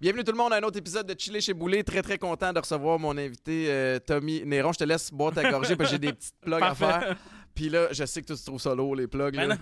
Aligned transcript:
Bienvenue 0.00 0.24
tout 0.24 0.32
le 0.32 0.38
monde 0.38 0.52
à 0.52 0.56
un 0.56 0.62
autre 0.62 0.78
épisode 0.78 1.06
de 1.06 1.14
Chiller 1.16 1.40
chez 1.40 1.54
Boulet. 1.54 1.84
Très 1.84 2.02
très 2.02 2.18
content 2.18 2.52
de 2.52 2.58
recevoir 2.58 2.98
mon 2.98 3.16
invité 3.16 3.66
euh, 3.68 4.00
Tommy 4.00 4.42
Néron. 4.44 4.72
Je 4.72 4.78
te 4.78 4.84
laisse 4.84 5.12
boire 5.12 5.32
ta 5.32 5.48
gorgée 5.48 5.76
parce 5.76 5.90
que 5.90 5.94
j'ai 5.94 6.00
des 6.00 6.12
petites 6.12 6.34
plugs 6.40 6.60
à 6.60 6.74
faire. 6.74 7.16
Puis 7.60 7.68
là, 7.68 7.88
je 7.92 8.06
sais 8.06 8.22
que 8.22 8.32
tu 8.32 8.40
te 8.40 8.46
trouves 8.46 8.58
ça 8.58 8.74
lourd, 8.74 8.96
les 8.96 9.06
plugs. 9.06 9.34
là. 9.34 9.54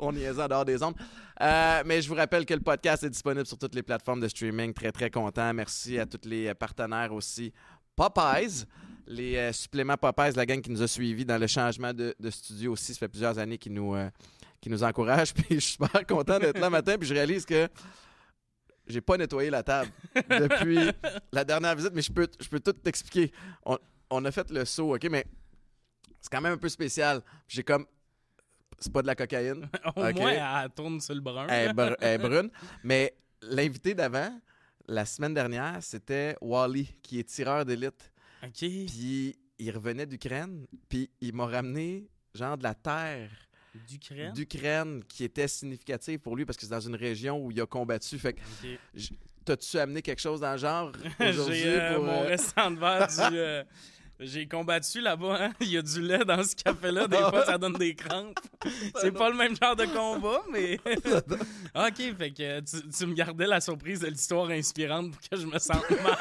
On 0.00 0.12
y 0.16 0.24
est 0.24 0.36
en 0.36 0.48
dehors 0.48 0.64
des 0.64 0.82
ondes. 0.82 0.96
Euh, 1.40 1.82
mais 1.86 2.02
je 2.02 2.08
vous 2.08 2.16
rappelle 2.16 2.44
que 2.44 2.54
le 2.54 2.60
podcast 2.60 3.04
est 3.04 3.10
disponible 3.10 3.46
sur 3.46 3.56
toutes 3.56 3.76
les 3.76 3.84
plateformes 3.84 4.18
de 4.18 4.26
streaming. 4.26 4.74
Très 4.74 4.90
très 4.90 5.08
content. 5.08 5.54
Merci 5.54 5.96
à 6.00 6.06
tous 6.06 6.28
les 6.28 6.52
partenaires 6.54 7.12
aussi. 7.12 7.52
Popeyes, 7.94 8.64
les 9.06 9.36
euh, 9.36 9.52
suppléments 9.52 9.96
Popeyes, 9.96 10.32
la 10.34 10.44
gang 10.44 10.60
qui 10.60 10.72
nous 10.72 10.82
a 10.82 10.88
suivis 10.88 11.24
dans 11.24 11.38
le 11.38 11.46
changement 11.46 11.92
de, 11.94 12.16
de 12.18 12.30
studio 12.30 12.72
aussi. 12.72 12.94
Ça 12.94 12.98
fait 12.98 13.08
plusieurs 13.08 13.38
années 13.38 13.58
qu'ils 13.58 13.74
nous, 13.74 13.94
euh, 13.94 14.10
qui 14.60 14.68
nous 14.68 14.82
encouragent. 14.82 15.34
Puis 15.34 15.44
je 15.50 15.60
suis 15.60 15.72
super 15.74 16.04
content 16.04 16.40
d'être 16.40 16.58
là 16.58 16.68
matin. 16.68 16.96
Puis 16.98 17.08
je 17.08 17.14
réalise 17.14 17.44
que 17.44 17.68
j'ai 18.88 19.00
pas 19.00 19.16
nettoyé 19.16 19.50
la 19.50 19.62
table 19.62 19.92
depuis 20.16 20.90
la 21.30 21.44
dernière 21.44 21.76
visite, 21.76 21.92
mais 21.94 22.02
je 22.02 22.10
peux, 22.10 22.26
je 22.40 22.48
peux 22.48 22.58
tout 22.58 22.72
t'expliquer. 22.72 23.30
On, 23.64 23.78
on 24.10 24.24
a 24.24 24.32
fait 24.32 24.50
le 24.50 24.64
saut, 24.64 24.96
OK, 24.96 25.06
mais 25.08 25.24
c'est 26.22 26.30
quand 26.32 26.40
même 26.40 26.54
un 26.54 26.58
peu 26.58 26.70
spécial. 26.70 27.20
J'ai 27.46 27.62
comme. 27.62 27.84
C'est 28.78 28.92
pas 28.92 29.02
de 29.02 29.06
la 29.06 29.14
cocaïne. 29.14 29.68
Au 29.96 30.00
moins, 30.00 30.62
elle 30.64 30.70
tourne 30.70 31.00
sur 31.00 31.14
le 31.14 31.20
brun. 31.20 31.46
Elle 31.48 31.70
est, 31.70 31.72
br- 31.74 31.96
elle 32.00 32.14
est 32.14 32.18
brune. 32.28 32.50
Mais 32.82 33.14
l'invité 33.42 33.94
d'avant, 33.94 34.40
la 34.88 35.04
semaine 35.04 35.34
dernière, 35.34 35.78
c'était 35.82 36.36
Wally, 36.40 36.86
qui 37.02 37.18
est 37.18 37.28
tireur 37.28 37.64
d'élite. 37.64 38.12
OK. 38.42 38.50
Puis 38.58 39.36
il 39.58 39.70
revenait 39.70 40.06
d'Ukraine, 40.06 40.66
puis 40.88 41.10
il 41.20 41.32
m'a 41.34 41.46
ramené 41.46 42.08
genre 42.34 42.56
de 42.56 42.62
la 42.64 42.74
terre 42.74 43.30
D'Ukraine? 43.88 44.32
d'Ukraine 44.32 45.04
qui 45.04 45.24
était 45.24 45.46
significative 45.48 46.18
pour 46.18 46.34
lui 46.36 46.44
parce 46.44 46.56
que 46.58 46.64
c'est 46.64 46.70
dans 46.70 46.80
une 46.80 46.96
région 46.96 47.38
où 47.44 47.50
il 47.52 47.60
a 47.60 47.66
combattu. 47.66 48.18
Fait 48.18 48.32
que. 48.34 48.40
T'as-tu 49.44 49.78
amené 49.78 50.02
quelque 50.02 50.20
chose 50.20 50.40
dans 50.40 50.52
le 50.52 50.58
genre 50.58 50.92
aujourd'hui 51.20 51.54
J'ai 51.58 51.80
euh, 51.80 51.94
pour, 51.96 52.04
mon 52.04 52.12
euh, 52.22 52.26
restant 52.28 52.70
de 52.70 52.78
verre 52.78 53.06
du... 53.08 53.36
euh, 53.38 53.64
J'ai 54.24 54.46
combattu 54.46 55.00
là-bas, 55.00 55.36
hein. 55.40 55.52
Il 55.60 55.68
y 55.68 55.78
a 55.78 55.82
du 55.82 56.00
lait 56.00 56.24
dans 56.24 56.42
ce 56.42 56.54
café-là. 56.56 57.06
Des 57.08 57.16
fois, 57.16 57.44
ça 57.44 57.58
donne 57.58 57.74
des 57.74 57.94
crampes. 57.94 58.38
C'est 59.00 59.12
pas 59.12 59.28
le 59.30 59.36
même 59.36 59.56
genre 59.56 59.76
de 59.76 59.86
combat, 59.86 60.42
mais... 60.50 60.78
OK, 61.74 62.16
fait 62.18 62.30
que 62.30 62.60
tu, 62.60 62.88
tu 62.88 63.06
me 63.06 63.14
gardais 63.14 63.46
la 63.46 63.60
surprise 63.60 64.00
de 64.00 64.06
l'histoire 64.08 64.50
inspirante 64.50 65.10
pour 65.12 65.20
que 65.20 65.36
je 65.36 65.46
me 65.46 65.58
sente 65.58 65.90
mal. 65.90 66.16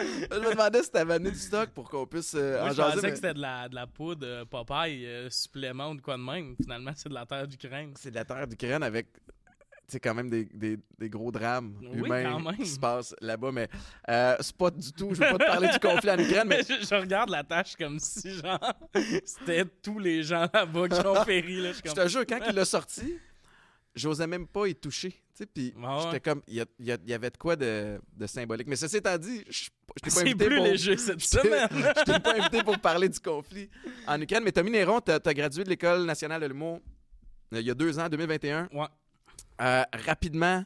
Je 0.30 0.38
me 0.38 0.50
demandais 0.52 0.82
si 0.82 0.90
t'avais 0.90 1.14
amené 1.14 1.30
du 1.30 1.38
stock 1.38 1.70
pour 1.70 1.90
qu'on 1.90 2.06
puisse 2.06 2.34
euh, 2.34 2.58
Moi, 2.58 2.68
en 2.68 2.70
je 2.70 2.76
jaser. 2.76 2.90
pensais 2.94 3.02
mais 3.06 3.10
que 3.10 3.16
c'était 3.16 3.34
de 3.34 3.40
la, 3.40 3.68
de 3.68 3.74
la 3.74 3.86
poudre 3.86 4.26
euh, 4.26 4.44
Popeye, 4.46 5.04
euh, 5.04 5.28
supplément 5.30 5.90
ou 5.90 5.94
de 5.96 6.00
quoi 6.00 6.16
de 6.16 6.22
même. 6.22 6.56
Finalement, 6.60 6.92
c'est 6.96 7.10
de 7.10 7.14
la 7.14 7.26
terre 7.26 7.46
d'Ukraine. 7.46 7.92
C'est 7.96 8.10
de 8.10 8.14
la 8.14 8.24
terre 8.24 8.46
d'Ukraine 8.46 8.82
avec 8.82 9.08
sais, 9.92 10.00
quand 10.00 10.14
même 10.14 10.30
des, 10.30 10.44
des, 10.46 10.78
des 10.98 11.08
gros 11.10 11.30
drames 11.32 11.74
Oui, 11.80 11.98
humains 12.06 12.54
qui 12.56 12.66
se 12.66 12.78
passent 12.78 13.14
là-bas. 13.20 13.52
Mais 13.52 13.68
euh, 14.08 14.36
c'est 14.40 14.56
pas 14.56 14.70
du 14.70 14.92
tout, 14.92 15.10
je 15.14 15.20
veux 15.20 15.30
pas 15.30 15.38
te 15.38 15.44
parler 15.46 15.68
du 15.68 15.78
conflit 15.78 16.10
en 16.10 16.18
Ukraine, 16.20 16.46
mais 16.48 16.60
je, 16.62 16.86
je 16.86 16.94
regarde 16.94 17.30
la 17.30 17.44
tâche 17.44 17.76
comme 17.76 17.98
si, 17.98 18.32
genre, 18.34 18.58
c'était 19.24 19.64
tous 19.82 19.98
les 19.98 20.22
gens 20.22 20.46
là-bas 20.52 20.88
qui 20.88 21.06
ont 21.06 21.24
péri. 21.24 21.60
Là. 21.60 21.72
Je 21.84 21.92
te 21.92 22.08
jure, 22.08 22.24
quand 22.26 22.38
il 22.48 22.54
l'a 22.54 22.64
sorti, 22.64 23.18
j'osais 23.94 24.26
même 24.26 24.46
pas 24.46 24.66
y 24.68 24.74
toucher. 24.74 25.10
tu 25.10 25.18
sais, 25.34 25.46
Puis 25.46 25.74
Ah 25.82 25.96
ouais. 25.96 26.02
j'étais 26.04 26.20
comme, 26.20 26.42
il 26.46 26.54
y, 26.54 26.60
a- 26.60 26.66
il 26.78 27.10
y 27.10 27.14
avait 27.14 27.30
de 27.30 27.36
quoi 27.36 27.56
de, 27.56 28.00
de 28.16 28.26
symbolique. 28.26 28.68
Mais 28.68 28.76
ceci 28.76 28.98
étant 28.98 29.18
dit, 29.18 29.44
je 29.48 29.68
je 29.96 30.02
t'ai 30.04 30.10
pas 30.10 30.14
c'est 30.16 30.20
invité 30.20 30.46
plus 30.46 30.56
pour... 30.56 30.64
léger 30.66 30.96
cette 30.96 31.20
semaine. 31.20 31.68
je 31.72 32.04
t'ai 32.04 32.20
pas 32.20 32.36
invité 32.38 32.62
pour 32.62 32.78
parler 32.78 33.08
du 33.08 33.18
conflit 33.18 33.68
en 34.06 34.20
Ukraine. 34.20 34.44
Mais 34.44 34.52
Tommy 34.52 34.70
Néron, 34.70 35.00
t'as 35.00 35.18
as 35.24 35.34
gradué 35.34 35.64
de 35.64 35.68
l'École 35.68 36.04
nationale 36.04 36.40
de 36.42 36.46
l'humour 36.46 36.80
euh, 37.52 37.60
il 37.60 37.66
y 37.66 37.70
a 37.72 37.74
deux 37.74 37.98
ans, 37.98 38.08
2021. 38.08 38.68
Ouais. 38.72 38.86
Euh, 39.60 39.82
rapidement, 40.06 40.64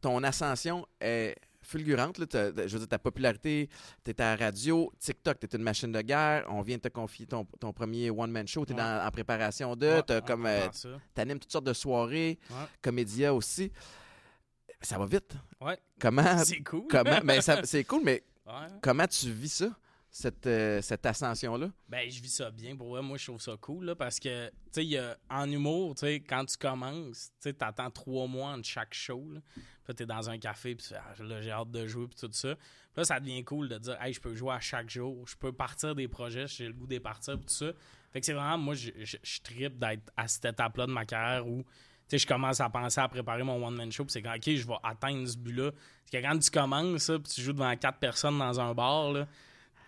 ton 0.00 0.22
ascension 0.22 0.86
est 1.00 1.34
fulgurante. 1.62 2.18
là. 2.18 2.26
Je 2.32 2.72
veux 2.72 2.78
dire, 2.78 2.88
ta 2.88 2.98
popularité, 2.98 3.68
t'es 4.02 4.18
à 4.20 4.34
la 4.36 4.44
radio, 4.46 4.90
TikTok, 4.98 5.38
t'es 5.40 5.56
une 5.56 5.62
machine 5.62 5.92
de 5.92 6.00
guerre. 6.00 6.46
On 6.48 6.62
vient 6.62 6.76
de 6.76 6.82
te 6.82 6.88
confier 6.88 7.26
ton, 7.26 7.44
ton 7.44 7.72
premier 7.72 8.10
one-man 8.10 8.46
show. 8.48 8.64
T'es 8.64 8.72
Ouais. 8.74 8.80
dans- 8.80 9.06
en 9.06 9.10
préparation 9.10 9.76
de. 9.76 9.86
Ouais, 9.86 10.02
peut 10.02 10.22
euh, 10.46 10.68
t'animes 11.14 11.38
toutes 11.38 11.52
sortes 11.52 11.66
de 11.66 11.72
soirées, 11.74 12.38
Ouais. 12.50 12.56
comédia 12.80 13.34
aussi. 13.34 13.70
Ça 14.80 14.98
va 14.98 15.04
vite. 15.06 15.34
Comment... 16.00 16.38
C'est 16.38 16.62
cool. 16.62 16.86
comment 16.90 17.20
ben, 17.22 17.40
ça- 17.42 17.60
c'est 17.64 17.84
cool, 17.84 18.02
mais 18.04 18.22
comment 18.80 19.06
tu 19.06 19.30
vis 19.30 19.52
ça, 19.52 19.68
cette, 20.10 20.46
euh, 20.46 20.82
cette 20.82 21.06
ascension-là? 21.06 21.70
Ben, 21.88 22.10
je 22.10 22.20
vis 22.20 22.34
ça 22.34 22.50
bien. 22.50 22.76
Pour 22.76 22.90
vrai, 22.90 23.02
moi, 23.02 23.16
je 23.16 23.26
trouve 23.26 23.40
ça 23.40 23.56
cool, 23.60 23.84
là, 23.84 23.94
parce 23.94 24.18
que, 24.18 24.48
tu 24.72 24.82
sais, 24.90 25.16
en 25.28 25.50
humour, 25.50 25.94
tu 25.94 26.00
sais, 26.00 26.20
quand 26.20 26.44
tu 26.44 26.56
commences, 26.56 27.30
tu 27.40 27.50
sais, 27.50 27.52
t'attends 27.52 27.90
trois 27.90 28.26
mois 28.26 28.50
entre 28.50 28.66
chaque 28.66 28.92
show, 28.92 29.30
là. 29.32 29.40
Là, 29.88 29.94
t'es 29.94 30.06
dans 30.06 30.30
un 30.30 30.38
café, 30.38 30.74
puis 30.74 30.86
tu 30.86 30.94
Ah, 30.94 31.22
là, 31.22 31.40
j'ai 31.40 31.50
hâte 31.50 31.70
de 31.70 31.86
jouer, 31.86 32.06
puis 32.06 32.16
tout 32.16 32.32
ça. 32.32 32.54
Puis 32.54 32.98
là, 32.98 33.04
ça 33.04 33.20
devient 33.20 33.44
cool 33.44 33.68
de 33.68 33.78
dire, 33.78 34.00
hey, 34.00 34.12
je 34.12 34.20
peux 34.20 34.34
jouer 34.34 34.54
à 34.54 34.60
chaque 34.60 34.90
jour, 34.90 35.26
je 35.26 35.36
peux 35.36 35.52
partir 35.52 35.94
des 35.94 36.08
projets, 36.08 36.46
j'ai 36.46 36.66
le 36.66 36.72
goût 36.72 36.86
des 36.86 37.00
partir, 37.00 37.36
puis 37.36 37.46
tout 37.46 37.54
ça. 37.54 37.72
Fait 38.12 38.20
que 38.20 38.26
c'est 38.26 38.32
vraiment, 38.32 38.58
moi, 38.58 38.74
je, 38.74 38.90
je, 39.02 39.40
trippe 39.42 39.78
d'être 39.78 40.12
à 40.16 40.26
cette 40.26 40.44
étape-là 40.44 40.86
de 40.86 40.92
ma 40.92 41.04
carrière 41.04 41.46
où, 41.46 41.62
tu 41.62 41.70
sais, 42.08 42.18
je 42.18 42.26
commence 42.26 42.60
à 42.60 42.68
penser 42.68 43.00
à 43.00 43.08
préparer 43.08 43.44
mon 43.44 43.64
one-man 43.64 43.92
show, 43.92 44.04
puis 44.04 44.12
c'est 44.12 44.22
quand, 44.22 44.34
OK, 44.34 44.44
je 44.44 44.66
vais 44.66 44.74
atteindre 44.82 45.26
ce 45.26 45.36
but-là. 45.36 45.70
Parce 45.70 46.10
que 46.10 46.28
quand 46.28 46.38
tu 46.38 46.50
commences, 46.50 47.06
puis 47.06 47.32
tu 47.34 47.40
joues 47.40 47.52
devant 47.52 47.76
quatre 47.76 47.98
personnes 47.98 48.38
dans 48.38 48.60
un 48.60 48.74
bar, 48.74 49.12
là, 49.12 49.28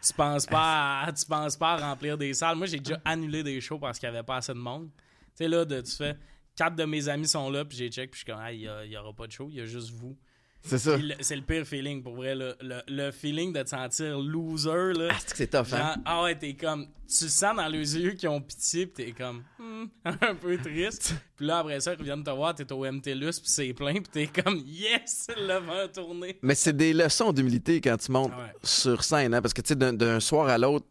tu 0.06 0.12
penses 0.14 0.46
pas 0.46 1.02
à, 1.02 1.12
tu 1.12 1.24
penses 1.26 1.56
pas 1.56 1.76
remplir 1.76 2.18
des 2.18 2.34
salles. 2.34 2.56
Moi, 2.56 2.66
j'ai 2.66 2.78
déjà 2.78 3.00
annulé 3.04 3.42
des 3.42 3.60
shows 3.60 3.78
parce 3.78 3.98
qu'il 3.98 4.06
y 4.06 4.10
avait 4.10 4.22
pas 4.22 4.36
assez 4.36 4.52
de 4.52 4.58
monde. 4.58 4.90
Tu 4.96 4.98
sais, 5.44 5.48
là, 5.48 5.64
de, 5.64 5.80
tu 5.80 5.92
fais, 5.92 6.16
quatre 6.56 6.74
de 6.76 6.84
mes 6.84 7.08
amis 7.08 7.28
sont 7.28 7.48
là, 7.50 7.64
puis 7.64 7.76
j'ai 7.78 7.88
check, 7.88 8.10
puis 8.10 8.20
je 8.20 8.24
suis 8.24 8.32
comme, 8.32 8.44
il 8.52 8.60
y, 8.60 8.68
a- 8.68 8.84
il 8.84 8.90
y 8.90 8.96
aura 8.96 9.12
pas 9.14 9.26
de 9.26 9.32
show, 9.32 9.48
il 9.50 9.56
y 9.56 9.60
a 9.60 9.64
juste 9.64 9.90
vous. 9.90 10.16
C'est 10.64 10.78
ça. 10.78 10.96
Puis 10.96 11.08
le- 11.08 11.14
C'est 11.20 11.34
le 11.36 11.42
pire 11.42 11.66
feeling, 11.66 12.02
pour 12.02 12.14
vrai. 12.14 12.34
Le, 12.36 12.54
le, 12.60 12.80
le 12.86 13.10
feeling 13.10 13.52
de 13.52 13.62
te 13.62 13.68
sentir 13.68 14.18
loser, 14.20 14.92
là. 14.94 15.08
Ah, 15.10 15.16
c'est 15.18 15.30
que 15.32 15.36
c'est 15.36 15.46
tough, 15.48 15.72
hein? 15.72 15.78
Genre, 15.78 15.96
ah 16.04 16.22
ouais, 16.22 16.38
t'es 16.38 16.54
comme. 16.54 16.86
Tu 17.08 17.28
sens 17.28 17.56
dans 17.56 17.66
les 17.68 17.98
yeux 17.98 18.12
qui 18.12 18.26
ont 18.28 18.40
pitié, 18.40 18.86
pis 18.86 19.04
t'es 19.04 19.12
comme. 19.12 19.42
hmm, 19.58 19.84
un 20.20 20.34
peu 20.36 20.56
triste. 20.58 21.14
Puis 21.36 21.46
là, 21.46 21.58
après 21.58 21.80
ça, 21.80 21.94
ils 21.98 22.04
viennent 22.04 22.22
te 22.24 22.30
voir, 22.30 22.54
t'es 22.54 22.70
au 22.72 22.84
MTLUS, 22.90 23.40
pis 23.40 23.50
c'est 23.50 23.72
plein, 23.74 23.94
pis 23.94 24.08
t'es 24.10 24.26
comme, 24.28 24.58
yes, 24.64 25.26
le 25.36 25.58
vent 25.58 25.78
a 25.84 25.88
tourné. 25.88 26.38
Mais 26.42 26.54
c'est 26.54 26.76
des 26.76 26.92
leçons 26.92 27.32
d'humilité 27.32 27.80
quand 27.80 27.96
tu 27.96 28.12
montes 28.12 28.30
Ouais. 28.32 28.52
sur 28.62 29.02
scène, 29.04 29.34
hein, 29.34 29.42
parce 29.42 29.52
que 29.54 29.60
tu 29.62 29.68
sais, 29.68 29.76
d'un- 29.76 30.20
soir 30.20 30.48
à 30.48 30.56
l'autre, 30.58 30.86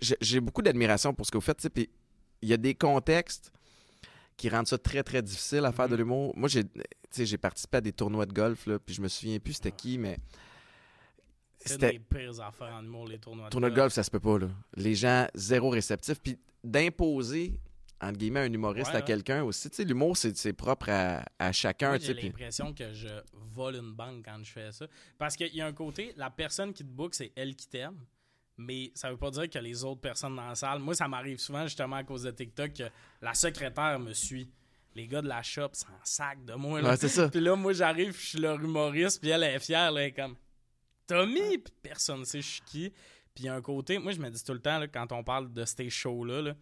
j'ai 0.00 0.16
j'ai 0.20 0.40
beaucoup 0.40 0.62
d'admiration 0.62 1.14
pour 1.14 1.26
ce 1.26 1.30
que 1.30 1.36
vous 1.36 1.42
faites, 1.42 1.58
tu 1.58 1.62
sais, 1.64 1.70
puis 1.70 1.88
il 2.40 2.48
y 2.48 2.52
a 2.52 2.56
des 2.56 2.74
contextes 2.74 3.52
qui 4.42 4.48
rendent 4.48 4.66
ça 4.66 4.76
très 4.76 5.04
très 5.04 5.22
difficile 5.22 5.64
à 5.64 5.70
faire 5.70 5.88
de 5.88 5.94
l'humour. 5.94 6.32
Moi, 6.36 6.48
j'ai, 6.48 7.38
participé 7.38 7.76
à 7.76 7.80
des 7.80 7.92
tournois 7.92 8.26
de 8.26 8.32
golf, 8.32 8.66
là, 8.66 8.80
puis 8.80 8.92
je 8.92 9.00
me 9.00 9.06
souviens 9.06 9.38
plus 9.38 9.52
c'était 9.52 9.70
qui, 9.70 9.98
mais 9.98 10.18
C'est 11.58 11.74
c'était 11.74 11.92
des 11.92 11.98
pires 12.00 12.40
affaires 12.40 12.74
en 12.74 12.82
humour, 12.82 13.06
les 13.06 13.18
tournois 13.20 13.44
de 13.46 13.50
tournoi 13.50 13.70
de 13.70 13.76
golf, 13.76 13.92
ça 13.92 14.02
se 14.02 14.10
peut 14.10 14.18
pas 14.18 14.38
là. 14.40 14.48
Les 14.74 14.96
gens 14.96 15.28
zéro 15.36 15.70
réceptifs, 15.70 16.18
puis 16.20 16.36
d'imposer 16.64 17.60
entre 18.00 18.18
guillemets 18.18 18.40
un 18.40 18.52
humoriste 18.52 18.88
Ouais, 18.88 18.96
à 18.96 18.98
ouais. 18.98 19.04
quelqu'un 19.04 19.44
aussi. 19.44 19.70
Tu 19.70 19.76
sais, 19.76 19.84
l'humour 19.84 20.16
c'est 20.16 20.52
propre 20.54 20.88
à, 20.88 21.24
à 21.38 21.52
chacun. 21.52 21.96
J'ai 22.00 22.14
puis- 22.16 22.26
l'impression 22.26 22.74
que 22.74 22.92
je 22.92 23.06
vole 23.54 23.76
une 23.76 23.92
banque 23.92 24.24
quand 24.24 24.42
je 24.42 24.50
fais 24.50 24.72
ça. 24.72 24.88
Parce 25.18 25.36
qu'il 25.36 25.54
y 25.54 25.60
a 25.60 25.66
un 25.66 25.72
côté, 25.72 26.12
la 26.16 26.30
personne 26.30 26.72
qui 26.72 26.82
te 26.82 26.90
book, 26.90 27.14
c'est 27.14 27.30
elle 27.36 27.54
qui 27.54 27.68
t'aime. 27.68 28.00
Mais 28.66 28.90
ça 28.94 29.10
veut 29.10 29.16
pas 29.16 29.30
dire 29.30 29.48
que 29.50 29.58
les 29.58 29.84
autres 29.84 30.00
personnes 30.00 30.36
dans 30.36 30.46
la 30.48 30.54
salle. 30.54 30.78
Moi, 30.80 30.94
ça 30.94 31.08
m'arrive 31.08 31.38
souvent, 31.38 31.64
justement, 31.64 31.96
à 31.96 32.04
cause 32.04 32.22
de 32.22 32.30
TikTok, 32.30 32.72
que 32.72 32.84
la 33.20 33.34
secrétaire 33.34 33.98
me 33.98 34.12
suit. 34.12 34.48
Les 34.94 35.06
gars 35.06 35.22
de 35.22 35.28
la 35.28 35.42
shop 35.42 35.70
s'en 35.72 35.88
sac 36.04 36.44
de 36.44 36.52
moi. 36.54 36.82
Là. 36.82 36.90
Ouais, 36.90 36.96
c'est 36.96 37.08
ça. 37.08 37.28
Puis 37.28 37.40
là, 37.40 37.56
moi, 37.56 37.72
j'arrive, 37.72 38.14
je 38.18 38.26
suis 38.26 38.38
leur 38.38 38.60
humoriste, 38.62 39.20
puis 39.20 39.30
elle 39.30 39.42
est 39.42 39.58
fière, 39.58 39.90
là, 39.90 40.02
elle 40.02 40.08
est 40.08 40.12
comme 40.12 40.36
Tommy, 41.06 41.58
puis 41.58 41.72
personne 41.82 42.20
ne 42.20 42.24
sait 42.24 42.40
je 42.42 42.46
suis 42.48 42.62
qui. 42.62 42.90
Puis 43.34 43.44
il 43.44 43.46
y 43.46 43.48
a 43.48 43.54
un 43.54 43.62
côté, 43.62 43.98
moi, 43.98 44.12
je 44.12 44.20
me 44.20 44.28
dis 44.30 44.42
tout 44.44 44.52
le 44.52 44.60
temps, 44.60 44.78
là, 44.78 44.86
quand 44.88 45.10
on 45.12 45.24
parle 45.24 45.52
de 45.52 45.64
ces 45.64 45.88
shows-là, 45.88 46.42
là, 46.42 46.52
tu 46.52 46.58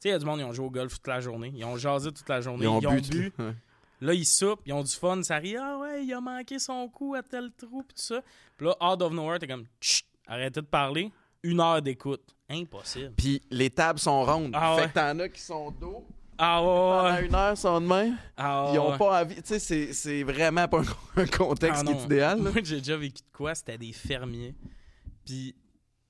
sais, 0.00 0.08
il 0.08 0.12
y 0.12 0.14
a 0.14 0.18
du 0.18 0.24
monde, 0.24 0.40
ils 0.40 0.44
ont 0.44 0.52
joué 0.52 0.66
au 0.66 0.70
golf 0.70 0.94
toute 0.94 1.06
la 1.06 1.20
journée, 1.20 1.52
ils 1.54 1.64
ont 1.64 1.76
jasé 1.76 2.10
toute 2.12 2.28
la 2.28 2.40
journée, 2.40 2.64
Ils 2.64 2.68
ont 2.68 2.78
bu. 2.80 3.00
bu. 3.00 3.30
tout- 3.30 3.42
ouais. 3.42 3.54
Là, 4.00 4.14
ils 4.14 4.26
soupent, 4.26 4.62
ils 4.66 4.72
ont 4.72 4.82
du 4.82 4.90
fun, 4.92 5.22
ça 5.22 5.36
rit. 5.36 5.56
Ah 5.56 5.78
ouais, 5.78 6.04
il 6.04 6.12
a 6.14 6.20
manqué 6.20 6.58
son 6.58 6.88
coup 6.88 7.14
à 7.14 7.22
tel 7.22 7.52
trou, 7.52 7.82
pis 7.82 7.94
tout 7.94 8.00
ça. 8.02 8.22
Puis 8.56 8.66
là, 8.66 8.74
out 8.80 9.00
of 9.02 9.12
nowhere, 9.12 9.38
t'es 9.38 9.46
comme, 9.46 9.66
Chut, 9.80 10.06
arrêtez 10.26 10.60
de 10.62 10.66
parler. 10.66 11.12
Une 11.42 11.60
heure 11.60 11.80
d'écoute. 11.82 12.22
Impossible. 12.48 13.12
Puis 13.16 13.40
les 13.50 13.70
tables 13.70 13.98
sont 13.98 14.24
rondes. 14.24 14.50
Ah 14.54 14.74
fait 14.76 14.82
ouais. 14.82 14.88
que 14.88 14.94
t'en 14.94 15.18
as 15.20 15.28
qui 15.28 15.40
sont 15.40 15.70
dos. 15.70 16.04
Ah 16.42 16.60
ouais, 16.62 16.66
Pendant 16.68 17.14
ouais. 17.14 17.26
une 17.26 17.34
heure, 17.34 17.56
sont 17.56 17.80
de 17.80 17.86
même. 17.86 18.16
Ah 18.36 18.70
Ils 18.72 18.78
ont 18.78 18.92
ouais. 18.92 18.98
pas 18.98 19.22
envie. 19.22 19.34
Tu 19.36 19.42
sais, 19.44 19.58
c'est- 19.58 19.92
c'est 19.92 20.22
vraiment 20.22 20.66
pas 20.68 20.80
un, 21.16 21.26
contexte 21.26 21.82
Ah 21.86 21.92
qui 21.92 21.98
est 21.98 22.04
idéal. 22.04 22.42
là. 22.42 22.50
Moi, 22.50 22.60
j'ai 22.64 22.78
déjà 22.78 22.96
vécu 22.96 23.22
de 23.22 23.36
quoi? 23.36 23.54
C'était 23.54 23.76
des 23.78 23.92
fermiers. 23.92 24.54
Puis, 25.24 25.54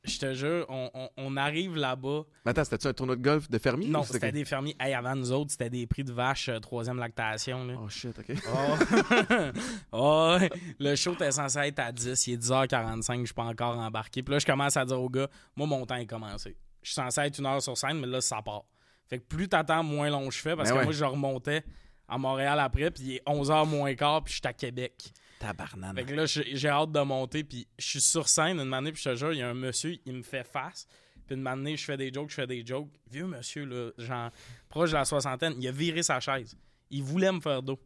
je 0.05 0.19
te 0.19 0.32
jure, 0.35 0.64
on, 0.69 0.91
on- 0.94 1.11
on 1.17 1.37
arrive 1.37 1.76
là-bas. 1.76 2.23
Mais 2.44 2.50
attends, 2.50 2.64
c'était-tu 2.64 2.87
un 2.87 2.93
tournoi 2.93 3.17
de 3.17 3.23
golf 3.23 3.50
de 3.50 3.58
fermier? 3.58 3.88
Non, 3.88 4.02
c'était 4.02 4.32
des 4.32 4.44
fermiers. 4.44 4.75
Hey, 4.81 4.94
avant 4.94 5.14
nous 5.14 5.31
autres, 5.32 5.50
c'était 5.50 5.69
des 5.70 5.87
prix 5.87 6.05
de 6.05 6.12
vache 6.12 6.49
euh, 6.49 6.58
troisième 6.58 6.97
lactation. 6.99 7.64
Là. 7.67 7.75
Oh 7.82 7.88
shit, 7.88 8.19
ok. 8.19 8.37
Oh. 8.52 9.58
oh, 9.93 10.38
le 10.79 10.97
show 10.97 11.12
était 11.12 11.31
censé 11.32 11.58
être 11.58 11.79
à 11.81 11.93
10, 11.93 12.26
il 12.29 12.35
est 12.35 12.37
10h45, 12.43 13.20
je 13.20 13.25
suis 13.26 13.35
pas 13.35 13.44
encore 13.44 13.76
embarqué. 13.79 14.23
Puis 14.23 14.32
là, 14.32 14.38
je 14.38 14.47
commence 14.47 14.76
à 14.76 14.85
dire 14.85 15.00
au 15.00 15.08
gars, 15.11 15.29
moi, 15.56 15.67
mon 15.67 15.85
temps 15.85 15.97
est 15.97 16.06
commencé. 16.06 16.56
Je 16.82 16.88
suis 16.93 16.94
censé 16.94 17.20
être 17.20 17.38
une 17.38 17.47
heure 17.47 17.61
sur 17.61 17.76
scène, 17.76 17.99
mais 18.00 18.06
là, 18.06 18.20
ça 18.20 18.41
part. 18.43 18.64
Fait 19.06 19.19
que 19.19 19.25
plus 19.25 19.49
t'attends, 19.49 19.82
moins 19.82 20.08
long 20.08 20.31
je 20.31 20.38
fais, 20.38 20.56
parce 20.56 20.70
que 20.70 20.76
ouais. 20.76 20.85
moi, 20.85 20.93
je 20.93 21.05
remontais 21.05 21.62
à 22.08 22.17
Montréal 22.17 22.58
après, 22.58 22.91
puis 22.91 23.02
il 23.05 23.12
est 23.17 23.23
11h 23.26 23.67
moins 23.69 23.94
quart, 23.94 24.23
puis 24.25 24.32
je 24.32 24.38
suis 24.38 24.49
à 24.49 24.52
Québec. 24.52 25.12
Tabarnane. 25.41 25.97
Fait 25.97 26.05
que 26.05 26.15
là, 26.15 26.27
j'ai 26.27 26.69
hâte 26.69 26.93
de 26.93 27.01
monter, 27.01 27.43
puis 27.43 27.67
je 27.79 27.87
suis 27.87 28.01
sur 28.01 28.29
scène 28.29 28.61
une 28.61 28.73
année, 28.73 28.93
puis 28.93 29.03
je 29.03 29.11
te 29.11 29.17
jure, 29.17 29.33
il 29.33 29.39
y 29.39 29.43
a 29.43 29.49
un 29.49 29.55
monsieur, 29.55 29.99
il 30.07 30.15
me 30.15 30.23
fait 30.23 30.45
face. 30.45 30.87
Puis 31.27 31.35
une 31.35 31.47
année, 31.47 31.77
je 31.77 31.85
fais 31.85 31.97
des 31.97 32.13
jokes, 32.13 32.31
je 32.31 32.35
fais 32.35 32.47
des 32.47 32.65
jokes. 32.65 32.91
Vieux 33.11 33.27
monsieur, 33.27 33.65
là, 33.65 33.91
genre, 33.99 34.31
proche 34.69 34.91
de 34.91 34.97
la 34.97 35.05
soixantaine, 35.05 35.55
il 35.59 35.67
a 35.67 35.73
viré 35.73 36.03
sa 36.03 36.21
chaise. 36.21 36.57
Il 36.91 37.03
voulait 37.03 37.33
me 37.33 37.41
faire 37.41 37.63
dos. 37.63 37.81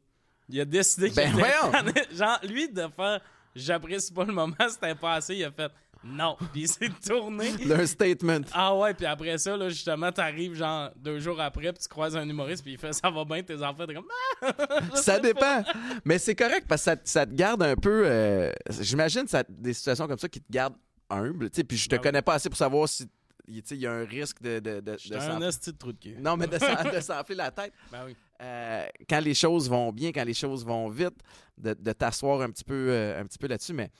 Il 0.48 0.60
a 0.60 0.64
décidé 0.64 1.10
qu'il 1.10 1.16
Ben 1.16 1.88
était. 1.88 2.14
Genre, 2.14 2.38
lui, 2.44 2.68
de 2.68 2.88
faire 2.94 3.20
j'apprécie 3.54 4.12
pas 4.12 4.24
le 4.24 4.32
moment, 4.32 4.56
c'était 4.68 4.94
pas 4.94 5.14
assez, 5.14 5.36
il 5.36 5.44
a 5.44 5.50
fait 5.50 5.70
non. 6.04 6.36
Puis 6.52 6.62
il 6.62 6.68
s'est 6.68 6.90
tourné. 7.06 7.50
Le 7.64 7.86
statement. 7.86 8.40
Ah 8.52 8.74
ouais, 8.76 8.94
puis 8.94 9.06
après 9.06 9.38
ça, 9.38 9.56
là, 9.56 9.68
justement, 9.68 10.12
t'arrives 10.12 10.54
genre 10.54 10.90
deux 10.96 11.18
jours 11.20 11.40
après, 11.40 11.72
puis 11.72 11.82
tu 11.82 11.88
croises 11.88 12.16
un 12.16 12.28
humoriste, 12.28 12.62
puis 12.62 12.72
il 12.72 12.78
fait 12.78 12.92
ça 12.92 13.10
va 13.10 13.24
bien, 13.24 13.42
tes 13.42 13.62
enfants, 13.62 13.86
t'es 13.86 13.94
comme 13.94 14.06
ah! 14.42 14.52
Ça 14.94 15.18
dépend. 15.18 15.62
Mais 16.04 16.18
c'est 16.18 16.34
correct 16.34 16.66
parce 16.68 16.82
que 16.82 16.90
ça, 16.92 16.96
ça 17.04 17.26
te 17.26 17.32
garde 17.34 17.62
un 17.62 17.76
peu. 17.76 18.02
euh, 18.06 18.52
J'imagine 18.80 19.26
ça- 19.26 19.44
des 19.48 19.72
situations 19.72 20.06
comme 20.06 20.18
ça 20.18 20.28
qui 20.28 20.40
te 20.40 20.50
gardent 20.50 20.76
humble. 21.10 21.50
tu 21.50 21.56
sais, 21.56 21.64
Puis 21.64 21.76
je 21.76 21.84
te 21.88 21.94
Ben 21.94 22.00
oui. 22.00 22.02
connais 22.02 22.22
pas 22.22 22.34
assez 22.34 22.48
pour 22.48 22.58
savoir 22.58 22.88
si 22.88 23.06
il 23.46 23.62
y 23.76 23.86
a 23.86 23.92
un 23.92 24.04
risque 24.06 24.40
de. 24.40 24.58
de, 24.58 24.80
de, 24.80 24.80
de 24.80 25.16
un 25.16 25.38
de 25.38 25.70
trou 25.78 25.92
de 25.92 25.98
cul. 25.98 26.16
non, 26.18 26.36
mais 26.36 26.46
de 26.46 26.58
s'en- 26.58 26.90
de 26.94 27.00
s'enfler 27.00 27.34
la 27.34 27.50
tête. 27.50 27.72
Ben 27.92 28.00
oui. 28.06 28.16
Euh, 28.42 28.86
quand 29.08 29.20
les 29.20 29.34
choses 29.34 29.68
vont 29.70 29.92
bien, 29.92 30.10
quand 30.12 30.24
les 30.24 30.34
choses 30.34 30.64
vont 30.64 30.88
vite, 30.88 31.14
de, 31.58 31.72
de 31.74 31.92
t'asseoir 31.92 32.40
un 32.40 32.50
petit 32.50 32.64
peu, 32.64 32.88
euh, 32.90 33.20
un 33.20 33.24
petit 33.26 33.38
peu 33.38 33.46
là-dessus. 33.46 33.72
Mais 33.74 33.90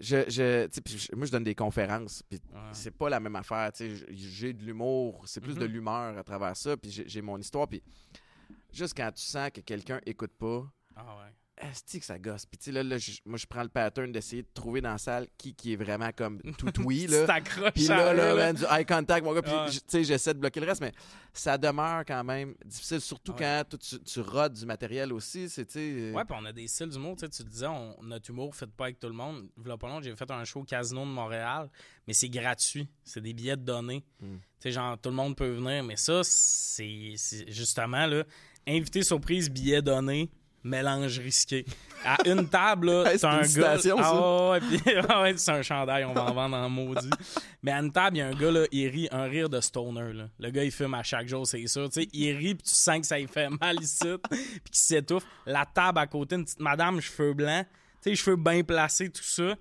je, 0.00 0.24
je, 0.28 0.68
je- 0.86 1.14
moi, 1.16 1.26
je 1.26 1.30
donne 1.32 1.44
des 1.44 1.54
conférences. 1.54 2.22
Puis 2.28 2.40
Ouais. 2.52 2.58
c'est 2.72 2.90
pas 2.90 3.08
la 3.08 3.20
même 3.20 3.36
affaire. 3.36 3.70
J'ai 4.10 4.52
de 4.52 4.64
l'humour, 4.64 5.22
c'est 5.26 5.40
plus 5.40 5.54
de 5.54 5.66
Mhm. 5.66 5.72
l'humeur 5.72 6.18
à 6.18 6.24
travers 6.24 6.56
ça. 6.56 6.76
Puis 6.76 6.90
j'ai 6.90 7.08
j'ai 7.08 7.22
mon 7.22 7.38
histoire. 7.38 7.68
Puis 7.68 7.82
juste 8.72 8.94
quand 8.96 9.10
tu 9.12 9.22
sens 9.22 9.50
que 9.50 9.60
quelqu'un 9.60 10.00
écoute 10.06 10.32
pas, 10.38 10.64
Ah 10.96 11.16
ouais. 11.18 11.32
Est 11.70 11.98
que 11.98 12.04
ça 12.04 12.18
gosse? 12.18 12.46
Puis 12.46 12.58
tu 12.58 12.64
sais, 12.64 12.72
là, 12.72 12.82
là, 12.82 12.96
moi, 13.24 13.38
je 13.38 13.46
prends 13.46 13.62
le 13.62 13.68
pattern 13.68 14.10
d'essayer 14.12 14.42
de 14.42 14.48
trouver 14.52 14.80
dans 14.80 14.92
la 14.92 14.98
salle 14.98 15.26
qui, 15.38 15.54
qui 15.54 15.72
est 15.72 15.76
vraiment 15.76 16.10
comme 16.14 16.40
tout 16.58 16.70
oui. 16.84 17.06
Là. 17.06 17.26
Puis 17.74 17.86
là, 17.86 18.12
là, 18.12 18.34
là. 18.34 18.52
du 18.52 18.62
eye 18.70 18.84
contact, 18.84 19.24
mon 19.24 19.32
gars. 19.32 19.42
Puis, 19.42 19.52
tu 19.70 19.80
sais, 19.86 20.04
j'essaie 20.04 20.34
de 20.34 20.38
bloquer 20.38 20.60
le 20.60 20.66
reste, 20.66 20.80
mais 20.80 20.92
ça 21.32 21.58
demeure 21.58 22.04
quand 22.06 22.24
même 22.24 22.54
difficile, 22.64 23.00
surtout 23.00 23.32
Ouais. 23.32 23.38
quand 23.68 23.76
tu, 23.78 23.98
tu 24.00 24.20
rodes 24.20 24.52
du 24.52 24.66
matériel 24.66 25.12
aussi. 25.12 25.48
C'est, 25.48 25.66
euh, 25.76 26.12
Ouais, 26.12 26.24
puis 26.24 26.36
on 26.40 26.44
a 26.44 26.52
des 26.52 26.68
styles 26.68 26.88
d'humour. 26.88 27.16
Tu 27.16 27.26
sais, 27.26 27.28
tu 27.28 27.42
disais, 27.44 27.66
on, 27.66 27.96
notre 28.02 28.30
humour 28.30 28.54
fait 28.54 28.70
pas 28.70 28.84
avec 28.84 29.00
tout 29.00 29.08
le 29.08 29.14
monde. 29.14 29.48
V'là 29.56 29.76
pas 29.76 29.88
long, 29.88 30.00
j'ai 30.00 30.14
fait 30.14 30.30
un 30.30 30.44
show 30.44 30.60
au 30.60 30.64
Casino 30.64 31.00
de 31.00 31.10
Montréal, 31.10 31.68
mais 32.06 32.12
c'est 32.12 32.28
gratuit. 32.28 32.88
C'est 33.02 33.20
des 33.20 33.32
billets 33.32 33.56
de 33.56 33.62
données. 33.62 34.04
Mm. 34.20 34.36
Tu 34.36 34.40
sais, 34.60 34.72
genre, 34.72 34.96
tout 34.98 35.10
le 35.10 35.16
monde 35.16 35.36
peut 35.36 35.50
venir, 35.50 35.82
mais 35.82 35.96
ça, 35.96 36.20
c'est 36.22 37.14
c'est 37.16 37.50
justement, 37.50 38.06
là, 38.06 38.24
invité 38.66 39.02
surprise, 39.02 39.50
billets 39.50 39.82
donnés, 39.82 40.30
mélange 40.64 41.18
risqué. 41.18 41.64
À 42.04 42.16
une 42.26 42.48
table, 42.48 42.86
là, 42.90 43.04
Hey, 43.12 43.18
c'est 43.18 43.26
un 43.26 43.40
gars. 43.42 43.76
Ah 43.98 44.50
ouais, 44.50 44.60
puis- 44.60 44.80
ah 45.08 45.22
ouais, 45.22 45.34
c'est 45.36 45.50
un 45.52 45.62
chandail, 45.62 46.04
on 46.04 46.12
va 46.14 46.22
en 46.24 46.34
vendre 46.34 46.56
en 46.56 46.68
maudit. 46.68 47.08
Mais 47.62 47.70
à 47.72 47.78
une 47.80 47.92
table, 47.92 48.16
il 48.16 48.20
y 48.20 48.22
a 48.22 48.26
un 48.28 48.34
gars, 48.34 48.50
là, 48.50 48.64
il 48.72 48.88
rit 48.88 49.08
un 49.12 49.24
rire 49.24 49.48
de 49.48 49.60
stoner. 49.60 50.12
Là. 50.12 50.24
Le 50.38 50.50
gars, 50.50 50.64
il 50.64 50.72
fume 50.72 50.94
à 50.94 51.02
chaque 51.02 51.28
jour, 51.28 51.46
c'est 51.46 51.66
sûr. 51.66 51.88
Tu 51.90 52.02
sais, 52.02 52.08
il 52.12 52.32
rit, 52.36 52.54
puis 52.54 52.64
tu 52.68 52.74
sens 52.74 52.98
que 53.00 53.06
ça 53.06 53.18
lui 53.18 53.26
fait 53.28 53.48
mal 53.48 53.80
ici, 53.80 53.98
puis 54.28 54.38
qu'il 54.64 54.76
s'étouffe. 54.76 55.24
La 55.46 55.64
table 55.66 55.98
à 55.98 56.06
côté, 56.06 56.36
une 56.36 56.44
petite 56.44 56.60
madame, 56.60 57.00
cheveux 57.00 57.34
blancs, 57.34 57.66
tu 58.02 58.10
sais, 58.10 58.16
cheveux 58.16 58.36
bien 58.36 58.62
placés, 58.62 59.10
tout 59.10 59.22
ça. 59.22 59.54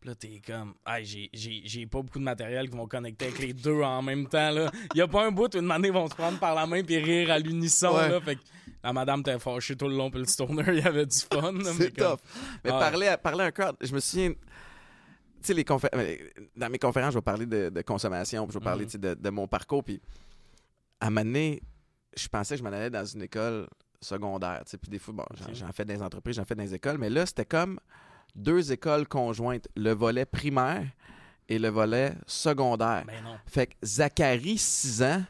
Puis 0.00 0.08
là, 0.08 0.14
t'es 0.14 0.40
comme, 0.46 0.74
hey, 0.86 1.04
j'ai- 1.04 1.28
j'ai 1.32 1.60
j'ai 1.64 1.86
pas 1.86 2.00
beaucoup 2.00 2.18
de 2.18 2.24
matériel 2.24 2.70
qui 2.70 2.76
vont 2.76 2.86
connecter 2.88 3.26
avec 3.26 3.38
les 3.38 3.52
deux 3.52 3.82
en 3.82 4.00
même 4.00 4.26
temps. 4.28 4.50
là. 4.50 4.70
Il 4.94 4.98
y 4.98 5.02
a 5.02 5.08
pas 5.08 5.26
un 5.26 5.30
bout 5.30 5.54
où 5.54 5.58
une 5.58 5.66
manée 5.66 5.90
vont 5.90 6.08
se 6.08 6.14
prendre 6.14 6.38
par 6.38 6.54
la 6.54 6.66
main 6.66 6.82
puis 6.82 6.96
rire 6.98 7.30
à 7.30 7.38
l'unisson. 7.38 7.94
Ouais. 7.94 8.08
là. 8.08 8.20
Fait 8.20 8.36
que 8.36 8.40
la 8.82 8.92
madame 8.94 9.22
t'es 9.22 9.38
fâchée 9.38 9.76
tout 9.76 9.88
le 9.88 9.96
long, 9.96 10.10
puis 10.10 10.20
le 10.20 10.26
stoner, 10.26 10.62
il 10.68 10.78
y 10.78 10.82
avait 10.82 11.04
du 11.04 11.18
fun. 11.18 11.52
là, 11.52 11.52
mais 11.52 11.64
c'est 11.72 11.94
comme-. 11.96 12.16
Mais 12.64 12.70
parler, 12.70 13.08
à, 13.08 13.18
parler 13.18 13.42
à 13.44 13.46
un 13.48 13.50
crowd, 13.50 13.76
je 13.80 13.92
me 13.92 14.00
souviens. 14.00 14.30
Tu 14.32 14.38
sais, 15.42 15.54
les 15.54 15.64
confé- 15.64 15.88
dans 16.56 16.70
mes 16.70 16.78
conférences, 16.78 17.12
je 17.12 17.18
vais 17.18 17.22
parler 17.22 17.46
de, 17.46 17.68
de 17.70 17.82
consommation, 17.82 18.46
puis 18.46 18.54
je 18.54 18.58
vais 18.58 18.64
parler 18.64 18.86
Mhm. 18.86 19.00
de, 19.00 19.14
de 19.14 19.30
mon 19.30 19.46
parcours. 19.46 19.84
Puis 19.84 20.00
à 21.00 21.06
un 21.06 21.10
moment 21.10 21.24
donné, 21.24 21.62
je 22.16 22.26
pensais 22.28 22.54
que 22.54 22.58
je 22.58 22.64
m'en 22.64 22.72
allais 22.74 22.90
dans 22.90 23.04
une 23.04 23.22
école 23.22 23.66
secondaire. 24.00 24.62
Puis 24.66 24.90
des 24.90 24.98
fois, 24.98 25.12
bon, 25.14 25.24
j'en, 25.34 25.52
j'en 25.52 25.72
fais 25.72 25.84
dans 25.84 25.92
les 25.94 26.02
entreprises, 26.02 26.36
j'en 26.36 26.44
fais 26.46 26.54
dans 26.54 26.62
les 26.62 26.74
écoles. 26.74 26.96
Mais 26.98 27.10
là, 27.10 27.26
c'était 27.26 27.44
comme 27.44 27.78
deux 28.34 28.72
écoles 28.72 29.06
conjointes 29.06 29.68
le 29.76 29.92
volet 29.92 30.24
primaire 30.24 30.84
et 31.48 31.58
le 31.58 31.68
volet 31.68 32.12
secondaire. 32.26 33.04
Ben 33.06 33.22
non. 33.24 33.36
Fait 33.46 33.66
que 33.66 33.74
Zachary, 33.84 34.56
6 34.56 35.02
ans, 35.02 35.22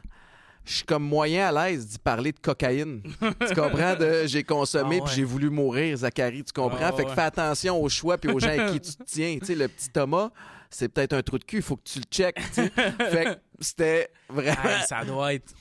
je 0.63 0.75
suis 0.75 0.83
comme 0.85 1.03
moyen 1.03 1.47
à 1.47 1.69
l'aise 1.69 1.87
d'y 1.87 1.97
parler 1.97 2.31
de 2.31 2.39
cocaïne. 2.39 3.01
tu 3.47 3.55
comprends? 3.55 3.95
De 3.95 4.23
j'ai 4.27 4.43
consommé 4.43 4.97
Ah 4.99 5.03
ouais. 5.03 5.05
puis 5.07 5.15
j'ai 5.15 5.23
voulu 5.23 5.49
mourir, 5.49 5.97
Zachary, 5.97 6.43
tu 6.43 6.53
comprends? 6.53 6.77
Ah 6.79 6.91
fait 6.93 7.05
que 7.05 7.11
fais 7.11 7.21
attention 7.21 7.81
aux 7.81 7.89
choix 7.89 8.17
puis 8.17 8.31
aux 8.31 8.39
gens 8.39 8.49
à 8.49 8.71
qui 8.71 8.79
tu 8.79 8.93
te 8.95 9.03
tiens. 9.03 9.37
Tu 9.39 9.47
sais, 9.47 9.55
le 9.55 9.67
petit 9.67 9.89
Thomas, 9.89 10.29
c'est 10.69 10.89
peut-être 10.89 11.13
un 11.13 11.23
trou 11.23 11.39
de 11.39 11.43
cul, 11.43 11.57
il 11.57 11.61
faut 11.63 11.75
que 11.77 11.83
tu 11.83 11.99
le 11.99 12.05
checkes. 12.11 12.35
tu 12.35 12.53
sais. 12.53 12.69
fait 13.09 13.25
que 13.25 13.39
c'était 13.59 14.09
vraiment. 14.29 14.63
Hey, 14.63 14.83
ça 14.87 15.03
doit 15.03 15.33
être 15.33 15.53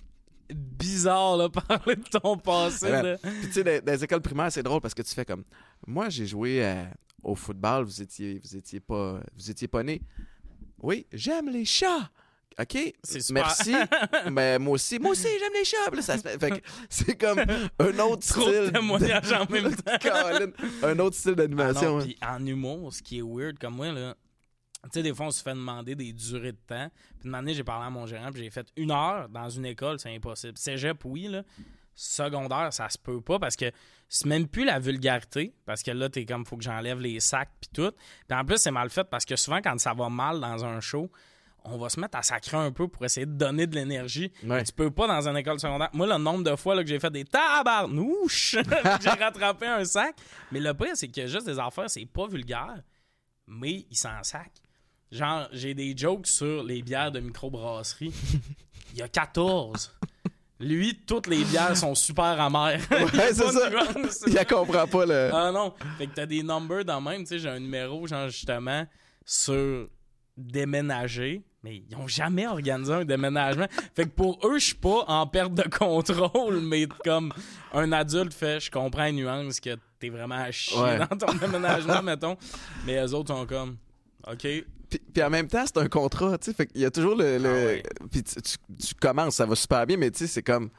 bizarre, 0.54 1.36
là, 1.36 1.48
parler 1.68 1.96
de 1.96 2.18
ton 2.18 2.36
passé. 2.36 2.90
Ouais. 2.90 3.16
Puis 3.22 3.46
tu 3.46 3.52
sais, 3.52 3.64
dans, 3.64 3.84
dans 3.84 3.92
les 3.92 4.04
écoles 4.04 4.20
primaires, 4.20 4.52
c'est 4.52 4.62
drôle 4.62 4.80
parce 4.80 4.94
que 4.94 5.02
tu 5.02 5.14
fais 5.14 5.24
comme. 5.24 5.44
Moi, 5.86 6.10
j'ai 6.10 6.26
joué 6.26 6.64
euh, 6.64 6.84
au 7.22 7.34
football, 7.34 7.84
vous 7.84 8.02
étiez, 8.02 8.40
vous 8.42 8.56
étiez 8.56 8.80
pas, 8.80 9.20
vous 9.36 9.50
étiez 9.50 9.68
pas 9.68 9.82
né. 9.82 10.02
Oui, 10.82 11.06
j'aime 11.12 11.48
les 11.50 11.64
chats. 11.64 12.10
OK? 12.58 12.76
Merci. 13.32 13.74
Mais 14.30 14.58
moi 14.58 14.74
aussi, 14.74 14.98
moi 14.98 15.12
aussi, 15.12 15.28
j'aime 15.38 15.52
les 15.54 15.64
chats. 15.64 15.86
Puis 15.88 15.96
là, 15.96 16.02
ça 16.02 16.16
se 16.18 16.22
fait- 16.22 16.38
fait 16.38 16.50
que 16.60 16.66
c'est 16.90 17.16
comme 17.16 17.38
un 17.38 17.98
autre 18.00 18.26
Trop 18.26 18.42
style. 18.42 18.66
de 18.66 18.70
témoignages 18.70 19.32
en 19.32 19.46
même 19.50 19.74
temps. 19.76 19.98
Colin, 20.02 20.50
un 20.82 20.98
autre 20.98 21.16
style 21.16 21.32
Ah 21.32 21.34
d'animation. 21.36 21.98
non, 21.98 22.04
hein. 22.22 22.36
en 22.36 22.44
humour, 22.46 22.92
ce 22.92 23.02
qui 23.02 23.18
est 23.18 23.22
weird 23.22 23.58
comme 23.58 23.76
moi, 23.76 23.92
là, 23.92 24.14
tu 24.84 24.88
sais, 24.94 25.02
des 25.02 25.14
fois, 25.14 25.26
on 25.26 25.30
se 25.30 25.42
fait 25.42 25.52
demander 25.54 25.94
des 25.94 26.12
durées 26.12 26.52
de 26.52 26.58
temps. 26.66 26.90
Puis 27.18 27.28
une 27.28 27.34
année, 27.34 27.54
j'ai 27.54 27.64
parlé 27.64 27.86
à 27.86 27.90
mon 27.90 28.06
gérant, 28.06 28.30
puis 28.32 28.42
j'ai 28.42 28.50
fait 28.50 28.66
une 28.76 28.90
heure 28.90 29.28
dans 29.28 29.48
une 29.48 29.66
école, 29.66 29.98
c'est 30.00 30.14
impossible. 30.14 30.56
Cégep, 30.58 31.04
oui, 31.04 31.28
là. 31.28 31.42
Secondaire, 31.94 32.72
ça 32.72 32.88
se 32.88 32.98
peut 32.98 33.20
pas 33.20 33.38
parce 33.38 33.56
que 33.56 33.70
c'est 34.08 34.26
même 34.26 34.48
plus 34.48 34.64
la 34.64 34.78
vulgarité. 34.78 35.54
Parce 35.64 35.82
que 35.82 35.92
là, 35.92 36.08
t'es 36.08 36.26
comme, 36.26 36.44
faut 36.44 36.56
que 36.56 36.64
j'enlève 36.64 37.00
les 37.00 37.20
sacs, 37.20 37.50
puis 37.60 37.70
tout. 37.72 37.92
Puis 38.28 38.38
en 38.38 38.44
plus, 38.44 38.58
c'est 38.58 38.70
mal 38.70 38.90
fait 38.90 39.04
parce 39.04 39.24
que 39.24 39.36
souvent, 39.36 39.60
quand 39.62 39.78
ça 39.78 39.94
va 39.94 40.08
mal 40.08 40.40
dans 40.40 40.64
un 40.64 40.80
show, 40.80 41.10
on 41.64 41.78
va 41.78 41.88
se 41.88 42.00
mettre 42.00 42.18
à 42.18 42.22
sacrer 42.22 42.56
un 42.56 42.72
peu 42.72 42.88
pour 42.88 43.04
essayer 43.04 43.26
de 43.26 43.32
donner 43.32 43.66
de 43.66 43.74
l'énergie. 43.74 44.32
Ouais. 44.42 44.64
Tu 44.64 44.72
peux 44.72 44.90
pas 44.90 45.06
dans 45.06 45.28
une 45.28 45.36
école 45.36 45.60
secondaire. 45.60 45.90
Moi, 45.92 46.06
le 46.06 46.18
nombre 46.18 46.42
de 46.42 46.56
fois 46.56 46.74
là, 46.74 46.82
que 46.82 46.88
j'ai 46.88 46.98
fait 46.98 47.10
des 47.10 47.24
tabarnouches, 47.24 48.56
j'ai 49.00 49.10
rattrapé 49.10 49.66
un 49.66 49.84
sac. 49.84 50.16
Mais 50.50 50.60
le 50.60 50.74
pire, 50.74 50.92
c'est 50.94 51.16
a 51.18 51.26
juste 51.26 51.46
des 51.46 51.58
affaires, 51.58 51.88
c'est 51.88 52.06
pas 52.06 52.26
vulgaire, 52.26 52.82
mais 53.46 53.86
ils 53.90 53.96
s'en 53.96 54.22
sac. 54.22 54.50
Genre, 55.12 55.48
j'ai 55.52 55.74
des 55.74 55.96
jokes 55.96 56.26
sur 56.26 56.62
les 56.62 56.82
bières 56.82 57.12
de 57.12 57.20
microbrasserie. 57.20 58.14
Il 58.92 58.98
y 58.98 59.02
a 59.02 59.08
14. 59.08 59.92
Lui, 60.60 61.00
toutes 61.06 61.26
les 61.26 61.42
bières 61.44 61.74
sont 61.76 61.94
super 61.94 62.38
amères. 62.40 62.80
Ouais, 62.90 63.06
c'est 63.32 63.34
ça. 63.50 63.70
nuance. 63.70 64.24
Il 64.26 64.34
ne 64.34 64.44
comprend 64.44 64.86
pas 64.86 65.06
le. 65.06 65.30
Ah 65.32 65.50
non. 65.50 65.72
Fait 65.98 66.06
que 66.06 66.14
t'as 66.14 66.26
des 66.26 66.42
numbers 66.42 66.84
dans 66.84 67.00
même. 67.00 67.20
Tu 67.22 67.26
sais, 67.28 67.38
j'ai 67.38 67.48
un 67.48 67.58
numéro, 67.58 68.06
genre, 68.06 68.28
justement, 68.28 68.86
sur 69.24 69.88
déménager. 70.36 71.42
Mais 71.62 71.82
ils 71.88 71.94
ont 71.96 72.08
jamais 72.08 72.46
organisé 72.46 72.92
un 72.92 73.04
déménagement. 73.04 73.66
Fait 73.94 74.04
que 74.04 74.10
pour 74.10 74.38
eux, 74.46 74.58
je 74.58 74.64
suis 74.66 74.74
pas 74.74 75.04
en 75.08 75.26
perte 75.26 75.52
de 75.54 75.62
contrôle, 75.68 76.60
mais 76.60 76.86
comme 77.04 77.32
un 77.74 77.92
adulte 77.92 78.32
fait, 78.32 78.60
je 78.60 78.70
comprends 78.70 79.04
une 79.06 79.16
nuance 79.16 79.60
que 79.60 79.76
t'es 79.98 80.08
vraiment 80.08 80.36
à 80.36 80.50
chier 80.50 80.78
Ouais. 80.80 80.98
dans 80.98 81.16
ton 81.18 81.34
déménagement, 81.34 82.02
mettons. 82.02 82.36
Mais 82.86 82.96
eux 83.04 83.12
autres 83.14 83.34
sont 83.34 83.44
comme, 83.46 83.76
OK. 84.26 84.46
Puis, 84.90 84.98
puis 84.98 85.22
en 85.22 85.30
même 85.30 85.46
temps, 85.48 85.64
c'est 85.64 85.78
un 85.78 85.88
contrat, 85.88 86.36
tu 86.38 86.46
sais. 86.46 86.54
Fait 86.56 86.66
qu'il 86.66 86.80
y 86.80 86.84
a 86.84 86.90
toujours 86.90 87.14
le. 87.14 87.38
le- 87.38 87.48
Ah 87.48 87.52
ouais. 87.66 87.82
Puis 88.10 88.22
tu, 88.24 88.42
tu- 88.42 88.58
tu 88.88 88.94
commences, 88.96 89.36
ça 89.36 89.46
va 89.46 89.54
super 89.54 89.86
bien, 89.86 89.96
mais 89.96 90.10
tu 90.10 90.18
sais, 90.18 90.26
c'est 90.26 90.42
comme. 90.42 90.70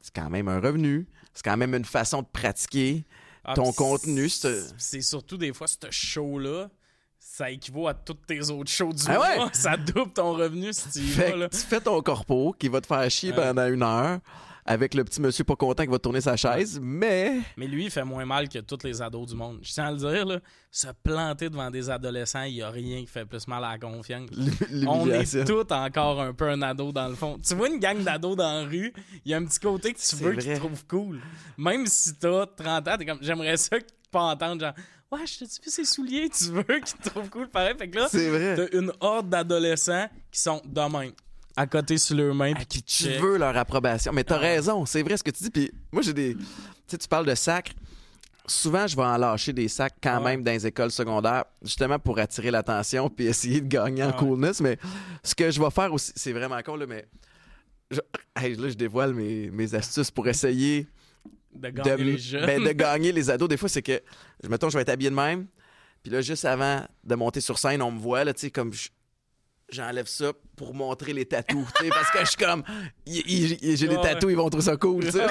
C'est 0.00 0.14
quand 0.14 0.30
même 0.30 0.48
un 0.48 0.60
revenu. 0.60 1.06
C'est 1.34 1.44
quand 1.44 1.56
même 1.56 1.74
une 1.74 1.84
façon 1.84 2.22
de 2.22 2.26
pratiquer. 2.32 3.04
Ah, 3.44 3.54
Ton 3.54 3.72
contenu, 3.72 4.28
c'est- 4.28 5.00
surtout 5.02 5.36
des 5.36 5.52
fois, 5.52 5.66
ce 5.68 5.76
show-là, 5.90 6.68
ça 7.18 7.50
équivaut 7.50 7.86
à 7.88 7.94
tous 7.94 8.14
tes 8.14 8.50
autres 8.50 8.70
shows 8.70 8.92
du 8.92 9.02
Ah 9.08 9.20
ouais? 9.20 9.36
mois. 9.36 9.50
Ça 9.52 9.76
double 9.76 10.12
ton 10.12 10.32
revenu 10.34 10.72
si 10.72 10.88
tu 10.90 10.98
y 11.00 11.06
Fait 11.08 11.30
vas, 11.32 11.36
là. 11.36 11.48
tu 11.48 11.58
fais 11.58 11.80
ton 11.80 12.00
corpo 12.02 12.54
qui 12.58 12.68
va 12.68 12.80
te 12.80 12.86
faire 12.86 13.08
chier 13.10 13.30
Ouais. 13.30 13.36
pendant 13.36 13.66
une 13.68 13.82
heure. 13.82 14.20
Avec 14.66 14.94
le 14.94 15.04
petit 15.04 15.20
monsieur 15.20 15.44
pas 15.44 15.54
content 15.54 15.84
qui 15.84 15.90
va 15.90 15.98
tourner 15.98 16.20
sa 16.20 16.36
chaise, 16.36 16.80
mais. 16.82 17.40
Mais 17.56 17.68
lui, 17.68 17.84
il 17.84 17.90
fait 17.90 18.04
moins 18.04 18.24
mal 18.24 18.48
que 18.48 18.58
tous 18.58 18.84
les 18.84 19.00
ados 19.00 19.28
du 19.28 19.36
monde. 19.36 19.60
Je 19.62 19.72
tiens 19.72 19.86
à 19.86 19.92
le 19.92 19.98
dire, 19.98 20.26
là, 20.26 20.40
se 20.70 20.88
planter 21.04 21.48
devant 21.48 21.70
des 21.70 21.88
adolescents, 21.88 22.42
il 22.42 22.54
n'y 22.54 22.62
a 22.62 22.70
rien 22.70 23.00
qui 23.00 23.06
fait 23.06 23.24
plus 23.24 23.46
mal 23.46 23.64
à 23.64 23.72
la 23.72 23.78
confiance. 23.78 24.28
On 24.86 25.08
est 25.08 25.44
tous 25.46 25.72
encore 25.72 26.20
un 26.20 26.34
peu 26.34 26.50
un 26.50 26.62
ado 26.62 26.90
dans 26.90 27.08
le 27.08 27.14
fond. 27.14 27.38
Tu 27.38 27.54
vois 27.54 27.68
une 27.68 27.78
gang 27.78 28.02
d'ados 28.02 28.36
dans 28.36 28.62
la 28.62 28.68
rue, 28.68 28.92
il 29.24 29.30
y 29.30 29.34
a 29.34 29.36
un 29.36 29.44
petit 29.44 29.60
côté 29.60 29.92
que 29.92 30.00
tu 30.00 30.16
veux 30.16 30.34
qu'ils 30.34 30.58
trouvent 30.58 30.86
cool. 30.86 31.20
Même 31.56 31.86
si 31.86 32.14
t'as 32.16 32.46
30 32.46 32.88
ans, 32.88 32.96
t'es 32.98 33.06
comme, 33.06 33.18
j'aimerais 33.20 33.56
ça 33.56 33.78
que 33.78 33.86
pas 34.10 34.22
entendre 34.22 34.60
genre 34.60 34.74
Ouais, 35.12 35.24
je 35.24 35.38
te 35.38 35.44
dis 35.44 35.70
ses 35.70 35.84
souliers, 35.84 36.28
tu 36.28 36.50
veux 36.50 36.64
qu'ils 36.64 36.98
te 36.98 37.08
trouvent 37.08 37.30
cool 37.30 37.48
pareil. 37.48 37.74
Fait 37.78 37.88
que 37.88 37.96
là, 37.96 38.08
t'as 38.10 38.76
une 38.76 38.92
horde 38.98 39.28
d'adolescents 39.28 40.08
qui 40.32 40.40
sont 40.40 40.60
de 40.64 40.80
même 40.80 41.12
à 41.56 41.66
côté 41.66 41.98
sur 41.98 42.16
leurs 42.16 42.34
mains 42.34 42.52
puis 42.54 42.66
qui 42.66 42.82
tu 42.82 43.08
veux 43.18 43.38
leur 43.38 43.56
approbation 43.56 44.12
mais 44.12 44.24
t'as 44.24 44.38
raison 44.38 44.84
c'est 44.86 45.02
vrai 45.02 45.16
ce 45.16 45.22
que 45.22 45.30
tu 45.30 45.44
dis 45.44 45.50
puis 45.50 45.72
moi 45.92 46.02
j'ai 46.02 46.12
des 46.12 46.34
tu 46.34 46.44
sais 46.86 46.98
tu 46.98 47.08
parles 47.08 47.26
de 47.26 47.34
sacs 47.34 47.74
souvent 48.46 48.86
je 48.86 48.94
vais 48.94 49.02
en 49.02 49.16
lâcher 49.16 49.52
des 49.52 49.68
sacs 49.68 49.96
quand 50.02 50.20
même 50.20 50.42
dans 50.42 50.52
les 50.52 50.66
écoles 50.66 50.90
secondaires 50.90 51.44
justement 51.62 51.98
pour 51.98 52.18
attirer 52.18 52.50
l'attention 52.50 53.08
puis 53.16 53.26
essayer 53.26 53.60
de 53.60 53.68
gagner 53.68 54.04
en 54.04 54.12
coolness 54.12 54.60
mais 54.60 54.78
ce 55.22 55.34
que 55.34 55.50
je 55.50 55.60
vais 55.60 55.70
faire 55.70 55.92
aussi 55.92 56.12
c'est 56.14 56.32
vraiment 56.32 56.60
con 56.62 56.76
là 56.76 56.86
mais 56.86 57.06
je, 57.90 58.00
là 58.34 58.68
je 58.68 58.74
dévoile 58.74 59.14
mes, 59.14 59.50
mes 59.50 59.74
astuces 59.74 60.10
pour 60.10 60.28
essayer 60.28 60.86
de 61.56 61.70
gagner 61.70 62.04
les 62.04 62.18
jeunes. 62.18 62.46
Ben, 62.46 62.62
de 62.62 62.72
gagner 62.72 63.12
les 63.12 63.30
ados. 63.30 63.48
Des 63.48 63.56
fois, 63.56 63.68
c'est 63.68 63.82
que, 63.82 64.00
mettons, 64.48 64.68
je 64.68 64.76
vais 64.76 64.82
être 64.82 64.90
habillé 64.90 65.10
de 65.10 65.14
même. 65.14 65.46
Puis 66.02 66.12
là, 66.12 66.20
juste 66.20 66.44
avant 66.44 66.84
de 67.02 67.14
monter 67.14 67.40
sur 67.40 67.58
scène, 67.58 67.82
on 67.82 67.90
me 67.90 67.98
voit, 67.98 68.24
là, 68.24 68.32
tu 68.32 68.42
sais, 68.42 68.50
comme 68.50 68.72
j'enlève 69.68 70.06
ça 70.06 70.32
pour 70.56 70.74
montrer 70.74 71.12
les 71.12 71.26
tatous, 71.26 71.66
tu 71.76 71.84
sais, 71.84 71.90
parce 71.90 72.10
que 72.10 72.20
je 72.20 72.24
suis 72.24 72.36
comme, 72.36 72.62
j'ai 73.06 73.88
des 73.88 74.00
tatous, 74.00 74.30
ils 74.30 74.36
vont 74.36 74.48
trouver 74.48 74.64
ça 74.64 74.76
cool, 74.76 75.04
tu 75.04 75.12
sais. 75.12 75.26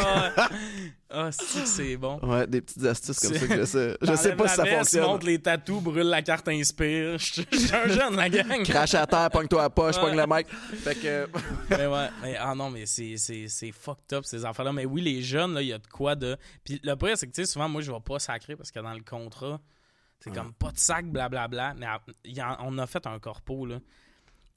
Ah, 1.09 1.31
c'est 1.31 1.65
c'est 1.65 1.97
bon. 1.97 2.19
Ouais, 2.21 2.45
des 2.45 2.61
petites 2.61 2.83
astuces 2.83 3.19
comme 3.19 3.33
ça 3.33 3.47
que 3.47 3.57
je 3.57 3.65
sais. 3.65 3.97
Je 4.01 4.15
sais 4.15 4.35
pas 4.35 4.47
si 4.47 4.55
ça 4.55 4.65
fonctionne. 4.65 5.03
montre 5.03 5.25
les 5.25 5.39
tatous, 5.39 5.81
brûle 5.81 6.07
la 6.07 6.21
carte 6.21 6.47
inspire. 6.49 7.17
Je 7.17 7.25
suis 7.25 7.45
un 7.73 7.87
jeune, 7.87 8.15
la 8.15 8.29
gang. 8.29 8.63
Crache 8.63 8.93
à 8.93 9.07
terre, 9.07 9.29
pogne-toi 9.31 9.63
à 9.63 9.69
poche, 9.69 9.99
pogne 9.99 10.17
le 10.17 10.25
mic. 10.27 10.47
Fait 10.47 10.95
que. 10.95 11.29
mais 11.69 11.87
ouais, 11.87 12.09
mais, 12.21 12.35
ah 12.37 12.53
non, 12.55 12.69
mais 12.69 12.85
c'est 12.85 13.71
fucked 13.71 14.13
up 14.13 14.25
ces 14.25 14.45
affaires-là. 14.45 14.73
Mais 14.73 14.85
oui, 14.85 15.01
les 15.01 15.21
jeunes, 15.21 15.53
là, 15.53 15.61
il 15.61 15.69
y 15.69 15.73
a 15.73 15.79
de 15.79 15.87
quoi 15.87 16.15
de. 16.15 16.37
Puis 16.63 16.79
le 16.83 16.95
pire, 16.95 17.17
c'est 17.17 17.27
que, 17.27 17.31
tu 17.31 17.45
sais, 17.45 17.51
souvent, 17.51 17.69
moi, 17.69 17.81
je 17.81 17.91
vais 17.91 17.99
pas 17.99 18.19
sacrer 18.19 18.55
parce 18.55 18.71
que 18.71 18.79
dans 18.79 18.93
le 18.93 19.03
contrat, 19.03 19.61
c'est 20.19 20.33
comme 20.33 20.53
pas 20.53 20.71
de 20.71 20.79
sac, 20.79 21.05
blablabla. 21.05 21.75
Mais 21.77 21.87
on 22.59 22.77
a 22.77 22.87
fait 22.87 23.05
un 23.07 23.19
corpo, 23.19 23.65
là. 23.65 23.79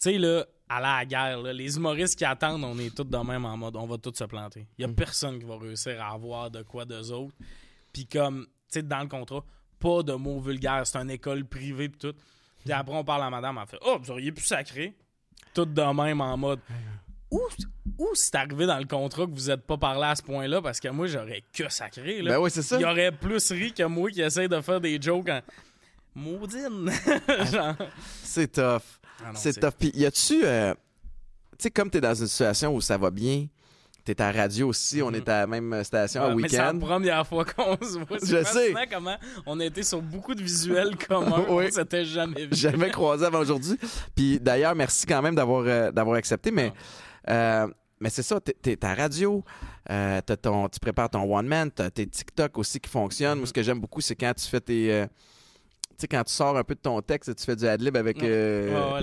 Tu 0.00 0.10
sais, 0.10 0.18
là, 0.18 0.44
à 0.68 0.80
la 0.80 1.04
guerre, 1.04 1.42
les 1.42 1.76
humoristes 1.76 2.16
qui 2.16 2.24
attendent, 2.24 2.62
on 2.62 2.78
est 2.78 2.94
tous 2.94 3.04
de 3.04 3.16
même 3.16 3.44
en 3.44 3.56
mode 3.56 3.76
on 3.76 3.86
va 3.86 3.98
tous 3.98 4.14
se 4.14 4.24
planter. 4.24 4.66
Il 4.78 4.82
y 4.82 4.84
a 4.84 4.88
mm. 4.88 4.94
personne 4.94 5.38
qui 5.38 5.44
va 5.44 5.56
réussir 5.58 6.00
à 6.02 6.12
avoir 6.12 6.50
de 6.50 6.62
quoi 6.62 6.84
d'eux 6.84 7.10
autres. 7.10 7.34
Puis 7.92 8.06
comme, 8.06 8.46
tu 8.70 8.78
sais, 8.78 8.82
dans 8.82 9.00
le 9.00 9.08
contrat, 9.08 9.44
pas 9.80 10.02
de 10.02 10.12
mots 10.12 10.40
vulgaires, 10.40 10.86
c'est 10.86 10.98
une 10.98 11.10
école 11.10 11.44
privée 11.44 11.88
puis 11.88 11.98
tout. 11.98 12.14
Puis 12.64 12.72
après, 12.72 12.94
on 12.94 13.04
parle 13.04 13.22
à 13.22 13.30
madame, 13.30 13.58
elle 13.60 13.68
fait 13.68 13.78
Oh, 13.84 13.98
vous 14.00 14.10
auriez 14.10 14.32
pu 14.32 14.44
sacrer. 14.44 14.94
Tout 15.54 15.64
de 15.64 15.82
même 15.82 16.20
en 16.20 16.36
mode 16.36 16.60
Ou, 17.30 17.40
ou 17.98 18.08
c'est 18.14 18.34
arrivé 18.34 18.66
dans 18.66 18.78
le 18.78 18.84
contrat 18.84 19.26
que 19.26 19.30
vous 19.30 19.48
n'êtes 19.48 19.66
pas 19.66 19.78
parlé 19.78 20.04
à 20.04 20.14
ce 20.14 20.22
point-là? 20.22 20.60
Parce 20.60 20.80
que 20.80 20.88
moi, 20.88 21.06
j'aurais 21.06 21.42
que 21.52 21.68
sacré. 21.68 22.22
Là. 22.22 22.32
Ben 22.32 22.40
oui, 22.40 22.50
c'est 22.50 22.62
ça. 22.62 22.76
Il 22.76 22.82
y 22.82 22.84
aurait 22.84 23.12
plus 23.12 23.50
ri 23.50 23.72
que 23.72 23.84
moi 23.84 24.10
qui 24.10 24.20
essaie 24.20 24.48
de 24.48 24.60
faire 24.60 24.80
des 24.80 25.00
jokes 25.00 25.28
en 25.28 25.40
maudine. 26.14 26.90
c'est 28.22 28.52
tough. 28.52 28.97
Ah 29.24 29.30
c'est 29.34 29.58
tough. 29.58 29.72
Puis 29.78 29.90
y 29.94 30.06
a-tu. 30.06 30.44
Euh, 30.44 30.74
tu 31.52 31.64
sais, 31.64 31.70
comme 31.70 31.90
t'es 31.90 32.00
dans 32.00 32.14
une 32.14 32.26
situation 32.26 32.74
où 32.74 32.80
ça 32.80 32.96
va 32.96 33.10
bien, 33.10 33.46
t'es 34.04 34.20
à 34.20 34.32
la 34.32 34.42
radio 34.42 34.68
aussi, 34.68 35.02
on 35.02 35.10
mm-hmm. 35.10 35.16
est 35.16 35.28
à 35.28 35.40
la 35.40 35.46
même 35.46 35.84
station 35.84 36.22
à 36.22 36.34
week-end. 36.34 36.48
C'est 36.50 36.56
la 36.58 36.74
première 36.74 37.26
fois 37.26 37.44
qu'on 37.44 37.76
se 37.76 37.98
voit. 37.98 38.18
Je 38.22 38.44
sais. 38.44 38.74
comment 38.90 39.16
on 39.44 39.58
a 39.60 39.64
été 39.64 39.82
sur 39.82 40.00
beaucoup 40.00 40.34
de 40.34 40.42
visuels 40.42 40.96
communs. 41.08 41.44
oui. 41.48 41.66
On 41.68 41.70
s'était 41.70 42.04
jamais 42.04 42.46
vu. 42.46 42.54
Jamais 42.54 42.90
croisé 42.90 43.26
avant 43.26 43.40
aujourd'hui. 43.40 43.76
Puis 44.14 44.38
d'ailleurs, 44.38 44.74
merci 44.74 45.04
quand 45.06 45.20
même 45.20 45.34
d'avoir 45.34 45.64
euh, 45.66 45.90
d'avoir 45.90 46.16
accepté. 46.16 46.50
Mais, 46.50 46.72
ah. 47.26 47.32
euh, 47.32 47.68
mais 48.00 48.10
c'est 48.10 48.22
ça, 48.22 48.38
t'es 48.40 48.84
à 48.84 48.88
la 48.88 49.02
radio, 49.02 49.44
ton, 50.40 50.68
tu 50.68 50.78
prépares 50.78 51.10
ton 51.10 51.36
one-man, 51.36 51.70
t'as 51.72 51.90
tes 51.90 52.06
TikTok 52.06 52.56
aussi 52.58 52.78
qui 52.78 52.88
fonctionnent. 52.88 53.38
Moi, 53.38 53.48
ce 53.48 53.52
que 53.52 53.62
j'aime 53.62 53.80
beaucoup, 53.80 54.00
c'est 54.00 54.14
quand 54.14 54.32
tu 54.34 54.46
fais 54.46 54.60
tes 54.60 55.08
tu 55.08 55.37
sais, 55.98 56.08
quand 56.08 56.24
tu 56.24 56.32
sors 56.32 56.56
un 56.56 56.64
peu 56.64 56.74
de 56.74 56.80
ton 56.80 57.00
texte, 57.02 57.34
tu 57.34 57.44
fais 57.44 57.56
du 57.56 57.66
adlib 57.66 57.96
avec 57.96 58.22
euh, 58.22 59.00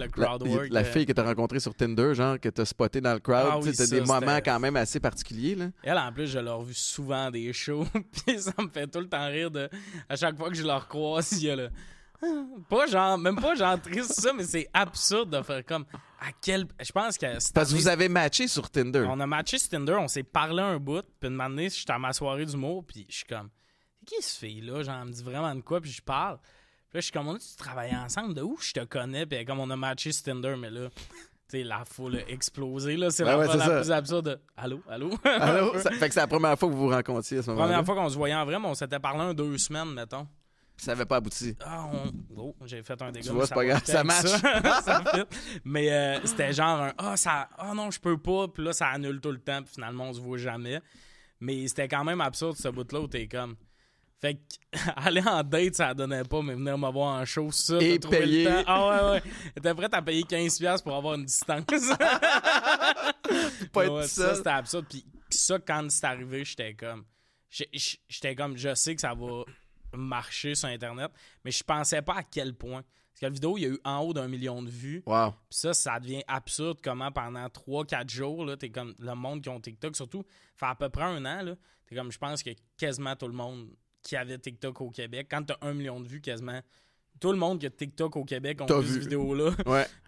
la, 0.69 0.83
fille 0.83 1.05
que 1.05 1.11
tu 1.11 1.19
as 1.19 1.23
rencontrée 1.23 1.59
sur 1.59 1.75
Tinder, 1.75 2.13
genre, 2.13 2.39
que 2.39 2.49
tu 2.49 2.61
as 2.61 2.65
spoté 2.65 3.01
dans 3.01 3.13
le 3.13 3.19
crowd. 3.19 3.51
Ah 3.51 3.59
tu 3.61 3.81
as 3.81 3.87
des 3.87 4.01
moments 4.01 4.37
quand 4.37 4.59
même 4.59 4.75
assez 4.75 4.99
particuliers. 4.99 5.55
Là. 5.55 5.65
Elle, 5.83 5.97
en 5.97 6.11
plus, 6.11 6.27
je 6.27 6.39
l'ai 6.39 6.49
revu 6.49 6.73
souvent 6.73 7.29
des 7.31 7.51
shows, 7.53 7.85
puis 8.25 8.39
ça 8.39 8.53
me 8.59 8.69
fait 8.69 8.87
tout 8.87 8.99
le 8.99 9.09
temps 9.09 9.27
rire 9.27 9.51
de. 9.51 9.69
À 10.07 10.15
chaque 10.15 10.37
fois 10.37 10.49
que 10.49 10.55
je 10.55 10.63
la 10.63 10.77
recroise, 10.77 11.31
il 11.33 11.43
y 11.43 11.49
a 11.49 11.55
le. 11.55 11.69
Pas 12.69 12.87
genre, 12.87 13.17
même 13.17 13.35
pas 13.35 13.55
genre 13.55 13.79
triste 13.79 14.13
ça, 14.13 14.31
mais 14.31 14.45
c'est 14.45 14.69
absurde 14.73 15.29
de 15.29 15.43
faire 15.43 15.65
comme 15.65 15.85
à 16.19 16.31
quel. 16.41 16.65
Je 16.81 16.91
pense 16.91 17.17
que. 17.17 17.25
Parce 17.53 17.71
que 17.71 17.75
vous 17.75 17.89
avez 17.89 18.07
matché 18.07 18.47
sur 18.47 18.69
Tinder. 18.69 19.05
On 19.09 19.19
a 19.19 19.27
matché 19.27 19.59
sur 19.59 19.69
Tinder, 19.69 19.97
on 19.99 20.07
s'est 20.07 20.23
parlé 20.23 20.63
un 20.63 20.77
bout, 20.77 21.05
puis 21.19 21.29
une 21.29 21.39
année, 21.41 21.69
j'étais 21.69 21.91
à 21.91 21.99
ma 21.99 22.13
soirée 22.13 22.45
d'humour, 22.45 22.85
puis 22.87 23.05
je 23.09 23.17
suis 23.17 23.25
comme. 23.25 23.49
Qui 24.05 24.21
ce 24.21 24.39
fille-là? 24.39 24.83
Genre, 24.83 24.95
elle 25.01 25.07
me 25.07 25.11
dit 25.11 25.23
vraiment 25.23 25.53
de 25.53 25.61
quoi, 25.61 25.81
puis 25.81 25.91
je 25.91 26.01
parle 26.01 26.39
là, 26.95 27.01
je 27.01 27.05
suis 27.05 27.11
comme, 27.11 27.27
on 27.27 27.35
a 27.35 27.39
travaillé 27.57 27.95
ensemble? 27.95 28.33
De 28.33 28.41
où 28.41 28.57
je 28.59 28.71
te 28.71 28.83
connais? 28.85 29.25
Puis 29.25 29.43
comme 29.45 29.59
on 29.59 29.69
a 29.69 29.75
matché 29.75 30.11
sur 30.11 30.23
Tinder, 30.23 30.55
mais 30.57 30.69
là, 30.69 30.89
tu 30.89 31.03
sais, 31.47 31.63
la 31.63 31.83
foule 31.85 32.15
a 32.15 32.29
explosé. 32.29 32.95
Là, 32.95 33.11
c'est 33.11 33.23
ben 33.23 33.37
la, 33.37 33.55
la 33.55 33.81
plus 33.81 33.91
absurde. 33.91 34.41
Allô, 34.55 34.81
allô? 34.89 35.11
allô? 35.23 35.77
ça, 35.79 35.91
fait 35.91 36.07
que 36.07 36.13
c'est 36.13 36.21
la 36.21 36.27
première 36.27 36.57
fois 36.57 36.69
que 36.69 36.73
vous 36.73 36.87
vous 36.87 36.89
rencontriez 36.89 37.39
à 37.39 37.43
ce 37.43 37.51
moment-là. 37.51 37.67
La 37.67 37.73
première 37.73 37.85
fois 37.85 38.03
qu'on 38.03 38.09
se 38.09 38.17
voyait 38.17 38.35
en 38.35 38.45
vrai, 38.45 38.57
mais 38.59 38.67
on 38.67 38.73
s'était 38.73 38.99
parlé 38.99 39.21
en 39.21 39.33
deux 39.33 39.57
semaines, 39.57 39.93
mettons. 39.93 40.25
Puis 40.75 40.85
ça 40.85 40.91
n'avait 40.91 41.05
pas 41.05 41.17
abouti. 41.17 41.55
Ah, 41.63 41.85
on... 41.91 42.11
oh, 42.37 42.55
j'ai 42.65 42.81
fait 42.83 43.01
un 43.01 43.11
dégât. 43.11 43.27
Tu 43.27 43.33
vois, 43.33 43.45
c'est 43.45 43.53
pas 43.53 43.65
grave, 43.65 43.81
ça 43.85 44.03
match. 44.03 44.25
Ça, 44.25 45.03
mais 45.65 45.91
euh, 45.91 46.19
c'était 46.25 46.51
genre 46.51 46.81
un 46.81 46.93
Ah, 46.97 47.15
ça... 47.15 47.47
ah 47.57 47.73
non, 47.73 47.91
je 47.91 47.99
peux 47.99 48.17
pas. 48.17 48.47
Puis 48.47 48.63
là, 48.63 48.73
ça 48.73 48.87
annule 48.87 49.21
tout 49.21 49.31
le 49.31 49.39
temps. 49.39 49.61
Puis 49.63 49.73
finalement, 49.75 50.09
on 50.09 50.13
se 50.13 50.19
voit 50.19 50.37
jamais. 50.37 50.81
Mais 51.39 51.67
c'était 51.67 51.87
quand 51.87 52.03
même 52.03 52.21
absurde, 52.21 52.57
ce 52.57 52.67
bout-là, 52.69 53.01
où 53.01 53.07
t'es 53.07 53.27
comme. 53.27 53.55
Fait 54.21 54.39
aller 54.95 55.21
en 55.25 55.43
date, 55.43 55.75
ça 55.75 55.93
donnait 55.93 56.23
pas, 56.23 56.41
mais 56.41 56.55
venir 56.55 56.77
me 56.77 56.91
voir 56.91 57.19
en 57.19 57.25
show, 57.25 57.51
ça, 57.51 57.77
Et 57.81 57.99
payer. 57.99 58.45
Le 58.45 58.49
temps. 58.49 58.63
Ah 58.67 58.87
ouais, 58.87 59.11
ouais. 59.11 59.21
T'es 59.61 59.73
prêt 59.73 59.89
à 59.91 60.01
payer 60.01 60.23
15$ 60.23 60.83
pour 60.83 60.95
avoir 60.95 61.15
une 61.15 61.25
distance. 61.25 61.65
pas 63.73 63.85
être 63.85 64.03
ça. 64.03 64.35
c'était 64.35 64.49
absurde. 64.49 64.85
Puis 64.89 65.03
ça, 65.29 65.59
quand 65.59 65.89
c'est 65.89 66.05
arrivé, 66.05 66.45
j'étais 66.45 66.73
comme. 66.73 67.05
J'étais 67.49 68.35
comme, 68.35 68.57
je 68.57 68.73
sais 68.75 68.95
que 68.95 69.01
ça 69.01 69.13
va 69.13 69.43
marcher 69.93 70.55
sur 70.55 70.67
Internet, 70.67 71.11
mais 71.43 71.51
je 71.51 71.63
pensais 71.63 72.01
pas 72.01 72.15
à 72.15 72.23
quel 72.23 72.53
point. 72.53 72.83
Parce 73.15 73.21
que 73.21 73.25
la 73.27 73.29
vidéo, 73.29 73.57
il 73.57 73.61
y 73.61 73.65
a 73.65 73.69
eu 73.69 73.79
en 73.85 73.99
haut 73.99 74.13
d'un 74.13 74.27
million 74.27 74.61
de 74.61 74.69
vues. 74.69 75.01
Wow. 75.05 75.31
Puis 75.49 75.59
ça, 75.59 75.73
ça 75.73 75.97
devient 76.01 76.21
absurde 76.27 76.79
comment 76.83 77.13
pendant 77.13 77.45
3-4 77.45 78.09
jours, 78.09 78.43
là, 78.43 78.57
t'es 78.57 78.69
comme 78.69 78.93
le 78.99 79.15
monde 79.15 79.41
qui 79.41 79.47
ont 79.47 79.61
TikTok, 79.61 79.95
surtout, 79.95 80.25
fait 80.57 80.65
à 80.65 80.75
peu 80.75 80.89
près 80.89 81.03
un 81.03 81.23
an, 81.23 81.43
là, 81.43 81.55
t'es 81.87 81.95
comme, 81.95 82.11
je 82.11 82.17
pense 82.17 82.43
que 82.43 82.49
quasiment 82.77 83.15
tout 83.15 83.27
le 83.27 83.33
monde 83.33 83.69
qui 84.05 84.15
avait 84.15 84.37
TikTok 84.37 84.79
au 84.81 84.89
Québec. 84.91 85.27
Quand 85.29 85.43
tu 85.43 85.53
as 85.53 85.57
un 85.67 85.73
million 85.73 85.99
de 85.99 86.07
vues 86.07 86.21
quasiment, 86.21 86.61
tout 87.19 87.31
le 87.31 87.37
monde 87.37 87.59
qui 87.59 87.65
a 87.65 87.69
TikTok 87.69 88.15
au 88.17 88.25
Québec 88.25 88.59
ont 88.61 88.79
vu, 88.79 88.93
cette 88.93 89.03
vidéo-là 89.03 89.51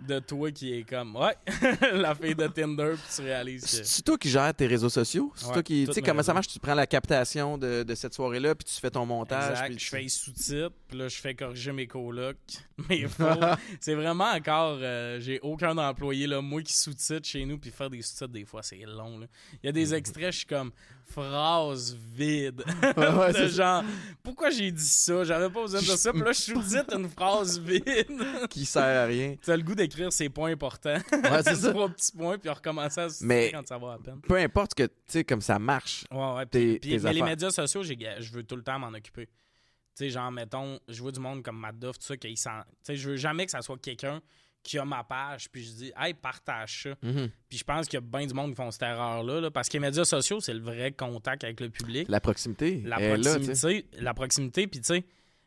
de 0.08 0.20
toi 0.20 0.52
qui 0.52 0.74
est 0.74 0.84
comme 0.84 1.16
Ouais, 1.16 1.36
la 1.94 2.14
fille 2.14 2.36
de 2.36 2.48
Tinder, 2.48 2.94
puis 2.96 3.16
tu 3.16 3.22
réalises 3.22 3.64
que. 3.64 3.84
C'est 3.84 4.04
toi 4.04 4.18
qui 4.18 4.30
gères 4.30 4.54
tes 4.54 4.68
réseaux 4.68 4.90
sociaux? 4.90 5.32
C'est 5.36 5.52
toi 5.52 5.64
qui. 5.64 5.86
Tu 5.88 5.94
sais, 5.94 6.02
comment 6.02 6.22
ça 6.22 6.34
marche? 6.34 6.48
Tu 6.48 6.60
prends 6.60 6.76
la 6.76 6.86
captation 6.86 7.58
de, 7.58 7.86
cette 7.96 8.14
soirée-là, 8.14 8.54
puis 8.56 8.66
tu 8.66 8.80
fais 8.80 8.92
ton 8.92 9.06
montage. 9.06 9.52
Exact. 9.52 9.68
Puis 9.68 9.80
je 9.80 9.90
fais 9.90 10.02
les 10.02 10.10
sous-titres, 10.10 10.76
puis 10.88 10.98
là, 10.98 11.08
je 11.08 11.16
fais 11.16 11.34
corriger 11.34 11.72
mes 11.72 11.88
colocs, 11.88 12.38
mes 12.90 13.08
c'est 13.80 13.96
vraiment 13.96 14.32
encore. 14.32 14.78
Euh, 14.82 15.20
j'ai 15.20 15.40
aucun 15.40 15.78
employé, 15.78 16.28
là, 16.28 16.42
moi 16.42 16.62
qui 16.62 16.74
sous-titre 16.74 17.26
chez 17.26 17.46
nous, 17.46 17.58
puis 17.58 17.72
faire 17.72 17.90
des 17.90 18.02
sous-titres, 18.02 18.28
des 18.28 18.46
fois, 18.46 18.62
c'est 18.62 18.84
long. 18.86 19.22
Il 19.64 19.66
y 19.66 19.70
a 19.70 19.72
des 19.72 19.94
extraits, 19.94 20.32
je 20.34 20.38
suis 20.40 20.46
comme 20.46 20.72
phrase 21.08 21.96
vide. 22.14 22.64
de 22.96 23.48
genre, 23.48 23.84
pourquoi 24.24 24.50
j'ai 24.50 24.72
dit 24.72 24.86
ça? 24.86 25.24
J'avais 25.24 25.50
pas 25.50 25.62
besoin 25.62 25.80
de 25.80 25.86
ça. 25.86 26.12
Puis 26.12 26.22
là, 26.22 26.32
je 26.32 26.40
sous-titre 26.40 26.98
une 26.98 27.10
phrase 27.10 27.60
vide. 27.60 28.22
qui 28.50 28.66
sert 28.66 28.84
à 28.84 29.06
rien. 29.06 29.36
Tu 29.42 29.52
as 29.52 29.58
le 29.58 29.64
goût 29.64 29.76
d'écrire 29.76 30.12
ces 30.12 30.30
points 30.30 30.52
importants. 30.52 31.00
Ouais, 31.12 31.44
c'est 31.44 31.56
ça. 31.56 31.72
Trois 31.72 31.90
petits 31.90 32.12
points, 32.12 32.38
puis 32.38 32.50
recommencer 32.50 33.02
à 33.02 33.08
mais 33.22 33.52
quand 33.52 33.68
ça 33.68 33.78
va 33.78 33.94
à 33.94 33.98
peine. 33.98 34.22
Peu 34.22 34.36
importe 34.36 34.74
que, 34.74 34.84
tu 34.84 34.94
sais, 35.08 35.24
comme 35.24 35.42
ça 35.42 35.60
marche. 35.60 36.06
Ouais, 36.12 36.34
ouais. 36.36 36.46
Puis, 36.46 37.00
mais 37.02 37.14
les 37.14 37.22
médias 37.22 37.52
sociaux, 37.52 37.84
je 37.84 38.32
veux 38.32 38.44
tout 38.44 38.56
le 38.56 38.64
temps 38.64 38.80
m'en 38.80 38.90
occuper. 38.90 39.26
Tu 39.26 40.06
sais, 40.06 40.10
genre, 40.10 40.32
mettons, 40.32 40.80
je 40.88 41.02
vois 41.02 41.12
du 41.12 41.20
monde 41.20 41.42
comme 41.42 41.58
Matt 41.58 41.80
Duff, 41.80 41.98
tout 41.98 42.06
ça, 42.06 42.18
qui 42.18 42.38
sent. 42.38 42.50
Tu 42.70 42.76
sais, 42.84 42.96
je 42.96 43.10
veux 43.10 43.16
jamais 43.16 43.46
que 43.46 43.52
ça 43.52 43.62
soit 43.62 43.80
quelqu'un 43.82 44.22
qui 44.68 44.78
a 44.78 44.86
ma 44.86 45.04
page, 45.04 45.50
puis 45.50 45.64
je 45.64 45.72
dis, 45.72 45.92
hey, 45.98 46.14
partage 46.14 46.84
ça. 46.84 46.90
Mhm. 47.02 47.30
Puis 47.50 47.58
je 47.60 47.64
pense 47.64 47.88
qu'il 47.88 47.96
y 47.96 47.98
a 47.98 48.02
bien 48.02 48.26
du 48.28 48.34
monde 48.34 48.50
qui 48.52 48.56
font 48.56 48.70
cette 48.72 48.84
erreur-là, 48.84 49.50
parce 49.52 49.70
que 49.70 49.74
les 49.74 49.80
médias 49.80 50.06
sociaux, 50.06 50.40
c'est 50.42 50.54
le 50.54 50.62
vrai 50.62 50.92
contact 50.92 51.44
avec 51.44 51.60
le 51.62 51.70
public. 51.70 52.08
La 52.10 52.20
proximité. 52.20 52.82
La 52.86 52.98
proximité. 52.98 53.86
la 54.00 54.14
proximité, 54.14 54.68
puis 54.68 54.82
tu 54.82 54.88
sais, 54.88 55.06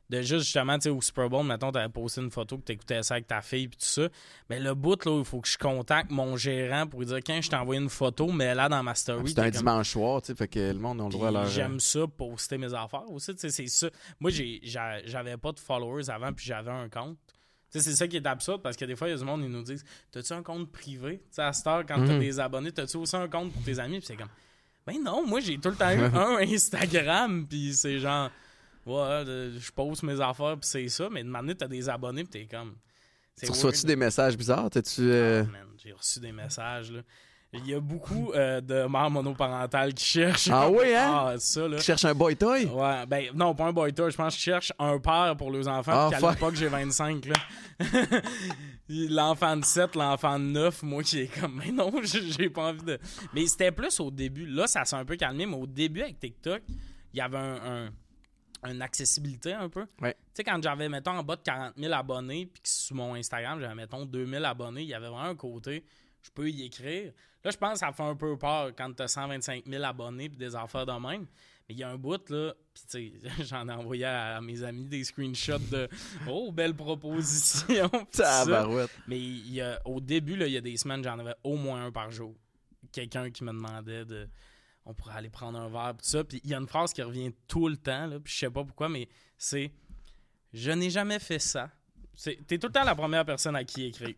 de 0.09 0.23
juste 0.23 0.43
justement, 0.45 0.77
tu 0.77 0.85
sais, 0.85 0.89
au 0.91 1.01
Super 1.01 1.29
Bowl, 1.31 1.47
mettons, 1.47 1.71
t'avais 1.71 1.89
posté 1.89 2.21
une 2.21 2.33
photo 2.33 2.59
que 2.59 2.63
t'écoutais 2.65 3.01
ça 3.05 3.15
avec 3.15 3.29
ta 3.29 3.43
fille 3.43 3.69
puis 3.69 3.77
tout 3.79 3.85
ça. 3.87 4.09
Mais 4.49 4.59
le 4.59 4.75
bout, 4.75 5.05
là, 5.05 5.17
il 5.21 5.25
faut 5.25 5.41
que 5.41 5.47
je 5.47 5.57
contacte 5.57 6.11
mon 6.11 6.37
gérant 6.37 6.89
pour 6.89 6.99
lui 6.99 7.07
dire, 7.07 7.19
quand 7.25 7.41
je 7.41 7.49
t'ai 7.49 7.55
envoyé 7.55 7.81
une 7.81 7.89
photo, 7.89 8.27
mais 8.33 8.53
là, 8.57 8.69
dans 8.69 8.83
ma 8.83 8.97
story. 8.97 9.29
C'est 9.31 9.39
un 9.39 9.45
comme- 9.45 9.53
dimanche 9.53 9.91
soir, 9.91 10.21
tu 10.21 10.27
sais, 10.29 10.35
fait 10.35 10.49
que 10.49 10.73
le 10.73 10.81
monde 10.81 11.01
a 11.01 11.05
le 11.05 11.11
droit 11.11 11.29
à 11.29 11.31
leur. 11.31 11.47
J'aime 11.47 11.79
ça, 11.79 12.09
poster 12.09 12.59
mes 12.59 12.75
affaires 12.75 13.09
aussi. 13.09 13.33
tu 13.37 13.41
sais, 13.43 13.51
C'est 13.51 13.69
ça. 13.69 13.89
Moi, 14.19 14.33
j'avais 14.65 15.37
pas 15.37 15.53
de 15.53 15.61
followers 15.61 16.11
avant, 16.11 16.33
puis 16.33 16.45
j'avais 16.47 16.73
un 16.73 16.89
compte. 16.89 17.17
C'est 17.71 17.81
ça 17.95 18.09
qui 18.09 18.17
est 18.17 18.27
absurde 18.27 18.63
parce 18.63 18.77
que 18.77 18.85
des 18.85 18.97
fois, 18.97 19.07
il 19.09 19.13
y 19.13 19.15
a 19.15 19.17
du 19.17 19.25
monde, 19.25 19.43
ils 19.45 19.51
nous 19.51 19.63
disent 19.63 19.85
T'as-tu 20.11 20.33
un 20.33 20.43
compte 20.43 20.71
privé? 20.73 21.19
Tu 21.19 21.25
sais, 21.37 21.43
À 21.43 21.53
cette 21.53 21.67
heure, 21.69 21.87
quand 21.87 22.05
t'as 22.05 22.15
Mhm. 22.15 22.19
des 22.19 22.41
abonnés, 22.41 22.73
t'as-tu 22.73 22.97
aussi 22.97 23.15
un 23.17 23.29
compte 23.29 23.53
pour 23.53 23.63
tes 23.63 23.79
amis? 23.79 23.99
Puis 23.99 24.07
c'est 24.09 24.17
comme 24.17 24.29
Ben 24.87 25.01
non, 25.03 25.25
moi, 25.27 25.39
j'ai 25.41 25.57
tout 25.59 25.71
le 25.71 25.77
temps 25.77 25.91
eu 25.93 26.01
un 26.15 26.39
Instagram, 26.39 27.47
puis 27.49 27.73
c'est 27.75 27.99
genre 28.01 28.31
Ouais, 28.87 29.23
je 29.27 29.71
poste 29.73 30.03
mes 30.03 30.21
affaires, 30.21 30.57
puis 30.59 30.69
c'est 30.69 30.89
ça. 30.89 31.09
Mais 31.11 31.23
de 31.23 31.29
manière, 31.29 31.57
t'as 31.57 31.69
des 31.69 31.89
abonnés, 31.89 32.25
puis 32.25 32.31
t'es 32.41 32.47
comme. 32.57 32.75
Tu 33.41 33.47
reçois-tu 33.51 33.87
des 33.87 33.97
messages 33.97 34.37
bizarres? 34.37 34.69
T'as-tu. 34.71 35.03
euh, 35.03 35.45
Ah, 35.55 35.59
j'ai 35.83 35.93
reçu 35.93 36.19
des 36.19 36.33
messages, 36.33 36.91
là. 36.91 37.03
Il 37.53 37.67
y 37.67 37.75
a 37.75 37.81
beaucoup 37.81 38.33
euh, 38.33 38.61
de 38.61 38.87
mères 38.87 39.11
monoparentales 39.11 39.93
qui 39.93 40.05
cherchent. 40.05 40.49
Ah 40.53 40.71
oui, 40.71 40.95
hein? 40.95 41.11
Ah, 41.33 41.35
ça, 41.39 41.67
là. 41.67 41.79
qui 41.79 41.83
cherchent 41.85 42.05
un 42.05 42.15
boy 42.15 42.37
toy? 42.37 42.65
Ouais, 42.67 43.05
ben 43.07 43.27
non, 43.35 43.57
pas 43.57 43.65
un 43.67 43.73
boy 43.73 43.93
toy, 43.93 44.09
je 44.13 44.17
pense 44.17 44.35
qu'ils 44.35 44.43
cherchent 44.45 44.73
un 44.79 44.99
père 45.01 45.35
pour 45.37 45.51
leurs 45.51 45.67
enfants, 45.67 45.93
Ah, 45.93 46.09
puis 46.13 46.21
fuck. 46.21 46.31
l'époque, 46.35 46.55
j'ai 46.55 46.69
25, 46.69 47.27
là. 47.27 47.35
l'enfant 48.89 49.57
de 49.57 49.65
7, 49.65 49.95
l'enfant 49.97 50.39
de 50.39 50.45
9, 50.45 50.83
moi 50.85 51.03
qui 51.03 51.21
est 51.21 51.41
comme, 51.41 51.61
mais 51.65 51.73
non, 51.73 51.91
j'ai 52.05 52.23
j'ai 52.31 52.51
pas 52.51 52.69
envie 52.71 52.85
de... 52.85 52.99
Mais 53.35 53.47
c'était 53.47 53.73
plus 53.73 53.99
au 54.01 54.11
début, 54.11 54.47
là, 54.47 54.67
ça 54.67 54.85
s'est 54.85 54.97
un 54.97 55.05
peu 55.05 55.17
calmé, 55.17 55.47
mais 55.47 55.57
au 55.57 55.67
début, 55.67 56.03
avec 56.03 56.19
TikTok, 56.21 56.63
il 57.13 57.19
y 57.19 57.21
avait 57.21 57.39
un... 57.39 57.87
un- 57.87 57.91
une 58.69 58.83
accessibilité 58.83 59.55
un 59.55 59.71
peu. 59.71 59.87
Ouais. 60.03 60.13
Tu 60.13 60.19
sais, 60.35 60.45
quand 60.45 60.63
j'avais, 60.63 60.87
mettons, 60.91 61.13
en 61.13 61.23
bas 61.23 61.37
de 61.37 61.41
40 61.41 61.73
000 61.79 61.95
abonnés, 61.95 62.45
puis 62.45 62.61
que 62.63 62.69
sur 62.69 62.95
mon 62.95 63.15
Instagram, 63.15 63.59
j'avais, 63.59 63.75
mettons, 63.75 64.05
2000 64.05 64.45
abonnés, 64.45 64.83
il 64.83 64.89
y 64.89 64.93
avait 64.93 65.07
vraiment 65.09 65.23
un 65.31 65.35
côté, 65.35 65.83
je 66.23 66.29
peux 66.31 66.51
y 66.51 66.67
écrire. 66.67 67.13
Là, 67.43 67.51
je 67.51 67.57
pense 67.57 67.75
que 67.75 67.79
ça 67.79 67.93
fait 67.93 68.03
un 68.03 68.17
peu 68.17 68.37
peur 68.37 68.73
quand 68.77 68.93
t'as 68.95 69.09
125 69.09 69.65
000 69.67 69.83
abonnés 69.85 70.29
puis 70.29 70.39
des 70.39 70.55
affaires 70.55 70.85
de 70.85 70.93
même. 70.93 71.27
Mais 71.69 71.75
il 71.75 71.79
y 71.79 71.83
a 71.83 71.89
un 71.89 71.97
bout, 71.97 72.29
là, 72.29 72.55
puis 72.75 72.83
tu 72.91 73.21
sais, 73.21 73.45
j'en 73.45 73.69
ai 73.69 73.73
envoyé 73.73 74.05
à, 74.05 74.37
à 74.37 74.41
mes 74.41 74.63
amis 74.63 74.87
des 74.87 75.05
screenshots 75.05 75.59
de 75.71 75.89
«Oh, 76.29 76.53
belle 76.53 76.75
proposition!» 76.75 77.91
ça. 78.11 78.45
Mais 79.07 79.19
il 79.19 79.53
y 79.53 79.61
a, 79.61 79.81
au 79.87 80.01
début, 80.01 80.37
là, 80.37 80.47
il 80.47 80.53
y 80.53 80.57
a 80.57 80.61
des 80.61 80.77
semaines, 80.77 81.03
j'en 81.03 81.19
avais 81.19 81.35
au 81.45 81.57
moins 81.57 81.87
un 81.87 81.93
par 81.93 82.11
jour. 82.11 82.35
Quelqu'un 82.93 83.31
qui 83.31 83.45
me 83.45 83.53
demandait 83.53 84.05
de 84.05 84.29
on 84.87 84.95
pourrait 84.95 85.15
aller 85.15 85.31
prendre 85.31 85.59
un 85.59 85.69
verre 85.69 85.95
pis 85.97 86.03
tout 86.03 86.11
ça. 86.11 86.25
Puis 86.25 86.41
il 86.43 86.51
y 86.51 86.55
a 86.55 86.59
une 86.59 86.67
phrase 86.67 86.93
qui 86.93 87.03
revient 87.03 87.33
tout 87.47 87.69
le 87.69 87.77
temps, 87.77 88.07
là, 88.07 88.19
puis 88.19 88.33
je 88.33 88.39
sais 88.39 88.51
pas 88.51 88.65
pourquoi, 88.65 88.89
mais 88.89 89.09
c'est 89.39 89.73
Je 90.53 90.71
n'ai 90.73 90.91
jamais 90.91 91.19
fait 91.19 91.39
ça. 91.39 91.71
T'es 92.47 92.59
tout 92.59 92.67
le 92.67 92.73
temps 92.73 92.85
la 92.85 92.95
première 92.95 93.25
personne 93.25 93.57
à 93.57 93.65
qui 93.65 93.87
écrire. 93.87 94.17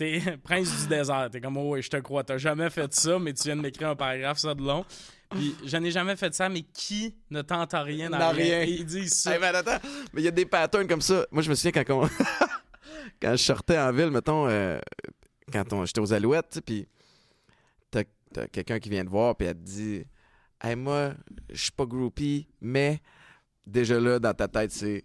T'es 0.00 0.18
prince 0.42 0.80
du 0.80 0.88
désert. 0.88 1.28
T'es 1.30 1.42
comme, 1.42 1.58
oh, 1.58 1.74
oui, 1.74 1.82
je 1.82 1.90
te 1.90 1.98
crois. 1.98 2.24
T'as 2.24 2.38
jamais 2.38 2.70
fait 2.70 2.90
ça, 2.94 3.18
mais 3.18 3.34
tu 3.34 3.42
viens 3.44 3.56
de 3.56 3.60
m'écrire 3.60 3.90
un 3.90 3.96
paragraphe, 3.96 4.38
ça 4.38 4.54
de 4.54 4.62
long. 4.62 4.82
Puis, 5.28 5.54
je 5.66 5.76
n'ai 5.76 5.90
jamais 5.90 6.16
fait 6.16 6.32
ça, 6.32 6.48
mais 6.48 6.62
qui 6.62 7.14
ne 7.28 7.42
tente 7.42 7.74
à 7.74 7.82
rien 7.82 8.10
à 8.14 8.30
rien? 8.30 8.60
rien. 8.60 8.62
Ils 8.62 8.86
disent 8.86 9.12
ça. 9.12 9.34
Hey, 9.34 9.38
ben, 9.38 9.54
attends, 9.54 9.78
mais 10.14 10.22
il 10.22 10.24
y 10.24 10.28
a 10.28 10.30
des 10.30 10.46
patterns 10.46 10.88
comme 10.88 11.02
ça. 11.02 11.26
Moi, 11.30 11.42
je 11.42 11.50
me 11.50 11.54
souviens 11.54 11.84
quand, 11.84 12.02
on- 12.02 12.08
quand 13.20 13.32
je 13.32 13.42
sortais 13.44 13.78
en 13.78 13.92
ville, 13.92 14.10
mettons, 14.10 14.48
euh, 14.48 14.78
quand 15.52 15.70
on- 15.74 15.84
j'étais 15.84 16.00
aux 16.00 16.14
Alouettes, 16.14 16.62
puis 16.64 16.88
t'as 17.90 18.04
t'as 18.32 18.46
quelqu'un 18.46 18.78
qui 18.78 18.88
vient 18.88 19.04
te 19.04 19.10
voir, 19.10 19.36
puis 19.36 19.48
elle 19.48 19.54
te 19.54 19.60
dit 19.62 20.04
Hey, 20.62 20.76
moi, 20.76 21.12
je 21.50 21.60
suis 21.62 21.72
pas 21.72 21.84
groupie, 21.84 22.48
mais 22.62 23.00
déjà 23.66 24.00
là, 24.00 24.18
dans 24.18 24.32
ta 24.32 24.48
tête, 24.48 24.72
c'est 24.72 25.04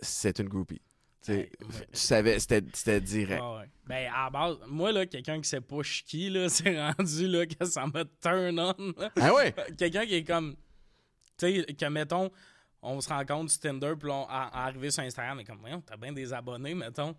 c'est 0.00 0.38
une 0.38 0.48
groupie. 0.48 0.80
Tu 1.24 1.48
savais, 1.92 2.38
c'était 2.38 2.64
c'était 2.72 3.00
direct. 3.00 3.42
Ah 3.44 3.58
ouais. 3.58 3.70
Ben, 3.86 4.10
à 4.14 4.30
base, 4.30 4.56
moi, 4.66 4.90
là, 4.90 5.04
quelqu'un 5.04 5.40
qui 5.40 5.48
sait 5.48 5.60
pas 5.60 5.82
je 5.82 6.02
qui, 6.02 6.30
là, 6.30 6.48
c'est 6.48 6.78
rendu, 6.80 7.26
là, 7.26 7.46
que 7.46 7.64
ça 7.64 7.86
me 7.86 8.04
turn 8.22 8.58
on. 8.58 9.00
là. 9.00 9.10
Ah 9.20 9.34
ouais? 9.34 9.54
quelqu'un 9.78 10.06
qui 10.06 10.14
est 10.14 10.24
comme. 10.24 10.56
Tu 11.36 11.62
sais, 11.64 11.74
que 11.74 11.86
mettons, 11.86 12.30
on 12.82 13.00
se 13.00 13.08
rencontre 13.08 13.50
sur 13.50 13.60
Tinder, 13.60 13.94
puis 13.98 14.10
on, 14.10 14.24
à, 14.28 14.50
à 14.52 14.66
arriver 14.66 14.90
sur 14.90 15.02
Instagram, 15.02 15.36
mais 15.36 15.44
comme, 15.44 15.58
voyons, 15.58 15.82
t'as 15.82 15.96
bien 15.96 16.12
des 16.12 16.32
abonnés, 16.32 16.74
mettons. 16.74 17.14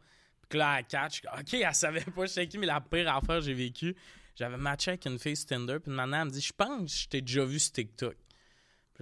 Puis 0.50 0.60
là, 0.60 0.80
elle 0.80 0.86
catch, 0.86 1.22
ok, 1.26 1.54
elle 1.54 1.74
savait 1.74 2.02
pas 2.02 2.26
je 2.26 2.42
qui, 2.42 2.58
mais 2.58 2.68
la 2.68 2.82
pire 2.82 3.14
affaire 3.14 3.38
que 3.38 3.46
j'ai 3.46 3.54
vécu, 3.54 3.96
j'avais 4.36 4.58
matché 4.58 4.92
avec 4.92 5.06
une 5.06 5.20
fille 5.20 5.36
sur 5.36 5.48
Tinder, 5.48 5.78
puis 5.80 5.92
maintenant, 5.92 6.22
elle 6.22 6.28
me 6.28 6.32
dit, 6.32 6.42
je 6.42 6.54
pense 6.54 6.92
que 6.92 7.00
je 7.00 7.08
t'ai 7.08 7.22
déjà 7.22 7.46
vu 7.46 7.60
sur 7.60 7.72
TikTok. 7.72 8.16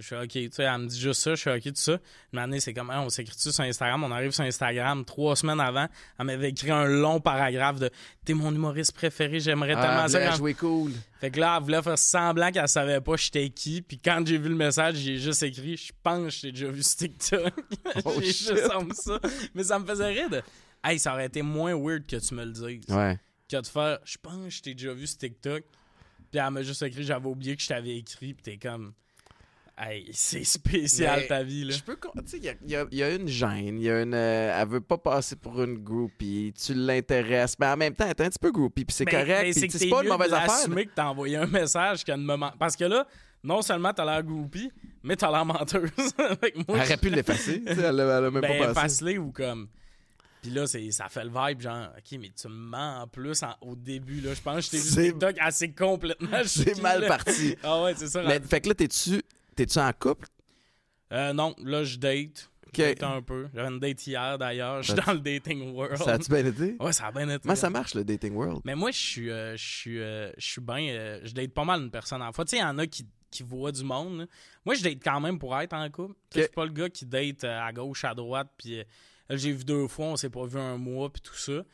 Je 0.00 0.06
suis 0.06 0.16
ok, 0.16 0.28
tu 0.28 0.48
sais, 0.52 0.62
elle 0.64 0.78
me 0.78 0.86
dit 0.86 0.98
juste 0.98 1.20
ça, 1.22 1.34
je 1.34 1.40
suis 1.40 1.50
ok, 1.50 1.62
tout 1.62 1.70
ça. 1.74 1.98
Une 2.32 2.38
année, 2.38 2.58
c'est 2.60 2.74
comme, 2.74 2.90
Hey, 2.90 2.98
on 2.98 3.08
s'écrit-tu 3.08 3.52
sur 3.52 3.62
Instagram, 3.64 4.02
on 4.04 4.10
arrive 4.10 4.30
sur 4.32 4.44
Instagram, 4.44 5.04
trois 5.04 5.36
semaines 5.36 5.60
avant, 5.60 5.86
elle 6.18 6.26
m'avait 6.26 6.50
écrit 6.50 6.70
un 6.70 6.84
long 6.84 7.20
paragraphe 7.20 7.78
de, 7.78 7.90
t'es 8.24 8.34
mon 8.34 8.52
humoriste 8.54 8.92
préféré, 8.92 9.38
j'aimerais 9.40 9.74
Ah, 9.76 9.82
tellement 9.82 10.04
elle 10.04 10.10
ça. 10.10 10.26
quand- 10.30 10.36
jouer 10.36 10.54
cool. 10.54 10.92
fait 11.20 11.30
que 11.30 11.38
là, 11.40 11.56
elle 11.58 11.62
voulait 11.64 11.82
faire 11.82 11.98
semblant 11.98 12.50
qu'elle 12.50 12.68
savait 12.68 13.00
pas 13.00 13.16
j'étais 13.16 13.48
qui. 13.50 13.82
Puis 13.82 13.98
quand 13.98 14.22
j'ai 14.26 14.38
vu 14.38 14.48
le 14.48 14.54
message, 14.56 14.96
j'ai 14.96 15.18
juste 15.18 15.42
écrit 15.42 15.76
Je 15.76 15.92
pense 16.02 16.24
que 16.24 16.30
je 16.30 16.40
t'ai 16.42 16.52
déjà 16.52 16.68
vu 16.68 16.82
sur 16.82 16.96
TikTok. 16.96 17.52
Oh, 18.04 18.14
j'ai 18.20 18.26
juste 18.26 18.70
envie 18.74 18.94
ça. 18.94 19.20
Mais 19.54 19.64
ça 19.64 19.78
me 19.78 19.86
faisait 19.86 20.06
rire 20.08 20.30
de 20.30 20.42
Hey, 20.82 20.98
ça 20.98 21.12
aurait 21.12 21.26
été 21.26 21.42
moins 21.42 21.74
weird 21.76 22.06
que 22.06 22.16
tu 22.16 22.34
me 22.34 22.44
le 22.44 22.52
dises. 22.52 22.84
Ouais. 22.88 23.18
Que 23.50 23.60
de 23.60 23.66
faire 23.66 23.98
Je 24.04 24.16
pense 24.22 24.44
que 24.44 24.50
je 24.50 24.62
t'ai 24.62 24.74
déjà 24.74 24.94
vu 24.94 25.06
sur 25.06 25.18
TikTok. 25.18 25.62
Puis 26.30 26.40
elle 26.40 26.50
m'a 26.50 26.62
juste 26.62 26.80
écrit 26.82 27.02
J'avais 27.04 27.26
oublié 27.26 27.54
que 27.56 27.62
je 27.62 27.68
t'avais 27.68 27.96
écrit. 27.98 28.32
Puis 28.32 28.42
t'es 28.42 28.56
comme 28.56 28.92
Hey, 29.82 30.10
c'est 30.12 30.44
spécial 30.44 31.20
Mais 31.20 31.26
ta 31.26 31.42
vie, 31.42 31.64
là. 31.64 31.74
Je 31.74 31.82
peux. 31.82 31.96
con- 31.96 32.10
Tu 32.18 32.22
sais, 32.26 32.36
il 32.36 32.70
y 32.70 32.76
a- 32.76 32.84
y, 32.90 32.96
y 32.96 33.16
une 33.16 33.28
gêne. 33.28 33.78
Il 33.78 33.82
y 33.84 33.90
a 33.90 34.02
une. 34.02 34.12
euh, 34.12 34.60
elle 34.60 34.68
veut 34.68 34.80
pas 34.82 34.98
passer 34.98 35.36
pour 35.36 35.62
une 35.62 35.78
groupie. 35.78 36.52
Tu 36.62 36.74
l'intéresses. 36.74 37.56
Mais 37.58 37.66
en 37.66 37.76
même 37.78 37.94
temps, 37.94 38.04
elle 38.04 38.10
est 38.10 38.20
un 38.20 38.28
petit 38.28 38.38
peu 38.38 38.52
groupie. 38.52 38.84
Puis 38.84 38.94
c'est 38.94 39.06
correct. 39.06 39.54
c'est 39.54 39.70
c'est 39.70 39.88
pas 39.88 40.02
une 40.02 40.08
mauvaise 40.10 40.32
affaire. 40.34 40.48
l'assumer 40.48 40.84
que 40.84 40.90
t'as 40.94 41.06
envoyé 41.06 41.36
un 41.36 41.46
message 41.46 42.04
qu'à 42.04 42.14
une 42.16 42.24
moment. 42.24 42.52
Parce 42.58 42.76
que 42.76 42.84
là, 42.84 43.06
non 43.42 43.62
seulement 43.62 43.94
t'as 43.94 44.04
l'air 44.04 44.22
groupie, 44.22 44.70
mais 45.02 45.16
t'as 45.16 45.30
l'air 45.30 45.46
menteuse. 45.46 45.90
Moi, 46.18 46.38
Elle 46.42 46.74
aurait 46.74 46.96
pu 46.98 47.08
l'effacer. 47.08 47.62
elle, 47.66 47.78
elle 47.78 48.00
a 48.00 48.20
même 48.30 48.40
ben, 48.40 48.58
pas 48.58 48.66
passé. 48.66 48.70
efface-les 48.72 49.16
ou 49.18 49.32
comme. 49.32 49.68
Puis 50.42 50.50
là, 50.50 50.66
c'est, 50.66 50.90
ça 50.90 51.08
fait 51.08 51.24
le 51.24 51.30
vibe, 51.30 51.60
genre, 51.60 51.88
OK, 51.96 52.18
mais 52.18 52.30
tu 52.38 52.48
me 52.48 52.54
mens 52.54 53.02
en 53.02 53.06
plus 53.06 53.42
en- 53.42 53.54
au 53.60 53.76
début, 53.76 54.20
là. 54.20 54.32
Je 54.34 54.40
pense 54.40 54.56
que 54.56 54.60
je 54.62 54.70
t'ai 54.70 54.76
vu 54.78 54.82
C'est- 54.90 55.02
TikTok 55.12 55.36
assez 55.38 55.70
complètement. 55.72 56.28
C'est 56.44 56.80
mal 56.82 57.00
là. 57.02 57.08
parti. 57.08 57.56
Ah 57.62 57.82
ouais, 57.82 57.94
c'est 57.96 58.08
ça. 58.08 58.22
Mais 58.22 58.40
fait 58.40 58.60
que 58.60 58.68
là, 58.68 58.74
t'es-tu. 58.74 59.22
T'es-tu 59.56 59.78
en 59.78 59.92
couple? 59.92 60.26
Euh, 61.12 61.32
non, 61.32 61.54
là, 61.58 61.84
je 61.84 61.96
date. 61.98 62.50
Ok. 62.68 62.74
Je 62.76 62.82
date 62.82 63.02
un 63.02 63.20
peu. 63.22 63.48
J'avais 63.52 63.68
une 63.68 63.80
date 63.80 64.06
hier, 64.06 64.38
d'ailleurs. 64.38 64.82
Je 64.82 64.92
suis 64.92 65.02
dans 65.02 65.12
le 65.12 65.18
dating 65.18 65.74
world. 65.74 65.96
Ça 65.98 66.12
a-tu 66.14 66.30
bien 66.30 66.46
été? 66.46 66.76
Ouais, 66.78 66.92
ça 66.92 67.06
a 67.06 67.12
bien 67.12 67.28
été. 67.28 67.40
Comment 67.40 67.56
ça 67.56 67.68
marche, 67.70 67.94
le 67.94 68.04
dating 68.04 68.34
world? 68.34 68.60
Mais 68.64 68.76
moi, 68.76 68.90
je 68.92 68.98
suis, 68.98 69.30
euh, 69.30 69.56
je 69.56 69.66
suis, 69.66 69.98
euh, 70.00 70.30
je 70.38 70.46
suis 70.46 70.60
bien. 70.60 70.88
euh, 70.90 71.20
je 71.24 71.32
date 71.32 71.52
pas 71.52 71.64
mal 71.64 71.80
une 71.82 71.90
personne 71.90 72.22
à 72.22 72.26
la 72.26 72.32
fois. 72.32 72.44
Tu 72.44 72.50
sais, 72.50 72.56
il 72.58 72.60
y 72.60 72.64
en 72.64 72.78
a 72.78 72.86
qui, 72.86 73.06
qui 73.30 73.42
voient 73.42 73.72
du 73.72 73.82
monde. 73.82 74.20
là. 74.20 74.26
Moi, 74.64 74.76
je 74.76 74.82
date 74.84 74.98
quand 75.02 75.20
même 75.20 75.38
pour 75.38 75.58
être 75.58 75.72
en 75.72 75.90
couple. 75.90 76.14
Sais, 76.32 76.40
Je 76.40 76.44
suis 76.46 76.52
pas 76.52 76.64
le 76.64 76.72
gars 76.72 76.88
qui 76.88 77.06
date 77.06 77.42
à 77.44 77.72
gauche, 77.72 78.04
à 78.04 78.14
droite. 78.14 78.48
Puis 78.56 78.76
là, 78.76 79.36
j'ai 79.36 79.50
vu 79.52 79.64
deux 79.64 79.88
fois, 79.88 80.06
on 80.06 80.16
s'est 80.16 80.30
pas 80.30 80.46
vu 80.46 80.58
un 80.60 80.76
mois, 80.76 81.12
puis 81.12 81.22
tout 81.22 81.34
ça. 81.34 81.64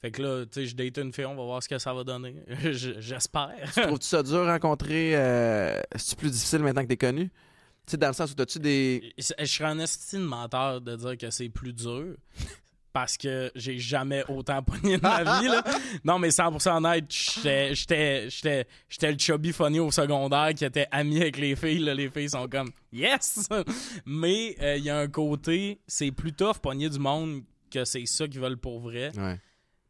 Fait 0.00 0.10
que 0.10 0.22
là, 0.22 0.44
tu 0.46 0.60
sais, 0.60 0.66
je 0.66 0.74
date 0.74 0.96
une 0.98 1.12
fille, 1.12 1.26
on 1.26 1.34
va 1.36 1.42
voir 1.44 1.62
ce 1.62 1.68
que 1.68 1.78
ça 1.78 1.92
va 1.92 2.04
donner. 2.04 2.34
Je- 2.62 2.98
J'espère. 3.00 3.52
Trouves-tu 3.76 4.06
ça 4.06 4.22
dur 4.22 4.48
à 4.48 4.52
rencontrer? 4.54 5.12
Euh... 5.14 5.78
C'est-tu 5.94 6.16
plus 6.16 6.30
difficile 6.30 6.60
maintenant 6.60 6.82
que 6.82 6.88
t'es 6.88 6.96
connu? 6.96 7.24
Tu 7.28 7.32
sais, 7.92 7.96
dans 7.98 8.06
le 8.08 8.12
sens 8.14 8.30
où 8.30 8.34
t'as-tu 8.34 8.58
des. 8.60 9.12
Je 9.18 9.44
serais 9.44 9.68
un 9.68 9.78
estime 9.78 10.22
menteur 10.22 10.80
de 10.80 10.96
dire 10.96 11.18
que 11.18 11.28
c'est 11.30 11.48
plus 11.50 11.72
dur. 11.74 12.14
Parce 12.92 13.16
que 13.16 13.52
j'ai 13.54 13.78
jamais 13.78 14.24
autant 14.28 14.62
pogné 14.64 14.96
de 14.96 15.02
ma 15.02 15.22
vie. 15.40 15.46
Là. 15.46 15.62
Non, 16.02 16.18
mais 16.18 16.30
100% 16.30 16.78
honnête, 16.78 17.04
j'étais- 17.08 18.28
le 19.12 19.18
chubby 19.18 19.52
funny 19.52 19.78
au 19.78 19.90
secondaire 19.92 20.52
qui 20.56 20.64
était 20.64 20.88
ami 20.90 21.20
avec 21.20 21.36
les 21.38 21.54
filles. 21.54 21.78
Là. 21.80 21.94
Les 21.94 22.10
filles 22.10 22.30
sont 22.30 22.48
comme 22.48 22.70
«Yes!» 22.92 23.48
Mais 24.06 24.56
euh, 24.60 24.76
il 24.76 24.84
y 24.84 24.90
a 24.90 24.98
un 24.98 25.06
côté, 25.08 25.78
c'est 25.86 26.10
plus 26.10 26.32
tough 26.32 26.58
pogner 26.60 26.88
du 26.88 26.98
monde 26.98 27.42
que 27.70 27.84
c'est 27.84 28.04
ça 28.06 28.26
qu'ils 28.26 28.40
veulent 28.40 28.56
pour 28.58 28.80
vrai. 28.80 29.12
Ouais. 29.16 29.38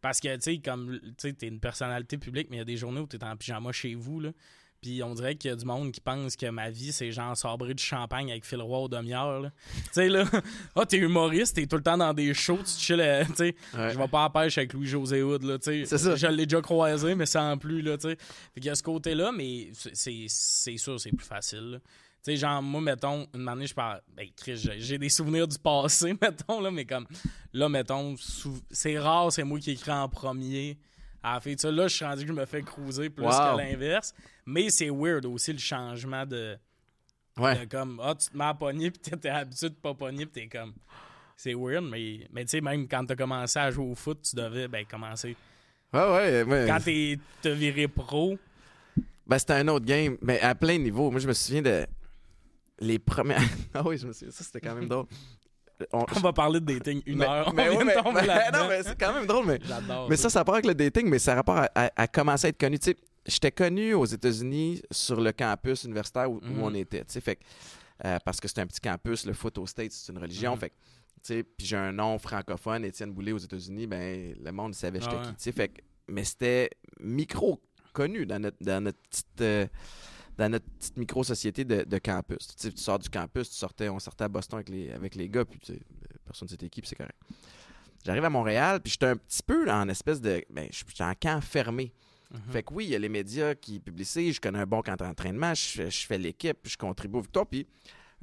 Parce 0.01 0.21
que, 0.21 0.35
tu 0.37 0.43
sais, 0.43 0.59
comme, 0.59 0.99
tu 1.03 1.13
sais, 1.19 1.33
t'es 1.33 1.49
une 1.49 1.61
personnalité 1.61 2.17
publique, 2.19 2.49
mais 2.51 2.57
il 2.57 2.61
y 2.61 2.63
a 2.63 2.65
des 2.67 2.77
journées 2.77 3.01
où 3.01 3.07
t'es 3.07 3.23
en 3.23 3.37
pyjama 3.37 3.73
chez 3.73 3.95
vous, 3.95 4.21
là. 4.21 4.31
Puis 4.81 5.03
on 5.03 5.13
dirait 5.13 5.35
qu'il 5.35 5.51
y 5.51 5.53
a 5.53 5.57
du 5.57 5.67
monde 5.67 5.93
qui 5.93 6.01
pense 6.01 6.37
que 6.37 6.47
ma 6.47 6.71
vie, 6.71 6.91
c'est 6.91 7.13
genre 7.13 7.37
sabrer 7.37 7.75
du 7.75 7.83
champagne 7.85 8.31
avec 8.31 8.47
Phil 8.47 8.63
Roy 8.63 8.79
au 8.79 8.89
demi-heure, 8.89 9.41
là. 9.41 9.53
Tu 9.75 9.83
sais, 9.93 10.09
là, 10.09 10.25
ah, 10.75 10.87
t'es 10.87 10.97
humoriste, 10.97 11.57
t'es 11.57 11.67
tout 11.67 11.77
le 11.77 11.83
temps 11.83 11.99
dans 11.99 12.15
des 12.15 12.33
shows, 12.33 12.57
tu 12.57 12.65
te 12.65 12.81
chill, 12.81 12.99
euh, 13.03 13.23
tu 13.27 13.35
sais. 13.35 13.55
Ouais. 13.75 13.93
Je 13.93 13.99
vais 13.99 14.09
pas 14.09 14.25
à 14.25 14.31
pêche 14.31 14.57
avec 14.57 14.73
Louis-José 14.73 15.23
Hood, 15.23 15.43
là, 15.43 15.59
tu 15.59 15.85
sais. 15.85 16.17
Je 16.17 16.27
l'ai 16.29 16.47
déjà 16.47 16.63
croisé, 16.63 17.15
mais 17.15 17.27
sans 17.27 17.59
plus, 17.59 17.83
là, 17.83 17.99
tu 17.99 18.09
sais. 18.09 18.17
Fait 18.17 18.61
qu'il 18.61 18.65
y 18.65 18.71
a 18.71 18.75
ce 18.75 18.83
côté-là, 18.83 19.33
mais 19.33 19.69
c'est- 19.75 19.95
c'est 19.95 20.25
c'est 20.29 20.77
sûr, 20.79 20.99
c'est 20.99 21.13
plus 21.13 21.27
facile, 21.27 21.73
là. 21.73 21.79
Tu 22.22 22.33
sais, 22.33 22.37
genre, 22.37 22.61
moi, 22.62 22.80
mettons, 22.83 23.26
une 23.35 23.48
année, 23.48 23.66
je 23.66 23.72
parle. 23.74 24.02
Ben, 24.14 24.28
Chris, 24.37 24.56
j'ai 24.78 24.98
des 24.98 25.09
souvenirs 25.09 25.48
du 25.48 25.59
passé, 25.59 26.14
mettons, 26.20 26.61
là, 26.61 26.70
mais 26.70 26.85
comme. 26.85 27.06
Là, 27.52 27.68
mettons, 27.68 28.14
sou- 28.18 28.61
c'est 28.70 28.98
rare, 28.98 29.33
c'est 29.33 29.44
moi 29.44 29.59
qui 29.59 29.70
écris 29.72 29.90
en 29.90 30.09
premier. 30.09 30.76
À 31.22 31.35
la 31.35 31.40
fin, 31.40 31.50
tu 31.52 31.59
sais, 31.59 31.72
là, 31.72 31.88
je 31.88 31.94
suis 31.96 32.04
rendu 32.04 32.22
que 32.22 32.28
je 32.28 32.33
me 32.33 32.44
fais 32.46 32.62
cruiser 32.62 33.09
plus 33.11 33.24
Wow. 33.24 33.30
que 33.30 33.59
l'inverse. 33.59 34.14
Mais 34.46 34.70
c'est 34.70 34.90
weird 34.90 35.24
aussi 35.26 35.52
le 35.52 35.59
changement 35.59 36.24
de. 36.26 36.56
Ouais. 37.38 37.59
de 37.61 37.64
comme, 37.64 38.00
ah, 38.04 38.14
tu 38.14 38.28
te 38.28 38.37
mets 38.37 38.44
à 38.44 38.54
pogner, 38.54 38.90
puis 38.90 39.00
t'es 39.18 39.28
habitué 39.28 39.70
de 39.70 39.74
pas 39.74 39.94
pogner, 39.94 40.26
puis 40.26 40.42
t'es 40.42 40.59
comme. 40.59 40.74
c'est 41.37 41.54
weird, 41.54 41.85
mais, 41.85 42.26
mais 42.33 42.44
tu 42.44 42.50
sais, 42.50 42.61
même 42.61 42.87
quand 42.87 43.06
t'as 43.06 43.16
commencé 43.16 43.59
à 43.59 43.70
jouer 43.70 43.87
au 43.90 43.94
foot, 43.94 44.20
tu 44.28 44.37
devais 44.37 44.68
ben, 44.68 44.85
commencer. 44.85 45.35
Ah 45.92 46.12
ouais, 46.12 46.42
ouais. 46.42 46.66
Quand 46.68 46.80
t'es- 46.80 47.18
viré 47.44 47.88
pro, 47.88 48.38
Ben, 49.26 49.38
c'était 49.38 49.54
un 49.54 49.68
autre 49.68 49.87
game, 49.87 50.16
mais 50.20 50.38
à 50.40 50.54
plein 50.54 50.76
niveau. 50.78 51.11
Moi, 51.11 51.20
je 51.20 51.28
me 51.28 51.33
souviens 51.33 51.62
de 51.62 51.87
les 52.81 52.99
premières. 52.99 53.40
ah 53.75 53.83
oui, 53.85 53.99
je 53.99 54.07
me 54.07 54.12
souviens. 54.12 54.33
Ça, 54.33 54.45
c'était 54.45 54.61
quand 54.61 54.75
même 54.75 54.88
drôle. 54.88 55.07
On- 55.93 56.05
on 56.14 56.21
va 56.21 56.33
parler 56.35 56.61
de 56.61 56.66
dating 56.75 57.01
une 57.07 57.19
Mais- 57.19 57.27
heure. 57.27 57.55
mais 57.55 57.71
on 57.71 57.79
ouais, 57.79 57.95
non, 58.53 58.69
mais 58.69 58.83
c'est 58.83 58.99
quand 59.01 59.14
même 59.14 59.27
drôle, 59.27 59.47
mais. 59.47 59.59
Mais 60.11 60.16
ça, 60.16 60.29
ça 60.29 60.38
a 60.38 60.43
rapport 60.43 60.55
avec 60.55 60.66
le 60.66 60.75
dating, 60.75 61.09
mais 61.09 61.19
ça 61.19 61.33
a 61.33 61.37
rapport 61.37 61.57
à, 61.57 61.71
à- 61.75 61.90
à 61.97 62.07
commencer 62.07 62.47
à 62.47 62.49
être 62.51 62.59
connu. 62.61 62.79
Tu 62.79 62.90
sais, 62.90 62.97
j'étais 63.27 63.51
connu 63.51 63.95
aux 63.95 64.05
États-Unis 64.05 64.83
sur 64.90 65.21
le 65.21 65.33
campus 65.33 65.85
universitaire 65.85 66.31
où, 66.31 66.37
où 66.37 66.40
Mhm. 66.45 66.62
on 66.62 66.75
était. 66.75 67.01
Tu 67.05 67.12
sais, 67.14 67.21
fait 67.23 67.38
euh, 68.05 68.19
parce 68.25 68.40
que 68.40 68.49
c'est 68.49 68.61
un 68.61 68.66
petit 68.66 68.81
campus, 68.81 69.25
le 69.27 69.33
foot 69.33 69.57
aux 69.59 69.66
States, 69.66 69.93
c'est 69.93 70.12
une 70.12 70.19
religion. 70.19 70.55
Fait 70.57 70.69
que, 70.71 70.75
tu 71.23 71.35
sais, 71.35 71.43
puis 71.45 71.66
j'ai 71.66 71.77
un 71.77 71.93
nom 71.93 72.19
francophone, 72.19 72.85
Étienne 72.85 73.12
Boulay 73.12 73.33
aux 73.33 73.38
États-Unis, 73.38 73.87
ben 73.87 74.35
le 74.43 74.53
monde 74.53 74.75
savait 74.75 75.01
j'étais 75.01 75.14
Ah 75.14 75.21
ouais. 75.21 75.27
qui. 75.29 75.35
Tu 75.37 75.43
sais, 75.45 75.53
fait 75.53 75.71
mais 76.09 76.25
c'était 76.25 76.71
micro 76.99 77.61
connu 77.95 78.27
dans 78.27 78.38
notre, 78.38 78.57
dans 78.61 78.83
notre 78.85 78.99
petite. 79.09 79.40
euh, 79.40 79.66
dans 80.40 80.48
notre 80.48 80.64
petite 80.64 80.96
micro-société 80.96 81.64
de, 81.66 81.83
de 81.83 81.98
campus. 81.98 82.38
Tu 82.48 82.55
sais, 82.57 82.72
tu 82.72 82.81
sors 82.81 82.98
du 82.98 83.11
campus, 83.11 83.50
tu 83.50 83.57
sortais, 83.57 83.90
on 83.90 83.98
sortait 83.98 84.24
à 84.24 84.29
Boston 84.29 84.57
avec 84.57 84.70
les, 84.70 84.90
avec 84.90 85.14
les 85.14 85.29
gars, 85.29 85.44
puis 85.44 85.59
tu 85.61 85.74
sais, 85.74 85.81
personne 86.24 86.46
ne 86.46 86.50
s'était 86.50 86.70
qui, 86.70 86.81
puis 86.81 86.88
c'est 86.88 86.96
correct. 86.96 87.18
J'arrive 88.07 88.24
à 88.24 88.31
Montréal, 88.31 88.81
puis 88.81 88.90
j'étais 88.90 89.07
un 89.07 89.16
petit 89.16 89.42
peu 89.42 89.70
en 89.70 89.87
espèce 89.90 90.18
de. 90.20 90.42
Ben, 90.48 90.66
j'étais 90.70 91.05
en 91.05 91.12
camp 91.14 91.42
fermé. 91.42 91.92
Mhm. 92.33 92.40
Fait 92.53 92.62
que 92.62 92.72
oui, 92.72 92.87
il 92.87 92.90
y 92.90 92.94
a 92.94 92.98
les 92.98 93.11
médias 93.11 93.55
qui 93.55 93.81
publient 93.81 94.05
ça, 94.07 94.20
je 94.22 94.40
connais 94.40 94.61
un 94.61 94.66
bon 94.66 94.81
camp 94.81 94.96
d'entraînement, 94.96 95.53
je, 95.55 95.61
fais- 95.66 95.90
je 95.90 96.07
fais 96.07 96.16
l'équipe, 96.16 96.59
je 96.64 96.76
contribue 96.79 97.18
aux 97.18 97.22
victoires. 97.22 97.46
Puis 97.46 97.66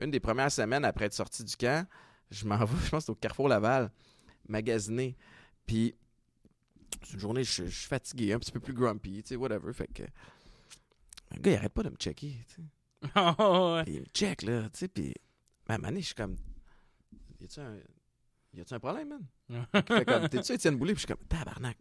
une 0.01 0.09
des 0.09 0.19
premières 0.19 0.51
semaines 0.51 0.85
après 0.85 1.05
être 1.05 1.13
sorti 1.13 1.43
du 1.43 1.55
camp, 1.55 1.85
je 2.31 2.45
m'en 2.47 2.57
vais, 2.65 2.85
je 2.85 2.89
pense 2.89 3.07
au 3.09 3.15
Carrefour 3.15 3.47
Laval, 3.47 3.91
magasiner. 4.47 5.15
Puis 5.67 5.93
c'est 7.03 7.13
une 7.13 7.19
journée, 7.19 7.43
je, 7.43 7.65
je 7.65 7.69
suis 7.79 7.87
fatigué, 7.87 8.33
un 8.33 8.39
petit 8.39 8.51
peu 8.51 8.59
plus 8.59 8.73
grumpy, 8.73 9.21
tu 9.21 9.29
sais, 9.29 9.35
whatever. 9.35 9.71
Fait 9.73 9.87
que 9.93 10.03
le 11.35 11.39
gars, 11.41 11.51
il 11.51 11.55
arrête 11.57 11.73
pas 11.73 11.83
de 11.83 11.89
me 11.89 11.95
checker, 11.95 12.37
tu 12.47 12.55
sais. 12.55 12.61
Ah 13.15 13.35
ouais. 13.75 13.83
Il 13.87 13.99
me 14.01 14.05
check, 14.13 14.41
là, 14.41 14.63
tu 14.73 14.79
sais, 14.79 14.87
puis 14.87 15.13
à 15.67 15.73
un 15.73 15.77
moment 15.77 15.89
donné, 15.89 16.01
je 16.01 16.05
suis 16.07 16.15
comme, 16.15 16.35
y 17.39 17.43
a-tu 17.45 17.59
un, 17.59 17.75
y 18.53 18.61
a-tu 18.61 18.73
un 18.73 18.79
problème, 18.79 19.09
man? 19.49 19.65
Fait 19.87 20.05
comme, 20.05 20.27
t'es-tu 20.29 20.53
Étienne 20.53 20.77
Boulay? 20.77 20.93
Puis 20.93 21.03
je 21.03 21.07
suis 21.07 21.13
comme, 21.15 21.25
tabarnak. 21.27 21.77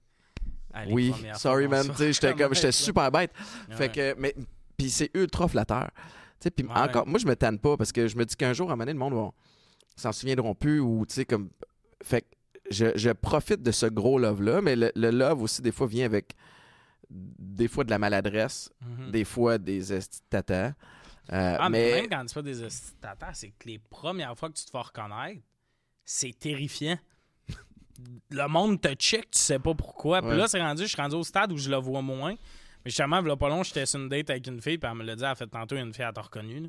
Ah, 0.75 0.85
Oui, 0.91 1.13
sorry, 1.37 1.69
man. 1.69 1.87
j'étais 1.99 2.35
comme, 2.39 2.55
j'étais 2.55 2.73
super 2.73 3.11
bête. 3.11 3.33
Ouais. 3.71 3.77
Fait 3.77 3.91
que, 3.93 4.15
mais, 4.19 4.35
puis 4.77 4.91
c'est 4.91 5.11
ultra 5.15 5.49
flatteur. 5.49 5.91
Tu 6.39 6.51
puis 6.51 6.67
Ouais. 6.67 6.73
encore, 6.77 7.07
moi, 7.07 7.19
je 7.19 7.27
me 7.27 7.35
tanne 7.35 7.59
pas 7.59 7.79
parce 7.79 7.93
que 7.93 8.09
je 8.09 8.17
me 8.17 8.25
dis 8.27 8.37
qu'un 8.37 8.53
jour, 8.53 8.69
à 8.69 8.73
un 8.75 8.77
moment 8.77 8.85
donné, 8.85 8.93
le 8.93 8.99
monde 8.99 9.15
va 9.15 9.31
s'en 9.97 10.13
souviendront 10.13 10.55
plus 10.55 10.81
ou, 10.81 11.07
tu 11.09 11.15
sais, 11.15 11.25
comme. 11.25 11.49
Fait 12.03 12.21
que 12.21 12.27
je, 12.71 12.87
je 12.95 13.09
profite 13.11 13.63
de 13.63 13.71
ce 13.73 13.87
gros 13.87 14.19
love-là, 14.19 14.61
mais 14.61 14.77
le, 14.77 14.93
le 14.95 15.11
love 15.11 15.41
aussi, 15.43 15.63
des 15.63 15.73
fois, 15.73 15.87
vient 15.87 16.05
avec 16.05 16.35
des 17.11 17.69
fois 17.69 17.85
de 17.85 17.91
la 17.91 17.99
maladresse, 17.99 18.71
Mhm. 18.85 19.11
des 19.11 19.25
fois 19.25 19.59
des 19.59 19.93
esti 19.93 20.19
de 20.21 20.25
tata. 20.31 20.67
Euh, 21.33 21.57
Ah, 21.61 21.69
mais... 21.69 21.91
mais 21.93 22.01
même 22.03 22.09
quand 22.11 22.25
tu 22.27 22.35
fais 22.35 22.43
des 22.43 22.63
estitateurs, 22.65 23.31
c'est 23.35 23.51
que 23.51 23.67
les 23.69 23.79
premières 23.79 24.37
fois 24.39 24.49
que 24.49 24.55
tu 24.55 24.65
te 24.65 24.71
fais 24.71 24.79
reconnaître, 24.79 25.41
c'est 26.05 26.39
terrifiant. 26.39 26.99
Le 28.31 28.47
monde 28.49 28.81
te 28.81 28.93
check, 28.95 29.31
tu 29.31 29.39
sais 29.39 29.59
pas 29.59 29.75
pourquoi. 29.75 30.21
Puis 30.21 30.31
Ouais. 30.31 30.37
là, 30.37 30.49
c'est 30.49 30.61
rendu, 30.61 30.83
je 30.83 30.89
suis 30.89 31.01
rendu 31.01 31.15
au 31.17 31.23
stade 31.25 31.51
où 31.53 31.57
je 31.57 31.71
le 31.71 31.77
vois 31.77 32.03
moins. 32.03 32.33
Mais 32.85 32.91
justement, 32.91 33.21
il 33.25 33.37
pas 33.37 33.49
long, 33.49 33.63
j'étais 33.63 33.87
sur 33.87 33.99
une 34.01 34.09
date 34.09 34.31
avec 34.31 34.47
une 34.47 34.61
fille, 34.61 34.79
puis 34.79 34.89
elle 34.91 34.97
me 34.99 35.03
l'a 35.05 35.17
dit, 35.17 35.23
elle 35.25 35.31
a 35.31 35.35
fait 35.35 35.47
tantôt, 35.47 35.75
il 35.75 35.79
y 35.79 35.83
a 35.83 35.85
une 35.85 35.95
fille, 35.95 36.05
elle 36.07 36.13
t'a 36.13 36.21
reconnu. 36.23 36.61
là. 36.61 36.69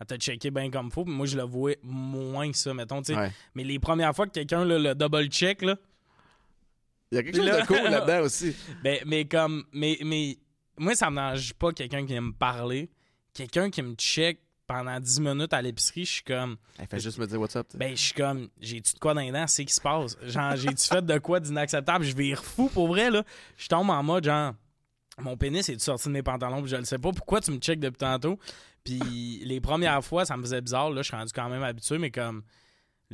Elle 0.00 0.06
t'a 0.06 0.16
checké 0.16 0.50
bien 0.50 0.70
comme 0.70 0.90
faut, 0.90 1.04
puis 1.04 1.14
moi, 1.14 1.24
je 1.26 1.36
le 1.36 1.44
vois 1.44 1.72
moins 1.82 2.50
que 2.50 2.56
ça, 2.56 2.74
mettons. 2.74 3.00
Ouais. 3.02 3.30
Mais 3.54 3.62
les 3.62 3.78
premières 3.78 4.14
fois 4.14 4.26
que 4.26 4.32
quelqu'un 4.32 4.64
le 4.64 4.94
double 4.94 5.26
check, 5.28 5.62
là, 5.62 5.76
il 7.14 7.16
y 7.16 7.18
a 7.18 7.22
quelque 7.22 7.36
chose 7.36 7.46
Là- 7.46 7.60
de 7.62 7.66
cool 7.66 7.76
là-dedans 7.90 8.20
aussi. 8.24 8.54
Ben, 8.82 8.98
mais 9.06 9.24
comme. 9.26 9.64
Mais, 9.72 9.98
mais 10.04 10.36
moi, 10.78 10.94
ça 10.94 11.10
me 11.10 11.16
dérange 11.16 11.54
pas 11.54 11.72
quelqu'un 11.72 12.00
qui 12.00 12.12
vient 12.12 12.20
me 12.20 12.32
parler. 12.32 12.90
Quelqu'un 13.32 13.70
qui 13.70 13.82
me 13.82 13.94
check 13.94 14.40
pendant 14.66 14.98
10 14.98 15.20
minutes 15.20 15.52
à 15.52 15.60
l'épicerie, 15.62 16.04
je 16.04 16.10
suis 16.12 16.22
comme. 16.22 16.56
Elle 16.78 16.86
fait 16.86 17.00
juste 17.00 17.18
me 17.18 17.26
dire 17.26 17.40
what's 17.40 17.54
up. 17.56 17.66
Ben, 17.74 17.96
je 17.96 18.00
suis 18.02 18.14
comme. 18.14 18.48
J'ai-tu 18.60 18.94
de 18.94 18.98
quoi 18.98 19.14
dans 19.14 19.20
les 19.20 19.30
dents? 19.32 19.46
C'est 19.46 19.62
ce 19.62 19.66
qui 19.66 19.74
se 19.74 19.80
passe? 19.80 20.16
Genre, 20.22 20.56
j'ai-tu 20.56 20.86
fait 20.86 21.04
de 21.04 21.18
quoi 21.18 21.40
d'inacceptable? 21.40 22.04
Je 22.04 22.14
vais 22.16 22.34
fou 22.34 22.68
pour 22.68 22.88
vrai, 22.88 23.10
là. 23.10 23.22
Je 23.56 23.68
tombe 23.68 23.90
en 23.90 24.02
mode, 24.02 24.24
genre. 24.24 24.54
Mon 25.20 25.36
pénis 25.36 25.68
est 25.68 25.78
sorti 25.80 26.08
de 26.08 26.12
mes 26.12 26.22
pantalons, 26.24 26.60
puis 26.60 26.70
je 26.70 26.76
le 26.76 26.84
sais 26.84 26.98
pas. 26.98 27.12
Pourquoi 27.12 27.40
tu 27.40 27.52
me 27.52 27.58
check 27.58 27.78
depuis 27.78 27.98
tantôt? 27.98 28.36
Puis 28.82 29.40
les 29.44 29.60
premières 29.60 30.04
fois, 30.04 30.24
ça 30.24 30.36
me 30.36 30.42
faisait 30.42 30.60
bizarre. 30.60 30.90
Là, 30.90 31.02
je 31.02 31.06
suis 31.08 31.16
rendu 31.16 31.32
quand 31.32 31.48
même 31.48 31.62
habitué, 31.62 31.98
mais 31.98 32.10
comme. 32.10 32.42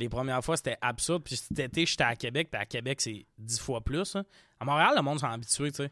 Les 0.01 0.09
premières 0.09 0.43
fois, 0.43 0.57
c'était 0.57 0.77
absurde. 0.81 1.23
Puis 1.23 1.35
cet 1.37 1.59
été, 1.59 1.85
j'étais 1.85 2.03
à 2.03 2.15
Québec. 2.15 2.49
Puis 2.51 2.59
à 2.59 2.65
Québec, 2.65 2.99
c'est 3.01 3.23
10 3.37 3.59
fois 3.59 3.81
plus. 3.81 4.15
hein. 4.15 4.23
À 4.59 4.65
Montréal, 4.65 4.93
le 4.95 5.01
monde 5.03 5.19
sont 5.19 5.27
habitués, 5.27 5.71
tu 5.71 5.77
sais, 5.83 5.91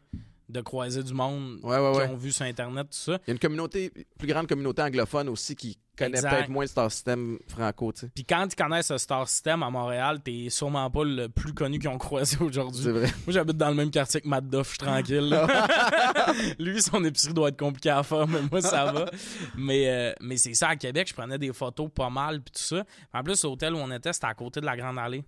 de 0.50 0.60
croiser 0.60 1.02
du 1.02 1.14
monde 1.14 1.58
Ouais, 1.62 1.78
ouais, 1.78 1.92
qui 1.92 1.98
ouais. 1.98 2.08
ont 2.08 2.16
vu 2.16 2.32
sur 2.32 2.44
Internet, 2.44 2.88
tout 2.90 2.96
ça. 2.98 3.12
Il 3.26 3.28
y 3.28 3.30
a 3.30 3.32
une 3.32 3.38
communauté, 3.38 3.92
plus 4.18 4.28
grande 4.28 4.46
communauté 4.46 4.82
anglophone 4.82 5.28
aussi 5.28 5.54
qui 5.56 5.78
connaît 5.96 6.20
peut-être 6.20 6.48
moins 6.48 6.64
le 6.64 6.68
star 6.68 6.90
system 6.90 7.38
franco, 7.46 7.92
tu 7.92 8.00
sais. 8.00 8.10
Puis 8.14 8.24
quand 8.24 8.46
ils 8.50 8.54
connaissent 8.56 8.86
ce 8.86 8.96
Star 8.96 9.28
System 9.28 9.62
à 9.62 9.68
Montréal, 9.68 10.20
t'es 10.22 10.48
sûrement 10.48 10.90
pas 10.90 11.04
le 11.04 11.28
plus 11.28 11.52
connu 11.52 11.78
qu'ils 11.78 11.90
ont 11.90 11.98
croisé 11.98 12.36
aujourd'hui. 12.40 12.82
C'est 12.82 12.90
vrai. 12.90 13.06
Moi, 13.26 13.34
j'habite 13.34 13.56
dans 13.58 13.68
le 13.68 13.74
même 13.74 13.90
quartier 13.90 14.20
que 14.22 14.28
Matt 14.28 14.48
Duff, 14.48 14.62
je 14.64 14.68
suis 14.70 14.78
tranquille. 14.78 15.28
là. 15.28 15.66
Lui, 16.58 16.80
son 16.80 17.04
épicerie 17.04 17.34
doit 17.34 17.48
être 17.50 17.58
compliqué 17.58 17.90
à 17.90 18.02
faire, 18.02 18.26
mais 18.26 18.40
moi, 18.50 18.62
ça 18.62 18.90
va. 18.92 19.10
Mais, 19.56 19.88
euh, 19.90 20.12
mais 20.22 20.36
c'est 20.38 20.54
ça, 20.54 20.68
à 20.68 20.76
Québec, 20.76 21.08
je 21.08 21.14
prenais 21.14 21.38
des 21.38 21.52
photos 21.52 21.90
pas 21.94 22.08
mal, 22.08 22.40
puis 22.40 22.52
tout 22.52 22.62
ça. 22.62 22.84
En 23.12 23.22
plus, 23.22 23.42
l'hôtel 23.44 23.74
où 23.74 23.78
on 23.78 23.90
était, 23.90 24.12
c'était 24.12 24.26
à 24.26 24.34
côté 24.34 24.60
de 24.60 24.66
la 24.66 24.76
Grande 24.76 24.98
Allée. 24.98 25.22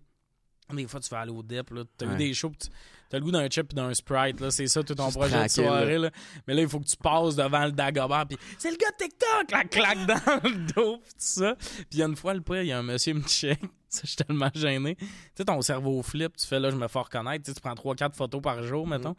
Des 0.72 0.86
fois, 0.86 1.00
tu 1.00 1.10
vas 1.10 1.20
aller 1.20 1.32
au 1.32 1.42
dip, 1.42 1.68
là. 1.70 1.82
T'as 1.98 2.06
Ouais. 2.06 2.14
eu 2.14 2.16
des 2.16 2.32
shows, 2.34 2.48
pis 2.50 2.58
tu- 2.58 2.68
t'as 3.12 3.18
le 3.18 3.24
goût 3.24 3.30
d'un 3.30 3.46
chip 3.50 3.70
et 3.72 3.74
d'un 3.74 3.92
Sprite, 3.92 4.40
là. 4.40 4.50
C'est 4.50 4.66
ça, 4.66 4.82
tout 4.82 4.94
ton 4.94 5.10
projet 5.10 5.42
de 5.42 5.48
soirée, 5.48 5.98
là. 5.98 6.10
Mais 6.48 6.54
là, 6.54 6.62
il 6.62 6.68
faut 6.68 6.80
que 6.80 6.86
tu 6.86 6.96
passes 6.96 7.36
devant 7.36 7.66
le 7.66 7.72
Dagobert, 7.72 8.26
puis 8.26 8.38
c'est 8.56 8.70
le 8.70 8.78
gars 8.78 8.90
de 8.90 9.04
TikTok, 9.04 9.50
la 9.50 9.64
claque 9.64 10.06
dans 10.06 10.48
le 10.48 10.72
dos, 10.72 10.96
pis 10.96 11.10
tout 11.10 11.16
ça. 11.18 11.54
Puis 11.54 11.86
il 11.92 11.98
y 11.98 12.02
a 12.02 12.06
une 12.06 12.16
fois, 12.16 12.32
le 12.32 12.40
pire, 12.40 12.62
il 12.62 12.68
y 12.68 12.72
a 12.72 12.78
un 12.78 12.82
monsieur 12.82 13.12
qui 13.12 13.18
me 13.18 13.24
check. 13.24 13.60
Ça, 13.90 14.00
je 14.04 14.08
suis 14.08 14.16
tellement 14.16 14.48
gêné. 14.54 14.96
Tu 14.96 15.06
sais, 15.36 15.44
ton 15.44 15.60
cerveau 15.60 16.02
flip, 16.02 16.34
tu 16.38 16.46
fais 16.46 16.58
là, 16.58 16.70
je 16.70 16.76
me 16.76 16.88
fais 16.88 16.98
reconnaître. 16.98 17.44
Tu 17.44 17.50
sais, 17.50 17.54
tu 17.54 17.60
prends 17.60 17.74
3-4 17.74 18.14
photos 18.14 18.40
par 18.40 18.62
jour, 18.62 18.86
mettons. 18.86 19.14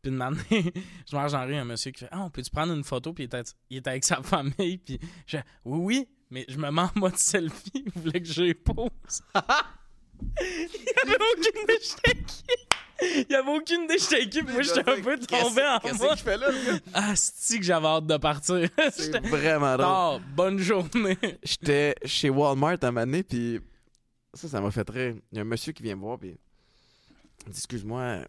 Puis 0.00 0.10
une 0.10 0.22
année, 0.22 0.40
je 1.10 1.14
marche 1.14 1.32
dans 1.32 1.40
la 1.40 1.44
rue, 1.44 1.52
y 1.52 1.58
un 1.58 1.66
monsieur 1.66 1.90
qui 1.90 2.00
fait 2.00 2.08
Ah, 2.10 2.22
on 2.22 2.30
peut-tu 2.30 2.50
prendre 2.50 2.72
une 2.72 2.82
photo? 2.84 3.12
Puis 3.12 3.24
il 3.24 3.26
était, 3.26 3.42
il 3.68 3.76
était 3.76 3.90
avec 3.90 4.04
sa 4.04 4.22
famille. 4.22 4.78
Puis 4.78 4.98
je 5.26 5.36
Oui, 5.66 5.78
oui, 5.84 6.08
mais 6.30 6.46
je 6.48 6.56
me 6.56 6.70
mets 6.70 6.80
en 6.80 6.90
mode 6.94 7.18
selfie. 7.18 7.84
Vous 7.94 8.04
voulez 8.04 8.22
que 8.22 8.28
je 8.28 8.54
pose? 8.54 8.88
il 10.40 10.68
n'y 11.06 11.14
avait 11.14 11.24
aucune 11.36 11.76
shaky. 11.82 12.44
Il 13.02 13.26
n'y 13.28 13.34
avait 13.34 13.50
aucune 13.50 13.86
des 13.86 13.98
shaky. 13.98 14.42
Moi, 14.42 14.62
j'étais 14.62 14.80
un 14.88 15.00
peu 15.02 15.18
tombé 15.18 15.62
en 15.66 15.78
Qu'est-ce 15.80 15.98
mode 15.98 16.10
qu'il 16.14 16.18
fait 16.24 16.36
là? 16.38 16.48
Ah, 16.94 17.12
c'est 17.14 17.58
que 17.58 17.64
j'avais 17.64 17.86
hâte 17.86 18.06
de 18.06 18.16
partir? 18.16 18.68
C'est 18.92 19.18
vraiment 19.26 19.76
drôle. 19.76 19.78
tard, 19.86 20.20
bonne 20.34 20.58
journée. 20.58 21.18
J'étais 21.42 21.94
chez 22.04 22.30
Walmart 22.30 22.78
à 22.82 22.86
un 22.86 22.90
moment 22.90 23.06
donné, 23.06 23.22
puis 23.22 23.60
ça, 24.34 24.48
ça 24.48 24.60
m'a 24.60 24.70
fait 24.70 24.88
rire. 24.88 25.14
Il 25.32 25.36
y 25.36 25.38
a 25.38 25.42
un 25.42 25.44
monsieur 25.44 25.72
qui 25.72 25.82
vient 25.82 25.96
me 25.96 26.00
voir, 26.00 26.18
puis 26.18 26.30
il 26.30 27.48
me 27.48 27.52
dit 27.52 27.58
Excuse-moi, 27.58 28.00
euh, 28.00 28.24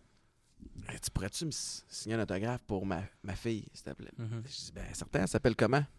tu 1.03 1.11
pourrais-tu 1.11 1.45
me 1.45 1.51
signer 1.51 2.15
un 2.15 2.21
autographe 2.23 2.61
pour 2.67 2.85
ma, 2.85 3.01
ma 3.23 3.35
fille, 3.35 3.65
s'il 3.73 3.83
te 3.83 3.91
plaît? 3.91 4.11
Mhm. 4.17 4.43
Je 4.45 4.49
dis 4.55 4.71
Ben, 4.73 4.85
certain, 4.93 5.21
elle 5.21 5.27
s'appelle 5.27 5.55
comment? 5.55 5.83
Ah, 5.83 5.96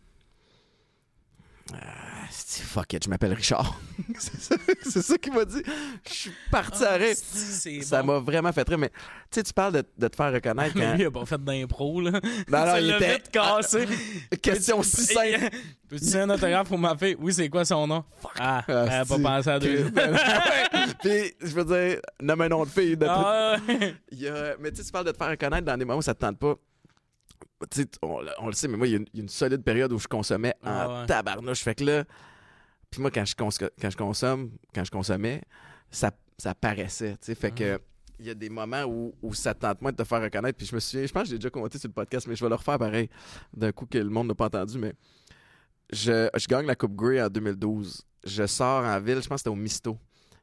fuck 2.31 2.93
it, 2.95 3.05
je 3.05 3.11
m'appelle 3.11 3.33
Richard. 3.33 3.79
c'est 4.19 4.41
ça, 4.91 5.03
ça 5.03 5.19
qu'il 5.19 5.33
m'a 5.33 5.45
dit. 5.45 5.63
Je 6.09 6.13
suis 6.13 6.33
parti 6.51 6.85
à 6.85 6.95
rire. 6.95 7.15
Ah, 7.17 7.83
Ça 7.83 8.03
m'a 8.03 8.19
vraiment 8.19 8.53
fait 8.53 8.69
rire, 8.69 8.79
mais 8.79 8.89
tu 8.89 8.95
sais, 9.33 9.43
tu 9.43 9.53
parles 9.53 9.73
de, 9.75 9.85
de 9.97 10.09
te 10.09 10.17
faire 10.17 10.33
reconnaître 10.33 10.77
Mais 10.77 10.83
quand. 10.85 10.95
lui, 10.95 11.03
il 11.03 11.07
a 11.07 11.11
pas 11.11 11.25
fait 11.27 11.43
d'impro, 11.43 12.01
là. 12.01 12.13
Non, 12.13 12.67
non, 12.67 12.77
il 12.81 12.89
le 12.89 12.97
était- 12.97 13.23
cassé. 13.31 13.87
Question 14.43 14.83
si 14.83 15.05
simple. 15.05 15.49
Peux-tu 15.89 16.17
un 16.17 16.29
autographe 16.31 16.69
pour 16.69 16.79
ma 16.79 16.97
fille? 16.97 17.17
Oui, 17.19 17.33
c'est 17.33 17.49
quoi 17.49 17.65
son 17.65 17.87
nom? 17.87 18.05
Ah, 18.39 18.63
elle 18.69 18.75
a 18.91 19.05
pas 19.05 19.19
pensé 19.19 19.51
à 19.51 19.59
deux. 19.59 19.91
Puis, 21.03 21.33
je 21.41 21.55
veux 21.55 21.65
dire, 21.65 22.01
nomme 22.21 22.41
un 22.43 22.49
nom 22.49 22.65
de 22.65 22.71
fille. 22.71 22.97
Ah, 23.07 23.57
mais 23.69 24.71
tu 24.71 24.77
sais, 24.77 24.85
tu 24.85 24.93
parles 24.93 25.07
de 25.07 25.13
te 25.13 25.17
faire 25.17 25.31
reconnaître 25.31 25.65
dans 25.67 25.77
des 25.77 25.85
moments 25.85 25.99
où 25.99 26.03
ça 26.03 26.15
te 26.15 26.21
tente 26.21 26.39
pas. 26.39 26.55
Sais, 27.73 27.87
on, 28.03 28.21
on 28.39 28.47
le 28.47 28.53
sait, 28.53 28.69
mais 28.69 28.77
moi, 28.77 28.87
il 28.87 28.93
y, 28.93 28.97
a 28.97 29.01
une- 29.21 29.29
solide 29.29 29.63
période 29.65 29.93
où 29.93 29.99
je 29.99 30.07
consommais 30.09 30.55
en 30.63 30.71
Ah 30.71 31.01
ouais. 31.01 31.07
tabarnouche. 31.07 31.61
Fait 31.61 31.75
que 31.75 31.85
là, 31.85 32.05
puis 32.91 33.01
moi, 33.01 33.11
quand 33.11 33.25
je, 33.25 33.35
cons- 33.35 33.49
quand 33.81 33.91
je 33.91 33.97
consomme, 33.97 34.53
quand 34.75 34.85
je 34.85 34.91
consommais, 34.91 35.43
ça, 35.91 36.13
ça 36.39 36.55
paraissait. 36.55 37.13
tu 37.13 37.27
sais. 37.27 37.35
Fait 37.35 37.51
que 37.51 37.73
Mhm. 37.75 37.79
il 38.21 38.27
y 38.27 38.31
a 38.31 38.35
des 38.35 38.49
moments 38.49 38.85
où, 38.85 39.13
où 39.23 39.35
ça 39.35 39.55
te 39.55 39.61
tente 39.61 39.83
moins 39.83 39.91
de 39.93 39.97
te 39.97 40.05
faire 40.05 40.23
reconnaître. 40.23 40.57
Puis 40.57 40.67
je 40.67 40.75
me 40.75 40.81
souviens, 40.81 41.05
je 41.07 41.13
pense 41.13 41.25
que 41.25 41.29
j'ai 41.31 41.37
déjà 41.39 41.51
commenté 41.51 41.79
sur 41.79 41.89
le 41.89 41.95
podcast, 41.95 42.27
mais 42.29 42.37
je 42.37 42.45
vais 42.45 42.49
le 42.49 42.55
refaire 42.55 42.79
pareil, 42.79 43.09
d'un 43.53 43.73
coup 43.73 43.87
que 43.87 43.99
le 43.99 44.09
monde 44.09 44.29
n'a 44.29 44.35
pas 44.35 44.47
entendu. 44.47 44.79
Mais 44.79 44.95
je, 45.93 46.29
je 46.37 46.47
gagne 46.47 46.67
la 46.67 46.77
Coupe 46.77 46.95
Grey 46.95 47.21
en 47.21 47.29
2012. 47.29 48.03
Je 48.25 48.47
sors 48.47 48.85
en 48.85 49.01
ville, 49.01 49.21
je 49.23 49.29
pense 49.29 49.37
que 49.37 49.39
c'était 49.39 49.51
au 49.51 49.55
Misto, 49.57 49.99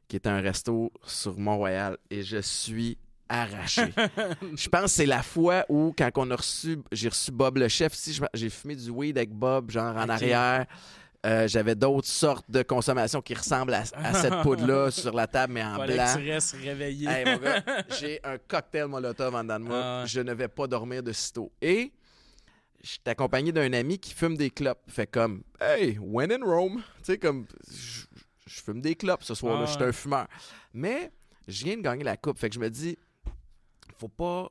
qui 0.08 0.16
était 0.16 0.28
un 0.28 0.40
resto 0.40 0.92
sur 1.04 1.38
Mont-Royal, 1.38 1.96
et 2.10 2.22
je 2.22 2.38
suis 2.38 2.98
arraché. 3.28 3.84
je 4.56 4.68
pense 4.68 4.82
que 4.82 4.88
c'est 4.88 5.06
la 5.06 5.22
fois 5.22 5.64
où, 5.68 5.94
quand 5.96 6.10
on 6.16 6.30
a 6.30 6.36
reçu, 6.36 6.78
j'ai 6.92 7.08
reçu 7.08 7.30
Bob 7.32 7.58
le 7.58 7.68
chef, 7.68 7.92
si 7.94 8.18
j'ai 8.34 8.50
fumé 8.50 8.76
du 8.76 8.90
weed 8.90 9.16
avec 9.18 9.30
Bob, 9.30 9.70
genre 9.70 9.96
en 9.96 10.08
arrière. 10.08 10.66
Euh, 11.24 11.48
J'avais 11.48 11.74
d'autres 11.74 12.06
sortes 12.06 12.48
de 12.48 12.62
consommation 12.62 13.20
qui 13.20 13.34
ressemblent 13.34 13.74
à, 13.74 13.82
à 13.94 14.14
cette 14.14 14.34
poudre-là 14.42 14.92
sur 14.92 15.12
la 15.12 15.26
table, 15.26 15.54
mais 15.54 15.64
en 15.64 15.74
blanc. 15.76 15.86
que 16.14 16.18
tu 16.20 16.30
restes 16.30 16.56
réveillé. 16.62 17.08
Hey, 17.08 17.24
mon 17.24 17.38
gars, 17.38 17.62
j'ai 17.98 18.20
un 18.22 18.38
cocktail 18.38 18.86
Molotov 18.86 19.34
en 19.34 19.42
dedans 19.42 19.58
de 19.58 19.64
moi. 19.64 19.80
Ah. 19.82 20.04
Je 20.06 20.20
ne 20.20 20.32
vais 20.34 20.46
pas 20.46 20.68
dormir 20.68 21.02
de 21.02 21.10
sitôt. 21.12 21.50
Et 21.60 21.90
je 22.80 22.90
suis 22.90 23.00
accompagné 23.06 23.50
d'un 23.50 23.72
ami 23.72 23.98
qui 23.98 24.14
fume 24.14 24.36
des 24.36 24.50
clopes. 24.50 24.78
Fait 24.88 25.08
comme, 25.08 25.42
hey, 25.60 25.98
when 26.00 26.30
in 26.30 26.44
Rome? 26.44 26.80
Tu 26.98 27.04
sais, 27.04 27.18
comme, 27.18 27.46
je 27.68 28.04
je 28.46 28.60
fume 28.62 28.80
des 28.80 28.94
clopes 28.94 29.24
ce 29.24 29.34
soir-là. 29.34 29.64
Ah 29.64 29.66
Je 29.66 29.72
suis 29.72 29.82
un 29.82 29.92
fumeur. 29.92 30.28
Mais 30.72 31.10
je 31.48 31.64
viens 31.64 31.76
de 31.76 31.82
gagner 31.82 32.04
la 32.04 32.16
coupe. 32.16 32.38
Fait 32.38 32.48
que 32.48 32.54
je 32.54 32.60
me 32.60 32.70
dis, 32.70 32.96
faut 33.98 34.08
pas 34.08 34.48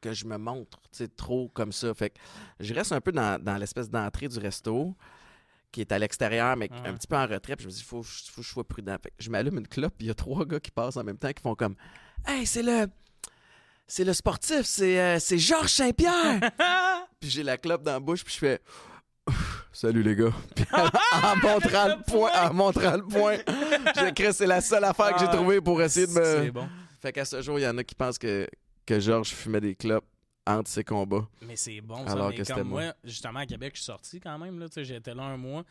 que 0.00 0.12
je 0.12 0.24
me 0.26 0.36
montre 0.38 0.78
trop 1.16 1.48
comme 1.48 1.72
ça. 1.72 1.92
Fait 1.94 2.10
que 2.10 2.18
je 2.60 2.72
reste 2.74 2.92
un 2.92 3.00
peu 3.00 3.12
dans, 3.12 3.42
dans 3.42 3.56
l'espèce 3.56 3.90
d'entrée 3.90 4.28
du 4.28 4.38
resto 4.38 4.94
qui 5.72 5.80
est 5.82 5.92
à 5.92 5.98
l'extérieur, 5.98 6.56
mais 6.56 6.70
Ouais. 6.70 6.88
un 6.88 6.94
petit 6.94 7.06
peu 7.06 7.16
en 7.16 7.26
retrait. 7.26 7.56
Puis 7.56 7.64
je 7.64 7.68
me 7.68 7.72
dis, 7.72 7.80
il 7.80 7.84
faut, 7.84 8.02
faut 8.02 8.40
que 8.40 8.46
je 8.46 8.52
sois 8.52 8.64
prudent. 8.66 8.96
Fait 9.02 9.10
que 9.10 9.14
je 9.18 9.28
m'allume 9.30 9.58
une 9.58 9.68
clope, 9.68 9.94
il 10.00 10.06
y 10.06 10.10
a 10.10 10.14
trois 10.14 10.44
gars 10.46 10.60
qui 10.60 10.70
passent 10.70 10.96
en 10.96 11.04
même 11.04 11.18
temps 11.18 11.32
qui 11.32 11.42
font 11.42 11.54
comme 11.54 11.74
Hey, 12.26 12.46
c'est 12.46 12.62
le. 12.62 12.86
C'est 13.90 14.04
le 14.04 14.12
sportif, 14.12 14.62
c'est 14.66 15.00
euh, 15.00 15.18
c'est 15.18 15.38
Georges 15.38 15.70
Saint-Pierre! 15.72 16.40
puis 17.20 17.30
j'ai 17.30 17.42
la 17.42 17.56
clope 17.56 17.82
dans 17.82 17.92
la 17.94 18.00
bouche, 18.00 18.22
puis 18.22 18.34
je 18.34 18.38
fais 18.38 18.60
Salut 19.72 20.02
les 20.02 20.14
gars. 20.16 20.32
Puis 20.54 20.64
en, 20.72 21.36
montrant 21.36 21.86
le 21.88 22.02
point, 22.02 22.30
en 22.34 22.52
montrant 22.54 22.96
le 22.96 23.02
point, 23.04 23.36
j'ai 24.16 24.32
c'est 24.32 24.46
la 24.46 24.60
seule 24.60 24.84
affaire 24.84 25.12
que 25.14 25.20
j'ai 25.20 25.26
Ah, 25.28 25.34
trouvée 25.36 25.60
pour 25.60 25.80
essayer 25.82 26.06
de 26.06 26.12
C'est 26.12 26.44
me. 26.46 26.50
bon. 26.50 26.68
Fait 27.00 27.12
qu'à 27.12 27.24
ce 27.24 27.40
jour, 27.42 27.58
il 27.58 27.62
y 27.62 27.66
en 27.68 27.78
a 27.78 27.84
qui 27.84 27.94
pensent 27.94 28.18
que, 28.18 28.46
que 28.88 29.00
Georges 29.00 29.28
fumait 29.28 29.60
des 29.60 29.74
clopes 29.74 30.06
entre 30.46 30.70
ses 30.70 30.82
combats. 30.82 31.28
Mais 31.42 31.56
c'est 31.56 31.82
bon, 31.82 32.06
ça. 32.06 32.12
Alors 32.12 32.30
mais 32.30 32.36
que 32.36 32.52
comme 32.54 32.68
moi. 32.68 32.84
moi, 32.84 32.94
justement, 33.04 33.40
à 33.40 33.46
Québec, 33.46 33.72
je 33.74 33.80
suis 33.80 33.84
sorti 33.84 34.18
quand 34.18 34.38
même. 34.38 34.58
Là, 34.58 34.66
J'étais 34.74 35.14
là 35.14 35.24
un 35.24 35.36
mois. 35.36 35.62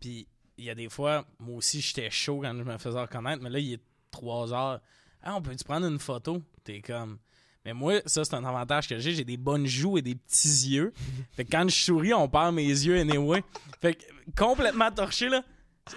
Puis 0.00 0.26
il 0.56 0.64
y 0.64 0.70
a 0.70 0.74
des 0.74 0.88
fois, 0.88 1.26
moi 1.38 1.58
aussi, 1.58 1.82
j'étais 1.82 2.08
chaud 2.10 2.40
quand 2.40 2.56
je 2.56 2.62
me 2.62 2.78
faisais 2.78 2.98
reconnaître. 2.98 3.42
Mais 3.42 3.50
là, 3.50 3.58
il 3.58 3.74
est 3.74 3.82
3 4.10 4.54
heures. 4.54 4.80
Ah, 5.22 5.36
on 5.36 5.42
peut-tu 5.42 5.64
prendre 5.64 5.86
une 5.86 5.98
photo? 5.98 6.40
T'es 6.64 6.80
comme. 6.80 7.18
Mais 7.64 7.74
moi, 7.74 8.00
ça, 8.06 8.24
c'est 8.24 8.34
un 8.34 8.44
avantage 8.44 8.88
que 8.88 8.98
j'ai. 8.98 9.12
J'ai 9.12 9.24
des 9.24 9.36
bonnes 9.36 9.66
joues 9.66 9.98
et 9.98 10.02
des 10.02 10.14
petits 10.14 10.70
yeux. 10.70 10.94
Fait 11.32 11.44
que 11.44 11.50
quand 11.50 11.68
je 11.68 11.76
souris, 11.76 12.14
on 12.14 12.26
perd 12.26 12.54
mes 12.54 12.66
yeux 12.66 12.98
anyway. 12.98 13.44
Fait 13.82 13.94
que 13.94 14.04
complètement 14.34 14.90
torché, 14.90 15.28
là. 15.28 15.44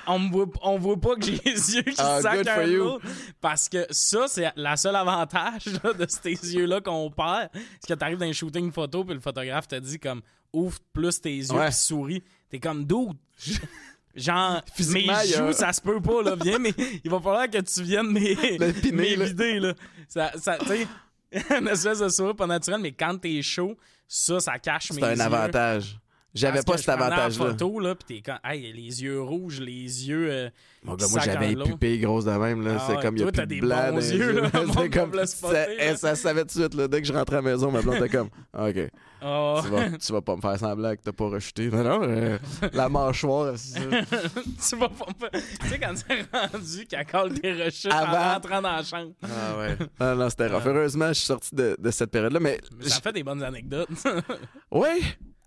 On 0.07 0.17
me 0.17 0.31
voit, 0.31 0.45
on 0.63 0.79
voit 0.79 0.99
pas 0.99 1.15
que 1.15 1.23
j'ai 1.25 1.39
les 1.45 1.75
yeux 1.75 1.83
qui 1.83 1.95
Ah, 1.99 2.19
sacent 2.21 2.47
un. 2.47 2.97
Parce 3.39 3.69
que 3.69 3.85
ça, 3.91 4.25
c'est 4.27 4.51
la 4.55 4.75
seule 4.77 4.95
avantage 4.95 5.65
là, 5.83 5.93
de 5.93 6.05
ces 6.09 6.55
yeux-là 6.55 6.81
qu'on 6.81 7.11
perd. 7.11 7.49
C'est 7.79 7.93
que 7.93 7.93
t'arrives 7.99 8.17
dans 8.17 8.25
un 8.25 8.31
shooting 8.31 8.71
photo, 8.71 9.03
puis 9.05 9.13
le 9.13 9.19
photographe 9.19 9.67
te 9.67 9.75
dit 9.75 9.99
comme 9.99 10.21
ouvre 10.51 10.79
plus 10.91 11.21
tes 11.21 11.35
yeux, 11.35 11.51
Ouais. 11.53 11.71
souris. 11.71 12.23
T'es 12.49 12.59
comme 12.59 12.83
dude. 12.85 13.17
Genre, 14.15 14.61
mes 14.91 15.09
a- 15.09 15.25
joues, 15.25 15.53
ça 15.53 15.71
se 15.73 15.81
peut 15.81 16.01
pas, 16.01 16.23
là. 16.23 16.35
Viens, 16.41 16.57
mais 16.57 16.73
il 17.03 17.11
va 17.11 17.19
falloir 17.19 17.49
que 17.49 17.59
tu 17.59 17.83
viennes 17.83 18.11
mes, 18.11 18.35
mes 18.91 19.15
là. 19.15 19.25
vider, 19.25 19.59
là. 19.59 19.73
Ça, 20.07 20.31
ça, 20.37 20.57
tu 20.57 20.65
sais, 20.67 20.87
une 21.59 21.67
espèce 21.67 21.99
de 21.99 22.09
sourire 22.09 22.35
pas 22.35 22.47
naturel, 22.47 22.79
mais 22.81 22.91
quand 22.93 23.17
t'es 23.19 23.41
chaud, 23.41 23.77
ça, 24.07 24.39
ça 24.39 24.57
cache 24.57 24.91
mes 24.93 25.01
C'est 25.01 25.15
yeux. 25.15 25.21
un 25.21 25.25
avantage. 25.25 25.99
J'avais 26.35 26.61
pas 26.63 26.77
cet 26.77 26.89
avantage-là. 26.89 27.45
photo, 27.47 27.79
là, 27.79 27.95
pis 27.95 28.05
t'es 28.05 28.21
comme, 28.21 28.39
hey, 28.43 28.71
les 28.73 29.01
yeux 29.03 29.21
rouges, 29.21 29.59
les 29.61 30.07
yeux. 30.07 30.27
euh, 30.29 30.49
Mon 30.83 30.95
gars, 30.95 31.05
qui 31.05 31.11
moi, 31.13 31.21
j'avais 31.23 31.47
les 31.55 31.63
pupilles 31.63 31.99
grosses 31.99 32.25
de 32.25 32.31
même. 32.31 32.61
Là. 32.65 32.75
Ah 32.77 32.83
c'est 32.87 32.95
ouais, 32.97 33.01
comme, 33.01 33.15
il 33.15 33.21
y 33.21 33.23
a 33.23 33.31
plus 33.31 33.41
de 33.41 33.45
des 33.45 33.61
blanc 33.61 33.97
yeux, 33.99 34.41
là. 34.41 34.49
C'est 34.77 34.89
comme, 34.89 35.25
ça, 35.25 35.51
là. 35.53 35.65
eh, 35.79 35.95
ça 35.95 36.15
savait 36.15 36.41
tout 36.41 36.47
de 36.59 36.63
suite. 36.63 36.73
Là, 36.73 36.87
dès 36.89 37.01
que 37.01 37.07
je 37.07 37.13
rentrais 37.13 37.37
à 37.37 37.41
la 37.41 37.51
maison, 37.51 37.71
ma 37.71 37.81
blonde 37.81 37.95
était 37.95 38.09
comme, 38.09 38.27
OK, 38.53 38.75
oh. 39.23 39.59
tu 39.63 39.69
vas, 39.69 39.89
tu 39.97 40.11
vas 40.13 40.21
pas 40.21 40.35
me 40.35 40.41
faire 40.41 40.59
semblant 40.59 40.91
que 40.95 41.01
t'as 41.03 41.11
pas 41.13 41.29
rejeté. 41.29 41.69
Non, 41.69 41.83
non, 41.83 41.99
euh, 42.03 42.37
la 42.73 42.89
mâchoire, 42.89 43.53
c'est 43.57 43.79
ça. 43.79 43.79
tu 44.69 44.75
vas 44.75 44.89
pas. 44.89 45.05
me- 45.21 45.39
Tu 45.39 45.67
sais, 45.69 45.79
quand 45.79 45.93
c'est 45.95 46.37
rendu 46.37 46.85
qu'elle 46.85 47.05
colle 47.05 47.39
tes 47.39 47.53
rechutes 47.53 47.91
Avant. 47.93 48.17
en 48.17 48.33
rentrant 48.33 48.61
dans 48.61 48.75
la 48.75 48.83
chambre. 48.83 49.13
Ah 49.23 49.57
ouais. 49.57 49.77
Non, 50.01 50.15
non, 50.15 50.29
c'était 50.29 50.47
rough. 50.47 50.63
Heureusement, 50.65 51.07
je 51.07 51.13
suis 51.13 51.25
sorti 51.27 51.55
de, 51.55 51.77
de 51.79 51.91
cette 51.91 52.11
période-là. 52.11 52.39
Mais, 52.41 52.59
Mais 52.77 52.89
ça 52.89 52.99
fait 52.99 53.13
des 53.13 53.23
bonnes 53.23 53.41
anecdotes. 53.41 53.87
oui, 54.71 54.89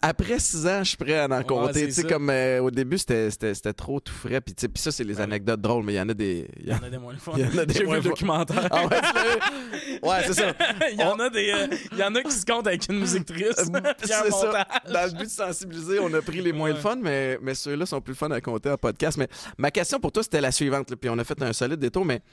après 0.01 0.39
six 0.39 0.67
ans, 0.67 0.79
je 0.85 0.89
suis 0.91 0.97
prêt 0.97 1.19
à 1.19 1.27
en 1.29 1.43
compter. 1.43 1.87
Tu 1.87 1.93
sais, 1.93 2.05
comme 2.05 2.31
euh, 2.31 2.61
au 2.61 2.71
début, 2.71 2.99
c'était 2.99 3.31
c'était- 3.31 3.55
c'était 3.55 3.73
trop 3.73 3.99
tout 3.99 4.13
frais. 4.13 4.41
Puis, 4.41 4.55
tu 4.55 4.61
sais, 4.63 4.69
puis 4.69 4.81
ça, 4.83 4.93
c'est 4.93 5.03
les 5.05 5.17
Ouais. 5.17 5.23
anecdotes 5.23 5.61
drôles, 5.61 5.85
mais 5.85 5.95
il 5.95 5.97
y 5.97 6.01
en 6.01 6.09
a 6.09 6.15
des. 6.15 6.49
il 6.61 6.69
y 6.69 6.73
en- 6.73 6.79
a 6.79 6.89
des 6.89 6.99
moins 6.99 7.13
le 7.13 7.19
fun. 7.19 7.33
Il 7.37 7.41
y 7.43 7.45
en 7.45 7.59
a 7.59 7.67
des 7.67 7.75
J'ai 7.75 7.81
vu 7.81 7.87
moins 7.87 7.97
le 7.97 8.03
documentaire. 8.03 8.69
Ah 8.71 8.87
ouais? 8.87 8.97
Ouais, 10.03 10.23
c'est 10.27 10.35
ça. 10.35 10.53
il, 10.93 11.01
y 11.01 11.03
en 11.03 11.19
a 11.19 11.29
des, 11.31 11.51
euh, 11.51 11.67
il 11.93 11.99
y 11.99 12.05
en 12.05 12.15
a 12.15 12.23
qui 12.23 12.31
se 12.31 12.47
comptent 12.47 12.67
avec 12.69 12.89
une 12.89 13.01
musique 13.01 13.25
triste. 13.25 13.59
C'est 14.01 14.07
ça. 14.07 14.25
montage. 14.31 14.65
Dans 14.93 15.05
le 15.07 15.19
but 15.19 15.25
de 15.25 15.31
sensibiliser, 15.31 15.99
on 16.01 16.13
a 16.15 16.23
pris 16.23 16.41
les 16.41 16.53
moins 16.53 16.69
le 16.71 16.77
fun, 16.77 16.97
mais, 16.97 17.39
mais 17.43 17.55
ceux-là 17.55 17.85
sont 17.87 18.01
plus 18.01 18.15
fun 18.15 18.31
à 18.31 18.41
compter 18.41 18.71
en 18.71 18.77
podcast. 18.77 19.19
Mais 19.19 19.29
ma 19.57 19.71
question 19.71 19.99
pour 19.99 20.13
toi, 20.13 20.23
c'était 20.23 20.41
la 20.41 20.53
suivante. 20.53 20.91
là, 20.91 20.97
puis 20.97 21.11
on 21.11 21.19
a 21.19 21.25
fait 21.25 21.43
un 21.43 21.53
solide 21.53 21.81
détour, 21.81 22.05
mais 22.05 22.21
tu 22.21 22.25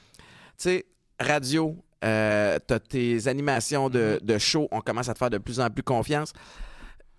sais, 0.58 0.86
radio, 1.18 1.76
euh, 2.04 2.58
t'as 2.66 2.78
tes 2.78 3.26
animations 3.26 3.88
de, 3.90 4.20
de 4.22 4.38
show, 4.38 4.68
on 4.70 4.80
commence 4.80 5.08
à 5.08 5.14
te 5.14 5.18
faire 5.18 5.30
de 5.30 5.38
plus 5.38 5.58
en 5.60 5.68
plus 5.70 5.82
confiance. 5.82 6.32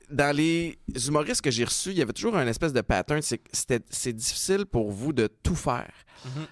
Dans 0.09 0.35
les 0.35 0.79
humoristes 1.07 1.41
que 1.41 1.51
j'ai 1.51 1.65
reçus, 1.65 1.89
il 1.91 1.97
y 1.97 2.01
avait 2.01 2.13
toujours 2.13 2.37
un 2.37 2.47
espèce 2.47 2.71
de 2.73 2.81
pattern. 2.81 3.21
C'est 3.21 4.13
difficile 4.13 4.65
pour 4.65 4.89
vous 4.91 5.11
de 5.13 5.27
tout 5.27 5.55
faire. 5.55 5.91
Mhm. 6.25 6.47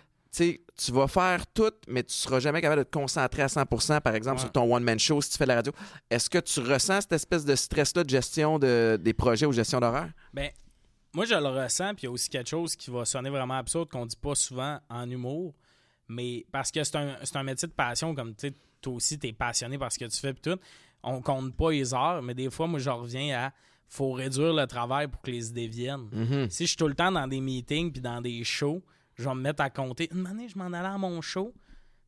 Tu 0.78 0.92
vas 0.92 1.08
faire 1.08 1.48
tout, 1.48 1.72
mais 1.88 2.04
tu 2.04 2.14
seras 2.14 2.42
jamais 2.42 2.60
capable 2.60 2.82
de 2.82 2.84
te 2.84 2.92
concentrer 2.92 3.42
à 3.44 3.48
100% 3.48 4.02
par 4.02 4.14
exemple, 4.16 4.36
Ouais. 4.38 4.42
sur 4.42 4.52
ton 4.52 4.76
one-man 4.76 5.00
show 5.00 5.22
si 5.22 5.30
tu 5.32 5.38
fais 5.38 5.46
de 5.46 5.50
la 5.50 5.56
radio. 5.56 5.72
Est-ce 6.10 6.30
que 6.30 6.40
tu 6.40 6.60
ressens 6.60 7.02
cette 7.02 7.14
espèce 7.14 7.46
de 7.46 7.56
stress-là 7.56 8.04
de 8.04 8.10
gestion 8.10 8.60
de, 8.60 9.00
des 9.02 9.14
projets 9.14 9.46
ou 9.46 9.54
gestion 9.54 9.80
d'horaire? 9.80 10.12
Ben, 10.34 10.50
moi, 11.14 11.24
je 11.24 11.36
le 11.36 11.48
ressens, 11.48 11.94
puis 11.96 12.02
il 12.04 12.06
y 12.06 12.08
a 12.08 12.12
aussi 12.12 12.28
quelque 12.30 12.50
chose 12.50 12.76
qui 12.76 12.92
va 12.92 13.06
sonner 13.06 13.30
vraiment 13.30 13.54
absurde 13.54 13.88
qu'on 13.88 14.06
dit 14.06 14.18
pas 14.18 14.36
souvent 14.36 14.78
en 14.90 15.10
humour, 15.10 15.56
mais 16.10 16.46
parce 16.52 16.70
que 16.70 16.84
c'est 16.84 16.98
un, 16.98 17.16
un 17.34 17.44
métier 17.44 17.70
de 17.70 17.74
passion, 17.74 18.14
comme 18.14 18.36
tu 18.36 18.50
sais, 18.50 18.54
toi 18.82 18.94
aussi, 18.96 19.18
tu 19.18 19.28
es 19.28 19.32
passionné 19.34 19.78
par 19.78 19.90
ce 19.94 19.98
que 20.00 20.06
tu 20.06 20.20
fais, 20.20 20.34
puis 20.34 20.42
tout. 20.52 20.60
On 21.06 21.22
compte 21.22 21.56
pas 21.56 21.72
les 21.72 21.94
heures, 21.94 22.22
mais 22.22 22.34
des 22.34 22.50
fois, 22.50 22.68
moi, 22.68 22.80
je 22.80 22.90
reviens 22.90 23.46
à 23.46 23.54
faut 23.88 24.12
réduire 24.12 24.54
le 24.54 24.66
travail 24.66 25.08
pour 25.08 25.22
que 25.22 25.32
les 25.32 25.50
idées 25.50 25.68
viennent. 25.68 26.10
Mhm. 26.12 26.50
Si 26.50 26.64
je 26.64 26.70
suis 26.70 26.78
tout 26.78 26.88
le 26.88 26.96
temps 26.96 27.12
dans 27.12 27.28
des 27.28 27.40
meetings 27.40 27.92
puis 27.92 28.02
dans 28.02 28.22
des 28.22 28.44
shows, 28.44 28.84
je 29.16 29.24
vais 29.24 29.36
me 29.36 29.42
mettre 29.42 29.62
à 29.62 29.70
compter. 29.70 30.10
Une 30.14 30.28
année, 30.28 30.48
je 30.50 30.58
m'en 30.58 30.66
allais 30.66 30.88
à 30.88 30.98
mon 30.98 31.22
show, 31.22 31.54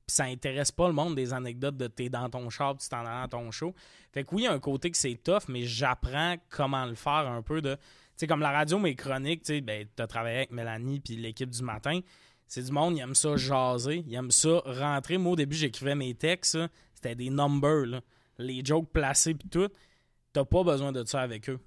puis 0.06 0.16
ça 0.16 0.26
intéresse 0.26 0.72
pas 0.72 0.88
le 0.88 0.94
monde 0.94 1.16
des 1.16 1.34
anecdotes 1.34 1.78
de 1.78 1.88
t'es 1.88 2.10
dans 2.10 2.30
ton 2.30 2.50
char 2.50 2.76
puis 2.76 2.84
tu 2.84 2.90
t'en 2.90 3.06
allais 3.06 3.24
à 3.24 3.28
ton 3.28 3.52
show. 3.52 3.74
Fait 4.12 4.24
que 4.24 4.36
oui, 4.36 4.44
il 4.44 4.46
y 4.46 4.48
a 4.48 4.54
un 4.54 4.60
côté 4.60 4.92
que 4.92 4.98
c'est 4.98 5.20
tough, 5.24 5.44
mais 5.48 5.64
j'apprends 5.64 6.36
comment 6.50 6.86
le 6.86 6.96
faire 6.96 7.28
un 7.30 7.42
peu 7.42 7.62
de. 7.62 7.76
Tu 7.76 7.82
sais, 8.22 8.28
comme 8.28 8.42
la 8.42 8.52
radio, 8.52 8.80
mes 8.80 8.96
chroniques, 8.96 9.44
tu 9.44 9.54
sais, 9.54 9.62
ben, 9.62 9.88
t'as 9.96 10.08
travaillé 10.08 10.38
avec 10.38 10.52
Mélanie 10.52 11.00
puis 11.00 11.16
l'équipe 11.16 11.50
du 11.50 11.62
matin. 11.62 12.00
C'est 12.48 12.64
du 12.64 12.72
monde, 12.72 12.98
ils 12.98 13.02
aiment 13.02 13.14
ça 13.14 13.36
jaser, 13.36 14.04
ils 14.08 14.16
aiment 14.16 14.32
ça 14.32 14.62
rentrer. 14.66 15.18
Moi, 15.18 15.34
au 15.34 15.36
début, 15.36 15.56
j'écrivais 15.56 15.96
mes 15.96 16.16
textes, 16.16 16.58
c'était 16.96 17.14
des 17.14 17.30
numbers, 17.30 17.86
là. 17.86 18.02
Les 18.38 18.62
jokes 18.64 18.92
placés 18.92 19.34
puis 19.34 19.50
tout. 19.50 19.68
T'as 20.34 20.46
pas 20.46 20.64
besoin 20.64 20.92
de 20.92 21.04
ça 21.06 21.22
avec 21.22 21.50
eux. 21.50 21.58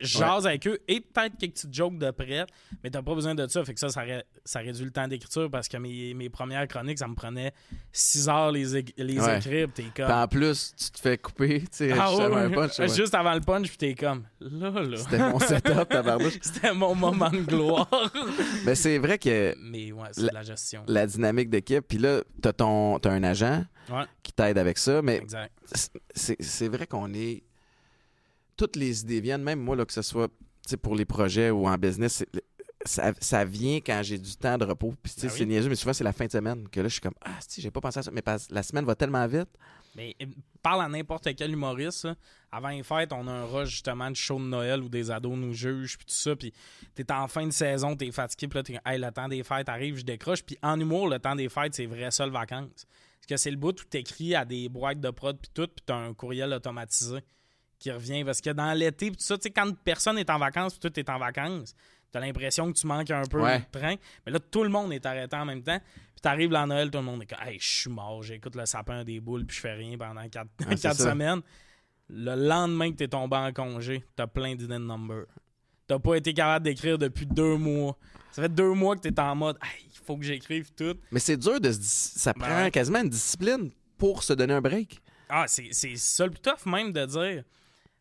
Je 0.00 0.18
jase 0.18 0.46
avec 0.46 0.66
eux 0.66 0.78
et 0.88 1.00
peut-être 1.00 1.36
quelques 1.38 1.54
petites 1.54 1.72
jokes 1.72 1.96
de 1.98 2.10
près, 2.10 2.44
mais 2.82 2.90
t'as 2.90 3.00
pas 3.02 3.14
besoin 3.14 3.34
de 3.34 3.46
ça. 3.46 3.64
Fait 3.64 3.72
que 3.72 3.78
ça, 3.80 3.88
ça, 3.88 4.00
ré- 4.00 4.24
ça 4.44 4.58
réduit 4.58 4.84
le 4.84 4.90
temps 4.90 5.06
d'écriture 5.06 5.48
parce 5.50 5.68
que 5.68 5.76
mes, 5.76 6.12
mes 6.12 6.28
premières 6.28 6.66
chroniques, 6.66 6.98
ça 6.98 7.06
me 7.06 7.14
prenait 7.14 7.52
6 7.92 8.28
heures 8.28 8.50
les, 8.52 8.82
les 8.98 9.20
Ouais. 9.20 9.36
écrire. 9.38 9.68
T'es 9.72 9.84
comme. 9.96 10.10
en 10.10 10.26
plus, 10.26 10.74
tu 10.76 10.90
te 10.90 10.98
fais 10.98 11.16
couper, 11.18 11.60
tu 11.60 11.66
sais, 11.70 11.92
Ah 11.92 12.08
juste 12.08 12.20
avant 12.20 12.36
ouais, 12.48 12.54
punch. 12.54 12.94
Juste 12.96 13.14
avant 13.14 13.34
le 13.34 13.40
punch, 13.40 13.68
puis 13.68 13.76
t'es 13.76 13.94
comme. 13.94 14.24
Là, 14.40 14.70
là. 14.70 14.96
C'était 14.96 15.18
mon 15.18 15.38
setup, 15.38 15.88
tabarnouche. 15.88 16.38
C'était 16.42 16.74
mon 16.74 16.94
moment 16.94 17.30
de 17.30 17.38
gloire. 17.42 17.88
Mais 18.64 18.74
c'est 18.74 18.98
vrai 18.98 19.18
que 19.18 19.54
mais 19.62 19.92
ouais, 19.92 20.08
c'est 20.12 20.22
La- 20.22 20.28
de 20.30 20.34
la 20.34 20.42
gestion. 20.42 20.84
la 20.88 21.06
dynamique 21.06 21.48
d'équipe, 21.48 21.84
puis 21.86 21.98
là, 21.98 22.22
t'as 22.42 22.52
ton 22.52 22.98
t'as 22.98 23.12
un 23.12 23.22
agent 23.22 23.64
Ouais. 23.90 24.04
qui 24.22 24.32
t'aide 24.32 24.58
avec 24.58 24.78
ça, 24.78 25.02
mais 25.02 25.22
c'est 26.14 26.68
vrai 26.68 26.86
qu'on 26.86 27.12
est. 27.14 27.42
Toutes 28.56 28.76
les 28.76 29.00
idées 29.02 29.20
viennent, 29.20 29.42
même 29.42 29.60
moi, 29.60 29.76
là, 29.76 29.84
que 29.84 29.92
ce 29.92 30.02
soit 30.02 30.30
pour 30.82 30.94
les 30.96 31.04
projets 31.04 31.50
ou 31.50 31.68
en 31.68 31.76
business, 31.76 32.24
ça, 32.84 33.12
ça 33.20 33.44
vient 33.44 33.76
quand 33.76 34.00
j'ai 34.02 34.18
du 34.18 34.36
temps 34.36 34.56
de 34.56 34.64
repos. 34.64 34.94
Puis, 35.02 35.12
Ben 35.20 35.28
oui. 35.28 35.34
c'est 35.36 35.44
niaiseux, 35.46 35.68
mais 35.68 35.74
souvent, 35.74 35.92
c'est 35.92 36.04
la 36.04 36.12
fin 36.12 36.26
de 36.26 36.30
semaine 36.32 36.68
que 36.68 36.80
là, 36.80 36.88
je 36.88 36.92
suis 36.94 37.00
comme, 37.00 37.14
ah, 37.24 37.38
si, 37.46 37.60
j'ai 37.60 37.70
pas 37.70 37.80
pensé 37.80 37.98
à 37.98 38.02
ça. 38.02 38.10
Mais 38.10 38.22
la 38.50 38.62
semaine 38.62 38.84
va 38.84 38.94
tellement 38.94 39.26
vite. 39.26 39.48
Mais 39.94 40.14
euh, 40.22 40.26
parle 40.62 40.82
à 40.82 40.88
n'importe 40.88 41.28
quel 41.36 41.52
humoriste. 41.52 42.04
là. 42.04 42.14
Avant 42.52 42.68
les 42.68 42.82
fêtes, 42.82 43.12
on 43.12 43.26
a 43.28 43.32
un 43.32 43.44
rush 43.44 43.70
justement 43.70 44.10
de 44.10 44.16
show 44.16 44.38
de 44.38 44.44
Noël 44.44 44.82
où 44.82 44.88
des 44.88 45.10
ados 45.10 45.36
nous 45.36 45.52
jugent, 45.52 45.96
puis 45.96 46.06
tout 46.06 46.14
ça. 46.14 46.36
Puis 46.36 46.52
t'es 46.94 47.10
en 47.12 47.28
fin 47.28 47.46
de 47.46 47.52
saison, 47.52 47.96
t'es 47.96 48.10
fatigué, 48.10 48.48
puis 48.48 48.58
là, 48.58 48.62
t'es 48.62 48.78
hey, 48.84 48.98
le 48.98 49.10
temps 49.10 49.28
des 49.28 49.42
fêtes 49.42 49.68
arrive, 49.68 49.96
je 49.98 50.04
décroche. 50.04 50.42
Puis 50.42 50.58
en 50.62 50.78
humour, 50.78 51.08
le 51.08 51.18
temps 51.18 51.34
des 51.36 51.48
fêtes, 51.48 51.74
c'est 51.74 51.86
vrai 51.86 52.10
seul 52.10 52.30
vacances. 52.30 52.86
Parce 53.28 53.40
que 53.40 53.42
c'est 53.42 53.50
le 53.50 53.56
bout 53.56 53.80
où 53.80 53.84
t'écris 53.84 54.34
à 54.34 54.44
des 54.44 54.68
boîtes 54.68 55.00
de 55.00 55.10
prod, 55.10 55.36
puis 55.36 55.50
tout, 55.52 55.66
puis 55.66 55.82
t'as 55.84 55.96
un 55.96 56.14
courriel 56.14 56.52
automatisé 56.52 57.18
qui 57.78 57.90
revient. 57.90 58.24
Parce 58.24 58.40
que 58.40 58.50
dans 58.50 58.72
l'été, 58.72 59.08
puis 59.10 59.16
tout 59.16 59.24
ça, 59.24 59.36
tu 59.36 59.42
sais, 59.44 59.50
quand 59.50 59.70
personne 59.84 60.16
est 60.18 60.30
en 60.30 60.38
vacances, 60.38 60.78
puis 60.78 60.88
tout 60.90 61.00
est 61.00 61.08
en 61.10 61.18
vacances, 61.18 61.74
t'as 62.12 62.20
l'impression 62.20 62.72
que 62.72 62.78
tu 62.78 62.86
manques 62.86 63.10
un 63.10 63.24
peu 63.24 63.40
Ouais. 63.42 63.58
le 63.72 63.78
train. 63.80 63.96
Mais 64.24 64.32
là, 64.32 64.38
tout 64.38 64.62
le 64.62 64.68
monde 64.68 64.92
est 64.92 65.04
arrêté 65.04 65.34
en 65.36 65.44
même 65.44 65.62
temps. 65.62 65.80
Puis 66.12 66.20
t'arrives 66.22 66.52
la 66.52 66.66
Noël, 66.66 66.90
tout 66.90 66.98
le 66.98 67.04
monde 67.04 67.22
est 67.22 67.26
comme 67.26 67.46
Hey, 67.46 67.58
je 67.60 67.66
suis 67.80 67.90
mort, 67.90 68.22
j'écoute 68.22 68.54
le 68.54 68.64
sapin 68.64 69.02
des 69.04 69.18
boules, 69.20 69.44
puis 69.44 69.56
je 69.56 69.60
fais 69.60 69.74
rien 69.74 69.98
pendant 69.98 70.26
quatre, 70.28 70.48
semaines. 70.94 71.42
Le 72.08 72.34
lendemain 72.36 72.92
que 72.92 72.96
t'es 72.98 73.08
tombé 73.08 73.36
en 73.36 73.52
congé, 73.52 74.04
t'as 74.14 74.28
plein 74.28 74.54
d'idées 74.54 74.74
de 74.74 74.78
number. 74.78 75.24
t'as 75.88 75.98
pas 75.98 76.14
été 76.14 76.32
capable 76.32 76.64
d'écrire 76.64 76.96
depuis 76.96 77.26
deux 77.26 77.56
mois. 77.56 77.98
Ça 78.36 78.42
fait 78.42 78.54
deux 78.54 78.72
mois 78.74 78.96
que 78.96 79.00
t'es 79.00 79.18
en 79.18 79.34
mode, 79.34 79.56
il 79.82 79.98
faut 80.04 80.18
que 80.18 80.24
j'écrive 80.24 80.70
tout. 80.74 80.94
Mais 81.10 81.20
c'est 81.20 81.38
dur 81.38 81.58
de 81.58 81.72
se. 81.72 81.78
Ça 81.80 82.34
Ben 82.34 82.40
prend 82.46 82.70
quasiment 82.70 83.00
une 83.00 83.08
discipline 83.08 83.70
pour 83.96 84.22
se 84.22 84.34
donner 84.34 84.52
un 84.52 84.60
break. 84.60 85.00
Ah, 85.30 85.46
c'est 85.48 85.72
ça 85.96 86.26
le 86.26 86.32
plus 86.32 86.40
tough 86.42 86.66
même 86.66 86.92
de 86.92 87.06
dire 87.06 87.44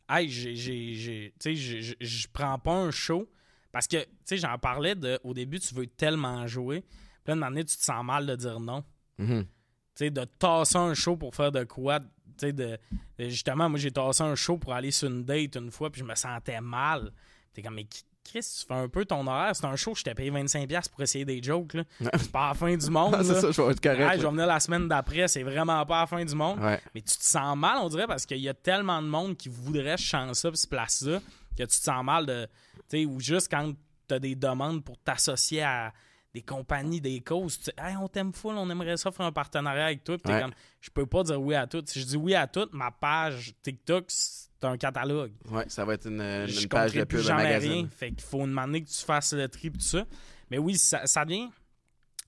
Hey, 0.09 0.29
j'ai. 0.29 1.33
Tu 1.39 1.55
sais, 1.55 1.95
je- 2.01 2.27
prends 2.33 2.59
pas 2.59 2.73
un 2.73 2.91
show. 2.91 3.29
Parce 3.71 3.87
que, 3.87 4.03
tu 4.03 4.09
sais, 4.25 4.37
j'en 4.37 4.57
parlais 4.57 4.93
de. 4.93 5.17
Au 5.23 5.33
début, 5.33 5.59
tu 5.59 5.73
veux 5.73 5.87
tellement 5.87 6.45
jouer. 6.47 6.81
Puis 6.81 7.27
là, 7.31 7.35
une 7.35 7.43
année, 7.43 7.63
tu 7.63 7.77
te 7.77 7.83
sens 7.83 8.03
mal 8.03 8.25
de 8.25 8.35
dire 8.35 8.59
non. 8.59 8.83
Mhm. 9.17 9.43
Tu 9.45 9.47
sais, 9.95 10.09
de 10.11 10.25
tasser 10.25 10.77
un 10.77 10.93
show 10.93 11.15
pour 11.15 11.33
faire 11.33 11.51
de 11.53 11.63
quoi. 11.63 12.01
Tu 12.01 12.05
sais, 12.39 12.51
de, 12.53 12.77
de- 13.17 13.29
justement, 13.29 13.69
moi, 13.69 13.79
j'ai 13.79 13.91
tassé 13.91 14.21
un 14.21 14.35
show 14.35 14.57
pour 14.57 14.73
aller 14.73 14.91
sur 14.91 15.09
une 15.09 15.23
date 15.23 15.55
une 15.55 15.71
fois, 15.71 15.89
puis 15.89 16.01
je 16.01 16.05
me 16.05 16.13
sentais 16.15 16.59
mal. 16.59 17.13
T'es 17.53 17.61
comme, 17.61 17.75
mais 17.75 17.87
Chris, 18.25 18.41
tu 18.59 18.65
fais 18.67 18.73
un 18.73 18.89
peu 18.89 19.05
ton 19.05 19.25
horaire. 19.27 19.55
C'est 19.55 19.65
un 19.65 19.75
show, 19.75 19.95
je 19.95 20.03
t'ai 20.03 20.13
payé 20.13 20.31
25$ 20.31 20.89
pour 20.89 21.01
essayer 21.01 21.23
des 21.23 21.41
jokes. 21.41 21.77
C'est 22.01 22.31
pas 22.31 22.49
la 22.49 22.53
fin 22.53 22.75
du 22.75 22.89
monde. 22.89 23.15
Ah, 23.17 23.23
c'est 23.23 23.39
ça, 23.39 23.51
je 23.51 23.61
vais 23.61 23.71
être 23.71 23.79
correct. 23.81 24.17
Je 24.17 24.21
vais 24.23 24.29
venir 24.31 24.47
la 24.47 24.59
semaine 24.59 24.87
d'après, 24.89 25.27
c'est 25.27 25.43
vraiment 25.43 25.85
pas 25.85 26.01
la 26.01 26.07
fin 26.07 26.25
du 26.25 26.35
monde. 26.35 26.59
Ouais. 26.59 26.81
Mais 26.93 27.01
tu 27.01 27.17
te 27.17 27.23
sens 27.23 27.55
mal, 27.55 27.77
on 27.81 27.87
dirait, 27.87 28.07
parce 28.07 28.25
qu'il 28.25 28.39
y 28.39 28.49
a 28.49 28.53
tellement 28.53 29.01
de 29.01 29.07
monde 29.07 29.37
qui 29.37 29.47
voudrait 29.47 29.95
ce 29.97 30.03
chance-là 30.03 30.51
pis 30.51 30.57
se 30.57 30.67
place 30.67 31.01
là 31.03 31.19
que 31.57 31.63
tu 31.63 31.67
te 31.67 31.83
sens 31.83 32.03
mal 32.03 32.25
de. 32.25 32.47
Tu 32.89 32.97
sais, 32.99 33.05
ou 33.05 33.19
juste 33.19 33.49
quand 33.49 33.73
t'as 34.07 34.19
des 34.19 34.35
demandes 34.35 34.83
pour 34.83 34.97
t'associer 34.97 35.61
à 35.63 35.93
des 36.35 36.41
compagnies, 36.43 37.01
des 37.01 37.21
causes, 37.21 37.59
tu 37.59 37.71
hey, 37.77 37.95
on 37.97 38.07
t'aime 38.07 38.33
full, 38.33 38.55
on 38.57 38.69
aimerait 38.69 38.97
ça 38.97 39.11
faire 39.11 39.25
un 39.25 39.31
partenariat 39.31 39.85
avec 39.85 40.03
toi. 40.03 40.17
Puis 40.17 40.31
Ouais. 40.33 40.41
comme, 40.41 40.53
je 40.81 40.89
peux 40.91 41.05
pas 41.05 41.23
dire 41.23 41.41
oui 41.41 41.55
à 41.55 41.65
tout. 41.65 41.81
Si 41.87 41.99
je 42.01 42.05
dis 42.05 42.17
oui 42.17 42.35
à 42.35 42.45
tout, 42.45 42.67
ma 42.73 42.91
page 42.91 43.53
TikTok, 43.63 44.05
c'est 44.09 44.63
un 44.63 44.77
catalogue. 44.77 45.31
Ouais, 45.49 45.63
ça 45.69 45.85
va 45.85 45.93
être 45.93 46.07
une, 46.07 46.21
une 46.21 46.47
je 46.47 46.67
page 46.67 46.91
de 46.93 47.03
pub 47.05 47.19
à 47.19 47.23
jamais 47.23 47.43
magazine. 47.43 47.71
rien. 47.71 47.87
Fait 47.89 48.09
qu'il 48.11 48.21
faut 48.21 48.41
demander 48.45 48.83
que 48.83 48.89
tu 48.89 49.03
fasses 49.05 49.33
le 49.33 49.47
tri 49.47 49.71
tout 49.71 49.79
ça. 49.79 50.05
Mais 50.51 50.57
oui, 50.57 50.77
ça, 50.77 51.05
ça 51.07 51.23
devient 51.25 51.49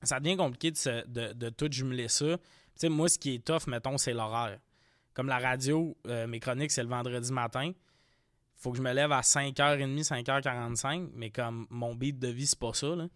ça 0.04 0.20
devient 0.20 0.38
compliqué 0.38 0.72
de, 0.72 0.78
se- 0.78 1.06
de, 1.08 1.34
de 1.34 1.50
tout 1.50 1.68
jumeler 1.72 2.08
ça. 2.08 2.38
Moi, 2.84 3.10
ce 3.10 3.18
qui 3.20 3.34
est 3.36 3.44
tough, 3.44 3.68
mettons, 3.68 3.98
c'est 3.98 4.14
l'horaire. 4.14 4.60
Comme 5.14 5.28
la 5.28 5.40
radio, 5.40 5.98
euh, 6.08 6.28
mes 6.28 6.40
chroniques, 6.40 6.72
c'est 6.72 6.84
le 6.84 6.90
vendredi 6.90 7.34
matin. 7.34 7.72
faut 8.56 8.72
que 8.72 8.78
je 8.78 8.84
me 8.84 8.94
lève 8.94 9.12
à 9.12 9.22
5h30, 9.22 10.04
5h45, 10.08 11.10
mais 11.16 11.32
comme 11.32 11.66
mon 11.72 11.96
beat 11.96 12.20
de 12.20 12.28
vie, 12.28 12.46
c'est 12.48 12.60
pas 12.60 12.74
ça. 12.74 12.96
là. 12.96 13.08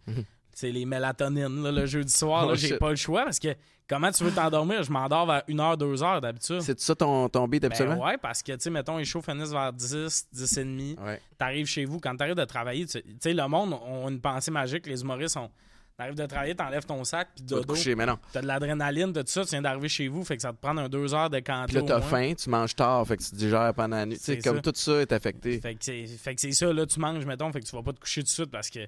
C'est 0.54 0.70
les 0.70 0.84
mélatonines, 0.84 1.62
là, 1.62 1.72
le 1.72 1.86
jeudi 1.86 2.12
soir. 2.12 2.46
là, 2.46 2.52
Oh, 2.52 2.56
j'ai 2.56 2.76
pas 2.78 2.90
le 2.90 2.96
choix 2.96 3.24
parce 3.24 3.38
que 3.38 3.54
comment 3.88 4.10
tu 4.12 4.22
veux 4.24 4.30
t'endormir? 4.32 4.82
Je 4.82 4.92
m'endors 4.92 5.26
vers 5.26 5.42
1h, 5.48 5.76
2h 5.78 6.20
d'habitude. 6.20 6.60
C'est 6.60 6.78
ça 6.78 6.94
ton, 6.94 7.28
ton 7.28 7.48
beat 7.48 7.62
Ben 7.62 7.70
absolument? 7.70 8.04
ouais, 8.04 8.18
parce 8.18 8.42
que, 8.42 8.52
tu 8.52 8.58
sais, 8.60 8.70
mettons, 8.70 8.98
les 8.98 9.04
shows 9.04 9.22
finissent 9.22 9.50
vers 9.52 9.72
10, 9.72 10.28
10 10.32 10.56
et 10.58 10.64
demi. 10.64 10.96
Ouais. 11.02 11.20
T'arrives 11.38 11.66
chez 11.66 11.84
vous, 11.86 12.00
quand 12.00 12.14
t'arrives 12.16 12.34
de 12.34 12.44
travailler, 12.44 12.86
tu 12.86 13.00
sais, 13.20 13.32
le 13.34 13.48
monde 13.48 13.74
a 13.74 14.08
une 14.08 14.20
pensée 14.20 14.50
magique, 14.50 14.86
les 14.86 15.00
humoristes 15.00 15.36
ont. 15.38 15.50
T'arrives 15.96 16.14
de 16.16 16.24
travailler, 16.26 16.54
t'enlèves 16.54 16.86
ton 16.86 17.04
sac, 17.04 17.28
puis 17.36 17.44
Tu 17.44 17.54
vas 17.54 17.60
te 17.60 17.66
dodo. 17.66 17.74
coucher, 17.74 17.94
mais 17.94 18.06
non. 18.06 18.18
T'as 18.32 18.40
de 18.40 18.46
l'adrénaline, 18.46 19.12
t'as 19.12 19.22
tout 19.24 19.30
ça, 19.30 19.44
tu 19.44 19.50
viens 19.50 19.60
d'arriver 19.62 19.88
chez 19.90 20.08
vous, 20.08 20.24
fait 20.24 20.36
que 20.36 20.42
ça 20.42 20.50
te 20.52 20.56
prend 20.60 20.76
un 20.76 20.88
deux 20.88 21.14
heures 21.14 21.28
de 21.30 21.38
canto. 21.40 21.66
Puis 21.66 21.76
là, 21.76 21.82
t'as 21.82 22.00
faim, 22.00 22.32
tu 22.34 22.48
manges 22.48 22.74
tard, 22.74 23.06
fait 23.06 23.18
que 23.18 23.22
tu 23.22 23.34
digères 23.34 23.72
pendant 23.74 23.96
la 23.98 24.06
nuit. 24.06 24.16
Tu 24.18 24.24
sais, 24.24 24.38
comme 24.38 24.60
tout 24.62 24.72
ça 24.74 25.00
est 25.02 25.12
affecté. 25.12 25.60
Fait 25.60 25.74
que 25.74 25.84
c'est 25.84 26.06
fait 26.06 26.34
que 26.34 26.40
c'est 26.40 26.52
ça, 26.52 26.72
là, 26.72 26.86
tu 26.86 26.98
manges, 26.98 27.24
mettons, 27.26 27.52
fait 27.52 27.60
que 27.60 27.66
tu 27.66 27.76
vas 27.76 27.82
pas 27.82 27.92
te 27.92 28.00
coucher 28.00 28.22
tout 28.22 28.26
de 28.26 28.30
suite 28.30 28.50
parce 28.50 28.70
que 28.70 28.80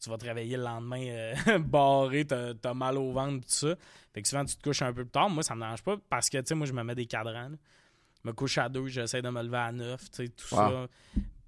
tu 0.00 0.10
vas 0.10 0.16
te 0.18 0.24
réveiller 0.24 0.56
le 0.56 0.62
lendemain 0.64 1.02
euh, 1.06 1.58
barré, 1.58 2.24
t'as 2.26 2.74
mal 2.74 2.96
au 2.98 3.12
ventre, 3.12 3.46
tout 3.46 3.54
ça. 3.54 3.74
Fait 4.14 4.22
que 4.22 4.28
souvent, 4.28 4.44
tu 4.44 4.56
te 4.56 4.62
couches 4.62 4.82
un 4.82 4.92
peu 4.92 5.04
plus 5.04 5.10
tard. 5.10 5.28
Moi, 5.30 5.42
ça 5.42 5.54
me 5.54 5.60
dérange 5.60 5.82
pas 5.82 5.96
parce 6.08 6.28
que, 6.30 6.38
tu 6.38 6.46
sais, 6.46 6.54
moi, 6.54 6.66
je 6.66 6.72
me 6.72 6.82
mets 6.82 6.94
des 6.94 7.06
cadrans. 7.06 7.48
là. 7.50 7.56
Je 8.24 8.28
me 8.28 8.32
couche 8.32 8.58
à 8.58 8.68
deux, 8.68 8.86
j'essaie 8.88 9.22
de 9.22 9.28
me 9.30 9.42
lever 9.42 9.56
à 9.58 9.72
neuf, 9.72 10.10
tu 10.10 10.24
sais, 10.24 10.28
tout 10.28 10.54
Wow. 10.54 10.58
ça. 10.70 10.86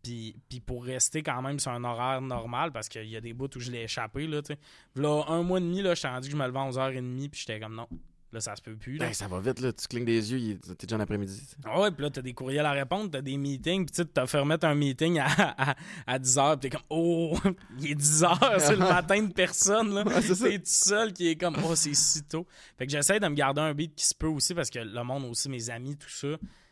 Puis, 0.02 0.34
puis 0.48 0.60
pour 0.60 0.84
rester 0.84 1.22
quand 1.22 1.42
même 1.42 1.58
sur 1.58 1.72
un 1.72 1.84
horaire 1.84 2.22
normal, 2.22 2.72
parce 2.72 2.88
qu'il 2.88 3.04
y 3.08 3.16
a 3.16 3.20
des 3.20 3.34
bouts 3.34 3.50
où 3.54 3.60
je 3.60 3.70
l'ai 3.70 3.82
échappé, 3.82 4.26
là, 4.26 4.40
tu 4.40 4.54
sais. 4.54 4.58
Là, 4.96 5.24
un 5.28 5.42
mois 5.42 5.58
et 5.58 5.62
demi, 5.62 5.82
là, 5.82 5.94
j'étais 5.94 6.08
rendu 6.08 6.28
que 6.28 6.32
je 6.32 6.38
me 6.40 6.46
levais 6.46 6.58
à 6.58 6.62
11h30, 6.70 7.28
puis 7.28 7.40
j'étais 7.40 7.60
comme 7.60 7.74
non. 7.74 7.86
Là, 8.32 8.40
ça 8.40 8.54
se 8.54 8.62
peut 8.62 8.76
plus. 8.76 8.96
Là. 8.96 9.06
Ben, 9.06 9.12
ça 9.12 9.26
va 9.26 9.40
vite, 9.40 9.58
là. 9.60 9.72
Tu 9.72 9.88
clignes 9.88 10.04
des 10.04 10.32
yeux, 10.32 10.56
t'es 10.78 10.86
déjà 10.86 10.96
en 10.96 11.00
après-midi. 11.00 11.42
Ah 11.64 11.80
ouais, 11.80 11.90
puis 11.90 12.02
là, 12.02 12.10
t'as 12.10 12.22
des 12.22 12.32
courriels 12.32 12.64
à 12.64 12.70
répondre, 12.70 13.10
t'as 13.10 13.20
des 13.22 13.36
meetings, 13.36 13.86
puis 13.86 14.04
tu 14.04 14.06
t'as 14.08 14.26
fait 14.28 14.38
remettre 14.38 14.66
un 14.66 14.74
meeting 14.76 15.18
à, 15.18 15.26
à, 15.26 15.74
à 16.06 16.18
10h, 16.18 16.58
puis 16.58 16.70
t'es 16.70 16.76
comme, 16.76 16.86
oh, 16.90 17.36
il 17.80 17.90
est 17.90 17.94
10h, 18.00 18.58
c'est 18.60 18.72
le 18.72 18.78
matin 18.78 19.20
de 19.22 19.32
personne, 19.32 19.92
là. 19.94 20.04
Ouais, 20.06 20.22
c'est 20.22 20.58
tout 20.58 20.62
seul 20.64 21.12
qui 21.12 21.28
est 21.28 21.36
comme, 21.36 21.56
oh, 21.64 21.74
c'est 21.74 21.92
si 21.94 22.22
tôt. 22.22 22.46
Fait 22.78 22.86
que 22.86 22.92
j'essaie 22.92 23.18
de 23.18 23.26
me 23.26 23.34
garder 23.34 23.62
un 23.62 23.74
beat 23.74 23.94
qui 23.96 24.06
se 24.06 24.14
peut 24.14 24.28
aussi, 24.28 24.54
parce 24.54 24.70
que 24.70 24.78
le 24.78 25.02
monde 25.02 25.24
aussi, 25.24 25.48
mes 25.48 25.68
amis, 25.70 25.96
tout 25.96 26.08
ça, 26.08 26.28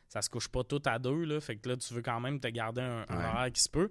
ça 0.08 0.22
se 0.22 0.30
couche 0.30 0.48
pas 0.48 0.62
tout 0.62 0.80
à 0.86 0.98
deux, 1.00 1.24
là. 1.24 1.40
Fait 1.40 1.56
que 1.56 1.68
là, 1.68 1.76
tu 1.76 1.92
veux 1.92 2.02
quand 2.02 2.20
même 2.20 2.38
te 2.38 2.46
garder 2.48 2.82
un, 2.82 3.04
un 3.08 3.16
Ouais. 3.18 3.24
horaire 3.24 3.52
qui 3.52 3.60
se 3.62 3.68
peut. 3.68 3.90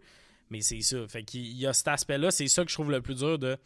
Mais 0.50 0.62
c'est 0.62 0.80
ça. 0.80 1.06
Fait 1.10 1.24
qu'il 1.24 1.46
y 1.58 1.68
a 1.68 1.74
cet 1.74 1.90
aspect-là, 1.90 2.32
c'est 2.32 2.48
ça 2.48 2.64
que 2.64 2.70
je 2.70 2.76
trouve 2.76 2.92
le 2.92 3.02
plus 3.02 3.16
dur 3.16 3.38
de. 3.38 3.58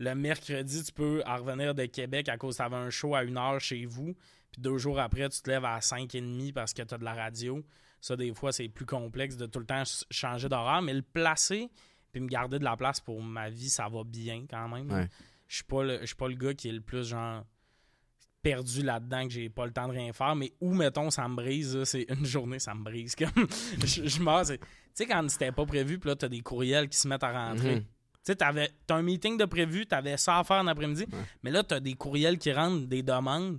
Le 0.00 0.14
mercredi, 0.14 0.82
tu 0.82 0.92
peux 0.92 1.22
en 1.26 1.36
revenir 1.36 1.74
de 1.74 1.84
Québec 1.84 2.28
à 2.28 2.36
cause 2.36 2.56
que 2.56 2.66
tu 2.66 2.74
un 2.74 2.90
show 2.90 3.14
à 3.14 3.22
une 3.22 3.36
heure 3.38 3.60
chez 3.60 3.84
vous. 3.84 4.14
Puis 4.50 4.60
deux 4.60 4.78
jours 4.78 4.98
après, 4.98 5.28
tu 5.28 5.40
te 5.42 5.48
lèves 5.50 5.64
à 5.64 5.78
5h30 5.78 6.52
parce 6.52 6.72
que 6.72 6.82
tu 6.82 6.92
as 6.94 6.98
de 6.98 7.04
la 7.04 7.14
radio. 7.14 7.62
Ça, 8.00 8.16
des 8.16 8.32
fois, 8.34 8.50
c'est 8.50 8.68
plus 8.68 8.86
complexe 8.86 9.36
de 9.36 9.46
tout 9.46 9.60
le 9.60 9.66
temps 9.66 9.84
ch- 9.84 10.04
changer 10.10 10.48
d'horaire. 10.48 10.80
Mais 10.82 10.94
le 10.94 11.02
placer, 11.02 11.68
puis 12.12 12.20
me 12.22 12.28
garder 12.28 12.58
de 12.58 12.64
la 12.64 12.76
place 12.76 12.98
pour 12.98 13.22
ma 13.22 13.50
vie, 13.50 13.68
ça 13.68 13.88
va 13.88 14.02
bien 14.02 14.46
quand 14.50 14.68
même. 14.68 14.90
Ouais. 14.90 15.06
Je 15.46 15.56
suis 15.56 15.64
pas 15.64 15.84
le- 15.84 16.00
je 16.00 16.06
suis 16.06 16.16
pas 16.16 16.28
le 16.28 16.34
gars 16.34 16.54
qui 16.54 16.68
est 16.70 16.72
le 16.72 16.80
plus 16.80 17.06
genre 17.08 17.44
perdu 18.42 18.82
là-dedans 18.82 19.24
que 19.28 19.34
j'ai 19.34 19.50
pas 19.50 19.66
le 19.66 19.72
temps 19.72 19.86
de 19.86 19.92
rien 19.92 20.14
faire 20.14 20.34
mais 20.34 20.50
où 20.62 20.72
mettons 20.72 21.10
ça 21.10 21.28
me 21.28 21.36
brise 21.36 21.84
c'est 21.84 22.06
une 22.08 22.24
journée 22.24 22.58
ça 22.58 22.74
me 22.74 22.82
brise 22.82 23.14
comme 23.14 23.28
je, 23.84 24.06
je 24.08 24.22
meurs 24.22 24.46
tu 24.46 24.56
sais 24.94 25.04
quand 25.04 25.28
c'était 25.28 25.52
pas 25.52 25.66
prévu 25.66 25.98
puis 25.98 26.08
là 26.08 26.16
t'as 26.16 26.28
des 26.30 26.40
courriels 26.40 26.88
qui 26.88 26.96
se 26.96 27.06
mettent 27.06 27.22
à 27.22 27.32
rentrer 27.50 27.76
Mhm. 27.76 27.84
Tu 28.24 28.32
sais, 28.32 28.36
t'avais- 28.36 28.70
t'as 28.86 28.96
un 28.96 29.02
meeting 29.02 29.36
de 29.38 29.44
prévu, 29.44 29.86
t'avais 29.86 30.16
ça 30.16 30.38
à 30.38 30.44
faire 30.44 30.58
en 30.58 30.66
après-midi, 30.66 31.06
mais 31.42 31.50
là, 31.50 31.62
t'as 31.62 31.80
des 31.80 31.94
courriels 31.94 32.38
qui 32.38 32.52
rentrent, 32.52 32.86
des 32.86 33.02
demandes. 33.02 33.58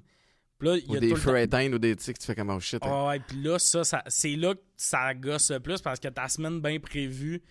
Là, 0.59 0.75
il 0.77 0.85
y 0.85 0.89
Ou 0.91 0.95
a 0.95 0.99
des 0.99 1.07
tout 1.09 1.15
le 1.15 1.19
feux 1.19 1.73
ou 1.73 1.79
des 1.79 1.95
tics, 1.95 2.19
tu 2.19 2.25
fais 2.27 2.35
comme 2.35 2.51
oh 2.51 2.59
shit. 2.59 2.83
hein. 2.85 2.89
Ah 2.91 3.07
ouais, 3.07 3.19
puis 3.19 3.41
là, 3.41 3.57
ça, 3.57 3.83
ça 3.83 4.03
c'est 4.07 4.35
là 4.35 4.53
que 4.53 4.59
ça 4.77 5.11
gosse 5.15 5.49
le 5.49 5.59
plus 5.59 5.81
parce 5.81 5.99
que 5.99 6.07
ta 6.07 6.27
semaine 6.27 6.61
bien 6.61 6.79
prévue, 6.79 7.41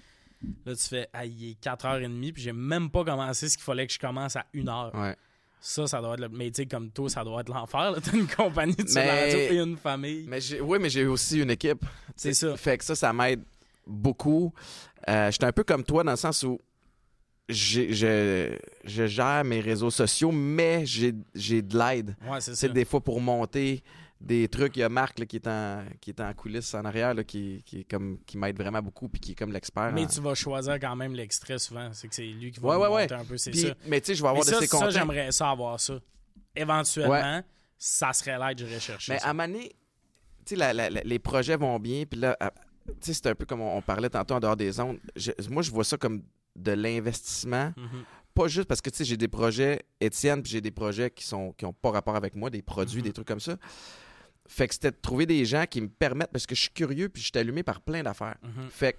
là, 0.65 0.77
tu 0.77 0.85
fais, 0.89 1.09
ah, 1.13 1.27
il 1.27 1.51
est 1.51 1.61
4h30, 1.61 2.33
puis 2.33 2.43
j'ai 2.45 2.53
même 2.53 2.89
pas 2.89 3.03
commencé 3.05 3.49
ce 3.49 3.57
qu'il 3.57 3.65
fallait 3.65 3.89
que 3.89 3.93
je 3.93 3.99
commence 3.99 4.37
à 4.37 4.47
1h. 4.55 4.97
Ouais. 4.97 5.17
Ça, 5.61 5.87
ça 5.89 6.01
doit 6.01 6.15
être 6.15 6.21
le. 6.21 6.29
Mais 6.29 6.51
tu 6.53 6.63
sais, 6.63 6.67
comme 6.67 6.91
toi, 6.93 7.11
ça 7.11 7.23
doit 7.25 7.41
être 7.41 7.49
l'enfer. 7.51 7.95
T'as 8.03 8.13
une 8.17 8.29
compagnie, 8.29 8.77
tu 8.77 8.95
Mais- 8.95 9.57
une 9.57 9.77
famille. 9.77 10.25
Mais 10.29 10.41
j'ai, 10.41 10.61
oui, 10.61 10.79
mais 10.81 10.89
j'ai 10.89 11.05
aussi 11.07 11.41
une 11.43 11.51
équipe. 11.51 11.85
C'est 12.17 12.33
ça. 12.33 12.57
Fait 12.57 12.79
que 12.79 12.85
ça, 12.85 12.95
ça 12.95 13.13
m'aide 13.13 13.43
beaucoup. 13.87 14.55
Euh, 15.09 15.31
J'étais 15.31 15.47
un 15.47 15.53
peu 15.53 15.65
comme 15.65 15.83
toi 15.85 16.03
dans 16.05 16.13
le 16.13 16.17
sens 16.17 16.43
où 16.45 16.59
je, 17.51 18.57
je 18.85 19.07
gère 19.07 19.45
mes 19.45 19.61
réseaux 19.61 19.91
sociaux, 19.91 20.31
mais 20.33 20.85
j'ai 20.87 21.15
j'ai 21.35 21.63
de 21.63 21.77
l'aide. 21.79 22.17
Ouais, 22.29 22.41
c'est 22.41 22.55
ça. 22.55 22.69
des 22.69 22.85
fois 22.85 23.01
pour 23.01 23.21
monter 23.21 23.83
des 24.21 24.49
trucs, 24.49 24.77
il 24.77 24.81
y 24.81 24.83
a 24.83 24.89
Marc 24.91 25.19
là, 25.19 25.25
qui, 25.25 25.37
est 25.37 25.47
en, 25.47 25.83
qui 25.99 26.11
est 26.11 26.21
en 26.21 26.31
coulisses 26.35 26.75
en 26.75 26.85
arrière, 26.85 27.15
là, 27.15 27.25
qui, 27.25 27.63
qui, 27.65 27.81
est 27.81 27.85
comme, 27.85 28.19
qui 28.27 28.37
m'aide 28.37 28.55
vraiment 28.57 28.83
beaucoup, 28.83 29.09
puis 29.09 29.19
qui 29.19 29.33
est 29.33 29.35
comme 29.35 29.51
l'expert. 29.51 29.91
Mais 29.93 30.05
en- 30.05 30.07
tu 30.09 30.21
vas 30.21 30.35
choisir 30.35 30.75
quand 30.79 30.95
même 30.95 31.15
l'extrait 31.15 31.59
souvent. 31.59 31.89
C'est 31.95 32.07
que 32.09 32.15
c'est 32.15 32.27
lui 32.27 32.51
qui 32.53 32.61
va 32.61 32.69
Ouais, 32.69 32.77
ouais, 32.77 32.89
monter 33.03 33.15
ouais. 33.15 33.21
un 33.21 33.25
peu, 33.25 33.39
c'est 33.39 33.55
ça. 33.55 33.69
Mais 33.87 33.99
tu 34.03 34.09
sais, 34.09 34.15
je 34.17 34.23
vais 34.23 34.29
avoir 34.29 34.45
Mais 34.45 34.51
de 34.53 34.57
ça, 34.57 34.61
ça, 34.67 34.77
contacts. 34.77 34.93
j'aimerais 34.93 35.33
ça 35.33 35.49
avoir 35.51 35.81
ça. 35.81 35.99
Éventuellement, 36.55 37.43
ça 37.79 38.13
serait 38.13 38.39
l'aide, 38.39 38.59
j'irais 38.59 38.81
chercher. 38.81 39.13
Mais 39.13 39.19
ça. 39.21 39.29
à 39.29 39.33
Mané, 39.33 39.73
tu 40.45 40.57
sais, 40.57 40.91
les 41.05 41.19
projets 41.19 41.57
vont 41.57 41.79
bien, 41.79 42.05
puis 42.05 42.21
là, 42.21 42.37
à- 42.41 42.51
tu 42.51 42.95
sais, 43.01 43.15
c'est 43.15 43.27
un 43.29 43.35
peu 43.35 43.47
comme 43.47 43.61
on, 43.63 43.77
on 43.79 43.83
parlait 43.83 44.11
tantôt 44.11 44.35
en 44.35 44.41
dehors 44.41 44.57
des 44.57 44.79
ondes. 44.81 44.99
Je- 45.17 45.31
moi, 45.49 45.63
je 45.63 45.71
vois 45.71 45.85
ça 45.85 45.97
comme 45.97 46.23
de 46.57 46.73
l'investissement. 46.73 47.73
Mhm. 47.77 48.05
Pas 48.35 48.49
juste 48.49 48.69
parce 48.69 48.81
que, 48.81 48.91
tu 48.91 48.99
sais, 48.99 49.05
j'ai 49.05 49.17
des 49.17 49.29
projets 49.29 49.81
Étienne, 50.01 50.43
puis 50.43 50.53
j'ai 50.53 50.61
des 50.61 50.71
projets 50.71 51.11
qui 51.11 51.25
sont 51.25 51.53
qui 51.53 51.65
ont 51.65 51.73
pas 51.73 51.91
rapport 51.91 52.17
avec 52.17 52.35
moi, 52.35 52.49
des 52.51 52.63
produits, 52.63 52.99
Mhm. 53.01 53.05
des 53.05 53.13
trucs 53.13 53.27
comme 53.29 53.41
ça. 53.41 53.57
Fait 54.47 54.67
que 54.67 54.75
c'était 54.75 54.91
de 54.91 54.97
trouver 55.01 55.27
des 55.27 55.45
gens 55.45 55.65
qui 55.69 55.81
me 55.81 55.89
permettent, 55.89 56.31
parce 56.33 56.47
que 56.47 56.55
je 56.55 56.63
suis 56.63 56.71
curieux, 56.71 57.09
puis 57.09 57.23
je 57.23 57.29
suis 57.29 57.39
allumé 57.39 57.63
par 57.63 57.81
plein 57.81 58.03
d'affaires. 58.03 58.37
Mhm. 58.43 58.69
Fait 58.71 58.93
que 58.95 58.99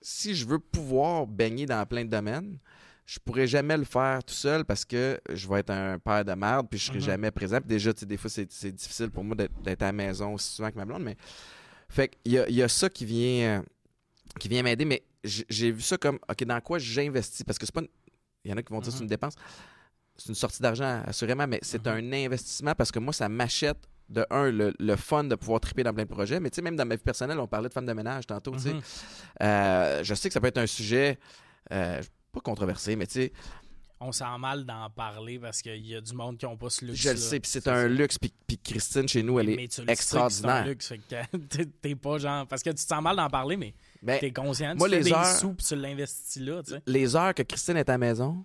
si 0.00 0.34
je 0.34 0.46
veux 0.46 0.58
pouvoir 0.58 1.26
baigner 1.26 1.66
dans 1.66 1.84
plein 1.86 2.04
de 2.04 2.10
domaines, 2.10 2.58
je 3.06 3.18
pourrais 3.18 3.46
jamais 3.48 3.76
le 3.76 3.84
faire 3.84 4.22
tout 4.24 4.34
seul 4.34 4.64
parce 4.64 4.84
que 4.84 5.20
je 5.32 5.48
vais 5.48 5.58
être 5.60 5.70
un 5.70 5.98
père 5.98 6.24
de 6.24 6.32
merde 6.32 6.68
puis 6.70 6.78
je 6.78 6.86
serai 6.86 7.00
jamais 7.00 7.30
présent. 7.32 7.58
Puis 7.60 7.68
déjà, 7.68 7.92
tu 7.92 8.00
sais, 8.00 8.06
des 8.06 8.16
fois, 8.16 8.30
c'est 8.30 8.72
difficile 8.72 9.10
pour 9.10 9.24
moi 9.24 9.36
d'être 9.36 9.82
à 9.82 9.86
la 9.86 9.92
maison 9.92 10.34
aussi 10.34 10.54
souvent 10.54 10.70
que 10.70 10.76
ma 10.76 10.84
blonde. 10.84 11.02
Mais 11.02 11.16
fait 11.88 12.08
qu'il 12.22 12.32
y 12.32 12.38
a, 12.38 12.48
il 12.48 12.54
y 12.54 12.62
a 12.62 12.68
ça 12.68 12.88
qui 12.88 13.04
vient, 13.04 13.58
euh, 13.58 13.62
qui 14.38 14.48
vient 14.48 14.62
m'aider. 14.62 14.84
Mais 14.84 15.02
j'ai 15.24 15.70
vu 15.70 15.80
ça 15.82 15.96
comme, 15.98 16.18
OK, 16.28 16.44
dans 16.44 16.60
quoi 16.60 16.78
j'investis? 16.78 17.42
Parce 17.44 17.58
que 17.58 17.66
c'est 17.66 17.74
pas 17.74 17.80
une- 17.82 17.88
Il 18.44 18.50
y 18.50 18.54
en 18.54 18.56
a 18.56 18.62
qui 18.62 18.72
vont 18.72 18.80
dire 18.80 18.86
que 18.88 18.92
c'est 18.92 18.96
Mhm. 18.98 19.02
une 19.04 19.08
dépense. 19.08 19.34
C'est 20.16 20.28
une 20.30 20.34
sortie 20.34 20.60
d'argent, 20.60 21.02
assurément, 21.06 21.46
mais 21.46 21.60
c'est 21.62 21.86
Mhm. 21.86 21.92
un 21.92 22.12
investissement 22.26 22.74
parce 22.74 22.90
que 22.90 22.98
moi, 22.98 23.12
ça 23.12 23.28
m'achète 23.28 23.78
de 24.08 24.26
un, 24.30 24.50
le, 24.50 24.74
le 24.78 24.96
fun 24.96 25.24
de 25.24 25.34
pouvoir 25.36 25.60
triper 25.60 25.84
dans 25.84 25.94
plein 25.94 26.02
de 26.04 26.08
projets. 26.08 26.40
Mais 26.40 26.50
tu 26.50 26.56
sais, 26.56 26.62
même 26.62 26.74
dans 26.76 26.84
ma 26.84 26.96
vie 26.96 27.02
personnelle, 27.02 27.38
on 27.38 27.46
parlait 27.46 27.68
de 27.68 27.72
femme 27.72 27.86
de 27.86 27.92
ménage 27.92 28.26
tantôt, 28.26 28.50
tu 28.52 28.58
sais. 28.58 28.74
Mhm. 28.74 28.82
Euh, 29.42 30.02
je 30.04 30.14
sais 30.14 30.28
que 30.28 30.32
ça 30.32 30.40
peut 30.40 30.48
être 30.48 30.58
un 30.58 30.66
sujet 30.66 31.18
euh, 31.70 32.02
pas 32.32 32.40
controversé, 32.40 32.96
mais 32.96 33.06
tu 33.06 33.12
sais, 33.14 33.32
On 34.00 34.10
sent 34.10 34.24
mal 34.40 34.64
d'en 34.66 34.90
parler 34.90 35.38
parce 35.38 35.62
qu'il 35.62 35.86
y 35.86 35.94
a 35.94 36.00
du 36.00 36.12
monde 36.12 36.36
qui 36.36 36.44
n'a 36.44 36.56
pas 36.56 36.68
ce 36.70 36.84
luxe. 36.84 36.98
je 37.00 37.10
le 37.10 37.16
sais, 37.16 37.38
puis 37.38 37.48
c'est 37.48 37.68
un 37.68 37.86
luxe, 37.86 38.18
puis 38.18 38.34
puis 38.48 38.58
Christine 38.58 39.06
chez 39.08 39.22
nous, 39.22 39.38
elle 39.38 39.50
est 39.50 39.56
mais 39.56 39.68
tu 39.68 39.80
le 39.82 39.88
extraordinaire. 39.90 40.56
C'est 40.56 40.60
un 40.62 40.64
luxe, 40.64 40.88
fait 40.88 40.98
que 40.98 41.36
t'es- 41.48 41.66
t'es 41.66 41.94
pas 41.94 42.18
genre. 42.18 42.44
Parce 42.48 42.64
que 42.64 42.70
tu 42.70 42.74
te 42.76 42.80
sens 42.80 43.00
mal 43.00 43.14
d'en 43.14 43.30
parler, 43.30 43.56
mais 43.56 43.72
Ben, 44.02 44.18
T'es 44.18 44.32
conscient, 44.32 44.74
moi, 44.76 44.88
tu 44.88 44.94
fais 44.94 44.98
les 44.98 45.04
des 45.04 45.12
heures- 45.12 45.24
sous 45.24 45.54
puis 45.54 45.64
tu 45.64 45.76
l'investis 45.76 46.42
là, 46.42 46.62
tu 46.62 46.72
sais. 46.72 46.82
les 46.86 47.14
heures 47.16 47.34
que 47.34 47.42
Christine 47.42 47.76
est 47.76 47.88
à 47.88 47.92
la 47.92 47.98
maison, 47.98 48.44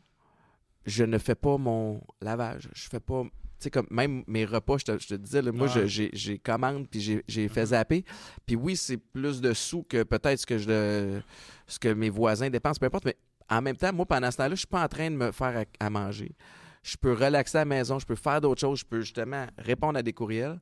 je 0.86 1.04
ne 1.04 1.18
fais 1.18 1.36
pas 1.36 1.58
mon 1.58 2.02
lavage. 2.22 2.70
Je 2.74 2.88
fais 2.88 3.00
pas. 3.00 3.24
Tu 3.24 3.64
sais, 3.64 3.70
comme 3.72 3.88
même 3.90 4.24
mes 4.28 4.46
repas, 4.46 4.78
je 4.78 4.86
te, 4.86 4.98
je 5.00 5.08
te 5.08 5.14
disais, 5.16 5.42
là, 5.42 5.52
moi, 5.52 5.68
Ouais. 5.76 5.88
j'ai 5.88 6.38
commande 6.38 6.88
puis 6.88 7.24
j'ai- 7.28 7.48
fait 7.50 7.66
zapper. 7.66 8.06
Puis 8.46 8.56
oui, 8.56 8.76
c'est 8.78 8.98
plus 8.98 9.42
de 9.42 9.52
sous 9.54 9.82
que 9.82 10.04
peut-être 10.04 10.40
ce 10.40 10.46
que 10.46 10.60
je 10.60 11.20
ce 11.66 11.80
que 11.80 11.90
mes 11.90 12.12
voisins 12.12 12.52
dépensent, 12.52 12.78
peu 12.80 12.86
importe. 12.86 13.06
Mais 13.06 13.18
en 13.50 13.62
même 13.64 13.76
temps, 13.76 13.92
moi, 13.92 14.06
pendant 14.06 14.30
ce 14.30 14.38
temps-là, 14.38 14.52
je 14.52 14.56
suis 14.60 14.68
pas 14.68 14.84
en 14.84 14.88
train 14.88 15.10
de 15.10 15.16
me 15.16 15.32
faire 15.32 15.66
à, 15.82 15.86
à 15.86 15.90
manger. 15.90 16.36
Je 16.84 16.96
peux 16.98 17.14
relaxer 17.14 17.58
à 17.58 17.62
la 17.62 17.66
maison, 17.66 17.98
je 17.98 18.06
peux 18.06 18.16
faire 18.16 18.40
d'autres 18.42 18.62
choses, 18.62 18.80
je 18.82 18.86
peux 18.86 19.02
justement 19.02 19.48
répondre 19.58 19.98
à 19.98 20.04
des 20.04 20.14
courriels. 20.14 20.60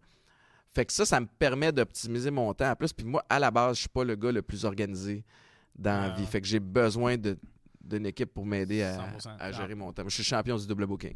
Fait 0.76 0.86
que 0.86 0.92
ça, 0.92 1.06
ça 1.06 1.20
me 1.22 1.26
permet 1.26 1.72
d'optimiser 1.72 2.30
mon 2.32 2.54
temps 2.54 2.70
en 2.72 2.76
plus. 2.76 2.92
Puis 2.92 3.06
moi, 3.06 3.24
à 3.30 3.40
la 3.40 3.50
base, 3.50 3.78
je 3.78 3.80
suis 3.82 3.90
pas 3.90 4.04
le 4.04 4.16
gars 4.16 4.32
le 4.32 4.42
plus 4.42 4.66
organisé 4.66 5.24
dans 5.74 6.02
la 6.08 6.14
Ah 6.14 6.18
vie. 6.18 6.26
Fait 6.26 6.42
que 6.42 6.48
j'ai 6.48 6.60
besoin 6.60 7.16
d'une 7.18 8.06
équipe 8.06 8.34
pour 8.34 8.46
m'aider 8.46 8.84
à, 8.84 8.98
100%. 8.98 9.30
à 9.40 9.52
gérer 9.54 9.72
Ah. 9.72 9.76
mon 9.76 9.94
temps. 9.94 10.04
Je 10.06 10.14
suis 10.14 10.24
champion 10.24 10.58
du 10.58 10.68
double 10.68 10.86
booking. 10.86 11.16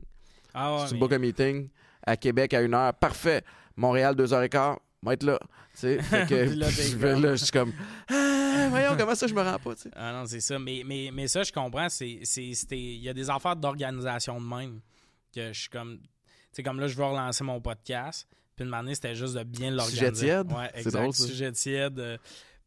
Ah 0.54 0.76
ouais, 0.76 0.82
si 0.84 0.88
tu 0.88 0.94
me 0.94 0.94
mais- 0.96 1.00
book 1.02 1.14
un 1.14 1.18
meeting 1.20 1.70
à 2.06 2.16
Québec 2.18 2.54
à 2.54 2.62
une 2.62 2.74
heure, 2.74 2.94
parfait. 2.94 3.44
Montréal, 3.76 4.16
deux 4.16 4.34
heures 4.34 4.44
et 4.44 4.50
quart, 4.50 4.80
moi 5.02 5.14
être 5.14 5.24
là. 5.24 5.40
Fait 5.74 5.98
que 6.28 6.36
là, 6.56 6.70
je 6.70 6.96
vais 6.98 7.20
là, 7.20 7.36
je 7.36 7.44
suis 7.44 7.52
comme, 7.52 7.72
ah, 8.10 8.68
voyons, 8.70 8.96
comment 8.98 9.16
ça, 9.16 9.28
je 9.28 9.34
me 9.34 9.42
rends 9.42 9.60
pas. 9.60 9.74
Ah 9.96 10.14
non, 10.14 10.26
c'est 10.26 10.40
ça. 10.40 10.58
Mais, 10.58 10.84
mais, 10.86 11.12
mais 11.14 11.28
ça, 11.28 11.44
je 11.44 11.52
comprends. 11.52 11.88
Il 12.02 12.78
y 13.04 13.10
a 13.10 13.14
des 13.14 13.30
affaires 13.30 13.56
d'organisation 13.56 14.40
de 14.40 14.46
même 14.46 14.80
que 15.34 15.54
je 15.54 15.60
suis 15.60 15.70
comme. 15.70 16.00
Tu 16.00 16.08
sais, 16.54 16.64
comme 16.64 16.80
là, 16.80 16.88
je 16.88 16.96
veux 16.96 17.04
relancer 17.06 17.44
mon 17.44 17.62
podcast. 17.62 18.28
Puis 18.60 18.68
une 18.68 18.74
année, 18.74 18.94
c'était 18.96 19.16
juste 19.16 19.36
de 19.36 19.44
bien 19.44 19.72
l'organiser. 19.72 20.08
Sujet 20.10 20.12
tiède? 20.12 20.52
Ouais, 20.52 20.70
exact. 20.76 21.00
drôle, 21.02 21.14
ça. 21.14 21.26
Sujet 21.28 21.52
tiède. 21.54 22.00
euh, 22.00 22.18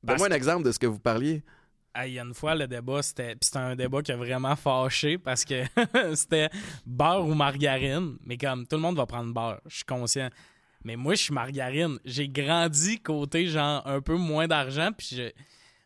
Donne-moi 0.03 0.29
un 0.29 0.35
exemple 0.35 0.65
de 0.65 0.73
ce 0.73 0.79
que 0.79 0.87
vous 0.87 0.99
parliez. 0.99 1.43
Ah, 1.95 2.07
Il 2.07 2.15
y 2.15 2.19
a 2.19 2.23
une 2.23 2.33
fois, 2.33 2.55
le 2.55 2.67
débat, 2.67 3.03
c'était 3.03 3.33
puis 3.35 3.41
c'était 3.43 3.59
un 3.59 3.77
débat 3.77 4.01
qui 4.01 4.13
a 4.13 4.17
vraiment 4.17 4.57
fâché 4.57 5.19
parce 5.19 5.45
que 5.45 5.63
c'était 6.15 6.49
beurre 6.87 7.27
ou 7.27 7.35
margarine. 7.35 8.17
Mais 8.25 8.39
comme 8.39 8.67
tout 8.67 8.77
le 8.77 8.83
monde 8.83 8.97
va 8.97 9.05
prendre 9.05 9.33
beurre, 9.35 9.61
je 9.67 9.77
suis 9.77 9.85
conscient. 9.85 10.31
Mais 10.85 10.97
moi, 10.97 11.15
je 11.15 11.25
suis 11.25 11.35
margarine. 11.35 11.99
J'ai 12.05 12.29
grandi 12.29 12.99
côté, 12.99 13.47
genre, 13.47 13.87
un 13.87 14.01
peu 14.01 14.17
moins 14.17 14.49
d'argent. 14.49 14.91
Puis 14.97 15.15
je- 15.17 15.31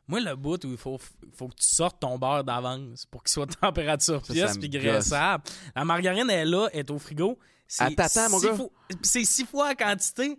moi, 0.09 0.21
le 0.21 0.37
bout 0.37 0.65
où 0.65 0.71
il 0.71 0.77
faut, 0.77 0.99
faut 1.37 1.49
que 1.49 1.57
tu 1.57 1.67
sortes 1.67 1.99
ton 2.01 2.17
beurre 2.17 2.45
d'avance 2.45 3.05
pour 3.07 3.25
qu'il 3.25 3.33
soit 3.33 3.47
température 3.61 4.23
pièce 4.23 4.53
puis 4.61 4.69
graissable. 4.71 5.43
La 5.75 5.85
margarine 5.85 6.31
est 6.31 6.45
là, 6.45 6.69
est 6.73 6.89
au 6.93 6.99
frigo. 7.01 7.37
C'est 7.69 7.85
six 8.41 8.47
gars. 8.47 8.55
fois- 8.57 8.71
C'est 9.03 9.25
six 9.25 9.45
fois 9.45 9.69
la 9.69 9.75
quantité 9.75 10.39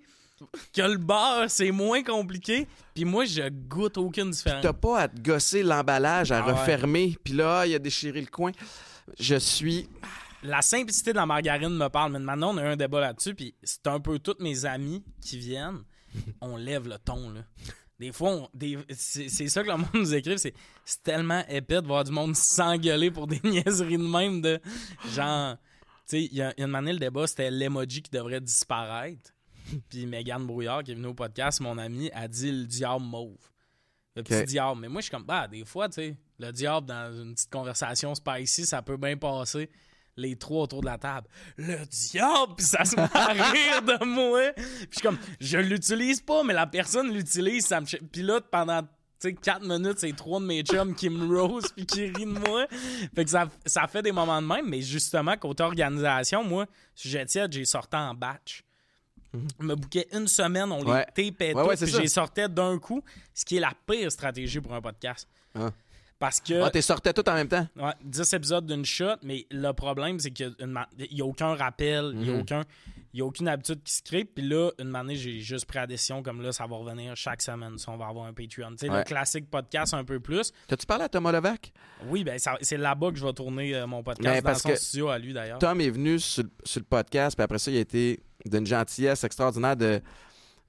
que 0.73 0.81
le 0.83 0.97
beurre, 0.97 1.49
c'est 1.49 1.71
moins 1.71 2.03
compliqué. 2.03 2.67
Puis 2.93 3.05
moi, 3.05 3.25
je 3.25 3.49
goûte 3.49 3.97
aucune 3.97 4.29
différence. 4.31 4.61
T'as 4.61 4.73
pas 4.73 4.99
à 5.01 5.07
te 5.07 5.19
gosser 5.19 5.63
l'emballage, 5.63 6.31
à 6.31 6.39
Ah 6.39 6.41
refermer, 6.53 7.17
puis 7.23 7.33
là, 7.33 7.65
il 7.65 7.73
a 7.73 7.79
déchiré 7.79 8.21
le 8.21 8.27
coin. 8.27 8.51
Je 9.19 9.35
suis. 9.35 9.89
la 10.43 10.61
simplicité 10.61 11.11
de 11.11 11.17
la 11.17 11.25
margarine 11.25 11.75
me 11.75 11.87
parle, 11.87 12.11
mais 12.11 12.19
maintenant 12.19 12.53
on 12.53 12.57
a 12.57 12.63
eu 12.63 12.67
un 12.67 12.75
débat 12.77 13.01
là-dessus, 13.01 13.33
puis 13.33 13.55
c'est 13.63 13.87
un 13.87 13.99
peu 13.99 14.19
tous 14.19 14.35
mes 14.39 14.65
amis 14.65 15.03
qui 15.21 15.39
viennent, 15.39 15.79
on 16.41 16.55
lève 16.55 16.87
le 16.87 16.97
ton 16.99 17.31
là. 17.31 17.41
Des 17.99 18.11
fois, 18.11 18.47
c'est 18.91 19.27
ça 19.49 19.63
que 19.63 19.69
le 19.69 19.77
monde 19.77 19.87
nous 19.95 20.13
écrit, 20.13 20.37
c'est 20.37 20.53
c'est 20.85 21.01
tellement 21.01 21.43
épais 21.49 21.81
de 21.81 21.87
voir 21.87 22.03
du 22.03 22.11
monde 22.11 22.35
s'engueuler 22.35 23.09
pour 23.09 23.25
des 23.25 23.39
niaiseries 23.43 23.97
de 23.97 24.03
même 24.07 24.39
de 24.41 24.61
genre, 25.15 25.55
sais, 26.07 26.23
il 26.23 26.33
y, 26.33 26.41
a 26.41 26.53
il 26.57 26.61
y 26.61 26.63
a 26.63 26.67
une 26.67 26.75
année 26.75 26.93
le 26.93 26.99
débat 26.99 27.27
c'était 27.27 27.51
l'emoji 27.51 28.01
qui 28.01 28.11
devrait 28.11 28.41
disparaître. 28.41 29.33
Puis 29.89 30.05
Megan 30.05 30.45
Brouillard 30.45 30.83
qui 30.83 30.91
est 30.91 30.95
venue 30.95 31.07
au 31.07 31.13
podcast, 31.13 31.59
mon 31.59 31.77
ami, 31.77 32.09
a 32.13 32.27
dit 32.27 32.51
le 32.51 32.65
diable 32.65 33.03
mauve. 33.03 33.37
Le 34.15 34.23
petit 34.23 34.45
diable. 34.45 34.81
Mais 34.81 34.89
moi, 34.89 34.99
je 35.01 35.05
suis 35.05 35.11
comme, 35.11 35.25
bah, 35.25 35.47
des 35.47 35.63
fois, 35.63 35.89
tu 35.89 35.95
sais, 35.95 36.17
le 36.39 36.51
diable 36.51 36.87
dans 36.87 37.13
une 37.13 37.35
petite 37.35 37.51
conversation 37.51 38.15
spicy, 38.15 38.65
ça 38.65 38.81
peut 38.81 38.97
bien 38.97 39.15
passer 39.15 39.69
les 40.17 40.35
trois 40.35 40.63
autour 40.63 40.81
de 40.81 40.87
la 40.87 40.97
table. 40.97 41.27
Le 41.57 41.85
diable! 41.85 42.55
Puis 42.57 42.65
ça 42.65 42.83
se 42.83 42.95
met 42.95 43.07
à 43.13 43.27
rire 43.27 43.81
de 43.83 44.03
moi. 44.05 44.51
Puis 44.55 44.87
je 44.89 44.95
suis 44.97 45.01
comme, 45.01 45.19
je 45.39 45.59
l'utilise 45.59 46.21
pas, 46.21 46.43
mais 46.43 46.53
la 46.53 46.65
personne 46.67 47.13
l'utilise. 47.13 47.67
Ça 47.67 47.79
me... 47.79 47.85
Puis 47.85 48.23
là, 48.23 48.41
pendant, 48.41 48.81
tu 49.19 49.29
sais, 49.29 49.33
quatre 49.33 49.63
minutes, 49.63 49.97
c'est 49.99 50.15
trois 50.15 50.39
de 50.39 50.45
mes 50.45 50.61
chums 50.61 50.93
qui 50.95 51.09
me 51.09 51.39
rose 51.41 51.65
puis 51.75 51.85
qui 51.85 52.05
rient 52.07 52.25
de 52.25 52.39
moi. 52.39 52.67
Fait 53.15 53.23
que 53.25 53.29
ça, 53.29 53.47
ça 53.65 53.87
fait 53.87 54.01
des 54.01 54.11
moments 54.11 54.41
de 54.41 54.47
même. 54.47 54.67
Mais 54.69 54.81
justement, 54.81 55.35
côté 55.37 55.63
organisation, 55.63 56.43
moi, 56.43 56.65
sujet 56.95 57.25
tiède, 57.25 57.51
j'ai 57.51 57.65
sorti 57.65 57.95
en 57.95 58.13
batch. 58.13 58.63
Je 59.33 59.65
me 59.65 59.75
bouquais 59.75 60.07
une 60.13 60.27
semaine, 60.27 60.71
on 60.71 60.83
Ouais. 60.83 61.05
les 61.17 61.31
tapait 61.31 61.53
Ouais, 61.53 61.75
puis 61.75 61.87
j'ai 61.87 62.07
sortais 62.07 62.47
d'un 62.49 62.79
coup, 62.79 63.03
ce 63.33 63.43
qui 63.45 63.57
est 63.57 63.59
la 63.59 63.73
pire 63.87 64.11
stratégie 64.11 64.59
pour 64.61 64.73
un 64.73 64.81
podcast. 64.81 65.27
Ah. 65.53 65.69
Parce 66.17 66.39
que 66.39 66.61
Ah, 66.63 66.71
t'es 66.71 66.81
sortais 66.81 67.13
tout 67.13 67.27
en 67.29 67.33
même 67.35 67.47
temps? 67.47 67.67
Ouais, 67.75 67.91
10 68.03 68.33
épisodes 68.33 68.65
d'une 68.65 68.85
shot, 68.85 69.17
mais 69.21 69.45
le 69.51 69.71
problème, 69.73 70.19
c'est 70.19 70.31
qu'il 70.31 70.55
n'y 71.11 71.21
a 71.21 71.25
aucun 71.25 71.53
rappel, 71.55 72.11
il 72.13 72.19
n'y 72.21 72.29
a, 72.29 72.33
Mhm. 72.33 72.39
aucun, 72.41 72.63
il 73.17 73.21
y 73.21 73.23
a 73.23 73.25
aucune 73.25 73.47
habitude 73.47 73.81
qui 73.83 73.91
se 73.93 74.03
crée. 74.03 74.25
Puis 74.25 74.47
là, 74.47 74.69
une 74.79 74.95
année, 74.95 75.15
j'ai 75.15 75.39
juste 75.39 75.65
pris 75.65 75.79
la 75.79 75.87
décision 75.87 76.21
comme 76.21 76.39
là, 76.43 76.51
ça 76.51 76.67
va 76.67 76.75
revenir 76.75 77.15
chaque 77.15 77.41
semaine 77.41 77.75
si 77.79 77.89
on 77.89 77.97
va 77.97 78.05
avoir 78.05 78.27
un 78.27 78.33
Patreon. 78.33 78.69
Tu 78.71 78.77
sais, 78.85 78.89
Ouais. 78.91 78.99
le 78.99 79.03
classique 79.03 79.49
podcast 79.49 79.95
un 79.95 80.03
peu 80.03 80.19
plus. 80.19 80.51
T'as-tu 80.67 80.85
parlé 80.85 81.05
à 81.05 81.09
Thomas 81.09 81.31
Levac? 81.31 81.73
Oui, 82.09 82.23
ben 82.23 82.37
c'est 82.61 82.77
là-bas 82.77 83.09
que 83.11 83.17
je 83.17 83.25
vais 83.25 83.33
tourner 83.33 83.73
euh, 83.73 83.87
mon 83.87 84.03
podcast, 84.03 84.29
Mais 84.35 84.41
dans 84.41 84.45
parce 84.45 84.61
son 84.61 84.69
que 84.69 84.75
studio 84.75 85.09
à 85.09 85.17
lui 85.17 85.33
d'ailleurs. 85.33 85.57
Tom 85.57 85.81
est 85.81 85.89
venu 85.89 86.19
sur, 86.19 86.43
le- 86.43 86.49
sur 86.63 86.79
le 86.79 86.85
podcast, 86.85 87.35
puis 87.35 87.43
après 87.43 87.57
ça, 87.57 87.71
il 87.71 87.77
a 87.77 87.79
été 87.79 88.19
d'une 88.45 88.67
gentillesse 88.67 89.23
extraordinaire 89.23 89.75
de 89.75 89.99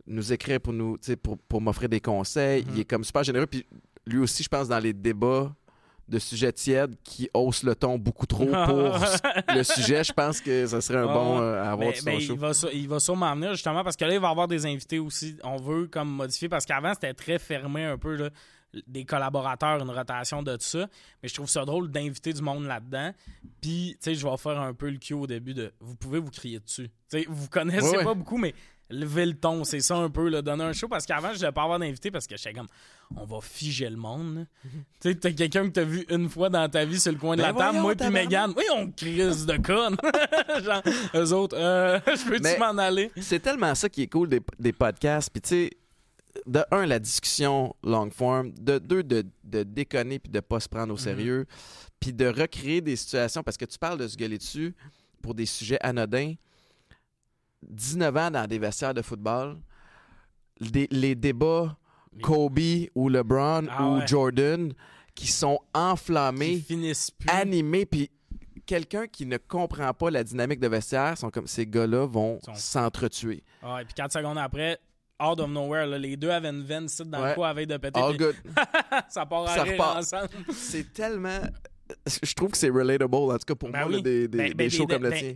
nous 0.07 0.33
écrire 0.33 0.59
pour 0.61 0.73
nous, 0.73 0.97
pour, 1.23 1.37
pour 1.39 1.61
m'offrir 1.61 1.91
des 1.91 2.01
conseils. 2.01 2.65
Mhm. 2.65 2.71
Il 2.75 2.81
est 2.81 2.85
comme 2.87 3.05
super 3.05 3.23
généreux. 3.25 3.47
Puis 3.47 3.67
lui 4.07 4.19
aussi, 4.21 4.43
je 4.43 4.49
pense, 4.49 4.69
dans 4.69 4.79
les 4.79 4.95
débats 4.95 5.55
de 6.09 6.19
sujets 6.19 6.53
tièdes 6.53 6.97
qui 7.05 7.29
haussent 7.35 7.63
le 7.63 7.75
ton 7.75 7.99
beaucoup 7.99 8.27
trop 8.27 8.47
pour 8.67 8.99
le 9.55 9.63
sujet, 9.63 10.03
je 10.05 10.13
pense 10.13 10.41
que 10.41 10.67
ça 10.67 10.81
serait 10.81 10.99
un 10.99 11.07
bon 11.07 11.41
euh, 11.41 11.63
à 11.63 11.73
avoir 11.73 11.91
Mais- 11.91 12.01
mais 12.05 12.21
show. 12.21 12.33
il, 12.35 12.39
va, 12.39 12.53
sû- 12.55 12.71
il 12.73 12.89
va 12.89 12.99
sûrement 13.01 13.35
venir 13.35 13.53
justement 13.55 13.85
parce 13.85 13.97
que 13.97 14.05
là, 14.05 14.15
il 14.15 14.21
va 14.21 14.29
y 14.29 14.31
avoir 14.31 14.49
des 14.49 14.65
invités 14.67 14.99
aussi. 14.99 15.37
On 15.45 15.57
veut 15.57 15.87
comme 15.87 16.09
modifier 16.11 16.49
parce 16.49 16.65
qu'avant, 16.65 16.95
c'était 16.95 17.15
très 17.15 17.39
fermé 17.39 17.85
un 17.85 17.99
peu. 17.99 18.15
Là, 18.17 18.31
des 18.87 19.07
collaborateurs, 19.07 19.81
une 19.83 19.91
rotation 19.91 20.43
de 20.43 20.53
tout 20.57 20.63
ça. 20.65 20.87
Mais 21.23 21.29
je 21.29 21.35
trouve 21.35 21.49
ça 21.49 21.65
drôle 21.65 21.91
d'inviter 21.91 22.35
du 22.35 22.43
monde 22.43 22.65
là-dedans. 22.65 23.13
Puis, 23.63 23.93
tu 23.93 24.11
sais, 24.11 24.15
je 24.15 24.27
vais 24.27 24.37
faire 24.37 24.61
un 24.61 24.75
peu 24.75 24.91
le 24.91 24.99
cue 24.99 25.15
au 25.15 25.27
début 25.27 25.55
de 25.55 25.73
vous 25.81 25.95
pouvez 25.97 26.19
vous 26.19 26.31
crier 26.31 26.61
dessus. 26.61 26.89
Tu 27.11 27.21
sais, 27.21 27.27
vous 27.29 27.49
connaissez 27.49 28.05
pas 28.05 28.13
beaucoup, 28.15 28.37
mais 28.37 28.55
lever 28.91 29.27
le 29.27 29.35
ton, 29.35 29.65
c'est 29.65 29.81
ça 29.81 29.97
un 29.97 30.09
peu, 30.11 30.29
là, 30.29 30.43
donner 30.43 30.65
un 30.65 30.73
show. 30.73 30.89
Parce 30.89 31.05
qu'avant, 31.07 31.33
je 31.35 31.39
devais 31.41 31.53
pas 31.53 31.63
avoir 31.65 31.79
d'invité 31.79 32.11
parce 32.11 32.27
que 32.27 32.37
j'étais 32.37 32.53
comme 32.55 32.69
on 33.17 33.25
va 33.25 33.41
figer 33.41 33.89
le 33.89 33.97
monde. 33.97 34.47
Tu 35.01 35.11
sais, 35.11 35.15
t'as 35.15 35.33
quelqu'un 35.33 35.65
que 35.67 35.73
t'as 35.73 35.85
vu 35.85 36.05
une 36.11 36.29
fois 36.29 36.49
dans 36.51 36.69
ta 36.69 36.85
vie 36.85 37.01
sur 37.01 37.13
le 37.13 37.19
coin 37.19 37.37
de 37.37 37.43
Ben 37.43 37.49
la 37.53 37.55
table, 37.55 37.79
moi 37.79 37.95
puis. 37.95 38.09
Megan. 38.11 38.53
Oui, 38.57 38.65
on 38.75 38.91
crise 38.91 39.47
de 39.47 39.57
conne. 39.57 39.97
Genre, 40.65 40.83
eux 41.15 41.33
autres, 41.33 41.57
euh, 41.59 41.99
je 42.07 42.29
peux-tu 42.29 42.43
Mais- 42.43 42.59
m'en 42.59 42.77
aller? 42.79 43.11
C'est 43.21 43.41
tellement 43.41 43.75
ça 43.75 43.89
qui 43.89 44.03
est 44.03 44.09
cool 44.09 44.29
des, 44.29 44.41
des 44.59 44.73
podcasts. 44.73 45.31
Puis 45.31 45.41
tu 45.43 45.49
sais, 45.49 45.71
de 46.47 46.63
un, 46.71 46.87
la 46.87 46.99
discussion 46.99 47.75
long 47.83 48.11
form. 48.11 48.53
De 48.53 48.79
deux, 48.79 49.03
de, 49.03 49.25
de 49.45 49.63
déconner 49.63 50.19
puis 50.19 50.31
de 50.31 50.41
pas 50.41 50.61
se 50.61 50.69
prendre 50.69 50.93
au 50.93 50.99
sérieux. 50.99 51.47
Puis 52.01 52.13
de 52.13 52.27
recréer 52.27 52.81
des 52.81 52.97
situations. 52.97 53.43
Parce 53.43 53.57
que 53.57 53.65
tu 53.65 53.79
parles 53.79 53.99
de 53.99 54.07
se 54.07 54.17
gueuler 54.17 54.39
dessus 54.39 54.75
pour 55.23 55.35
des 55.35 55.47
sujets 55.47 55.79
anodins. 55.83 56.35
19 57.63 58.17
ans 58.17 58.31
dans 58.31 58.47
des 58.47 58.59
vestiaires 58.59 58.95
de 58.95 59.03
football. 59.03 59.59
Les 60.61 61.15
débats 61.15 61.77
Kobe 62.23 62.59
ou 62.95 63.09
LeBron 63.09 63.67
Ah 63.71 63.87
ou 63.87 63.99
ouais. 63.99 64.07
Jordan 64.07 64.73
qui 65.15 65.27
sont 65.29 65.59
enflammés, 65.75 66.65
animés. 67.29 67.87
Puis 67.87 68.11
quelqu'un 68.67 69.07
qui 69.07 69.27
ne 69.27 69.37
comprend 69.37 69.93
pas 69.95 70.11
la 70.11 70.25
dynamique 70.25 70.61
de 70.61 70.69
vestiaire, 70.69 71.17
sont 71.19 71.31
comme 71.31 71.47
ces 71.47 71.67
gars-là 71.67 72.07
vont 72.07 72.41
Sont- 72.45 72.55
s'entretuer. 72.55 73.43
Ouais, 73.63 73.85
puis 73.85 73.95
4 73.95 74.13
secondes 74.13 74.39
après, 74.39 74.79
out 75.23 75.41
of 75.41 75.49
nowhere, 75.51 75.87
là, 75.87 75.99
les 75.99 76.17
deux 76.17 76.31
avaient 76.31 76.51
une 76.51 76.63
veine 76.63 76.87
dans 77.07 77.21
Ouais. 77.23 77.31
le 77.31 77.35
cou 77.35 77.45
à 77.45 77.53
veille 77.53 77.67
de 77.67 77.77
péter. 77.77 78.01
All 78.01 78.17
puis 78.17 78.27
good. 78.27 78.37
ça 79.09 79.27
part 79.27 79.49
à 79.49 79.63
rire 79.63 79.81
ensemble. 79.97 80.29
C'est 80.53 80.93
tellement. 80.93 81.41
Je 82.23 82.35
trouve 82.35 82.51
que 82.51 82.57
c'est 82.59 82.71
relatable, 82.71 83.15
en 83.15 83.39
tout 83.39 83.45
cas 83.47 83.55
pour 83.55 83.71
Ben 83.71 83.81
moi, 83.81 83.89
oui. 83.89 83.97
là, 83.97 84.01
des, 84.03 84.29
des, 84.29 84.39
Ben, 84.39 84.49
des 84.49 84.55
ben, 84.55 84.71
shows 84.71 84.87
comme 84.87 85.03
le 85.03 85.13
tien. 85.13 85.35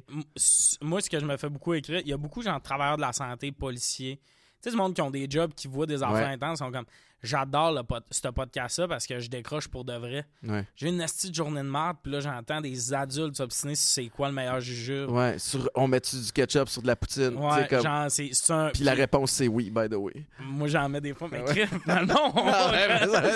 Moi, 0.81 1.01
ce 1.01 1.11
que 1.11 1.19
je 1.19 1.25
me 1.25 1.37
fais 1.37 1.49
beaucoup 1.49 1.75
écrire, 1.75 2.01
il 2.01 2.09
y 2.09 2.13
a 2.13 2.17
beaucoup 2.17 2.43
de 2.43 2.61
travailleurs 2.61 2.97
de 2.97 3.03
la 3.03 3.13
santé, 3.13 3.53
policiers. 3.53 4.21
Tu 4.63 4.69
sais, 4.69 4.71
du 4.71 4.77
monde 4.77 4.95
qui 4.95 5.03
ont 5.03 5.11
des 5.11 5.27
jobs, 5.29 5.53
qui 5.55 5.67
voient 5.67 5.87
des 5.87 6.03
enfants 6.05 6.15
Ouais. 6.15 6.23
intenses, 6.25 6.59
sont 6.61 6.71
comme 6.71 6.85
j'adore 7.21 7.73
le 7.73 7.83
ce 8.11 8.29
podcast-là 8.29 8.87
parce 8.89 9.07
que 9.07 9.19
je 9.19 9.29
décroche 9.29 9.67
pour 9.67 9.85
de 9.85 9.93
vrai. 9.95 10.25
Ouais. 10.45 10.65
J'ai 10.77 10.89
une 10.89 10.99
nasty 10.99 11.31
de 11.31 11.35
journée 11.35 11.63
de 11.63 11.69
merde, 11.69 11.97
puis 12.03 12.13
là, 12.13 12.21
j'entends 12.21 12.61
des 12.61 12.95
adultes 12.95 13.37
s'obstiner 13.37 13.75
sur 13.75 13.89
c'est 13.89 14.09
quoi 14.09 14.29
le 14.29 14.35
meilleur 14.35 14.61
jujube. 14.61 15.11
Ouais, 15.11 15.37
sur- 15.39 15.69
on 15.75 15.89
met-tu 15.89 16.17
du 16.17 16.31
ketchup 16.33 16.69
sur 16.69 16.81
de 16.83 16.87
la 16.87 16.95
poutine? 16.95 17.35
Ouais, 17.37 17.67
comme- 17.69 17.83
genre, 17.83 18.07
c'est 18.09 18.31
un. 18.51 18.71
Puis 18.71 18.85
la 18.85 18.95
réponse, 18.95 19.33
c'est 19.33 19.49
oui, 19.49 19.69
by 19.71 19.89
the 19.89 19.95
way. 19.95 20.27
Moi, 20.41 20.69
j'en 20.69 20.89
mets 20.89 21.01
des 21.01 21.15
fois, 21.15 21.29
mais 21.31 21.39
Ah 21.47 21.49
ouais. 21.51 21.55
crème, 21.67 21.81
finalement, 21.81 22.33
on, 22.37 22.47
Ah 22.47 22.71
va, 23.07 23.31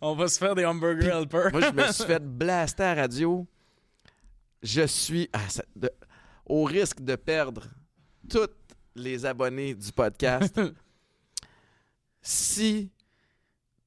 on 0.00 0.14
va 0.16 0.26
se 0.28 0.38
faire 0.38 0.54
des 0.56 0.64
hamburger 0.64 1.16
helper. 1.20 1.50
Moi, 1.52 1.60
je 1.60 1.70
me 1.72 1.92
suis 1.92 2.04
fait 2.04 2.22
blaster 2.24 2.82
à 2.82 2.94
radio. 2.94 3.46
Je 4.62 4.82
suis, 4.86 5.28
ah, 5.32 5.48
ça- 5.48 5.62
de- 5.76 5.92
au 6.46 6.64
risque 6.64 7.00
de 7.00 7.14
perdre 7.14 7.62
tous 8.28 8.48
les 8.98 9.24
abonnés 9.26 9.74
du 9.74 9.92
podcast. 9.92 10.60
si 12.22 12.90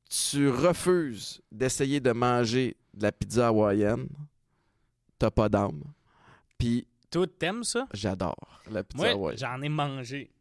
tu 0.10 0.50
refuses 0.50 1.42
d'essayer 1.52 2.00
de 2.00 2.12
manger 2.12 2.76
de 2.94 3.04
la 3.04 3.12
pizza 3.12 3.48
hawaïenne, 3.48 4.08
t'as 5.18 5.32
pas 5.32 5.50
d'âme. 5.50 5.84
Puis 6.58 6.88
Toi, 7.10 7.28
t'aimes 7.28 7.64
ça? 7.64 7.88
j'adore 7.94 8.62
la 8.70 8.84
pizza 8.84 9.04
Moi, 9.04 9.12
hawaïenne. 9.12 9.40
j'en 9.40 9.62
ai 9.62 9.70
mangé. 9.70 10.32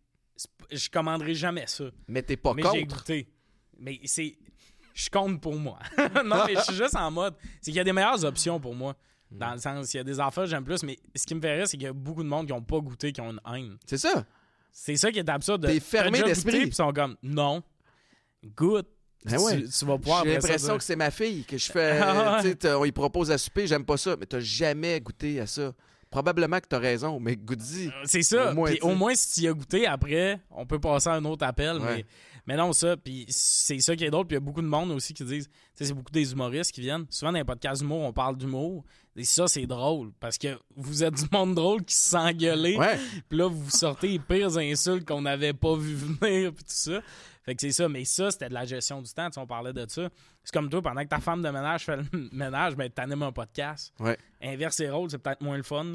Je 0.70 0.88
commanderai 0.88 1.34
jamais 1.34 1.66
ça. 1.66 1.84
Mais 2.08 2.22
t'es 2.22 2.36
pas 2.36 2.54
mais 2.54 2.62
j'ai 2.72 2.84
goûté. 2.84 3.28
Mais 3.78 4.00
c'est. 4.04 4.36
Je 4.94 5.08
compte 5.08 5.40
pour 5.40 5.54
moi. 5.56 5.78
non, 6.24 6.44
mais 6.46 6.54
je 6.56 6.60
suis 6.62 6.74
juste 6.74 6.96
en 6.96 7.10
mode. 7.10 7.34
C'est 7.60 7.70
qu'il 7.70 7.76
y 7.76 7.80
a 7.80 7.84
des 7.84 7.92
meilleures 7.92 8.24
options 8.24 8.58
pour 8.60 8.74
moi. 8.74 8.96
Dans 9.30 9.52
le 9.52 9.58
sens, 9.58 9.94
il 9.94 9.98
y 9.98 10.00
a 10.00 10.04
des 10.04 10.18
affaires 10.18 10.44
que 10.44 10.50
j'aime 10.50 10.64
plus, 10.64 10.82
mais 10.82 10.98
ce 11.14 11.24
qui 11.24 11.34
me 11.34 11.40
rire, 11.40 11.66
c'est 11.68 11.76
qu'il 11.76 11.84
y 11.84 11.88
a 11.88 11.92
beaucoup 11.92 12.22
de 12.24 12.28
monde 12.28 12.46
qui 12.46 12.52
n'ont 12.52 12.62
pas 12.62 12.80
goûté, 12.80 13.12
qui 13.12 13.20
ont 13.20 13.30
une 13.30 13.40
haine. 13.54 13.76
C'est 13.86 13.98
ça. 13.98 14.26
C'est 14.72 14.96
ça 14.96 15.10
qui 15.10 15.18
est 15.18 15.28
absurde. 15.28 15.66
T'es 15.66 15.80
fermé 15.80 16.22
d'esprit. 16.22 16.64
ils 16.66 16.74
sont 16.74 16.92
comme, 16.92 17.16
non, 17.22 17.62
goûte. 18.56 18.88
Ben 19.24 19.38
ouais. 19.38 19.62
tu, 19.62 19.68
tu 19.68 19.84
vas 19.84 19.98
pouvoir 19.98 20.24
J'ai 20.24 20.32
l'impression 20.32 20.78
que 20.78 20.82
c'est 20.82 20.96
ma 20.96 21.10
fille 21.10 21.44
que 21.44 21.58
je 21.58 21.70
fais. 21.70 22.00
Ah 22.02 22.40
on 22.78 22.84
lui 22.84 22.92
propose 22.92 23.30
à 23.30 23.36
souper, 23.36 23.66
j'aime 23.66 23.84
pas 23.84 23.98
ça, 23.98 24.16
mais 24.18 24.24
t'as 24.24 24.40
jamais 24.40 24.98
goûté 25.00 25.40
à 25.40 25.46
ça. 25.46 25.72
Probablement 26.10 26.58
que 26.58 26.66
t'as 26.66 26.78
raison, 26.78 27.20
mais 27.20 27.36
goûte-y. 27.36 27.90
C'est 28.04 28.22
ça. 28.22 28.50
Au 28.50 28.54
moins, 28.54 28.70
Puis 28.70 28.80
au 28.80 28.94
moins, 28.94 29.14
si 29.14 29.32
tu 29.32 29.40
y 29.42 29.48
as 29.48 29.52
goûté 29.52 29.86
après, 29.86 30.40
on 30.50 30.66
peut 30.66 30.80
passer 30.80 31.08
à 31.08 31.12
un 31.12 31.24
autre 31.24 31.46
appel. 31.46 31.76
Ouais. 31.78 31.96
Mais, 31.96 32.04
mais 32.46 32.56
non, 32.56 32.72
ça. 32.72 32.96
Puis 32.96 33.26
c'est 33.28 33.78
ça 33.80 33.96
qui 33.96 34.04
est 34.04 34.10
drôle. 34.10 34.26
Puis 34.26 34.34
il 34.34 34.40
y 34.40 34.42
a 34.42 34.44
beaucoup 34.44 34.62
de 34.62 34.66
monde 34.66 34.90
aussi 34.90 35.14
qui 35.14 35.24
disent. 35.24 35.48
Tu 35.48 35.52
sais, 35.74 35.84
c'est 35.86 35.94
beaucoup 35.94 36.12
des 36.12 36.32
humoristes 36.32 36.72
qui 36.72 36.80
viennent. 36.80 37.06
Souvent, 37.10 37.32
dans 37.32 37.38
les 37.38 37.44
podcasts 37.44 37.82
d'humour, 37.82 38.00
on 38.02 38.12
parle 38.12 38.36
d'humour. 38.36 38.84
Et 39.16 39.24
ça, 39.24 39.48
c'est 39.48 39.66
drôle. 39.66 40.12
Parce 40.20 40.38
que 40.38 40.58
vous 40.76 41.04
êtes 41.04 41.14
du 41.14 41.24
monde 41.32 41.54
drôle 41.54 41.84
qui 41.84 41.94
se 41.94 42.10
sent 42.10 42.16
engueuler. 42.16 42.76
Ouais. 42.76 42.98
Puis 43.28 43.38
là, 43.38 43.48
vous 43.48 43.70
sortez 43.70 44.08
les 44.08 44.18
pires 44.18 44.56
insultes 44.56 45.06
qu'on 45.06 45.22
n'avait 45.22 45.52
pas 45.52 45.76
vu 45.76 45.94
venir. 45.94 46.52
Puis 46.52 46.64
tout 46.64 46.72
ça. 46.74 47.00
Fait 47.42 47.54
que 47.54 47.60
c'est 47.62 47.72
ça. 47.72 47.88
Mais 47.88 48.04
ça, 48.04 48.30
c'était 48.30 48.48
de 48.50 48.54
la 48.54 48.64
gestion 48.66 49.00
du 49.00 49.10
temps. 49.12 49.26
Tu 49.28 49.34
sais, 49.34 49.40
on 49.40 49.46
parlait 49.46 49.72
de 49.72 49.84
ça. 49.88 50.08
C'est 50.44 50.52
comme 50.52 50.68
toi, 50.68 50.82
pendant 50.82 51.02
que 51.02 51.08
ta 51.08 51.20
femme 51.20 51.42
de 51.42 51.48
ménage 51.48 51.84
fait 51.84 51.96
le 51.96 52.04
ménage, 52.32 52.76
ben, 52.76 52.90
t'animes 52.90 53.22
un 53.22 53.32
podcast. 53.32 53.92
Ouais. 53.98 54.18
Inverse 54.42 54.78
les 54.80 54.90
rôles, 54.90 55.10
c'est 55.10 55.18
peut-être 55.18 55.40
moins 55.40 55.56
le 55.56 55.62
fun. 55.62 55.84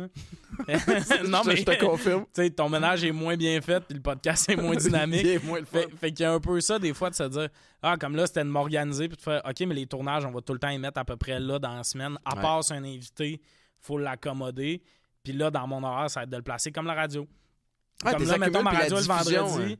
non, 1.27 1.41
mais 1.45 1.55
je 1.55 1.63
te 1.63 1.79
confirme. 1.83 2.25
tu 2.33 2.41
sais, 2.43 2.49
ton 2.49 2.69
ménage 2.69 3.03
est 3.03 3.11
moins 3.11 3.35
bien 3.37 3.59
fait, 3.61 3.79
puis 3.83 3.95
le 3.95 4.01
podcast 4.01 4.49
est 4.49 4.55
moins 4.55 4.75
dynamique. 4.75 5.21
Il 5.23 5.29
est 5.29 5.43
moins 5.43 5.59
le 5.59 5.65
fun. 5.65 5.79
fait 5.81 5.89
fait 5.97 6.11
qu'il 6.11 6.23
y 6.23 6.25
a 6.27 6.33
un 6.33 6.39
peu 6.39 6.59
ça, 6.61 6.79
des 6.79 6.93
fois, 6.93 7.09
de 7.09 7.15
se 7.15 7.23
dire 7.23 7.49
Ah, 7.81 7.95
comme 7.97 8.15
là, 8.15 8.25
c'était 8.27 8.43
de 8.43 8.49
m'organiser, 8.49 9.07
puis 9.07 9.17
de 9.17 9.21
faire 9.21 9.41
OK, 9.47 9.59
mais 9.61 9.75
les 9.75 9.87
tournages, 9.87 10.25
on 10.25 10.31
va 10.31 10.41
tout 10.41 10.53
le 10.53 10.59
temps 10.59 10.69
y 10.69 10.77
mettre 10.79 10.99
à 10.99 11.05
peu 11.05 11.15
près 11.17 11.39
là 11.39 11.59
dans 11.59 11.75
la 11.75 11.83
semaine. 11.83 12.17
À 12.25 12.35
Ouais. 12.35 12.41
part 12.41 12.61
un 12.71 12.83
invité, 12.83 13.41
faut 13.79 13.97
l'accommoder. 13.97 14.81
Puis 15.23 15.33
là, 15.33 15.49
dans 15.51 15.65
mon 15.67 15.83
horaire, 15.83 16.09
ça 16.09 16.19
va 16.21 16.23
être 16.25 16.29
de 16.29 16.37
le 16.37 16.43
placer 16.43 16.71
comme 16.71 16.85
la 16.87 16.93
radio. 16.93 17.27
Ouais, 18.03 18.11
comme 18.13 18.25
là, 18.27 18.37
mettons, 18.37 18.61
ma 18.63 18.71
radio 18.71 18.97
le 18.97 19.01
vendredi. 19.03 19.73
hein. 19.73 19.75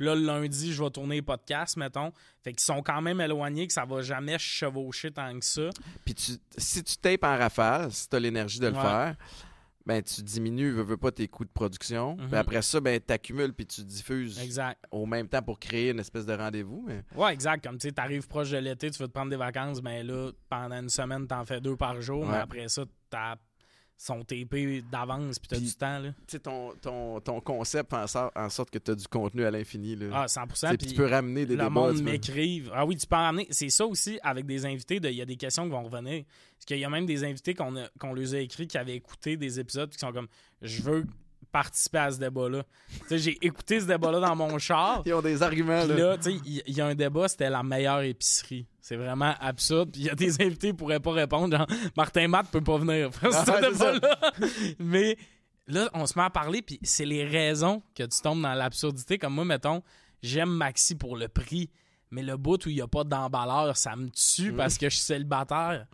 Puis 0.00 0.06
là, 0.06 0.14
le 0.14 0.22
lundi, 0.24 0.72
je 0.72 0.82
vais 0.82 0.88
tourner 0.88 1.16
les 1.16 1.22
podcasts, 1.22 1.76
mettons. 1.76 2.10
Fait 2.42 2.52
qu'ils 2.54 2.60
sont 2.64 2.80
quand 2.80 3.02
même 3.02 3.20
éloignés, 3.20 3.66
que 3.66 3.72
ça 3.74 3.84
va 3.84 4.00
jamais 4.00 4.38
chevaucher 4.38 5.10
tant 5.10 5.38
que 5.38 5.44
ça. 5.44 5.68
Puis 6.06 6.14
tu- 6.14 6.32
si 6.56 6.82
tu 6.82 6.96
tapes 6.96 7.22
en 7.22 7.36
rafale, 7.36 7.92
si 7.92 8.08
tu 8.08 8.16
as 8.16 8.18
l'énergie 8.18 8.60
de 8.60 8.68
le 8.68 8.72
Ouais. 8.76 8.80
faire, 8.80 9.14
ben 9.84 10.02
tu 10.02 10.22
diminues, 10.22 10.70
veux, 10.70 10.84
veux 10.84 10.96
pas, 10.96 11.10
tes 11.12 11.28
coûts 11.28 11.44
de 11.44 11.50
production. 11.50 12.16
Mhm. 12.16 12.28
Puis 12.28 12.36
après 12.38 12.62
ça, 12.62 12.80
ben 12.80 12.98
tu 12.98 13.12
accumules 13.12 13.52
puis 13.52 13.66
tu 13.66 13.82
diffuses 13.84 14.38
Exact. 14.40 14.82
au 14.90 15.04
même 15.04 15.28
temps 15.28 15.42
pour 15.42 15.58
créer 15.58 15.90
une 15.90 15.98
espèce 16.00 16.24
de 16.24 16.32
rendez-vous. 16.32 16.82
Mais... 16.86 17.02
Ouais, 17.14 17.34
exact. 17.34 17.62
Comme 17.62 17.76
tu 17.76 17.88
sais, 17.88 17.92
t'arrives 17.92 18.26
proche 18.26 18.52
de 18.52 18.56
l'été, 18.56 18.90
tu 18.90 18.98
veux 19.02 19.06
te 19.08 19.12
prendre 19.12 19.28
des 19.30 19.36
vacances, 19.36 19.82
ben 19.82 20.06
là, 20.06 20.30
pendant 20.48 20.76
une 20.80 20.88
semaine, 20.88 21.26
t'en 21.26 21.44
fais 21.44 21.60
deux 21.60 21.76
par 21.76 22.00
jour, 22.00 22.24
mais 22.26 22.38
après 22.38 22.68
ça, 22.70 22.84
t'as 23.10 23.36
son 24.02 24.22
TP 24.24 24.82
d'avance, 24.90 25.38
puis 25.38 25.48
t'as 25.48 25.58
du 25.58 25.74
temps, 25.74 25.98
là. 25.98 26.08
Tu 26.26 26.32
sais, 26.32 26.38
ton, 26.38 26.72
ton, 26.80 27.20
ton 27.20 27.38
concept 27.42 27.90
fait 27.90 27.96
en 27.96 28.06
sorte, 28.06 28.32
en 28.34 28.48
sorte 28.48 28.70
que 28.70 28.78
tu 28.78 28.92
as 28.92 28.94
du 28.94 29.06
contenu 29.06 29.44
à 29.44 29.50
l'infini. 29.50 29.94
là. 29.94 30.06
Ah, 30.10 30.26
Tu 30.26 30.32
100%. 30.40 30.54
sais, 30.70 30.76
puis 30.78 30.86
tu 30.86 30.94
peux 30.94 31.04
ramener 31.06 31.44
des 31.44 31.54
le 31.54 31.64
débats. 31.64 31.68
monde 31.68 32.00
m'écrive. 32.02 32.70
Ah 32.74 32.86
oui, 32.86 32.96
tu 32.96 33.06
peux 33.06 33.16
en 33.16 33.24
ramener. 33.24 33.46
C'est 33.50 33.68
ça 33.68 33.84
aussi, 33.84 34.18
avec 34.22 34.46
des 34.46 34.64
invités, 34.64 35.00
de- 35.00 35.10
il 35.10 35.16
y 35.16 35.20
a 35.20 35.26
des 35.26 35.36
questions 35.36 35.64
qui 35.64 35.70
vont 35.72 35.82
revenir. 35.82 36.24
Parce 36.56 36.64
qu'il 36.64 36.78
y 36.78 36.84
a 36.84 36.88
même 36.88 37.04
des 37.04 37.24
invités 37.24 37.52
qu'on 37.54 37.74
qu'on 37.98 38.14
leur 38.14 38.32
a 38.32 38.38
écrit 38.38 38.66
qui 38.66 38.78
avaient 38.78 38.96
écouté 38.96 39.36
des 39.36 39.60
épisodes, 39.60 39.90
qui 39.90 39.98
sont 39.98 40.12
comme, 40.12 40.28
je 40.62 40.80
veux 40.80 41.04
participer 41.52 41.98
à 41.98 42.10
ce 42.10 42.18
débat-là. 42.18 42.62
j'ai 43.10 43.38
écouté 43.44 43.80
ce 43.80 43.86
débat-là 43.86 44.20
dans 44.20 44.36
mon 44.36 44.58
char. 44.58 45.02
Ils 45.06 45.14
ont 45.14 45.22
des 45.22 45.42
arguments. 45.42 45.84
Là. 45.84 46.16
il 46.26 46.62
y, 46.66 46.80
a 46.80 46.86
un 46.86 46.94
débat, 46.94 47.28
c'était 47.28 47.50
la 47.50 47.62
meilleure 47.62 48.00
épicerie. 48.02 48.66
C'est 48.80 48.96
vraiment 48.96 49.34
absurde. 49.40 49.94
Il 49.96 50.04
y 50.04 50.10
a 50.10 50.14
des 50.14 50.40
invités 50.42 50.68
qui 50.68 50.74
pourraient 50.74 51.00
pas 51.00 51.12
répondre. 51.12 51.56
Genre, 51.56 51.66
Martin 51.96 52.28
Matt 52.28 52.46
peut 52.50 52.60
pas 52.62 52.78
venir 52.78 53.12
faire 53.14 53.30
Ah, 53.32 53.44
ce 53.44 53.70
débat-là. 53.72 54.32
Mais 54.78 55.16
là, 55.66 55.88
on 55.94 56.06
se 56.06 56.18
met 56.18 56.24
à 56.24 56.30
parler, 56.30 56.62
puis 56.62 56.78
c'est 56.82 57.04
les 57.04 57.24
raisons 57.24 57.82
que 57.94 58.02
tu 58.04 58.20
tombes 58.20 58.42
dans 58.42 58.54
l'absurdité. 58.54 59.18
Comme 59.18 59.34
moi, 59.34 59.44
mettons, 59.44 59.82
j'aime 60.22 60.50
Maxi 60.50 60.94
pour 60.96 61.16
le 61.16 61.28
prix, 61.28 61.70
mais 62.10 62.22
le 62.22 62.36
bout 62.36 62.64
où 62.66 62.68
il 62.70 62.74
n'y 62.76 62.80
a 62.82 62.88
pas 62.88 63.04
d'emballeur, 63.04 63.76
ça 63.76 63.94
me 63.96 64.06
Mm. 64.06 64.10
tue 64.10 64.52
parce 64.52 64.76
que 64.78 64.88
je 64.88 64.96
suis 64.96 65.04
célibataire. 65.04 65.86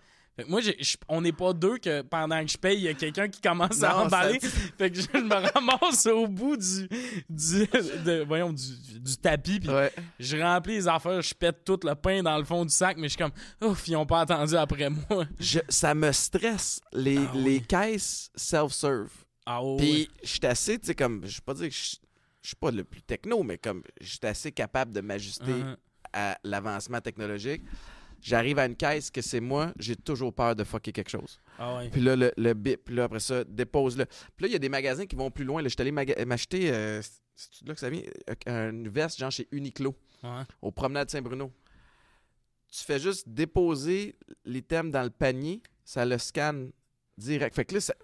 Moi, 0.49 0.61
je- 0.61 0.72
on 1.09 1.22
n'est 1.22 1.32
pas 1.32 1.53
deux 1.55 1.78
que 1.78 2.03
pendant 2.03 2.45
que 2.45 2.51
je 2.51 2.59
paye, 2.59 2.76
il 2.78 2.82
y 2.84 2.89
a 2.89 2.95
quelqu'un 2.95 3.26
qui 3.28 3.41
commence 3.41 3.82
à 3.82 3.97
emballer. 4.05 4.39
ça- 4.41 4.49
Fait 4.78 4.91
que 4.91 5.01
je 5.01 5.18
me 5.18 5.34
ramasse 5.53 6.05
au 6.07 6.26
bout 6.26 6.57
du, 6.59 6.89
du, 7.30 7.66
de- 8.05 8.24
voyons, 8.26 8.53
du, 8.53 8.99
du 9.01 9.16
tapis. 9.16 9.61
Puis 9.61 9.70
Ouais. 9.70 9.91
je 10.20 10.37
remplis 10.37 10.74
les 10.74 10.89
affaires, 10.89 11.22
je 11.22 11.32
pète 11.34 11.64
tout 11.64 11.80
le 11.84 11.95
pain 11.95 12.22
dans 12.22 12.37
le 12.37 12.45
fond 12.45 12.64
du 12.64 12.74
sac, 12.74 12.97
mais 12.99 13.09
je 13.09 13.14
suis 13.14 13.18
comme, 13.18 13.32
ouf, 13.70 13.89
ils 13.89 13.93
n'ont 13.93 14.05
pas 14.07 14.20
attendu 14.20 14.55
après 14.57 14.91
moi. 14.91 15.24
Je- 15.41 15.61
ça 15.68 15.95
me 15.95 16.12
stresse, 16.12 16.80
les, 16.93 17.16
Ah 17.18 17.32
oui. 17.34 17.62
caisses 17.66 18.30
self-serve. 18.37 19.11
Ah. 19.47 19.61
Puis 19.78 20.11
je 20.22 20.28
suis 20.28 20.47
assez, 20.47 20.78
tu 20.78 20.87
sais, 20.89 20.95
comme, 20.95 21.22
je 21.24 21.37
vais 21.37 21.43
pas 21.45 21.55
dire 21.55 21.68
que 21.68 21.74
je 21.74 21.97
je 22.43 22.51
suis 22.51 22.57
pas 22.57 22.70
le 22.70 22.84
plus 22.84 23.03
techno, 23.03 23.43
mais 23.43 23.59
comme, 23.59 23.82
je 24.01 24.07
suis 24.07 24.18
assez 24.22 24.53
capable 24.53 24.93
de 24.93 25.01
m'ajuster 25.01 25.51
Uh-huh. 25.51 25.76
à 26.12 26.39
l'avancement 26.45 27.01
technologique. 27.01 27.62
J'arrive 28.29 28.59
à 28.59 28.66
une 28.66 28.74
caisse 28.74 29.11
que 29.11 29.22
c'est 29.22 29.39
moi, 29.41 29.72
j'ai 29.79 29.95
toujours 29.95 30.33
peur 30.35 30.57
de 30.57 30.64
fucker 30.64 30.91
quelque 30.93 31.11
chose. 31.11 31.41
Ah 31.59 31.77
ouais. 31.77 31.91
Puis 31.91 32.01
là, 32.01 32.16
le, 32.16 32.33
le 32.37 32.55
bip, 32.55 32.85
puis 32.87 32.95
là, 32.97 33.05
après 33.05 33.20
ça, 33.20 33.45
dépose-le. 33.45 34.05
Puis 34.07 34.43
là, 34.43 34.49
il 34.49 34.53
y 34.53 34.57
a 34.57 34.59
des 34.59 34.68
magasins 34.68 35.07
qui 35.07 35.14
vont 35.14 35.31
plus 35.31 35.45
loin. 35.45 35.62
Là, 35.62 35.68
je 35.68 35.74
suis 35.74 35.81
allé 35.81 35.93
m'acheter, 36.24 36.72
euh, 36.72 37.01
c'est 37.37 37.66
là 37.68 37.74
que 37.74 37.79
ça 37.81 37.89
vient, 37.89 38.03
Euh, 38.49 38.70
une 38.70 38.89
veste, 38.89 39.18
genre 39.20 39.31
chez 39.31 39.47
Uniqlo, 39.53 39.95
Ouais. 40.24 40.43
au 40.61 40.72
promenade 40.72 41.09
Saint-Bruno. 41.09 41.53
Tu 42.72 42.83
fais 42.85 42.99
juste 42.99 43.29
déposer 43.29 44.16
l'item 44.45 44.91
dans 44.91 45.05
le 45.05 45.11
panier, 45.11 45.62
ça 45.85 46.05
le 46.05 46.18
scanne 46.18 46.72
direct. 47.16 47.55
Fait 47.55 47.64
que 47.64 47.74
là, 47.74 47.81
ça- 47.81 47.95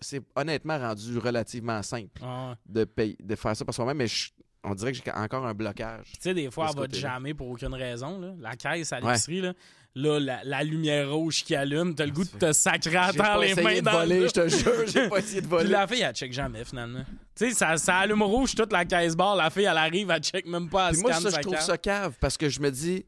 c'est 0.00 0.22
honnêtement 0.34 0.78
rendu 0.78 1.18
relativement 1.18 1.82
simple 1.82 2.22
Ah 2.24 2.56
ouais. 2.74 2.86
de, 2.86 3.14
de 3.22 3.34
faire 3.36 3.54
ça 3.54 3.64
par 3.66 3.74
soi-même, 3.74 3.98
mais 3.98 4.06
je- 4.08 4.30
on 4.66 4.74
dirait 4.74 4.92
que 4.92 4.98
j'ai 5.04 5.10
encore 5.12 5.46
un 5.46 5.54
blocage. 5.54 6.06
Tu 6.12 6.18
sais, 6.20 6.34
des 6.34 6.50
fois, 6.50 6.68
elle 6.72 6.80
va 6.80 6.88
te 6.88 6.96
jammer 6.96 7.32
pour 7.34 7.48
aucune 7.48 7.74
raison. 7.74 8.18
Là. 8.20 8.32
La 8.40 8.56
caisse 8.56 8.92
à 8.92 8.96
Ouais. 9.00 9.12
l'épicerie, 9.12 9.40
là, 9.40 9.52
là 9.94 10.20
la, 10.20 10.40
la 10.44 10.62
lumière 10.64 11.10
rouge 11.12 11.44
qui 11.44 11.54
allume, 11.54 11.94
t'as 11.94 12.04
le 12.04 12.12
goût 12.12 12.24
de 12.24 12.30
te 12.38 12.52
sacrer 12.52 12.96
à 12.96 13.12
terre 13.12 13.38
les 13.38 13.54
mains 13.54 13.76
de 13.76 13.80
dans 13.80 13.92
voler, 13.92 14.20
le 14.20 14.26
je 14.28 14.32
te 14.32 14.48
jure, 14.48 14.86
j'ai 14.86 15.08
pas 15.08 15.18
essayé 15.18 15.40
de 15.40 15.46
Puis 15.46 15.56
voler. 15.56 15.70
la 15.70 15.86
fille, 15.86 16.02
elle 16.02 16.14
check 16.14 16.32
jamais, 16.32 16.64
finalement. 16.64 17.04
Tu 17.34 17.48
sais, 17.48 17.50
ça, 17.52 17.76
ça 17.78 17.96
allume 17.98 18.22
rouge 18.22 18.54
toute 18.54 18.72
la 18.72 18.84
caisse 18.84 19.16
barre. 19.16 19.36
La 19.36 19.48
fille, 19.50 19.64
elle 19.64 19.78
arrive, 19.78 20.10
elle 20.10 20.22
check 20.22 20.46
même 20.46 20.68
pas, 20.68 20.90
Puis 20.90 21.00
moi, 21.00 21.12
ça, 21.14 21.30
je 21.30 21.40
trouve 21.40 21.58
ça 21.60 21.78
cave 21.78 22.14
parce 22.20 22.36
que 22.36 22.48
je 22.48 22.60
me 22.60 22.70
dis, 22.70 23.04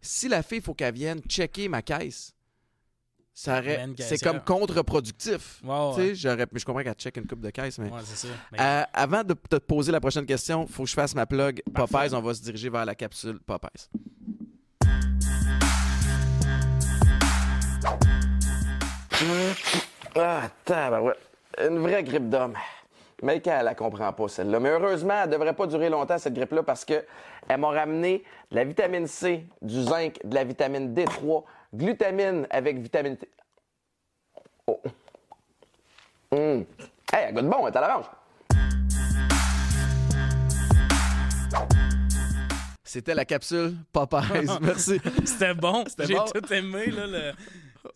si 0.00 0.28
la 0.28 0.42
fille, 0.42 0.58
il 0.58 0.64
faut 0.64 0.74
qu'elle 0.74 0.94
vienne 0.94 1.20
checker 1.28 1.68
ma 1.68 1.82
caisse, 1.82 2.33
ça 3.34 3.58
aurait- 3.58 3.86
c'est 3.98 4.18
comme 4.22 4.40
contre-productif. 4.40 5.60
Ouais, 5.64 5.68
Tu 5.94 6.00
ouais. 6.00 6.06
sais, 6.08 6.14
j'aurais- 6.14 6.46
mais 6.52 6.60
je 6.60 6.64
comprends 6.64 6.82
qu'elle 6.82 6.94
check 6.94 7.16
une 7.16 7.26
coupe 7.26 7.40
de 7.40 7.50
caisse, 7.50 7.78
mais. 7.78 7.90
Ouais, 7.90 7.98
c'est 8.04 8.28
ça. 8.28 8.32
Mais- 8.52 8.60
Euh, 8.60 8.82
avant 8.92 9.24
de 9.24 9.34
te 9.34 9.56
poser 9.56 9.90
la 9.92 10.00
prochaine 10.00 10.24
question, 10.26 10.64
il 10.68 10.72
faut 10.72 10.84
que 10.84 10.88
je 10.90 10.94
fasse 10.94 11.14
ma 11.14 11.26
plug 11.26 11.60
Parfait. 11.74 11.92
Popeyes. 11.92 12.14
On 12.14 12.20
va 12.22 12.32
se 12.34 12.42
diriger 12.42 12.68
vers 12.70 12.84
la 12.84 12.94
capsule 12.94 13.40
Popeyes. 13.40 13.88
Ah, 20.16 20.42
tabarouette. 20.64 21.18
Une 21.60 21.78
vraie 21.78 22.02
grippe 22.02 22.28
d'homme. 22.28 22.54
Mais 23.22 23.40
qu'elle 23.40 23.64
la 23.64 23.74
comprend 23.74 24.12
pas, 24.12 24.28
celle-là. 24.28 24.60
Mais 24.60 24.70
heureusement, 24.70 25.14
elle 25.22 25.30
devrait 25.30 25.54
pas 25.54 25.66
durer 25.66 25.88
longtemps, 25.88 26.18
cette 26.18 26.34
grippe-là, 26.34 26.62
parce 26.62 26.84
que 26.84 27.04
elle 27.48 27.60
m'a 27.60 27.68
ramené 27.70 28.22
de 28.50 28.56
la 28.56 28.64
vitamine 28.64 29.06
C, 29.06 29.46
du 29.62 29.82
zinc, 29.82 30.18
de 30.24 30.34
la 30.34 30.44
vitamine 30.44 30.92
D3, 30.92 31.44
glutamine 31.74 32.46
avec 32.50 32.78
vitamine 32.78 33.16
T. 33.16 33.28
Oh. 34.66 34.80
Hum. 36.32 36.64
Hey, 37.12 37.26
elle 37.28 37.34
goûte 37.34 37.46
bon, 37.46 37.66
elle 37.66 37.74
est 37.74 37.76
à 37.76 37.80
l'orange. 37.80 38.06
C'était 42.84 43.14
la 43.14 43.24
capsule 43.24 43.74
Popeyes. 43.92 44.46
Merci. 44.60 45.00
C'était 45.24 45.54
bon. 45.54 45.84
C'était 45.88 46.06
J'ai 46.06 46.14
bon. 46.14 46.24
tout 46.32 46.52
aimé, 46.52 46.86
là, 46.92 47.06
le... 47.08 47.32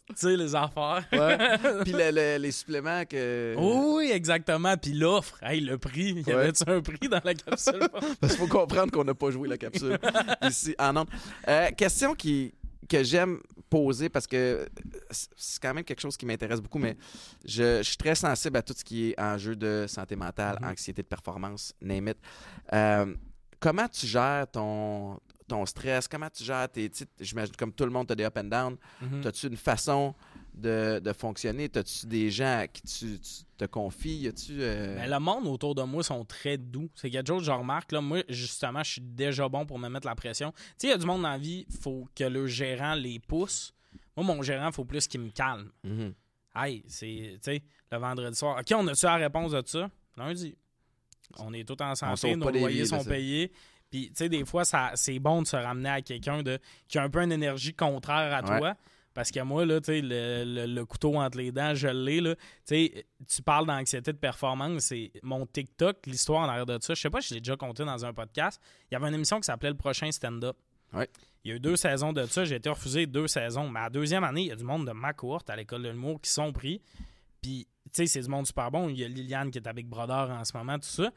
tu 0.08 0.14
sais, 0.16 0.36
les 0.36 0.54
affaires. 0.56 1.04
Ouais. 1.12 1.38
Puis 1.84 1.92
le- 1.92 2.10
le- 2.10 2.38
les 2.38 2.50
suppléments 2.50 3.04
que. 3.04 3.54
Oui, 3.58 4.10
exactement. 4.12 4.76
Puis 4.76 4.92
l'offre, 4.94 5.38
hey, 5.44 5.60
le 5.60 5.78
prix. 5.78 6.14
Il 6.16 6.20
y 6.20 6.24
Ouais. 6.24 6.34
avait-tu 6.34 6.64
un 6.68 6.80
prix 6.80 7.08
dans 7.08 7.20
la 7.22 7.34
capsule? 7.34 7.78
Parce 8.20 8.32
qu'il 8.36 8.40
faut 8.40 8.48
comprendre 8.48 8.90
qu'on 8.90 9.04
n'a 9.04 9.14
pas 9.14 9.30
joué 9.30 9.48
la 9.48 9.56
capsule 9.56 9.98
ici 10.42 10.74
en. 10.80 11.04
Euh, 11.46 11.70
question 11.76 12.14
qui, 12.16 12.52
que 12.88 13.04
j'aime 13.04 13.38
poser 13.70 14.08
parce 14.08 14.26
que 14.26 14.68
c'est 15.10 15.28
c'est 15.36 15.62
quand 15.62 15.74
même 15.74 15.84
quelque 15.84 16.00
chose 16.00 16.16
qui 16.16 16.26
m'intéresse 16.26 16.60
beaucoup, 16.60 16.78
mais 16.78 16.96
je, 17.44 17.78
je 17.78 17.82
suis 17.82 17.96
très 17.96 18.14
sensible 18.14 18.56
à 18.56 18.62
tout 18.62 18.74
ce 18.76 18.84
qui 18.84 19.10
est 19.10 19.20
enjeu 19.20 19.54
de 19.56 19.86
santé 19.88 20.16
mentale, 20.16 20.58
Mhm. 20.60 20.68
anxiété 20.70 21.02
de 21.02 21.06
performance, 21.08 21.74
name 21.80 22.08
it. 22.08 22.18
Euh, 22.72 23.14
comment 23.60 23.88
tu 23.88 24.06
gères 24.06 24.46
ton, 24.50 25.18
ton 25.46 25.64
stress? 25.66 26.06
Comment 26.08 26.30
tu 26.30 26.44
gères 26.44 26.68
tes. 26.70 26.90
J'imagine 27.20 27.54
comme 27.56 27.72
tout 27.72 27.84
le 27.84 27.90
monde, 27.90 28.06
tu 28.06 28.12
as 28.12 28.16
des 28.16 28.24
up 28.24 28.36
and 28.38 28.44
down. 28.44 28.76
Mhm. 29.00 29.26
As-tu 29.26 29.46
une 29.48 29.56
façon 29.56 30.14
de, 30.58 30.98
de 30.98 31.12
fonctionner? 31.12 31.70
As-tu 31.74 32.06
des 32.06 32.30
gens 32.30 32.58
à 32.60 32.66
qui 32.68 32.82
tu, 32.82 33.18
tu 33.20 33.44
te 33.56 33.64
confies? 33.66 34.26
As-tu. 34.28 34.58
euh, 34.60 34.96
Ben, 34.96 35.10
le 35.10 35.18
monde 35.18 35.46
autour 35.46 35.74
de 35.74 35.82
moi 35.82 36.02
sont 36.02 36.24
très 36.24 36.58
doux. 36.58 36.88
C'est 36.94 37.10
quelque 37.10 37.26
chose 37.28 37.40
que 37.42 37.46
je 37.46 37.52
remarque. 37.52 37.92
Là, 37.92 38.00
moi, 38.00 38.22
justement, 38.28 38.82
je 38.82 38.92
suis 38.92 39.00
déjà 39.00 39.48
bon 39.48 39.64
pour 39.66 39.78
me 39.78 39.88
mettre 39.88 40.06
la 40.06 40.14
pression. 40.14 40.52
Tu 40.52 40.58
sais, 40.78 40.86
il 40.88 40.90
y 40.90 40.92
a 40.92 40.98
du 40.98 41.06
monde 41.06 41.22
dans 41.22 41.30
la 41.30 41.38
vie, 41.38 41.64
il 41.70 41.76
faut 41.76 42.06
que 42.14 42.24
le 42.24 42.46
gérant 42.46 42.94
les 42.94 43.18
pousse. 43.18 43.72
Moi, 44.16 44.26
mon 44.26 44.42
gérant, 44.42 44.66
il 44.68 44.72
faut 44.74 44.84
plus 44.84 45.06
qu'il 45.06 45.20
me 45.20 45.30
calme. 45.30 45.70
mhm. 45.84 46.12
Hey, 46.56 46.82
c'est, 46.88 47.06
tu 47.34 47.38
sais, 47.42 47.62
le 47.92 47.98
vendredi 47.98 48.36
soir. 48.36 48.58
OK, 48.58 48.66
on 48.76 48.86
a-tu 48.88 49.04
la 49.06 49.14
réponse 49.16 49.52
de 49.52 49.62
ça? 49.64 49.88
Lundi. 50.16 50.56
On 51.38 51.52
est 51.52 51.62
tous 51.62 51.80
en 51.84 51.94
santé, 51.94 52.34
nos 52.36 52.50
loyers 52.50 52.84
sont 52.86 53.04
payés. 53.04 53.52
Puis, 53.90 54.08
tu 54.08 54.12
sais, 54.16 54.28
des 54.28 54.44
fois, 54.44 54.64
c'est 54.94 55.18
bon 55.18 55.42
de 55.42 55.46
se 55.46 55.56
ramener 55.56 55.88
à 55.90 56.02
quelqu'un 56.02 56.42
qui 56.88 56.98
a 56.98 57.02
un 57.02 57.08
peu 57.10 57.22
une 57.22 57.32
énergie 57.32 57.74
contraire 57.74 58.34
à 58.34 58.40
Ouais. 58.50 58.58
toi. 58.58 58.74
Parce 59.18 59.32
que 59.32 59.40
moi, 59.40 59.66
là, 59.66 59.80
le, 59.88 60.44
le- 60.44 60.66
le 60.72 60.84
couteau 60.86 61.16
entre 61.16 61.38
les 61.38 61.50
dents, 61.50 61.74
je 61.74 61.88
l'ai, 61.88 62.20
là. 62.20 62.36
Tu 62.68 63.42
parles 63.44 63.66
d'anxiété 63.66 64.12
de 64.12 64.16
performance. 64.16 64.84
C'est 64.84 65.10
mon 65.24 65.44
TikTok, 65.44 66.06
l'histoire 66.06 66.42
en 66.42 66.48
arrière 66.48 66.66
de 66.66 66.78
ça. 66.80 66.94
Je 66.94 67.00
sais 67.00 67.10
pas 67.10 67.20
si 67.20 67.30
je 67.30 67.34
l'ai 67.34 67.40
déjà 67.40 67.56
compté 67.56 67.84
dans 67.84 68.04
un 68.04 68.12
podcast. 68.12 68.62
Il 68.88 68.94
y 68.94 68.96
avait 68.96 69.08
une 69.08 69.14
émission 69.14 69.40
qui 69.40 69.46
s'appelait 69.46 69.70
Le 69.70 69.76
Prochain 69.76 70.12
Stand-Up. 70.12 70.56
Ouais. 70.92 71.10
Il 71.42 71.48
y 71.50 71.52
a 71.52 71.56
eu 71.56 71.58
deux 71.58 71.74
saisons 71.74 72.12
de 72.12 72.26
ça. 72.26 72.44
J'ai 72.44 72.54
été 72.54 72.68
refusé 72.70 73.06
deux 73.06 73.26
saisons. 73.26 73.68
Mais 73.68 73.80
à 73.80 73.82
la 73.84 73.90
deuxième 73.90 74.22
année, 74.22 74.42
il 74.42 74.46
y 74.46 74.52
a 74.52 74.54
du 74.54 74.62
monde 74.62 74.86
de 74.86 74.92
ma 74.92 75.12
cohorte 75.14 75.50
à 75.50 75.56
l'école 75.56 75.82
de 75.82 75.88
l'humour 75.88 76.20
qui 76.20 76.30
sont 76.30 76.52
pris. 76.52 76.80
Puis, 77.42 77.66
tu 77.86 77.90
sais, 77.94 78.06
c'est 78.06 78.20
du 78.20 78.28
monde 78.28 78.46
super 78.46 78.70
bon. 78.70 78.88
Il 78.88 79.00
y 79.00 79.04
a 79.04 79.08
Liliane 79.08 79.50
qui 79.50 79.58
est 79.58 79.72
Big 79.72 79.88
Brother 79.88 80.30
en 80.30 80.44
ce 80.44 80.56
moment, 80.56 80.78
tout 80.78 80.86
ça. 80.86 81.10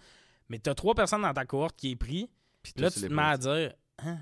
Mais 0.49 0.58
tu 0.58 0.72
as 0.72 0.74
trois 0.74 0.95
personnes 0.95 1.22
dans 1.22 1.34
ta 1.36 1.45
cohorte 1.45 1.76
qui 1.78 1.91
est 1.91 1.95
pris. 1.95 2.28
Puis 2.64 2.74
Là, 2.78 2.89
tu 2.89 3.02
te 3.02 3.14
mets 3.14 3.22
à 3.22 3.38
dire, 3.38 3.74
hein? 3.99 4.18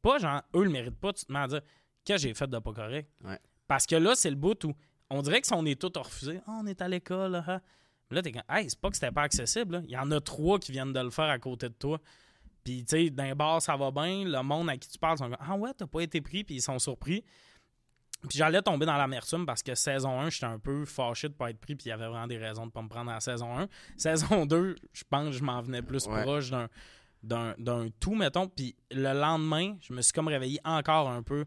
pas 0.00 0.16
genre, 0.18 0.40
eux 0.54 0.64
le 0.64 0.70
méritent 0.70 0.98
pas, 0.98 1.12
tu 1.12 1.26
te 1.26 1.32
mets 1.32 1.40
à 1.40 1.46
dire, 1.48 1.60
que 2.06 2.16
j'ai 2.16 2.32
fait 2.34 2.46
de 2.48 2.58
pas 2.58 2.72
correct? 2.72 3.10
Ouais. 3.24 3.38
Parce 3.66 3.86
que 3.86 3.96
là, 3.96 4.14
c'est 4.14 4.30
le 4.30 4.36
bout 4.36 4.62
où 4.64 4.74
on 5.10 5.22
dirait 5.22 5.40
que 5.40 5.46
si 5.46 5.52
on 5.54 5.64
est 5.66 5.80
tous 5.80 5.98
refusés, 5.98 6.40
Ah, 6.46 6.58
on 6.62 6.66
est 6.66 6.80
à 6.80 6.88
l'école, 6.88 7.32
là, 7.32 7.44
hein. 7.46 7.60
Mais 8.10 8.16
là, 8.16 8.22
t'es 8.22 8.30
comme, 8.32 8.42
hey, 8.48 8.70
c'est 8.70 8.78
pas 8.80 8.88
que 8.90 8.94
c'était 8.96 9.10
pas 9.10 9.22
accessible, 9.22 9.76
là. 9.76 9.82
il 9.84 9.90
y 9.90 9.96
en 9.96 10.10
a 10.12 10.20
trois 10.20 10.58
qui 10.60 10.70
viennent 10.72 10.92
de 10.92 11.00
le 11.00 11.10
faire 11.10 11.24
à 11.28 11.38
côté 11.40 11.68
de 11.68 11.74
toi. 11.74 12.00
Puis, 12.62 12.84
tu 12.84 12.96
sais, 12.96 13.10
d'un 13.10 13.34
bar, 13.34 13.60
ça 13.60 13.76
va 13.76 13.90
bien, 13.90 14.24
le 14.24 14.42
monde 14.42 14.70
à 14.70 14.76
qui 14.76 14.88
tu 14.88 14.98
parles 14.98 15.18
sont 15.18 15.24
comme, 15.28 15.36
ah 15.40 15.56
ouais, 15.56 15.70
t'as 15.76 15.86
pas 15.88 16.00
été 16.00 16.20
pris, 16.20 16.44
puis 16.44 16.56
ils 16.56 16.62
sont 16.62 16.78
surpris. 16.78 17.24
Puis 18.28 18.38
j'allais 18.38 18.62
tomber 18.62 18.86
dans 18.86 18.96
l'amertume 18.96 19.44
parce 19.44 19.62
que 19.62 19.74
saison 19.74 20.20
1, 20.20 20.30
j'étais 20.30 20.46
un 20.46 20.58
peu 20.58 20.84
fâché 20.84 21.28
de 21.28 21.34
pas 21.34 21.50
être 21.50 21.58
pris, 21.60 21.76
puis 21.76 21.86
il 21.86 21.88
y 21.90 21.92
avait 21.92 22.06
vraiment 22.08 22.26
des 22.26 22.38
raisons 22.38 22.66
de 22.66 22.72
pas 22.72 22.82
me 22.82 22.88
prendre 22.88 23.10
en 23.10 23.20
saison 23.20 23.56
1. 23.58 23.68
Saison 23.96 24.46
2, 24.46 24.74
je 24.92 25.04
pense 25.08 25.26
que 25.26 25.32
je 25.32 25.42
m'en 25.44 25.60
venais 25.62 25.82
plus 25.82 26.06
Ouais. 26.06 26.22
proche 26.22 26.50
d'un, 26.50 26.68
d'un, 27.22 27.54
d'un 27.58 27.88
tout, 28.00 28.14
mettons. 28.14 28.48
Puis 28.48 28.74
le 28.90 29.12
lendemain, 29.12 29.76
je 29.80 29.92
me 29.92 30.00
suis 30.00 30.12
comme 30.12 30.28
réveillé 30.28 30.58
encore 30.64 31.08
un 31.08 31.22
peu 31.22 31.44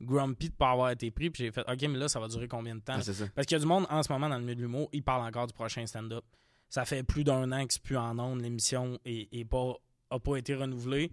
grumpy 0.00 0.48
de 0.48 0.54
pas 0.54 0.70
avoir 0.70 0.90
été 0.90 1.10
pris, 1.10 1.30
puis 1.30 1.44
j'ai 1.44 1.50
fait, 1.52 1.60
OK, 1.68 1.82
mais 1.82 1.98
là, 1.98 2.08
ça 2.08 2.20
va 2.20 2.28
durer 2.28 2.48
combien 2.48 2.74
de 2.74 2.80
temps? 2.80 2.96
Ah. 2.98 3.12
Parce 3.34 3.46
qu'il 3.46 3.54
y 3.56 3.60
a 3.60 3.60
du 3.60 3.66
monde 3.66 3.86
en 3.90 4.02
ce 4.02 4.12
moment 4.12 4.28
dans 4.28 4.36
le 4.36 4.42
milieu 4.42 4.54
de 4.56 4.60
l'humour, 4.62 4.88
ils 4.92 5.02
parlent 5.02 5.26
encore 5.26 5.46
du 5.46 5.52
prochain 5.52 5.84
stand-up. 5.86 6.24
Ça 6.68 6.84
fait 6.84 7.02
plus 7.02 7.24
d'un 7.24 7.50
an 7.52 7.66
que 7.66 7.72
c'est 7.72 7.82
plus 7.82 7.96
en 7.96 8.18
ondes, 8.18 8.40
l'émission 8.40 8.98
et 9.04 9.44
pas, 9.44 9.74
a 10.10 10.18
pas 10.18 10.36
été 10.36 10.54
renouvelée. 10.54 11.10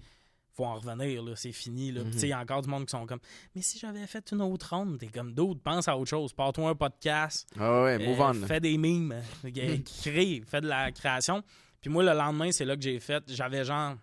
Faut 0.53 0.65
en 0.65 0.75
revenir, 0.75 1.21
là, 1.21 1.35
c'est 1.35 1.51
fini. 1.51 1.91
Là. 1.91 2.03
Tu 2.05 2.17
sais, 2.17 2.27
Il 2.27 2.29
y 2.29 2.33
a 2.33 2.39
encore 2.39 2.63
du 2.63 2.69
monde 2.69 2.85
qui 2.85 2.91
sont 2.91 3.05
comme 3.05 3.19
Mais 3.53 3.61
si 3.61 3.77
j'avais 3.77 4.07
fait 4.07 4.31
une 4.31 4.41
autre 4.41 4.75
ronde, 4.75 4.97
t'es 4.97 5.05
comme 5.07 5.33
d'autres, 5.33 5.61
pense 5.61 5.88
à 5.88 5.95
autre 5.95 6.09
chose. 6.09 6.33
Pars-toi 6.33 6.69
un 6.69 6.75
podcast, 6.75 7.47
Ah 7.59 7.83
ouais, 7.83 7.99
move 7.99 8.19
euh, 8.19 8.31
on. 8.43 8.47
fais 8.47 8.59
des 8.59 8.75
mimes, 8.75 9.13
crée, 10.01 10.41
fais 10.47 10.61
de 10.61 10.67
la 10.67 10.91
création. 10.91 11.43
Puis 11.79 11.91
moi, 11.91 12.03
le 12.03 12.13
lendemain, 12.13 12.51
c'est 12.51 12.65
là 12.65 12.75
que 12.75 12.81
j'ai 12.81 12.99
fait. 12.99 13.23
J'avais 13.27 13.63
genre 13.65 13.97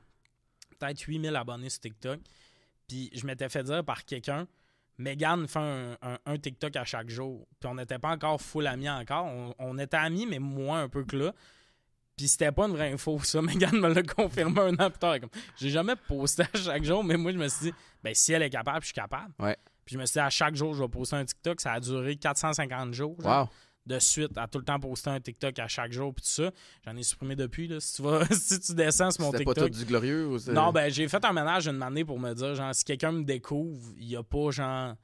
peut-être 0.78 1.00
8000 1.00 1.34
abonnés 1.34 1.70
sur 1.70 1.80
TikTok. 1.80 2.20
Puis 2.86 3.10
je 3.12 3.26
m'étais 3.26 3.48
fait 3.48 3.64
dire 3.64 3.84
par 3.84 4.04
quelqu'un 4.04 4.46
Megan 4.98 5.46
fait 5.48 5.58
un, 5.58 5.96
un- 6.02 6.18
un 6.26 6.38
TikTok 6.38 6.76
à 6.76 6.84
chaque 6.84 7.08
jour. 7.10 7.46
Puis 7.60 7.68
on 7.68 7.74
n'était 7.74 7.98
pas 7.98 8.10
encore 8.10 8.40
full 8.40 8.66
amis 8.66 8.88
encore. 8.88 9.24
On, 9.26 9.54
on 9.58 9.78
était 9.78 9.96
amis, 9.96 10.26
mais 10.26 10.38
moins 10.38 10.82
un 10.82 10.88
peu 10.88 11.04
que 11.04 11.16
là. 11.16 11.32
Puis 12.16 12.28
c'était 12.28 12.52
pas 12.52 12.66
une 12.66 12.72
vraie 12.72 12.92
info, 12.92 13.18
ça. 13.24 13.42
Megan 13.42 13.76
me 13.78 13.92
l'a 13.92 14.02
confirmé 14.02 14.60
un 14.60 14.74
an 14.78 14.90
plus 14.90 14.98
tard. 15.00 15.16
J'ai 15.56 15.70
jamais 15.70 15.96
posté 15.96 16.44
à 16.44 16.56
chaque 16.58 16.84
jour, 16.84 17.02
mais 17.02 17.16
moi, 17.16 17.32
je 17.32 17.38
me 17.38 17.48
suis 17.48 17.66
dit, 17.70 17.74
ben 18.02 18.14
si 18.14 18.32
elle 18.32 18.42
est 18.42 18.50
capable, 18.50 18.80
je 18.82 18.86
suis 18.86 18.94
capable. 18.94 19.32
Ouais. 19.40 19.56
Puis 19.84 19.94
je 19.94 19.98
me 20.00 20.06
suis 20.06 20.14
dit, 20.14 20.20
à 20.20 20.30
chaque 20.30 20.54
jour, 20.54 20.74
je 20.74 20.82
vais 20.82 20.88
poster 20.88 21.16
un 21.16 21.24
TikTok. 21.24 21.60
Ça 21.60 21.72
a 21.72 21.80
duré 21.80 22.16
450 22.16 22.94
jours. 22.94 23.16
Wow. 23.24 23.48
De 23.86 23.98
suite 23.98 24.36
à 24.38 24.46
tout 24.48 24.58
le 24.58 24.64
temps 24.64 24.80
poster 24.80 25.10
un 25.10 25.20
TikTok 25.20 25.58
à 25.58 25.68
chaque 25.68 25.92
jour 25.92 26.14
puis 26.14 26.22
tout 26.24 26.30
ça. 26.30 26.50
J'en 26.86 26.96
ai 26.96 27.02
supprimé 27.02 27.36
depuis 27.36 27.68
là. 27.68 27.80
Si 27.80 27.96
tu 27.96 28.02
vas 28.02 28.24
si 28.30 28.58
tu 28.60 28.74
descends 28.74 29.10
sur 29.10 29.22
mon 29.24 29.32
C'était 29.32 29.44
pas 29.44 29.52
TikTok. 29.54 29.72
tout 29.72 29.78
du 29.78 29.84
glorieux 29.84 30.26
ou 30.28 30.38
Non, 30.52 30.72
ben 30.72 30.90
j'ai 30.90 31.06
fait 31.08 31.22
un 31.24 31.32
ménage 31.32 31.66
une 31.68 31.82
année 31.82 32.04
pour 32.04 32.18
me 32.18 32.32
dire 32.32 32.54
genre 32.54 32.74
si 32.74 32.84
quelqu'un 32.84 33.12
me 33.12 33.24
découvre, 33.24 33.92
il 33.98 34.08
y 34.08 34.16
a 34.16 34.22
pas 34.22 34.50
genre 34.50 34.94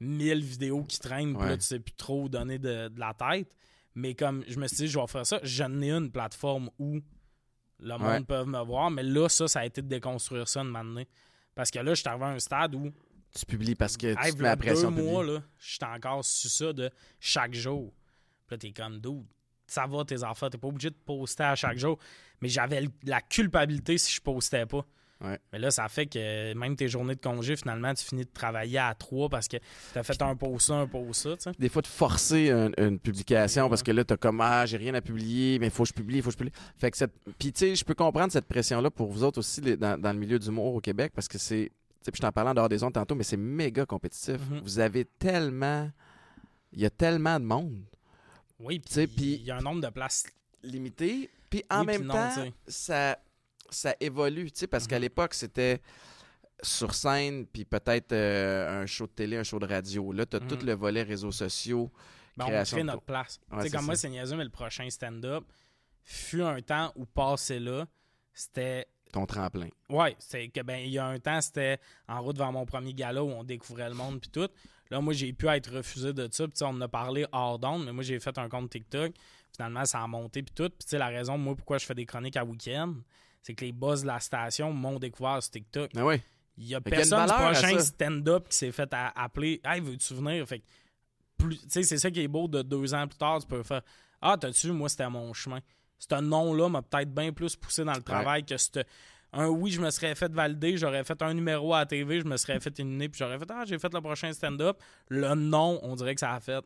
1000 0.00 0.42
vidéos 0.42 0.82
qui 0.84 0.98
traînent, 0.98 1.36
puis 1.36 1.48
là 1.48 1.56
tu 1.56 1.62
sais 1.64 1.78
plus 1.78 1.94
trop 1.94 2.28
donner 2.28 2.58
de, 2.58 2.88
de 2.88 3.00
la 3.00 3.14
tête. 3.14 3.54
Mais 3.94 4.14
comme 4.14 4.44
je 4.48 4.58
me 4.58 4.66
suis 4.66 4.76
dit 4.78 4.88
je 4.88 4.98
vais 4.98 5.06
faire 5.06 5.24
ça, 5.26 5.38
j'en 5.42 5.80
ai 5.80 5.90
une 5.92 6.10
plateforme 6.10 6.68
où 6.78 7.00
le 7.78 7.98
monde 7.98 8.00
Ouais. 8.00 8.24
peut 8.24 8.44
me 8.44 8.58
voir, 8.64 8.90
mais 8.90 9.02
là 9.02 9.28
ça 9.28 9.46
ça 9.48 9.60
a 9.60 9.66
été 9.66 9.82
de 9.82 9.88
déconstruire 9.88 10.48
ça 10.48 10.60
une 10.62 10.74
année. 10.74 11.06
Parce 11.54 11.70
que 11.70 11.78
là, 11.78 11.94
je 11.94 12.00
suis 12.00 12.08
arrivé 12.08 12.24
à 12.26 12.28
un 12.28 12.38
stade 12.38 12.74
où 12.74 12.90
Tu 13.34 13.46
publies 13.46 13.74
parce 13.74 13.96
que 13.96 14.12
tu 14.14 14.20
Hey, 14.22 14.32
te 14.34 14.38
mets 14.42 14.48
la 14.48 14.56
pression. 14.58 14.90
deux 14.90 15.02
mois, 15.02 15.24
là, 15.24 15.42
j'étais 15.58 15.86
encore 15.86 16.22
sur 16.22 16.50
ça 16.50 16.72
de 16.74 16.90
chaque 17.18 17.54
jour. 17.54 17.94
Puis 18.46 18.54
là, 18.54 18.58
t'es 18.58 18.70
comme, 18.72 18.98
dude, 19.00 19.24
ça 19.66 19.86
va 19.86 20.04
tes 20.04 20.22
affaires, 20.22 20.50
t'es 20.50 20.58
pas 20.58 20.68
obligé 20.68 20.90
de 20.90 20.96
poster 21.04 21.42
à 21.44 21.54
chaque 21.56 21.78
jour. 21.78 21.98
Mais 22.40 22.48
j'avais 22.48 22.86
la 23.04 23.20
culpabilité 23.20 23.98
si 23.98 24.12
je 24.12 24.20
postais 24.20 24.66
pas. 24.66 24.84
Ouais. 25.24 25.40
Mais 25.50 25.58
là, 25.58 25.70
ça 25.70 25.88
fait 25.88 26.04
que 26.04 26.52
même 26.52 26.76
tes 26.76 26.88
journées 26.88 27.14
de 27.14 27.20
congé, 27.22 27.56
finalement, 27.56 27.94
tu 27.94 28.04
finis 28.04 28.26
de 28.26 28.30
travailler 28.30 28.76
à 28.78 28.94
trois 28.94 29.30
parce 29.30 29.48
que 29.48 29.56
t'as 29.94 30.02
fait 30.02 30.20
un 30.20 30.36
post 30.36 30.66
ça, 30.66 30.74
un 30.74 30.86
post 30.86 31.38
ça. 31.38 31.52
Des 31.58 31.70
fois, 31.70 31.80
de 31.80 31.86
forcer 31.86 32.50
un- 32.50 32.70
une 32.76 32.98
publication 32.98 33.70
parce 33.70 33.82
que 33.82 33.92
là, 33.92 34.04
t'as 34.04 34.18
comme 34.18 34.42
Ah, 34.42 34.66
j'ai 34.66 34.76
rien 34.76 34.92
à 34.92 35.00
publier, 35.00 35.58
mais 35.58 35.68
il 35.68 35.72
faut 35.72 35.84
que 35.84 35.88
je 35.88 35.94
publie, 35.94 36.18
il 36.18 36.22
faut 36.22 36.28
que 36.28 36.34
je 36.34 36.38
publie. 36.38 36.52
Fait 36.76 36.90
que 36.90 36.98
cette. 36.98 37.14
Puis, 37.38 37.50
tu 37.50 37.60
sais, 37.60 37.74
je 37.74 37.82
peux 37.82 37.94
comprendre 37.94 38.30
cette 38.30 38.44
pression-là 38.46 38.90
pour 38.90 39.10
vous 39.10 39.24
autres 39.24 39.38
aussi 39.38 39.62
les- 39.62 39.78
dans, 39.78 39.98
dans 39.98 40.12
le 40.12 40.18
milieu 40.18 40.38
d'humour 40.38 40.74
au 40.74 40.80
Québec 40.82 41.12
parce 41.14 41.28
que 41.28 41.38
c'est. 41.38 41.72
Tu 42.04 42.10
sais, 42.10 42.12
je 42.14 42.20
t'en 42.20 42.30
parlais 42.30 42.50
en 42.50 42.54
dehors 42.54 42.68
des 42.68 42.84
ondes 42.84 42.92
tantôt, 42.92 43.14
mais 43.14 43.24
c'est 43.24 43.38
méga 43.38 43.86
compétitif. 43.86 44.36
Mhm. 44.50 44.60
Vous 44.62 44.78
avez 44.80 45.06
tellement. 45.18 45.90
Il 46.74 46.80
y 46.82 46.84
a 46.84 46.90
tellement 46.90 47.40
de 47.40 47.44
monde 47.46 47.82
Oui, 48.58 48.78
puis 48.80 49.06
il 49.18 49.42
y 49.42 49.50
a 49.50 49.56
un 49.56 49.60
nombre 49.60 49.80
de 49.82 49.88
places. 49.90 50.24
limité. 50.62 51.30
Puis 51.50 51.62
en 51.70 51.80
Oui, 51.80 51.86
même 51.86 52.02
non, 52.04 52.14
temps, 52.14 52.44
ça, 52.66 53.18
ça 53.70 53.94
évolue, 54.00 54.50
tu 54.50 54.58
sais, 54.60 54.66
parce 54.66 54.86
qu'à 54.88 54.96
Mhm. 54.96 55.02
l'époque, 55.02 55.34
c'était 55.34 55.80
sur 56.62 56.92
scène, 56.94 57.46
puis 57.46 57.64
peut-être 57.64 58.10
euh, 58.12 58.82
un 58.82 58.86
show 58.86 59.06
de 59.06 59.12
télé, 59.12 59.36
un 59.36 59.44
show 59.44 59.58
de 59.60 59.66
radio. 59.66 60.10
Là, 60.12 60.26
tu 60.26 60.36
as 60.36 60.40
Mhm. 60.40 60.48
tout 60.48 60.58
le 60.66 60.72
volet 60.72 61.02
réseaux 61.02 61.30
sociaux. 61.30 61.90
Ben, 62.36 62.46
on 62.46 62.64
crée 62.64 62.82
notre 62.82 63.02
place. 63.02 63.38
Ouais, 63.50 63.58
tu 63.58 63.62
sais, 63.62 63.68
c'est 63.68 63.76
comme 63.76 63.86
moi, 63.86 63.94
c'est 63.96 64.08
niaiseux, 64.08 64.36
mais 64.36 64.44
le 64.44 64.50
prochain 64.50 64.88
stand-up 64.90 65.44
fut 66.02 66.42
un 66.42 66.60
temps 66.62 66.92
où 66.96 67.04
passer 67.04 67.60
là, 67.60 67.86
c'était 68.34 68.86
Ton 69.12 69.24
tremplin. 69.24 69.68
Ouais, 69.88 70.16
c'est 70.18 70.48
que 70.48 70.60
ben 70.62 70.78
il 70.78 70.90
y 70.90 70.98
a 70.98 71.06
un 71.06 71.18
temps 71.20 71.40
c'était 71.40 71.78
en 72.08 72.20
route 72.22 72.36
vers 72.36 72.50
mon 72.52 72.66
premier 72.66 72.92
gala 72.92 73.22
où 73.22 73.28
on 73.30 73.44
découvrait 73.44 73.88
le 73.88 73.94
monde 73.94 74.20
puis 74.20 74.28
tout. 74.30 74.48
Là 74.90 75.00
moi 75.00 75.12
j'ai 75.12 75.32
pu 75.32 75.48
être 75.48 75.72
refusé 75.72 76.12
de 76.12 76.28
ça, 76.30 76.46
puis 76.46 76.56
on 76.62 76.66
en 76.68 76.80
a 76.80 76.88
parlé 76.88 77.26
hors 77.32 77.58
d'onde, 77.58 77.84
mais 77.84 77.92
moi 77.92 78.02
j'ai 78.02 78.18
fait 78.20 78.36
un 78.38 78.48
compte 78.48 78.70
TikTok. 78.70 79.12
Finalement 79.54 79.84
ça 79.84 80.02
a 80.02 80.06
monté 80.06 80.42
puis 80.42 80.54
tout. 80.54 80.68
Puis 80.68 80.78
tu 80.84 80.88
sais 80.88 80.98
la 80.98 81.08
raison 81.08 81.36
moi 81.38 81.54
pourquoi 81.56 81.78
je 81.78 81.86
fais 81.86 81.94
des 81.94 82.06
chroniques 82.06 82.36
à 82.36 82.44
week-end, 82.44 82.94
c'est 83.42 83.54
que 83.54 83.64
les 83.64 83.72
boss 83.72 84.02
de 84.02 84.06
la 84.06 84.20
station 84.20 84.72
m'ont 84.72 84.98
découvert 84.98 85.42
sur 85.42 85.52
TikTok. 85.52 85.90
Oui. 85.96 86.20
Il 86.58 86.68
y 86.68 86.74
a 86.74 86.80
Fait 86.80 86.90
personne 86.90 87.26
du 87.26 87.32
prochain 87.32 87.78
stand-up 87.80 88.48
qui 88.48 88.56
s'est 88.56 88.72
fait 88.72 88.88
à- 88.94 89.12
appeler 89.14 89.60
Hey, 89.64 89.80
veux-tu 89.80 90.14
venir? 90.14 90.46
Fait 90.48 90.62
c'est 91.68 91.84
ça 91.98 92.10
qui 92.10 92.20
est 92.20 92.28
beau 92.28 92.48
de 92.48 92.62
deux 92.62 92.94
ans 92.94 93.06
plus 93.06 93.18
tard, 93.18 93.40
tu 93.40 93.46
peux 93.46 93.62
faire 93.62 93.82
Ah, 94.20 94.36
t'as-tu, 94.40 94.72
moi, 94.72 94.88
c'était 94.88 95.08
mon 95.10 95.32
chemin. 95.34 95.60
Ce 95.98 96.14
nom-là 96.14 96.68
m'a 96.68 96.82
peut-être 96.82 97.14
bien 97.14 97.32
plus 97.32 97.56
poussé 97.56 97.84
dans 97.84 97.92
le 97.94 98.02
travail 98.02 98.44
que 98.44 98.56
ce 98.56 98.70
un 99.36 99.48
oui, 99.48 99.70
je 99.70 99.80
me 99.80 99.90
serais 99.90 100.14
fait 100.14 100.32
valider, 100.32 100.76
j'aurais 100.76 101.04
fait 101.04 101.20
un 101.22 101.34
numéro 101.34 101.74
à 101.74 101.80
la 101.80 101.86
TV, 101.86 102.20
je 102.20 102.24
me 102.26 102.36
serais 102.36 102.58
fait 102.60 102.78
éliminer, 102.80 103.08
puis 103.08 103.18
j'aurais 103.18 103.38
fait 103.38 103.50
Ah, 103.50 103.64
j'ai 103.66 103.78
fait 103.78 103.92
le 103.92 104.00
prochain 104.00 104.32
stand-up. 104.32 104.78
Le 105.08 105.34
nom, 105.34 105.78
on 105.82 105.94
dirait 105.96 106.14
que 106.14 106.20
ça 106.20 106.32
a 106.34 106.40
fait 106.40 106.64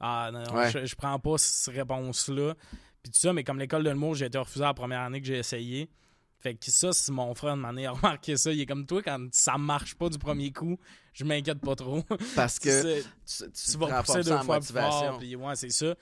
Ah, 0.00 0.30
non, 0.32 0.42
non, 0.44 0.54
Ouais. 0.54 0.70
je, 0.70 0.84
je 0.86 0.94
prends 0.94 1.18
pas 1.18 1.38
cette 1.38 1.74
réponse-là. 1.74 2.54
Puis 3.02 3.10
tout 3.12 3.18
ça, 3.18 3.32
mais 3.32 3.42
comme 3.44 3.58
l'école 3.58 3.82
de 3.84 3.90
l'humour, 3.90 4.14
j'ai 4.14 4.26
été 4.26 4.38
refusé 4.38 4.60
la 4.64 4.74
première 4.74 5.00
année 5.00 5.20
que 5.20 5.26
j'ai 5.26 5.38
essayé. 5.38 5.90
Fait 6.38 6.54
que 6.54 6.70
ça, 6.72 6.92
c'est 6.92 7.12
mon 7.12 7.32
frère, 7.36 7.54
de 7.56 7.60
manière 7.60 7.92
a 7.92 7.94
remarqué 7.94 8.36
ça. 8.36 8.50
Il 8.52 8.60
est 8.60 8.66
comme 8.66 8.84
toi, 8.84 9.00
quand 9.00 9.28
ça 9.30 9.56
marche 9.58 9.94
pas 9.94 10.08
du 10.08 10.18
premier 10.18 10.50
coup, 10.52 10.76
je 11.12 11.24
m'inquiète 11.24 11.60
pas 11.60 11.76
trop. 11.76 12.02
Parce 12.34 12.58
que 12.60 13.00
tu, 13.00 13.04
tu 13.24 13.52
tu 13.52 13.78
vas 13.78 14.02
pousser 14.02 14.22
deux 14.22 14.38
fois 14.38 14.58
plus 14.58 14.72
fort. 14.72 15.18
Puis 15.18 15.36
ouais, 15.36 15.54
c'est 15.56 15.70
ça. 15.70 15.94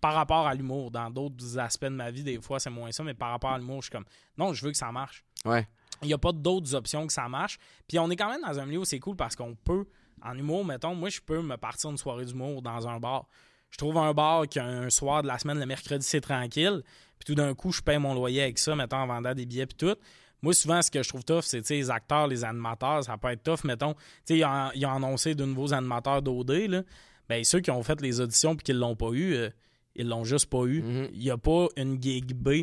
Par 0.00 0.14
rapport 0.14 0.46
à 0.48 0.54
l'humour, 0.54 0.90
dans 0.90 1.10
d'autres 1.10 1.58
aspects 1.58 1.84
de 1.84 1.90
ma 1.90 2.10
vie, 2.10 2.24
des 2.24 2.40
fois, 2.40 2.58
c'est 2.58 2.70
moins 2.70 2.90
ça. 2.90 3.04
Mais 3.04 3.14
par 3.14 3.30
rapport 3.30 3.50
à 3.50 3.58
l'humour, 3.58 3.82
je 3.82 3.86
suis 3.86 3.92
comme, 3.92 4.06
non, 4.36 4.52
je 4.52 4.64
veux 4.64 4.72
que 4.72 4.76
ça 4.78 4.90
marche. 4.90 5.24
Ouais. 5.48 5.66
Il 6.02 6.08
n'y 6.08 6.14
a 6.14 6.18
pas 6.18 6.32
d'autres 6.32 6.74
options 6.74 7.06
que 7.06 7.12
ça 7.12 7.28
marche. 7.28 7.58
Puis 7.88 7.98
on 7.98 8.08
est 8.10 8.16
quand 8.16 8.30
même 8.30 8.42
dans 8.42 8.58
un 8.58 8.66
milieu 8.66 8.80
où 8.80 8.84
c'est 8.84 9.00
cool 9.00 9.16
parce 9.16 9.34
qu'on 9.34 9.54
peut, 9.54 9.86
en 10.22 10.36
humour, 10.36 10.64
mettons, 10.64 10.94
moi, 10.94 11.08
je 11.08 11.20
peux 11.20 11.42
me 11.42 11.56
partir 11.56 11.90
une 11.90 11.96
soirée 11.96 12.24
d'humour 12.24 12.62
dans 12.62 12.86
un 12.86 13.00
bar. 13.00 13.26
Je 13.70 13.78
trouve 13.78 13.98
un 13.98 14.14
bar 14.14 14.46
qui 14.48 14.58
a 14.58 14.64
un 14.64 14.90
soir 14.90 15.22
de 15.22 15.28
la 15.28 15.38
semaine, 15.38 15.58
le 15.58 15.66
mercredi, 15.66 16.06
c'est 16.06 16.20
tranquille. 16.20 16.82
Puis 17.18 17.26
tout 17.26 17.34
d'un 17.34 17.54
coup, 17.54 17.72
je 17.72 17.82
paye 17.82 17.98
mon 17.98 18.14
loyer 18.14 18.42
avec 18.42 18.58
ça, 18.58 18.74
mettons, 18.76 18.96
en 18.96 19.06
vendant 19.06 19.34
des 19.34 19.44
billets 19.44 19.66
puis 19.66 19.76
tout. 19.76 19.96
Moi, 20.40 20.54
souvent, 20.54 20.80
ce 20.82 20.90
que 20.90 21.02
je 21.02 21.08
trouve 21.08 21.24
tough, 21.24 21.42
c'est 21.42 21.60
tu 21.60 21.66
sais, 21.66 21.74
les 21.74 21.90
acteurs, 21.90 22.28
les 22.28 22.44
animateurs, 22.44 23.02
ça 23.02 23.18
peut 23.18 23.28
être 23.28 23.42
tough. 23.42 23.64
Mettons, 23.64 23.94
tu 23.94 24.00
sais, 24.24 24.38
ils 24.38 24.44
ont, 24.44 24.70
ils 24.74 24.86
ont 24.86 24.92
annoncé 24.92 25.34
de 25.34 25.44
nouveaux 25.44 25.72
animateurs 25.74 26.22
d'OD. 26.22 26.50
Là. 26.50 26.82
Ben, 27.28 27.42
ceux 27.42 27.60
qui 27.60 27.70
ont 27.70 27.82
fait 27.82 28.00
les 28.00 28.20
auditions 28.20 28.54
et 28.54 28.56
qui 28.58 28.72
ne 28.72 28.78
l'ont 28.78 28.94
pas 28.94 29.10
eu, 29.10 29.34
euh, 29.34 29.50
ils 29.96 30.08
l'ont 30.08 30.24
juste 30.24 30.46
pas 30.46 30.64
eu. 30.64 30.82
Mhm. 30.82 31.08
Il 31.12 31.18
n'y 31.20 31.30
a 31.30 31.36
pas 31.36 31.66
une 31.76 32.00
gig 32.00 32.34
B. 32.34 32.62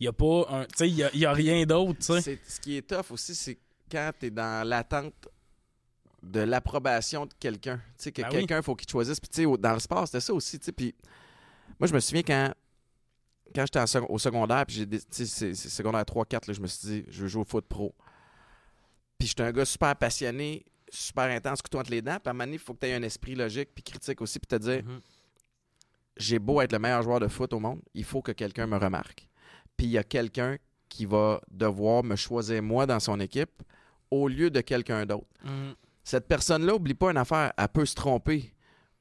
Il 0.00 0.04
n'y 0.04 0.08
a 0.08 0.12
pas 0.14 0.46
un. 0.48 0.64
Tu 0.64 0.70
sais, 0.76 0.88
il 0.90 1.04
a, 1.04 1.10
il 1.12 1.20
y 1.20 1.26
a 1.26 1.32
rien 1.32 1.64
d'autre, 1.66 1.98
tu 1.98 2.06
sais. 2.06 2.20
C'est- 2.22 2.40
Ce 2.50 2.58
qui 2.60 2.76
est 2.76 2.82
tough 2.88 3.10
aussi, 3.10 3.34
c'est 3.34 3.58
quand 3.90 4.10
tu 4.18 4.26
es 4.26 4.30
dans 4.30 4.66
l'attente 4.66 5.12
de 6.22 6.40
l'approbation 6.40 7.26
de 7.26 7.32
quelqu'un. 7.38 7.76
Tu 7.98 8.04
sais, 8.04 8.12
que 8.12 8.22
Ben 8.22 8.28
oui. 8.28 8.34
quelqu'un, 8.38 8.62
faut 8.62 8.74
qu'il 8.74 8.86
te 8.86 8.92
choisisse. 8.92 9.20
Puis, 9.20 9.28
tu 9.28 9.44
sais, 9.44 9.56
dans 9.58 9.72
le 9.74 9.78
sport, 9.78 10.06
c'était 10.06 10.20
ça 10.20 10.32
aussi. 10.34 10.58
Tu 10.58 10.64
sais, 10.66 10.72
puis, 10.72 10.94
moi, 11.78 11.86
je 11.86 11.94
me 11.94 12.00
souviens 12.00 12.22
quand, 12.22 12.52
quand 13.54 13.64
j'étais 13.66 13.98
au 14.08 14.18
secondaire, 14.18 14.64
puis 14.66 14.86
j'ai 15.10 15.54
secondaire 15.54 16.04
3-4, 16.04 16.46
là, 16.46 16.52
je 16.54 16.60
me 16.60 16.66
suis 16.66 16.88
dit, 16.88 17.04
je 17.08 17.22
veux 17.22 17.28
jouer 17.28 17.42
au 17.42 17.44
foot 17.44 17.66
pro. 17.66 17.94
Puis, 19.18 19.28
j'étais 19.28 19.42
un 19.42 19.52
gars 19.52 19.64
super 19.64 19.94
passionné, 19.96 20.64
super 20.90 21.24
intense, 21.24 21.60
couteau 21.62 21.78
entre 21.78 21.90
les 21.90 22.00
dents. 22.02 22.18
Puis, 22.18 22.28
à 22.28 22.30
un 22.30 22.32
moment 22.32 22.44
donné, 22.44 22.56
il 22.56 22.58
faut 22.58 22.72
que 22.74 22.80
tu 22.80 22.86
aies 22.86 22.94
un 22.94 23.02
esprit 23.02 23.34
logique, 23.34 23.70
puis 23.74 23.82
critique 23.82 24.20
aussi, 24.22 24.38
puis 24.38 24.46
te 24.46 24.56
dire, 24.62 24.82
Mhm. 24.84 25.00
j'ai 26.16 26.38
beau 26.38 26.60
être 26.60 26.72
le 26.72 26.78
meilleur 26.78 27.02
joueur 27.02 27.20
de 27.20 27.28
foot 27.28 27.52
au 27.52 27.60
monde, 27.60 27.80
il 27.94 28.04
faut 28.04 28.22
que 28.22 28.32
quelqu'un 28.32 28.66
me 28.66 28.76
remarque. 28.76 29.26
Puis 29.80 29.86
il 29.86 29.92
y 29.92 29.98
a 29.98 30.04
quelqu'un 30.04 30.58
qui 30.90 31.06
va 31.06 31.40
devoir 31.50 32.04
me 32.04 32.14
choisir 32.14 32.62
moi 32.62 32.84
dans 32.84 33.00
son 33.00 33.18
équipe 33.18 33.62
au 34.10 34.28
lieu 34.28 34.50
de 34.50 34.60
quelqu'un 34.60 35.06
d'autre. 35.06 35.26
Mhm. 35.42 35.74
Cette 36.04 36.28
personne-là, 36.28 36.74
oublie 36.74 36.92
pas 36.92 37.10
une 37.10 37.16
affaire, 37.16 37.54
elle 37.56 37.68
peut 37.68 37.86
se 37.86 37.94
tromper 37.94 38.52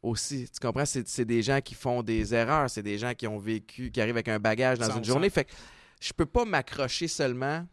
aussi. 0.01 0.47
Tu 0.49 0.65
comprends? 0.65 0.85
C'est 0.85 1.05
c'est 1.05 1.25
des 1.25 1.41
gens 1.41 1.59
qui 1.59 1.75
font 1.75 2.01
des 2.01 2.33
erreurs, 2.33 2.69
c'est 2.69 2.81
des 2.81 2.97
gens 2.97 3.13
qui 3.13 3.27
ont 3.27 3.37
vécu, 3.37 3.91
qui 3.91 3.99
arrivent 3.99 4.15
avec 4.15 4.29
un 4.29 4.39
bagage 4.39 4.79
dans 4.79 4.87
100%. 4.87 4.97
une 4.99 5.03
journée. 5.03 5.29
Fait 5.29 5.43
que 5.43 5.51
je 5.99 6.13
peux 6.13 6.25
pas 6.25 6.45
m'accrocher 6.45 7.09
seulement 7.09 7.67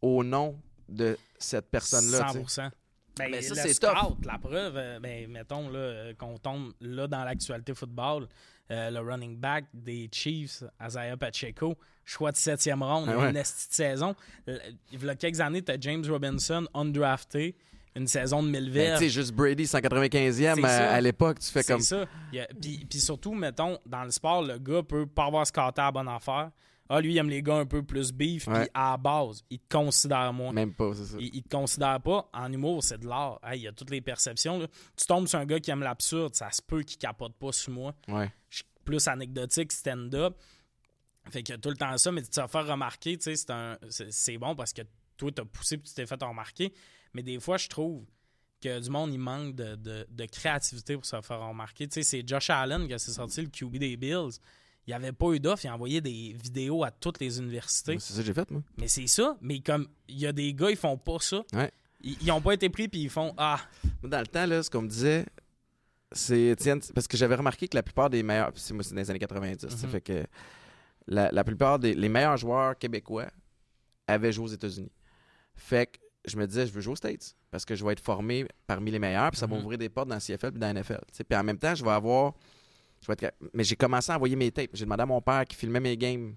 au 0.00 0.24
nom 0.24 0.58
de 0.88 1.18
cette 1.38 1.70
personne-là. 1.70 2.28
tu 2.32 2.38
sais. 2.48 2.62
100%. 2.62 2.70
Ben, 3.18 3.30
Mais 3.32 3.42
ça, 3.42 3.54
c'est 3.54 3.74
scout, 3.74 4.24
la 4.24 4.38
preuve, 4.38 4.78
euh, 4.78 4.98
ben, 4.98 5.30
mettons 5.30 5.68
là, 5.68 5.78
euh, 5.78 6.14
qu'on 6.14 6.38
tombe 6.38 6.72
là 6.80 7.06
dans 7.06 7.22
l'actualité 7.24 7.74
football, 7.74 8.28
euh, 8.70 8.90
le 8.90 9.00
running 9.00 9.36
back 9.36 9.66
des 9.74 10.08
Chiefs, 10.10 10.64
Isaiah 10.82 11.18
Pacheco, 11.18 11.76
choix 12.06 12.32
de 12.32 12.36
septième 12.36 12.82
ronde, 12.82 13.08
Ah 13.12 13.18
ouais. 13.18 13.30
une 13.30 13.36
esti 13.36 13.68
de 13.68 13.74
saison. 13.74 14.14
Il 14.46 15.04
y 15.04 15.08
a 15.08 15.14
quelques 15.16 15.40
années, 15.40 15.60
tu 15.62 15.72
as 15.72 15.76
James 15.80 16.04
Robinson, 16.08 16.66
undrafté, 16.72 17.54
une 17.94 18.06
saison 18.06 18.42
de 18.42 18.48
1000 18.48 18.64
Ben, 18.66 18.70
verges. 18.72 18.98
tu 19.00 19.04
sais, 19.06 19.10
juste 19.10 19.32
Brady, 19.32 19.64
195e 19.64 20.54
C'est 20.56 20.64
à, 20.64 21.00
l'époque, 21.00 21.40
tu 21.40 21.50
fais 21.50 21.64
comme. 21.64 21.80
ça. 21.80 22.06
Puis, 22.60 23.00
surtout, 23.00 23.34
mettons, 23.34 23.78
dans 23.86 24.04
le 24.04 24.10
sport, 24.10 24.42
le 24.42 24.58
gars 24.58 24.82
peut 24.82 25.06
pas 25.06 25.24
avoir 25.26 25.46
scoté 25.46 25.80
à 25.80 25.86
la 25.86 25.92
bonne 25.92 26.08
affaire. 26.08 26.50
Ah, 26.88 27.00
lui, 27.00 27.14
il 27.14 27.18
aime 27.18 27.28
les 27.28 27.42
gars 27.42 27.56
un 27.56 27.66
peu 27.66 27.82
plus 27.82 28.12
beef, 28.12 28.44
puis 28.46 28.68
à 28.72 28.92
la 28.92 28.96
base, 28.96 29.42
il 29.50 29.58
te 29.58 29.76
considère 29.76 30.32
moins. 30.32 30.52
Même 30.52 30.72
pas, 30.72 30.92
c'est 30.94 31.04
ça. 31.06 31.16
Il, 31.18 31.30
il 31.34 31.42
te 31.42 31.48
considère 31.48 32.00
pas. 32.00 32.28
En 32.32 32.52
humour, 32.52 32.84
c'est 32.84 32.98
de 32.98 33.08
l'art. 33.08 33.40
Hey, 33.42 33.58
il 33.58 33.62
y 33.64 33.66
a 33.68 33.72
toutes 33.72 33.90
les 33.90 34.00
perceptions. 34.00 34.60
là. 34.60 34.66
Tu 34.96 35.04
tombes 35.04 35.26
sur 35.26 35.40
un 35.40 35.46
gars 35.46 35.58
qui 35.58 35.72
aime 35.72 35.80
l'absurde, 35.82 36.36
ça 36.36 36.48
se 36.52 36.62
peut 36.62 36.82
qu'il 36.84 36.98
capote 36.98 37.32
pas 37.34 37.50
sur 37.50 37.72
moi. 37.72 37.92
Ouais. 38.06 38.30
Je 38.50 38.58
suis 38.58 38.64
plus 38.84 39.08
anecdotique, 39.08 39.72
stand-up. 39.72 40.36
Fait 41.30 41.42
que 41.42 41.54
tout 41.54 41.68
le 41.70 41.76
temps 41.76 41.96
ça, 41.98 42.12
mais 42.12 42.22
tu 42.22 42.28
te 42.30 42.46
faire 42.46 42.66
remarquer, 42.66 43.18
tu 43.18 43.34
sais, 43.36 43.46
c'est 44.10 44.38
bon 44.38 44.54
parce 44.54 44.72
que 44.72 44.82
toi, 45.16 45.30
t'as 45.34 45.44
poussé 45.44 45.74
et 45.76 45.80
tu 45.80 45.92
t'es 45.94 46.06
fait 46.06 46.22
remarquer. 46.22 46.72
Mais 47.14 47.22
des 47.22 47.40
fois, 47.40 47.56
je 47.56 47.68
trouve 47.68 48.04
que 48.62 48.80
du 48.80 48.90
monde, 48.90 49.12
il 49.12 49.18
manque 49.18 49.54
de, 49.54 49.74
de- 49.76 50.06
de 50.10 50.24
créativité 50.26 50.94
pour 50.94 51.04
se 51.06 51.20
faire 51.20 51.40
remarquer. 51.48 51.88
Tu 51.88 51.94
sais, 51.94 52.02
c'est 52.02 52.28
Josh 52.28 52.50
Allen 52.50 52.86
qui 52.88 52.98
s'est 52.98 53.12
sorti 53.12 53.42
le 53.42 53.48
QB 53.48 53.76
des 53.78 53.96
Bills. 53.96 54.38
Il 54.86 54.90
n'y 54.90 54.94
avait 54.94 55.12
pas 55.12 55.32
eu 55.32 55.40
d'offre, 55.40 55.64
il 55.64 55.70
envoyait 55.70 56.00
des 56.00 56.32
vidéos 56.40 56.84
à 56.84 56.90
toutes 56.92 57.18
les 57.20 57.38
universités. 57.38 57.98
C'est 57.98 58.12
ça 58.12 58.20
que 58.20 58.26
j'ai 58.26 58.34
fait, 58.34 58.48
moi. 58.50 58.62
Mais 58.78 58.86
c'est 58.88 59.06
ça. 59.08 59.36
Mais 59.40 59.58
comme 59.60 59.88
il 60.08 60.18
y 60.18 60.26
a 60.26 60.32
des 60.32 60.54
gars, 60.54 60.70
ils 60.70 60.76
font 60.76 60.96
pas 60.96 61.18
ça. 61.20 61.42
Ouais. 61.52 61.72
Ils, 62.02 62.16
ils 62.22 62.30
ont 62.30 62.40
pas 62.40 62.52
été 62.54 62.68
pris 62.68 62.86
puis 62.86 63.02
ils 63.02 63.10
font 63.10 63.34
Ah, 63.36 63.60
Moi, 64.02 64.10
Dans 64.10 64.20
le 64.20 64.26
temps, 64.28 64.46
là, 64.46 64.62
ce 64.62 64.70
qu'on 64.70 64.82
me 64.82 64.88
disait, 64.88 65.26
c'est 66.12 66.54
parce 66.94 67.08
que 67.08 67.16
j'avais 67.16 67.34
remarqué 67.34 67.66
que 67.68 67.76
la 67.76 67.82
plupart 67.82 68.10
des 68.10 68.22
meilleurs, 68.22 68.52
puis 68.52 68.62
c'est- 68.62 68.74
moi 68.74 68.82
c'est 68.84 68.94
dans 68.94 69.00
les 69.00 69.10
années 69.10 69.18
90, 69.18 69.68
ça 69.68 69.86
Mhm. 69.86 69.92
fait 69.92 70.00
que 70.00 70.24
la, 71.06 71.30
la 71.32 71.44
plupart 71.44 71.78
des 71.78 71.94
les 71.94 72.08
meilleurs 72.08 72.36
joueurs 72.36 72.76
québécois 72.78 73.26
avaient 74.06 74.32
joué 74.32 74.44
aux 74.44 74.48
États-Unis. 74.54 74.92
Fait 75.54 75.86
que 75.86 75.98
je 76.26 76.36
me 76.36 76.46
disais, 76.46 76.66
je 76.66 76.72
veux 76.72 76.80
jouer 76.80 76.92
aux 76.92 76.96
States 76.96 77.36
parce 77.50 77.64
que 77.64 77.74
je 77.74 77.84
vais 77.84 77.92
être 77.92 78.00
formé 78.00 78.46
parmi 78.66 78.90
les 78.90 78.98
meilleurs, 78.98 79.30
puis 79.30 79.38
ça 79.38 79.46
va 79.46 79.54
Mhm. 79.56 79.62
m'ouvrir 79.62 79.78
des 79.78 79.88
portes 79.88 80.08
dans 80.08 80.16
le 80.16 80.20
CFL 80.20 80.50
puis 80.50 80.60
dans 80.60 80.66
la 80.66 80.74
NFL. 80.74 81.00
Puis 81.28 81.38
en 81.38 81.44
même 81.44 81.58
temps, 81.58 81.74
je 81.74 81.84
vais 81.84 81.90
avoir. 81.90 82.34
Je 83.00 83.06
vais 83.08 83.12
être... 83.12 83.34
Mais 83.52 83.62
j'ai 83.62 83.76
commencé 83.76 84.10
à 84.10 84.16
envoyer 84.16 84.34
mes 84.36 84.50
tapes. 84.50 84.70
J'ai 84.72 84.84
demandé 84.84 85.02
à 85.02 85.06
mon 85.06 85.20
père 85.20 85.44
qui 85.44 85.54
filmait 85.54 85.80
mes 85.80 85.96
games. 85.96 86.34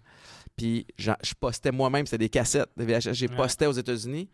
Puis 0.56 0.86
je 0.98 1.12
postais 1.40 1.72
moi-même, 1.72 2.06
c'était 2.06 2.18
des 2.18 2.30
cassettes, 2.30 2.70
des 2.78 2.86
VHS. 2.86 3.14
J'ai 3.14 3.30
Ouais. 3.30 3.36
posté 3.36 3.66
aux 3.66 3.72
États-Unis 3.72 4.30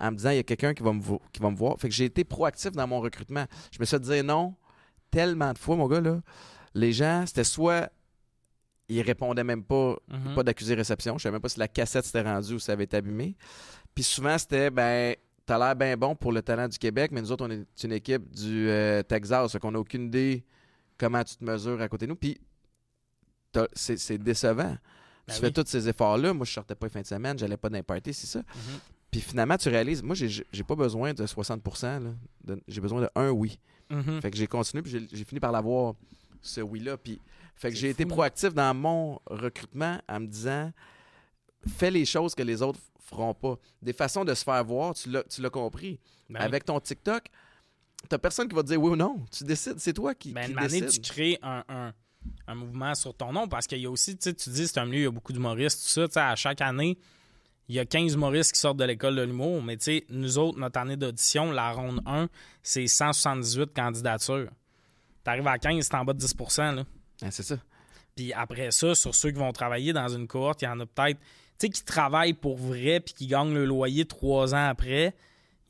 en 0.00 0.10
me 0.10 0.16
disant, 0.16 0.30
il 0.30 0.36
y 0.36 0.40
a 0.40 0.42
quelqu'un 0.42 0.74
qui, 0.74 0.82
va 0.82 0.92
me 0.92 1.00
qui 1.32 1.40
va 1.40 1.50
me 1.50 1.56
voir. 1.56 1.78
Fait 1.78 1.88
que 1.88 1.94
j'ai 1.94 2.04
été 2.06 2.24
proactif 2.24 2.72
dans 2.72 2.86
mon 2.86 3.00
recrutement. 3.00 3.46
Je 3.72 3.78
me 3.80 3.84
suis 3.84 3.98
dire 4.00 4.24
non 4.24 4.54
tellement 5.10 5.52
de 5.52 5.58
fois, 5.58 5.76
mon 5.76 5.86
gars. 5.88 6.00
Là. 6.00 6.20
Les 6.74 6.92
gens, 6.92 7.24
c'était 7.26 7.44
soit 7.44 7.90
ils 8.88 9.02
répondaient 9.02 9.44
même 9.44 9.62
pas, 9.64 9.96
Mhm. 10.08 10.34
pas 10.34 10.42
d'accusé 10.42 10.74
réception. 10.74 11.18
Je 11.18 11.22
savais 11.24 11.32
même 11.34 11.42
pas 11.42 11.48
si 11.48 11.58
la 11.58 11.68
cassette 11.68 12.04
s'était 12.04 12.22
rendue 12.22 12.54
ou 12.54 12.58
si 12.58 12.66
ça 12.66 12.72
avait 12.72 12.84
été 12.84 12.96
abîmé. 12.96 13.36
Puis 13.94 14.04
souvent, 14.04 14.36
c'était, 14.38 14.70
ben, 14.70 15.14
t'as 15.44 15.58
l'air 15.58 15.76
bien 15.76 15.96
bon 15.96 16.14
pour 16.14 16.32
le 16.32 16.40
talent 16.42 16.68
du 16.68 16.78
Québec, 16.78 17.10
mais 17.12 17.20
nous 17.20 17.32
autres, 17.32 17.46
on 17.46 17.50
est 17.50 17.66
une 17.84 17.92
équipe 17.92 18.30
du 18.30 18.68
euh, 18.68 19.02
Texas, 19.02 19.52
fait 19.52 19.58
qu'on 19.58 19.72
n'a 19.72 19.78
aucune 19.80 20.06
idée 20.06 20.44
comment 20.96 21.22
tu 21.24 21.36
te 21.36 21.44
mesures 21.44 21.80
à 21.80 21.88
côté 21.88 22.06
de 22.06 22.10
nous. 22.10 22.16
Puis 22.16 22.38
c'est 23.74 23.98
c'est 23.98 24.18
décevant. 24.18 24.76
Ben 25.26 25.34
tu 25.34 25.34
oui. 25.34 25.40
fais 25.40 25.50
tous 25.50 25.64
ces 25.68 25.88
efforts-là. 25.88 26.32
Moi, 26.32 26.46
je 26.46 26.52
sortais 26.52 26.74
pas 26.74 26.86
les 26.86 26.90
fins 26.90 27.00
de 27.02 27.06
semaine, 27.06 27.38
j'allais 27.38 27.56
pas 27.56 27.68
dans 27.68 27.76
les 27.76 27.82
parties, 27.82 28.14
c'est 28.14 28.26
ça. 28.26 28.38
Mhm. 28.40 28.78
Puis 29.10 29.20
finalement, 29.20 29.56
tu 29.56 29.68
réalises, 29.68 30.02
moi, 30.02 30.14
j'ai 30.14 30.28
j'ai 30.28 30.64
pas 30.64 30.74
besoin 30.74 31.12
de 31.14 31.26
60 31.26 31.62
là. 31.82 32.00
De- 32.44 32.62
J'ai 32.68 32.80
besoin 32.80 33.00
de 33.02 33.08
un 33.14 33.30
oui. 33.30 33.58
Mhm. 33.90 34.20
Fait 34.20 34.30
que 34.30 34.36
j'ai 34.36 34.46
continué, 34.46 34.82
puis 34.82 34.92
j'ai- 34.92 35.06
j'ai 35.10 35.24
fini 35.24 35.40
par 35.40 35.50
l'avoir, 35.52 35.94
ce 36.42 36.60
oui-là. 36.60 36.96
Puis, 36.98 37.18
fait 37.58 37.70
que 37.70 37.76
j'ai 37.76 37.90
été 37.90 38.04
proactif 38.06 38.54
dans 38.54 38.72
mon 38.74 39.20
recrutement 39.26 40.00
en 40.08 40.20
me 40.20 40.26
disant 40.26 40.72
fais 41.76 41.90
les 41.90 42.04
choses 42.04 42.34
que 42.34 42.42
les 42.42 42.62
autres 42.62 42.78
feront 43.04 43.34
pas. 43.34 43.56
Des 43.82 43.92
façons 43.92 44.24
de 44.24 44.32
se 44.34 44.44
faire 44.44 44.64
voir, 44.64 44.94
tu 44.94 45.10
l'as 45.10 45.50
compris. 45.50 45.98
Ben, 46.30 46.40
Avec 46.40 46.64
ton 46.64 46.78
TikTok, 46.78 47.24
t'as 48.08 48.18
personne 48.18 48.48
qui 48.48 48.54
va 48.54 48.62
te 48.62 48.68
dire 48.68 48.80
oui 48.80 48.90
ou 48.90 48.96
non. 48.96 49.24
Tu 49.36 49.44
décides, 49.44 49.78
c'est 49.78 49.92
toi 49.94 50.14
qui, 50.14 50.32
ben, 50.32 50.44
qui 50.46 50.52
une 50.52 50.58
année, 50.58 50.80
tu 50.86 51.00
crées 51.00 51.38
un, 51.42 51.64
un- 51.68 51.92
un 52.46 52.54
mouvement 52.54 52.94
sur 52.94 53.14
ton 53.14 53.32
nom 53.32 53.48
parce 53.48 53.66
qu'il 53.66 53.78
y 53.78 53.86
a 53.86 53.90
aussi, 53.90 54.16
tu 54.16 54.24
sais, 54.24 54.34
tu 54.34 54.50
dis, 54.50 54.68
c'est 54.68 54.78
un 54.78 54.84
milieu, 54.84 54.98
il 55.00 55.04
y 55.04 55.06
a 55.06 55.10
beaucoup 55.10 55.32
d'humoristes, 55.32 55.80
tout 55.82 56.08
ça. 56.10 56.28
À 56.30 56.36
chaque 56.36 56.60
année, 56.60 56.98
il 57.68 57.74
y 57.76 57.78
a 57.78 57.86
15 57.86 58.14
humoristes 58.14 58.52
qui 58.52 58.60
sortent 58.60 58.76
de 58.78 58.84
l'école 58.84 59.16
de 59.16 59.22
l'humour, 59.22 59.62
mais 59.62 59.76
tu 59.78 59.84
sais, 59.84 60.04
nous 60.10 60.36
autres, 60.38 60.58
notre 60.58 60.78
année 60.78 60.96
d'audition, 60.96 61.50
la 61.52 61.72
ronde 61.72 62.02
1, 62.06 62.28
c'est 62.62 62.86
178 62.86 63.72
candidatures. 63.74 64.50
T'arrives 65.24 65.46
à 65.46 65.58
15, 65.58 65.84
c'est 65.86 65.94
en 65.94 66.04
bas 66.04 66.12
de 66.12 66.18
10 66.18 66.34
là. 66.58 66.84
Ah, 67.22 67.30
c'est 67.30 67.42
ça. 67.42 67.56
Puis 68.16 68.32
après 68.32 68.70
ça, 68.70 68.94
sur 68.94 69.14
ceux 69.14 69.30
qui 69.30 69.38
vont 69.38 69.52
travailler 69.52 69.92
dans 69.92 70.08
une 70.08 70.26
cohorte, 70.26 70.62
il 70.62 70.66
y 70.66 70.68
en 70.68 70.80
a 70.80 70.86
peut-être, 70.86 71.18
tu 71.20 71.66
sais, 71.66 71.68
qui 71.68 71.84
travaillent 71.84 72.32
pour 72.34 72.56
vrai 72.56 73.00
puis 73.00 73.14
qui 73.14 73.26
gagnent 73.26 73.54
le 73.54 73.64
loyer 73.64 74.04
trois 74.04 74.54
ans 74.54 74.68
après, 74.68 75.14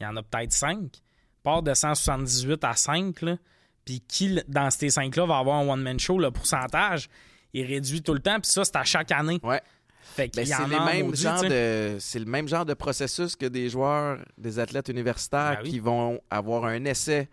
il 0.00 0.04
y 0.04 0.06
en 0.06 0.16
a 0.16 0.22
peut-être 0.22 0.52
cinq. 0.52 1.02
Part 1.42 1.62
de 1.62 1.72
178 1.74 2.64
à 2.64 2.74
5, 2.74 3.22
là. 3.22 3.36
Puis 3.84 4.02
qui, 4.06 4.38
dans 4.48 4.70
ces 4.70 4.90
cinq-là, 4.90 5.24
va 5.26 5.38
avoir 5.38 5.58
un 5.58 5.68
one-man 5.68 5.98
show, 5.98 6.18
le 6.18 6.30
pourcentage 6.30 7.08
est 7.54 7.64
réduit 7.64 8.02
tout 8.02 8.12
le 8.12 8.20
temps. 8.20 8.38
Puis 8.40 8.50
ça, 8.50 8.64
c'est 8.64 8.76
à 8.76 8.84
chaque 8.84 9.10
année. 9.12 9.40
Ouais. 9.42 9.62
Fait 10.02 10.34
Ben, 10.34 10.42
en 10.42 10.46
c'est 10.46 10.52
a 10.54 10.68
les 10.68 10.76
en 10.76 10.84
mêmes 10.84 11.06
maudit, 11.06 11.22
genres 11.22 11.40
tu 11.42 11.48
sais. 11.48 11.94
de 11.94 11.96
c'est 12.00 12.18
le 12.18 12.24
même 12.24 12.48
genre 12.48 12.64
de 12.64 12.74
processus 12.74 13.36
que 13.36 13.46
des 13.46 13.68
joueurs, 13.68 14.18
des 14.36 14.58
athlètes 14.58 14.88
universitaires 14.88 15.56
Ben 15.56 15.60
oui. 15.64 15.70
qui 15.70 15.78
vont 15.80 16.20
avoir 16.30 16.64
un 16.64 16.84
essai 16.84 17.28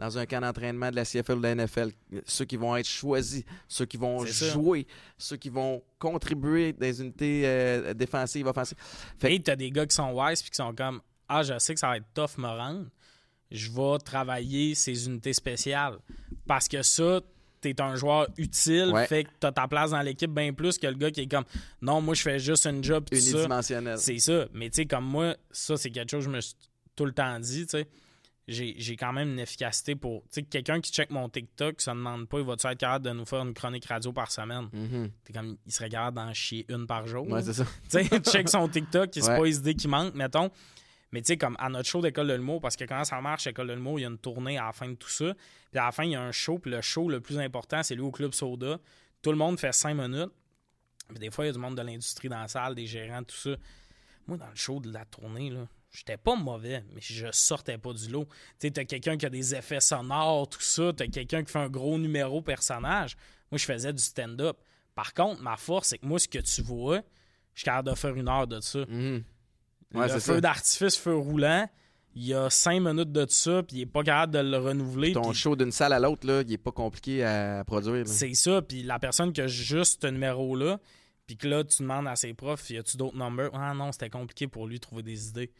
dans 0.00 0.18
un 0.18 0.26
camp 0.26 0.40
d'entraînement 0.40 0.90
de 0.90 0.96
la 0.96 1.04
CFL 1.04 1.32
ou 1.34 1.40
de 1.40 1.42
la 1.42 1.54
NFL, 1.54 1.90
ceux 2.26 2.44
qui 2.46 2.56
vont 2.56 2.74
être 2.76 2.88
choisis, 2.88 3.44
ceux 3.68 3.84
qui 3.84 3.96
vont 3.98 4.24
ça. 4.26 4.48
jouer, 4.48 4.86
ceux 5.18 5.36
qui 5.36 5.50
vont 5.50 5.82
contribuer 5.98 6.72
des 6.72 7.00
unités 7.00 7.42
euh, 7.44 7.94
défensives, 7.94 8.46
offensives. 8.46 8.78
Fait 9.18 9.34
Et 9.34 9.40
t'as 9.42 9.56
des 9.56 9.70
gars 9.70 9.86
qui 9.86 9.94
sont 9.94 10.10
wise 10.12 10.40
puis 10.42 10.50
qui 10.50 10.56
sont 10.56 10.74
comme 10.74 11.00
Ah, 11.28 11.42
je 11.42 11.58
sais 11.58 11.74
que 11.74 11.80
ça 11.80 11.88
va 11.88 11.98
être 11.98 12.06
tough 12.14 12.38
me 12.38 12.48
rendre. 12.48 12.86
Je 13.50 13.70
vais 13.70 13.98
travailler 14.04 14.74
ces 14.74 15.06
unités 15.06 15.32
spéciales. 15.32 15.98
Parce 16.46 16.66
que 16.66 16.82
ça, 16.82 17.20
t'es 17.60 17.78
un 17.80 17.94
joueur 17.94 18.26
utile, 18.38 18.90
Ouais. 18.92 19.06
fait 19.06 19.24
que 19.24 19.30
t'as 19.38 19.52
ta 19.52 19.68
place 19.68 19.90
dans 19.90 20.00
l'équipe 20.00 20.30
bien 20.32 20.52
plus 20.52 20.78
que 20.78 20.86
le 20.86 20.94
gars 20.94 21.10
qui 21.10 21.20
est 21.22 21.30
comme 21.30 21.44
Non, 21.82 22.00
moi 22.00 22.14
je 22.14 22.22
fais 22.22 22.38
juste 22.38 22.64
une 22.66 22.82
job 22.82 23.04
unidimensionnel. 23.12 23.98
C'est 23.98 24.18
ça. 24.18 24.46
Mais 24.54 24.70
tu 24.70 24.76
sais, 24.76 24.86
comme 24.86 25.04
moi, 25.04 25.36
ça, 25.50 25.76
c'est 25.76 25.90
quelque 25.90 26.10
chose 26.10 26.24
que 26.24 26.30
je 26.30 26.36
me 26.36 26.40
suis 26.40 26.54
tout 26.96 27.04
le 27.04 27.12
temps 27.12 27.38
dit, 27.38 27.66
tu 27.66 27.70
sais. 27.78 27.86
J'ai 28.52 28.96
quand 28.96 29.12
même 29.12 29.30
une 29.30 29.38
efficacité 29.38 29.94
pour. 29.94 30.22
Tu 30.24 30.28
sais, 30.32 30.42
quelqu'un 30.42 30.80
qui 30.80 30.90
check 30.92 31.10
mon 31.10 31.28
TikTok, 31.28 31.80
ça 31.80 31.92
ne 31.94 31.98
demande 31.98 32.28
pas, 32.28 32.40
il 32.40 32.44
va-tu 32.44 32.66
être 32.66 32.78
capable 32.78 33.04
de 33.04 33.10
nous 33.12 33.24
faire 33.24 33.42
une 33.42 33.54
chronique 33.54 33.84
radio 33.86 34.12
par 34.12 34.30
semaine? 34.32 34.68
Mhm. 34.72 35.10
T'es 35.24 35.32
comme, 35.32 35.56
il 35.66 35.72
serait 35.72 35.88
capable 35.88 36.16
d'en 36.16 36.32
chier 36.34 36.66
une 36.68 36.86
par 36.86 37.06
jour. 37.06 37.28
Ouais, 37.28 37.42
c'est 37.42 37.52
ça. 37.52 37.64
Tu 37.90 38.02
sais, 38.04 38.20
check 38.20 38.48
son 38.48 38.66
TikTok, 38.68 39.10
c'est 39.12 39.22
Ouais. 39.28 39.36
pas 39.38 39.44
les 39.44 39.56
idées 39.56 39.74
qui 39.74 39.86
manquent, 39.86 40.14
mettons. 40.14 40.50
Mais 41.12 41.22
tu 41.22 41.28
sais, 41.28 41.36
comme 41.36 41.56
à 41.58 41.68
notre 41.68 41.88
show 41.88 42.00
d'école 42.02 42.26
de 42.28 42.34
l'humour, 42.34 42.60
parce 42.60 42.76
que 42.76 42.84
quand 42.84 43.04
ça 43.04 43.20
marche, 43.20 43.46
école 43.46 43.68
de 43.68 43.72
l'humour, 43.74 43.98
il 43.98 44.02
y 44.02 44.04
a 44.04 44.08
une 44.08 44.18
tournée 44.18 44.58
à 44.58 44.66
la 44.66 44.72
fin 44.72 44.88
de 44.88 44.94
tout 44.94 45.08
ça. 45.08 45.32
Puis 45.70 45.78
à 45.80 45.86
la 45.86 45.92
fin, 45.92 46.04
il 46.04 46.10
y 46.10 46.14
a 46.16 46.22
un 46.22 46.32
show, 46.32 46.58
puis 46.58 46.70
le 46.70 46.80
show 46.82 47.08
le 47.08 47.20
plus 47.20 47.38
important, 47.38 47.82
c'est 47.82 47.94
lui 47.94 48.02
au 48.02 48.10
Club 48.10 48.32
Soda. 48.32 48.78
Tout 49.22 49.30
le 49.30 49.36
monde 49.36 49.58
fait 49.60 49.72
cinq 49.72 49.94
minutes. 49.94 50.30
Puis 51.08 51.18
des 51.18 51.30
fois, 51.30 51.44
il 51.44 51.48
y 51.48 51.50
a 51.50 51.52
du 51.52 51.58
monde 51.58 51.76
de 51.76 51.82
l'industrie 51.82 52.28
dans 52.28 52.38
la 52.40 52.48
salle, 52.48 52.74
des 52.74 52.86
gérants, 52.86 53.22
tout 53.24 53.34
ça. 53.36 53.50
Moi, 54.26 54.36
dans 54.38 54.46
le 54.48 54.54
show 54.54 54.78
de 54.80 54.92
la 54.92 55.04
tournée, 55.04 55.50
là, 55.50 55.66
j'étais 55.90 56.16
pas 56.16 56.36
mauvais, 56.36 56.84
mais 56.94 57.00
je 57.00 57.26
sortais 57.32 57.78
pas 57.78 57.92
du 57.92 58.08
lot. 58.08 58.26
Tu 58.58 58.66
sais, 58.66 58.70
t'as 58.70 58.84
quelqu'un 58.84 59.16
qui 59.16 59.26
a 59.26 59.30
des 59.30 59.54
effets 59.54 59.80
sonores, 59.80 60.48
tout 60.48 60.60
ça, 60.60 60.92
t'as 60.96 61.06
quelqu'un 61.06 61.42
qui 61.42 61.52
fait 61.52 61.58
un 61.58 61.68
gros 61.68 61.98
numéro 61.98 62.42
personnage. 62.42 63.16
Moi, 63.50 63.58
je 63.58 63.64
faisais 63.64 63.92
du 63.92 64.02
stand-up. 64.02 64.56
Par 64.94 65.14
contre, 65.14 65.42
ma 65.42 65.56
force, 65.56 65.88
c'est 65.88 65.98
que 65.98 66.06
moi, 66.06 66.18
ce 66.18 66.28
que 66.28 66.38
tu 66.38 66.62
vois, 66.62 67.00
je 67.54 67.60
suis 67.60 67.64
capable 67.64 67.90
de 67.90 67.94
faire 67.94 68.14
une 68.14 68.28
heure 68.28 68.46
de 68.46 68.60
ça. 68.60 68.80
Mhm. 68.88 69.24
le 69.92 69.98
Ouais, 69.98 70.20
feu 70.20 70.40
d'artifice, 70.40 70.96
feu 70.96 71.16
roulant, 71.16 71.68
il 72.14 72.24
y 72.24 72.34
a 72.34 72.50
cinq 72.50 72.80
minutes 72.80 73.12
de 73.12 73.26
ça, 73.28 73.62
puis 73.62 73.78
il 73.78 73.80
est 73.82 73.86
pas 73.86 74.02
capable 74.02 74.34
de 74.34 74.38
le 74.38 74.56
renouveler. 74.56 75.12
Ton 75.12 75.32
show 75.32 75.56
d'une 75.56 75.72
salle 75.72 75.92
à 75.92 75.98
l'autre, 75.98 76.26
là, 76.26 76.42
il 76.42 76.52
est 76.52 76.58
pas 76.58 76.72
compliqué 76.72 77.24
à 77.24 77.64
produire. 77.64 78.06
C'est 78.06 78.34
ça, 78.34 78.62
puis 78.62 78.82
la 78.82 78.98
personne 78.98 79.32
qui 79.32 79.40
a 79.40 79.46
juste 79.46 80.02
ce 80.02 80.06
numéro-là, 80.08 80.78
puis 81.26 81.36
que 81.36 81.48
là, 81.48 81.64
tu 81.64 81.82
demandes 81.82 82.08
à 82.08 82.16
ses 82.16 82.34
profs, 82.34 82.70
y 82.70 82.78
a-tu 82.78 82.96
d'autres 82.96 83.16
numbers? 83.16 83.50
Ah 83.52 83.74
non, 83.74 83.92
c'était 83.92 84.10
compliqué 84.10 84.48
pour 84.48 84.66
lui 84.66 84.76
de 84.76 84.80
trouver 84.80 85.02
des 85.02 85.28
idées. 85.28 85.52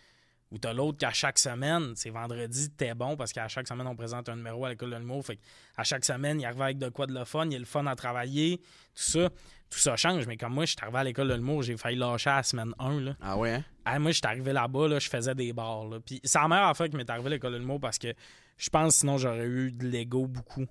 Ou 0.53 0.59
t'as 0.59 0.73
l'autre 0.73 0.99
qu'à 0.99 1.13
chaque 1.13 1.39
semaine, 1.39 1.93
c'est 1.95 2.11
vendredi, 2.11 2.71
t'es 2.71 2.93
bon, 2.95 3.17
parce 3.17 3.33
qu'à 3.33 3.47
chaque 3.47 3.69
semaine, 3.69 3.87
on 3.87 3.95
présente 3.95 4.29
un 4.29 4.35
numéro 4.35 4.65
à 4.65 4.71
l'école 4.71 4.91
de 4.91 4.97
l'humour. 4.97 5.25
Fait 5.25 5.39
à 5.77 5.85
chaque 5.85 6.05
semaine, 6.05 6.41
il 6.41 6.45
arrive 6.47 6.61
avec 6.63 6.79
de 6.79 6.89
quoi 6.89 7.07
de 7.07 7.15
le 7.15 7.25
fun, 7.25 7.47
il 7.47 7.53
y 7.53 7.57
a 7.57 7.59
le 7.61 7.65
fun 7.65 7.87
à 7.87 7.95
travailler, 7.95 8.59
tout 8.59 8.65
ça. 8.95 9.29
Tout 9.71 9.79
ça 9.79 9.95
change, 9.95 10.27
mais 10.27 10.37
comme 10.37 10.53
moi, 10.53 10.65
je 10.65 10.71
suis 10.73 10.79
arrivé 10.83 10.99
à 10.99 11.05
l'école 11.05 11.29
de 11.29 11.35
l'humour, 11.35 11.63
j'ai 11.63 11.77
failli 11.77 11.97
lâcher 11.97 12.31
à 12.31 12.37
la 12.39 12.43
semaine 12.43 12.75
1, 12.81 13.01
là. 13.01 13.17
Ah 13.21 13.37
ouais, 13.39 13.53
hein? 13.55 13.65
Ah, 13.85 14.01
moi, 14.01 14.11
je 14.11 14.17
suis 14.17 14.27
arrivé 14.27 14.53
là-bas, 14.53 14.89
là, 14.89 14.99
je 14.99 15.09
faisais 15.09 15.33
des 15.37 15.53
bars. 15.53 15.85
Là. 15.87 16.01
Puis 16.05 16.21
c'est 16.25 16.41
la 16.41 16.49
meilleure 16.49 16.71
affaire 16.71 16.89
qui 16.89 16.97
m'est 16.97 17.09
arrivée 17.09 17.29
à 17.29 17.31
l'école 17.31 17.53
de 17.53 17.59
l'humour 17.59 17.79
parce 17.79 17.97
que 17.99 18.09
je 18.57 18.69
pense 18.71 18.97
sinon 18.97 19.17
j'aurais 19.19 19.47
eu 19.47 19.71
de 19.71 19.87
l'ego 19.87 20.27
beaucoup. 20.27 20.67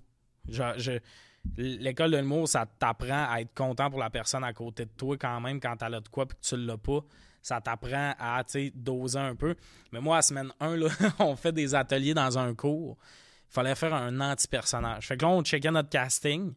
Je- 0.49 0.99
L'école 1.55 2.11
de 2.11 2.17
l'humour, 2.17 2.49
ça 2.49 2.65
t'apprend 2.65 3.25
à 3.31 3.39
être 3.39 3.53
content 3.55 3.89
pour 3.89 3.99
la 4.01 4.09
personne 4.09 4.43
à 4.43 4.51
côté 4.51 4.83
de 4.83 4.91
toi 4.91 5.17
quand 5.17 5.39
même 5.39 5.61
quand 5.61 5.81
elle 5.81 5.93
a 5.95 6.01
de 6.01 6.09
quoi 6.09 6.25
puis 6.27 6.37
que 6.37 6.45
tu 6.45 6.57
l'as 6.57 6.77
pas. 6.77 6.99
Ça 7.41 7.61
t'apprend 7.61 8.13
à 8.19 8.43
doser 8.73 9.19
un 9.19 9.35
peu. 9.35 9.55
Mais 9.91 10.01
moi, 10.01 10.17
à 10.17 10.21
semaine 10.21 10.51
1, 10.59 10.75
là, 10.75 10.87
on 11.19 11.35
fait 11.35 11.51
des 11.51 11.73
ateliers 11.73 12.13
dans 12.13 12.37
un 12.37 12.53
cours. 12.53 12.97
Il 13.49 13.53
fallait 13.53 13.75
faire 13.75 13.93
un 13.93 14.19
anti-personnage. 14.19 15.07
Fait 15.07 15.17
que 15.17 15.25
là, 15.25 15.31
on 15.31 15.41
checkait 15.43 15.71
notre 15.71 15.89
casting. 15.89 16.53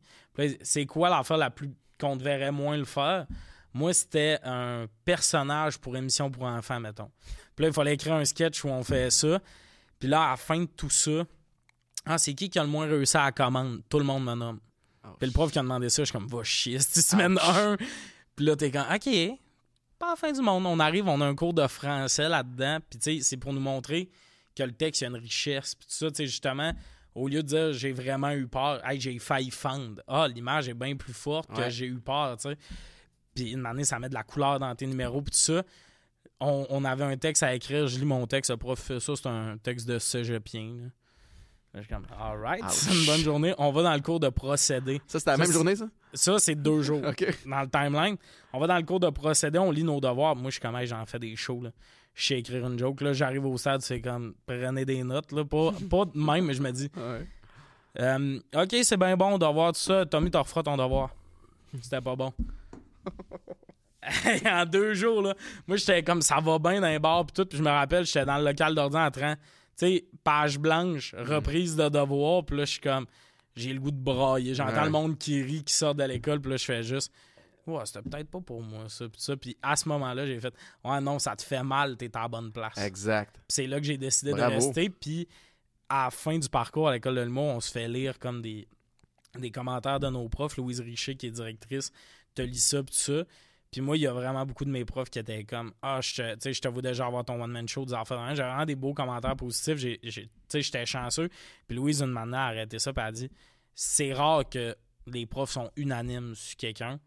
C'est 0.63 0.87
quoi 0.87 1.09
l'affaire 1.09 1.39
la 1.39 1.51
plus 1.51 1.71
qu'on 1.99 2.17
devrait 2.17 2.53
moins 2.53 2.77
le 2.77 2.85
faire? 2.85 3.27
Moi, 3.75 3.95
c'était 3.95 4.39
un 4.45 4.87
personnage 5.05 5.79
pour 5.79 5.97
émission 5.97 6.31
pour 6.31 6.45
enfants, 6.45 6.81
mettons. 6.81 7.11
Puis 7.57 7.65
là, 7.65 7.69
il 7.69 7.75
fallait 7.75 7.95
écrire 7.95 8.15
un 8.15 8.25
sketch 8.25 8.65
où 8.65 8.69
on 8.69 8.83
fait 8.83 9.11
ça. 9.11 9.41
Puis 9.99 10.09
là, 10.09 10.23
à 10.23 10.31
la 10.33 10.37
fin 10.37 10.61
de 10.61 10.67
tout 10.67 10.91
ça, 10.91 11.25
ah, 12.05 12.19
c'est 12.19 12.35
qui 12.35 12.51
qui 12.51 12.59
a 12.59 12.63
le 12.63 12.69
moins 12.69 12.87
réussi 12.87 13.17
à 13.17 13.25
la 13.25 13.33
commande? 13.33 13.83
Tout 13.89 13.99
le 13.99 14.05
monde 14.05 14.25
me 14.25 14.35
nomme. 14.35 14.61
Oh, 15.05 15.09
Puis 15.19 15.27
le 15.29 15.33
prof 15.33 15.51
qui 15.53 15.59
a 15.59 15.63
demandé 15.63 15.89
ça, 15.89 16.03
je 16.03 16.07
suis 16.07 16.13
comme, 16.13 16.27
va 16.27 16.43
chier, 16.43 16.79
c'est 16.81 17.01
semaine 17.01 17.39
1. 17.39 17.77
Puis 18.37 18.45
là, 18.45 18.57
t'es 18.57 18.71
comme, 18.71 18.87
OK, 18.93 19.39
pas 20.03 20.11
la 20.11 20.17
fin 20.17 20.33
du 20.33 20.41
monde. 20.41 20.67
On 20.67 20.81
arrive, 20.81 21.07
on 21.07 21.21
a 21.21 21.27
un 21.27 21.35
cours 21.37 21.55
de 21.55 21.65
français 21.69 22.29
là-dedans. 22.29 22.79
Puis 22.91 22.99
tu 22.99 23.19
sais, 23.19 23.23
c'est 23.23 23.37
pour 23.37 23.53
nous 23.53 23.61
montrer 23.61 24.11
que 24.57 24.65
le 24.65 24.73
texte, 24.73 25.01
il 25.01 25.05
y 25.05 25.07
a 25.07 25.11
une 25.11 25.17
richesse. 25.17 25.77
Puis 25.77 25.87
tout 25.87 25.95
ça, 25.95 26.11
tu 26.11 26.17
sais, 26.17 26.27
justement, 26.27 26.73
au 27.15 27.29
lieu 27.29 27.43
de 27.43 27.49
dire 27.49 27.73
j'ai 27.73 27.93
vraiment 27.93 28.33
eu 28.33 28.49
peur, 28.49 28.85
hey, 28.85 29.01
j'ai 29.01 29.17
failli 29.21 29.53
fendre. 29.53 30.03
Ah, 30.09 30.27
l'image 30.27 30.69
est 30.69 30.75
bien 30.75 30.97
plus 30.97 31.13
forte 31.13 31.55
que 31.55 31.71
j'ai 31.71 31.87
eu 31.87 32.01
peur, 32.01 32.37
tu 32.37 32.51
sais. 32.51 32.57
Puis 33.33 33.53
une 33.53 33.65
année, 33.65 33.85
ça 33.85 34.01
met 34.01 34.09
de 34.09 34.15
la 34.15 34.25
couleur 34.25 34.59
dans 34.59 34.75
tes 34.75 34.87
numéros, 34.87 35.23
puis 35.23 35.31
tout 35.31 35.39
ça. 35.39 35.63
On, 36.41 36.67
on 36.71 36.85
avait 36.85 37.05
un 37.05 37.17
texte 37.17 37.45
à 37.45 37.55
écrire, 37.55 37.87
je 37.87 38.01
lis 38.01 38.05
mon 38.05 38.27
texte, 38.27 38.51
le 38.51 38.57
prof 38.57 38.79
fait 38.79 38.99
ça, 38.99 39.15
c'est 39.15 39.29
un 39.29 39.57
texte 39.59 39.87
de 39.87 40.01
cégepien. 40.01 40.75
Là. 40.81 40.89
Je 41.75 41.81
suis 41.81 41.89
comme, 41.89 42.07
alright, 42.21 42.63
Ouch. 42.63 42.71
c'est 42.71 42.95
une 43.01 43.07
bonne 43.07 43.21
journée. 43.21 43.55
On 43.57 43.73
va 43.73 43.83
dans 43.83 43.95
le 43.95 44.01
cours 44.01 44.21
de 44.21 44.29
procédé. 44.29 45.01
Ça, 45.07 45.19
c'était 45.19 45.31
la 45.31 45.37
Ça, 45.37 45.39
même 45.39 45.47
c'est- 45.47 45.53
journée, 45.55 45.77
ça? 45.77 45.87
Ça, 46.15 46.39
c'est 46.39 46.55
deux 46.55 46.83
jours 46.83 47.01
dans 47.01 47.61
le 47.63 47.69
timeline. 47.71 48.17
On 48.53 48.59
va 48.61 48.67
dans 48.67 48.77
le 48.77 48.83
cours 48.83 49.01
de 49.01 49.09
procédé, 49.09 49.59
on 49.59 49.71
lit 49.71 49.83
nos 49.85 50.01
devoirs. 50.01 50.37
Moi, 50.37 50.51
je 50.51 50.53
suis 50.53 50.61
comme, 50.61 50.77
Hey, 50.77 50.87
j'en 50.87 51.05
fais 51.07 51.19
des 51.19 51.35
shows. 51.35 51.63
Là. 51.63 51.71
Je 52.15 52.27
sais 52.27 52.39
écrire 52.39 52.67
une 52.67 52.79
joke. 52.79 53.01
Là, 53.01 53.15
j'arrive 53.15 53.47
au 53.47 53.57
stade, 53.57 53.81
c'est 53.81 54.03
comme, 54.03 54.35
prenez 54.45 54.85
des 54.85 55.03
notes. 55.03 55.33
Là. 55.33 55.45
Pas, 55.47 55.73
pas 55.91 56.05
de 56.05 56.11
même, 56.19 56.45
mais 56.45 56.53
je 56.55 56.61
me 56.63 56.71
dis, 56.71 56.91
Ouais. 56.95 57.27
euh, 58.01 58.39
OK, 58.55 58.77
c'est 58.83 58.99
bien 58.99 59.17
bon, 59.17 59.39
devoir, 59.39 59.73
tout 59.73 59.81
ça. 59.81 60.05
Tommy, 60.05 60.31
t'en 60.31 60.43
referas 60.43 60.63
ton 60.63 60.77
devoir. 60.77 61.09
C'était 61.81 62.03
pas 62.03 62.15
bon. 62.15 62.35
en 64.47 64.67
deux 64.67 64.95
jours, 64.95 65.23
là, 65.23 65.35
moi, 65.67 65.77
j'étais 65.77 66.03
comme, 66.03 66.21
ça 66.23 66.41
va 66.41 66.59
bien 66.59 66.81
dans 66.81 66.89
les 66.89 66.99
bars, 66.99 67.25
puis 67.25 67.33
tout. 67.35 67.47
Puis 67.47 67.59
je 67.59 67.63
me 67.63 67.71
rappelle, 67.71 68.05
j'étais 68.05 68.25
dans 68.27 68.37
le 68.39 68.45
local 68.45 68.75
d'ordinateur 68.75 69.07
en 69.07 69.11
train, 69.11 69.37
tu 69.79 69.87
sais, 69.87 70.05
page 70.25 70.59
blanche, 70.59 71.15
reprise 71.17 71.77
de 71.77 71.89
devoir. 71.89 72.45
Puis 72.45 72.57
là, 72.57 72.65
je 72.65 72.73
suis 72.73 72.81
comme, 72.81 73.07
j'ai 73.57 73.73
le 73.73 73.81
goût 73.81 73.91
de 73.91 73.97
brailler. 74.03 74.55
J'entends 74.55 74.73
Ouais. 74.79 74.85
le 74.85 74.91
monde 74.91 75.19
qui 75.19 75.43
rit, 75.43 75.65
qui 75.65 75.75
sort 75.75 75.95
de 75.95 76.05
l'école. 76.05 76.41
Puis 76.41 76.51
là, 76.51 76.57
je 76.57 76.65
fais 76.65 76.83
juste, 76.83 77.13
ouais, 77.67 77.85
c'était 77.85 78.03
peut-être 78.03 78.29
pas 78.31 78.41
pour 78.41 78.63
moi, 78.63 78.89
ça. 78.89 79.09
Puis 79.09 79.21
ça. 79.21 79.37
Puis 79.37 79.57
à 79.63 79.77
ce 79.77 79.89
moment-là, 79.89 80.27
j'ai 80.27 80.41
fait, 80.41 80.55
ouais, 80.85 81.01
non, 81.01 81.19
ça 81.19 81.35
te 81.37 81.43
fait 81.43 81.63
mal, 81.63 81.97
t'es 81.97 82.15
à 82.17 82.23
la 82.23 82.29
bonne 82.29 82.53
place. 82.53 82.77
Exact. 82.79 83.35
Puis 83.35 83.45
c'est 83.49 83.67
là 83.67 83.79
que 83.81 83.87
j'ai 83.87 83.99
décidé 83.99 84.33
Bravo. 84.33 84.51
de 84.51 84.55
rester. 84.57 84.91
Puis 84.91 85.27
à 85.89 86.05
la 86.05 86.11
fin 86.11 86.39
du 86.39 86.49
parcours 86.49 86.89
à 86.89 86.93
l'école 86.93 87.17
de 87.17 87.21
l'humour, 87.23 87.45
on 87.57 87.61
se 87.61 87.71
fait 87.71 87.89
lire 87.89 88.19
comme 88.19 88.41
des, 88.43 88.67
des 89.39 89.51
commentaires 89.51 90.01
de 90.01 90.09
nos 90.09 90.29
profs. 90.29 90.57
Louise 90.57 90.81
Richer, 90.81 91.17
qui 91.17 91.27
est 91.27 91.31
directrice, 91.31 91.93
te 92.35 92.43
lit 92.43 92.59
ça, 92.59 92.83
puis 92.83 92.95
tout 92.95 93.01
ça. 93.01 93.25
Puis 93.73 93.81
moi, 93.81 93.97
il 93.97 94.01
y 94.01 94.07
a 94.07 94.13
vraiment 94.13 94.45
beaucoup 94.45 94.67
de 94.67 94.71
mes 94.71 94.85
profs 94.85 95.09
qui 95.11 95.19
étaient 95.19 95.45
comme 95.45 95.73
Ah, 95.83 95.99
je 96.03 96.15
te, 96.15 96.35
tu 96.35 96.41
sais, 96.41 96.53
je 96.53 96.61
te 96.61 96.69
vois 96.69 96.83
déjà 96.83 97.07
avoir 97.07 97.25
ton 97.25 97.43
one-man 97.43 97.67
show, 97.67 97.85
des 97.87 97.95
même. 98.27 98.37
J'avais 98.37 98.51
vraiment 98.51 98.67
des 98.67 98.75
beaux 98.77 98.93
commentaires 98.95 99.35
positifs. 99.35 99.77
J'ai, 99.79 99.99
j'ai- 100.03 100.27
tu 100.27 100.31
sais, 100.51 100.61
j'étais 100.63 100.85
chanceux. 100.87 101.31
Puis 101.67 101.77
Louise, 101.79 102.03
une 102.03 102.11
manière, 102.13 102.39
a 102.41 102.47
arrêté 102.49 102.79
ça, 102.79 102.93
puis 102.93 103.01
elle 103.03 103.09
a 103.09 103.13
dit 103.13 103.31
C'est 103.75 104.13
rare 104.13 104.47
que 104.49 104.77
les 105.07 105.25
profs 105.27 105.51
sont 105.53 105.71
unanimes 105.77 106.35
sur 106.35 106.55
quelqu'un. 106.57 107.01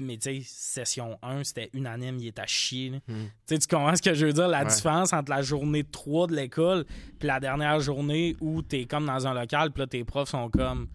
Mais 0.00 0.16
tu 0.16 0.40
sais, 0.40 0.42
session 0.46 1.18
1, 1.22 1.44
c'était 1.44 1.68
unanime, 1.74 2.16
il 2.18 2.28
est 2.28 2.38
à 2.38 2.46
chier. 2.46 2.90
Hmm. 3.08 3.24
Tu 3.46 3.54
sais, 3.54 3.58
tu 3.58 3.66
comprends 3.66 3.94
ce 3.94 4.00
que 4.02 4.14
je 4.14 4.26
veux 4.26 4.32
dire? 4.32 4.48
La 4.48 4.60
Ouais. 4.64 4.70
différence 4.70 5.12
entre 5.12 5.30
la 5.30 5.42
journée 5.42 5.84
3 5.84 6.28
de 6.28 6.34
l'école 6.36 6.84
puis 7.18 7.26
la 7.28 7.40
dernière 7.40 7.78
journée 7.80 8.34
où 8.40 8.62
t'es 8.62 8.86
comme 8.86 9.04
dans 9.06 9.26
un 9.26 9.34
local, 9.34 9.70
puis 9.72 9.80
là, 9.80 9.86
tes 9.88 10.04
profs 10.04 10.30
sont 10.30 10.48
comme. 10.48 10.88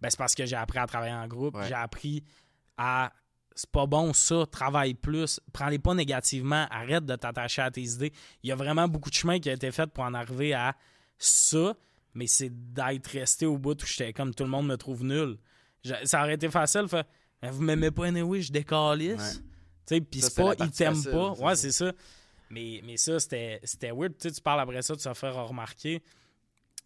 Ben, 0.00 0.10
c'est 0.10 0.18
parce 0.18 0.34
que 0.34 0.44
j'ai 0.46 0.54
appris 0.56 0.78
à 0.78 0.86
travailler 0.86 1.14
en 1.14 1.26
groupe. 1.26 1.56
Ouais. 1.56 1.66
J'ai 1.66 1.74
appris 1.74 2.22
à. 2.76 3.10
C'est 3.54 3.70
pas 3.70 3.86
bon 3.86 4.12
ça, 4.12 4.44
travaille 4.50 4.94
plus. 4.94 5.40
Prends-les 5.52 5.78
pas 5.78 5.94
négativement, 5.94 6.66
arrête 6.70 7.04
de 7.06 7.14
t'attacher 7.14 7.62
à 7.62 7.70
tes 7.70 7.82
idées. 7.82 8.12
Il 8.42 8.48
y 8.48 8.52
a 8.52 8.56
vraiment 8.56 8.88
beaucoup 8.88 9.10
de 9.10 9.14
chemin 9.14 9.38
qui 9.38 9.48
a 9.48 9.52
été 9.52 9.70
fait 9.70 9.86
pour 9.86 10.02
en 10.04 10.12
arriver 10.14 10.54
à 10.54 10.74
ça, 11.18 11.74
mais 12.14 12.26
c'est 12.26 12.50
d'être 12.72 13.06
resté 13.08 13.46
au 13.46 13.56
bout 13.56 13.80
où 13.80 13.86
j'étais 13.86 14.12
comme 14.12 14.34
tout 14.34 14.42
le 14.44 14.50
monde 14.50 14.66
me 14.66 14.76
trouve 14.76 15.04
nul. 15.04 15.38
Je- 15.84 15.94
ça 16.04 16.22
aurait 16.22 16.34
été 16.34 16.50
facile, 16.50 16.88
fait, 16.88 17.06
vous 17.42 17.62
m'aimez 17.62 17.90
pas 17.92 18.06
anyway, 18.06 18.42
je 18.42 18.50
décalisse. 18.50 19.40
Ouais. 19.90 20.00
Puis 20.00 20.20
c'est 20.22 20.34
pas, 20.34 20.54
ils 20.64 20.70
t'aiment 20.70 21.04
pas. 21.04 21.32
Ouais, 21.34 21.54
c'est 21.56 21.72
ça. 21.72 21.92
Mais, 22.50 22.80
mais 22.84 22.96
ça, 22.96 23.20
c'était 23.20 23.60
weird. 23.92 24.16
Tu 24.18 24.28
sais, 24.28 24.34
tu 24.34 24.40
parles 24.40 24.60
après 24.60 24.82
ça, 24.82 24.96
tu 24.96 25.02
te 25.04 25.14
faire 25.14 25.46
remarquer. 25.46 26.02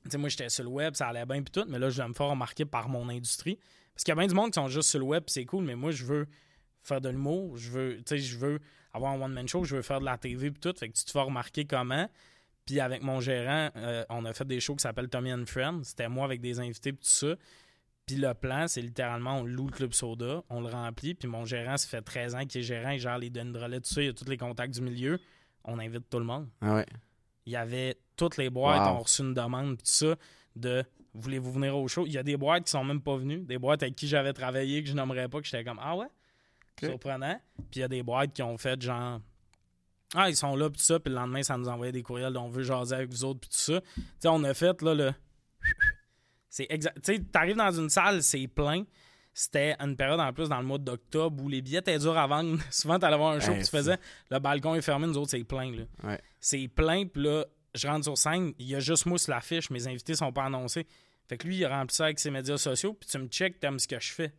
Tu 0.05 0.11
sais, 0.11 0.19
moi, 0.19 0.29
j'étais 0.29 0.49
sur 0.49 0.64
le 0.64 0.71
web, 0.71 0.95
ça 0.95 1.09
allait 1.09 1.25
bien, 1.27 1.43
puis 1.43 1.51
tout, 1.53 1.64
mais 1.69 1.79
là, 1.79 1.89
je 1.91 2.01
vais 2.03 2.09
me 2.09 2.14
faire 2.14 2.27
remarquer 2.29 2.64
par 2.64 2.89
mon 2.89 3.09
industrie. 3.09 3.59
Parce 3.95 4.05
qu'il 4.05 4.12
y 4.12 4.16
a 4.16 4.16
bien 4.21 4.27
du 4.27 4.35
monde 4.35 4.51
qui 4.51 4.55
sont 4.61 4.69
juste 4.69 4.91
sur 4.91 4.99
le 4.99 5.05
web, 5.07 5.25
c'est 5.29 5.45
cool, 5.45 5.64
mais 5.64 5.75
moi, 5.77 5.91
je 5.93 6.05
veux 6.05 6.27
faire 6.89 7.01
de 7.01 7.09
l'humour, 7.09 7.57
je 7.57 7.70
veux, 7.70 7.97
tu 7.99 8.03
sais, 8.07 8.18
je 8.18 8.36
veux 8.39 8.59
avoir 8.93 9.12
un 9.12 9.20
one-man 9.20 9.47
show, 9.47 9.64
je 9.64 9.76
veux 9.76 9.82
faire 9.82 10.01
de 10.01 10.05
la 10.07 10.18
TV, 10.18 10.51
puis 10.51 10.61
tout. 10.61 10.74
Fait 10.78 10.89
que 10.89 10.97
tu 10.97 11.05
te 11.05 11.11
fais 11.11 11.20
remarquer 11.20 11.64
comment. 11.64 12.09
Puis 12.66 12.80
avec 12.80 13.03
mon 13.03 13.20
gérant, 13.20 13.70
euh, 13.76 14.05
on 14.11 14.24
a 14.24 14.32
fait 14.32 14.47
des 14.47 14.61
shows 14.61 14.74
qui 14.76 14.82
s'appellent 14.82 15.09
Tommy 15.09 15.32
and 15.32 15.45
Friends. 15.47 15.84
C'était 15.84 16.09
moi 16.09 16.24
avec 16.24 16.41
des 16.41 16.59
invités, 16.61 16.93
puis 16.93 17.05
tout 17.05 17.11
ça. 17.11 17.34
Puis 18.07 18.16
le 18.16 18.32
plan, 18.34 18.66
c'est 18.68 18.80
littéralement, 18.82 19.39
on 19.41 19.45
loue 19.45 19.66
le 19.66 19.72
club 19.72 19.93
soda, 19.93 20.43
on 20.49 20.62
le 20.62 20.68
remplit, 20.68 21.14
puis 21.14 21.28
mon 21.28 21.45
gérant, 21.45 21.76
ça 21.76 21.86
fait 21.89 22.01
13 22.01 22.34
ans 22.34 22.45
qu'il 22.47 22.61
est 22.61 22.64
gérant, 22.64 22.91
il 22.91 22.99
gère 23.01 23.18
les 23.18 23.28
Dendrolets, 23.30 23.80
tout 23.80 23.93
ça, 23.93 24.03
il 24.03 24.09
a 24.09 24.12
tous 24.14 24.24
les 24.28 24.39
contacts 24.39 24.72
du 24.74 24.80
milieu. 24.80 25.18
On 25.64 25.78
invite 25.78 26.09
tout 26.09 26.18
le 26.18 26.24
monde. 26.24 26.49
Ah 26.62 26.76
ouais. 26.76 26.86
Il 27.45 27.53
y 27.53 27.57
avait 27.57 27.99
toutes 28.16 28.39
les 28.39 28.49
boîtes, 28.49 28.80
Wow. 28.80 28.86
on 28.95 28.97
a 28.97 28.99
reçu 29.01 29.22
une 29.22 29.34
demande, 29.34 29.76
tout 29.76 29.82
ça, 29.84 30.16
de 30.57 30.82
voulez-vous 31.14 31.53
venir 31.53 31.76
au 31.76 31.86
show? 31.89 32.07
Il 32.07 32.12
y 32.12 32.18
a 32.18 32.22
des 32.22 32.36
boîtes 32.39 32.64
qui 32.64 32.70
sont 32.70 32.84
même 32.84 33.01
pas 33.03 33.16
venues, 33.16 33.41
des 33.41 33.59
boîtes 33.59 33.82
avec 33.82 33.95
qui 33.97 34.07
j'avais 34.09 34.32
travaillé, 34.32 34.82
que 34.82 34.89
je 34.89 34.95
nommerais 34.95 35.28
pas, 35.28 35.41
que 35.41 35.47
j'étais 35.47 35.64
comme, 35.64 35.80
ah 35.82 35.95
ouais? 35.97 36.07
Surprenant. 36.87 37.41
Puis 37.57 37.66
il 37.76 37.81
y 37.81 37.83
a 37.83 37.89
des 37.89 38.03
boîtes 38.03 38.33
qui 38.33 38.43
ont 38.43 38.57
fait 38.59 38.81
genre, 38.81 39.20
ah, 40.14 40.29
ils 40.29 40.37
sont 40.37 40.57
là, 40.57 40.70
puis 40.70 40.79
tout 40.79 40.87
ça, 40.87 40.99
puis 40.99 41.12
le 41.12 41.18
lendemain, 41.18 41.43
ça 41.43 41.57
nous 41.57 41.68
envoyait 41.68 41.93
des 41.93 42.03
courriels, 42.03 42.37
on 42.37 42.49
veut 42.49 42.62
jaser 42.62 42.95
avec 42.95 43.11
vous 43.11 43.24
autres, 43.24 43.41
puis 43.41 43.51
tout 43.51 43.57
ça. 43.57 43.81
Tu 43.81 44.03
sais, 44.20 44.29
on 44.29 44.43
a 44.45 44.55
fait, 44.55 44.81
là, 44.83 44.95
le. 44.95 45.12
C'est 46.49 46.66
exact. 46.70 46.97
Tu 47.03 47.14
sais, 47.14 47.20
t'arrives 47.20 47.57
dans 47.57 47.70
une 47.70 47.91
salle, 47.91 48.22
c'est 48.22 48.49
plein. 48.49 48.85
C'était 49.35 49.76
une 49.79 49.97
période 49.97 50.18
en 50.18 50.33
plus 50.33 50.49
dans 50.49 50.59
le 50.59 50.66
mois 50.66 50.79
d'octobre 50.79 51.45
où 51.45 51.49
les 51.49 51.62
billets 51.62 51.79
étaient 51.79 51.99
durs 51.99 52.16
à 52.16 52.26
vendre. 52.26 52.59
Souvent, 52.70 52.99
t'allais 52.99 53.18
voir 53.18 53.35
un 53.35 53.41
show, 53.41 53.53
Hey, 53.53 53.59
puis 53.59 53.64
tu 53.64 53.70
faisais 53.70 53.99
le 54.31 54.39
balcon 54.39 54.74
est 54.74 54.81
fermé, 54.83 55.07
nous 55.07 55.18
autres, 55.18 55.31
c'est 55.31 55.45
plein, 55.45 55.70
là. 55.70 55.85
Ouais. 56.03 56.20
C'est 56.41 56.66
plein, 56.66 57.07
puis 57.07 57.22
là, 57.22 57.45
je 57.74 57.87
rentre 57.87 58.05
sur 58.05 58.18
scène, 58.18 58.55
il 58.59 58.66
y 58.66 58.74
a 58.74 58.81
juste 58.81 59.07
moi 59.07 59.18
sur 59.18 59.33
l'affiche, 59.33 59.70
mes 59.70 59.87
invités 59.87 60.14
sont 60.14 60.33
pas 60.33 60.45
annoncés. 60.45 60.87
Fait 61.29 61.37
que 61.37 61.47
lui, 61.47 61.59
il 61.59 61.64
a 61.64 61.68
rempli 61.68 61.95
ça 61.95 62.07
avec 62.07 62.18
ses 62.18 62.31
médias 62.31 62.57
sociaux, 62.57 62.95
puis 62.95 63.09
tu 63.09 63.18
me 63.18 63.26
check, 63.29 63.61
t'aimes 63.61 63.79
ce 63.79 63.87
que 63.87 64.01
je 64.01 64.12
fais. 64.12 64.33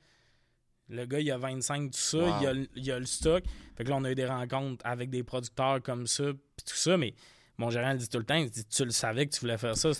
Le 0.89 1.05
gars, 1.05 1.19
il 1.19 1.31
a 1.31 1.37
25, 1.37 1.91
tout 1.91 1.97
ça, 1.99 2.17
Wow. 2.17 2.33
il, 2.41 2.47
a, 2.47 2.53
le- 2.53 2.67
il 2.75 2.91
a 2.91 2.99
le 2.99 3.05
stock. 3.05 3.43
Fait 3.77 3.83
que 3.83 3.89
là, 3.89 3.95
on 3.97 4.03
a 4.03 4.11
eu 4.11 4.15
des 4.15 4.25
rencontres 4.25 4.83
avec 4.85 5.09
des 5.09 5.23
producteurs 5.23 5.81
comme 5.83 6.07
ça, 6.07 6.23
puis 6.33 6.65
tout 6.65 6.75
ça, 6.75 6.97
mais 6.97 7.13
mon 7.57 7.69
gérant 7.69 7.91
le 7.91 7.97
dit 7.99 8.09
tout 8.09 8.17
le 8.17 8.23
temps, 8.25 8.35
il 8.35 8.49
dit, 8.49 8.65
tu 8.65 8.83
le 8.85 8.91
savais 8.91 9.27
que 9.27 9.33
tu 9.35 9.41
voulais 9.41 9.57
faire 9.57 9.77
ça. 9.77 9.91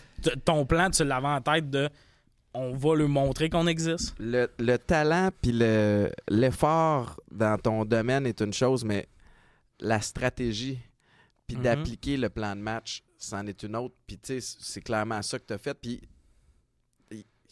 Ton 0.46 0.66
plan, 0.66 0.90
tu 0.90 1.04
l'avais 1.04 1.28
en 1.28 1.42
tête 1.42 1.70
de, 1.70 1.90
on 2.54 2.76
va 2.76 2.96
lui 2.96 3.08
montrer 3.08 3.50
qu'on 3.50 3.68
existe. 3.68 4.16
Le, 4.18 4.50
le 4.58 4.78
talent 4.78 5.30
puis 5.42 5.52
le- 5.54 6.10
l'effort 6.30 7.22
dans 7.32 7.58
ton 7.60 7.86
domaine 7.86 8.26
est 8.26 8.42
une 8.42 8.54
chose, 8.54 8.84
mais 8.84 9.08
la 9.80 10.02
stratégie, 10.02 10.80
puis 11.48 11.58
Mhm. 11.58 11.64
d'appliquer 11.64 12.18
le 12.18 12.30
plan 12.30 12.56
de 12.56 12.62
match, 12.62 13.04
c'en 13.18 13.46
est 13.46 13.62
une 13.64 13.76
autre. 13.76 13.94
Puis, 14.08 14.18
tu 14.18 14.40
sais, 14.42 14.56
c'est 14.60 14.82
clairement 14.82 15.22
ça 15.22 15.38
que 15.38 15.46
tu 15.46 15.54
as 15.54 15.58
fait. 15.58 15.74
Puis, 15.76 16.02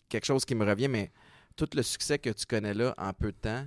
quelque 0.10 0.26
chose 0.26 0.46
qui 0.46 0.56
me 0.56 0.66
revient, 0.66 0.88
mais 0.88 1.12
tout 1.58 1.68
le 1.76 1.82
succès 1.84 2.18
que 2.20 2.30
tu 2.30 2.46
connais 2.46 2.74
là 2.74 2.94
en 2.98 3.12
peu 3.12 3.32
de 3.34 3.38
temps, 3.38 3.66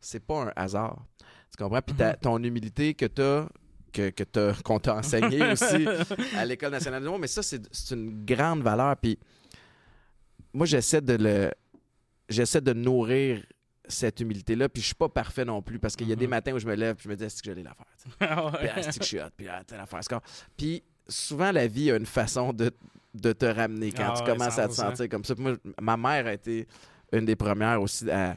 c'est 0.00 0.24
pas 0.24 0.44
un 0.44 0.52
hasard. 0.56 1.04
Tu 1.50 1.62
comprends? 1.62 1.82
Puis, 1.82 1.94
Mhm. 1.98 2.14
ton 2.22 2.42
humilité 2.42 2.94
que 2.94 3.04
tu 3.04 3.20
as, 3.20 3.46
que, 3.92 4.08
que 4.08 4.24
t'as- 4.24 4.54
qu'on 4.64 4.78
t'a 4.78 4.94
enseigné 4.96 5.42
aussi 5.52 5.86
à 6.34 6.46
l'École 6.46 6.70
nationale 6.70 7.00
de 7.02 7.04
l'humour, 7.06 7.18
mais 7.20 7.26
ça, 7.26 7.42
c'est 7.42 7.60
c'est 7.70 7.94
une 7.94 8.24
grande 8.24 8.62
valeur. 8.62 8.96
Puis, 8.96 9.18
moi, 10.52 10.66
j'essaie 10.66 11.00
de 11.00 11.14
le. 11.14 11.50
J'essaie 12.28 12.60
de 12.60 12.72
nourrir 12.72 13.44
cette 13.88 14.20
humilité-là, 14.20 14.68
puis 14.68 14.80
je 14.80 14.86
suis 14.86 14.94
pas 14.94 15.08
parfait 15.08 15.44
non 15.44 15.60
plus, 15.60 15.78
parce 15.78 15.96
qu'il 15.96 16.08
y 16.08 16.12
a 16.12 16.16
des 16.16 16.26
Mhm. 16.26 16.30
matins 16.30 16.52
où 16.54 16.58
je 16.58 16.66
me 16.66 16.74
lève, 16.74 16.94
puis 16.94 17.04
je 17.04 17.08
me 17.10 17.16
dis, 17.16 17.24
est-ce 17.24 17.42
que 17.42 17.52
sais? 17.52 17.62
Ah 18.20 18.46
ouais. 18.46 18.52
Puis, 18.60 18.68
ah, 18.74 18.82
c'est 18.82 18.98
que 18.98 19.04
je 19.04 19.08
suis 19.08 19.20
hot, 19.20 19.24
puis 19.36 19.48
ah. 19.48 19.62
Puis, 20.56 20.82
souvent, 21.08 21.50
la 21.52 21.66
vie 21.66 21.90
a 21.90 21.96
une 21.96 22.06
façon 22.06 22.52
de, 22.54 22.70
de 23.12 23.32
te 23.32 23.44
ramener 23.44 23.92
quand 23.92 24.04
Ah 24.06 24.14
tu 24.16 24.22
ouais, 24.22 24.30
commences 24.38 24.58
à 24.58 24.68
te 24.68 24.72
100%. 24.72 24.76
sentir 24.76 25.08
comme 25.10 25.24
ça. 25.24 25.34
Puis 25.34 25.42
moi, 25.44 25.56
ma 25.80 25.96
mère 25.98 26.26
a 26.28 26.32
été 26.32 26.66
une 27.12 27.24
des 27.24 27.36
premières 27.36 27.80
aussi 27.82 28.10
à, 28.10 28.36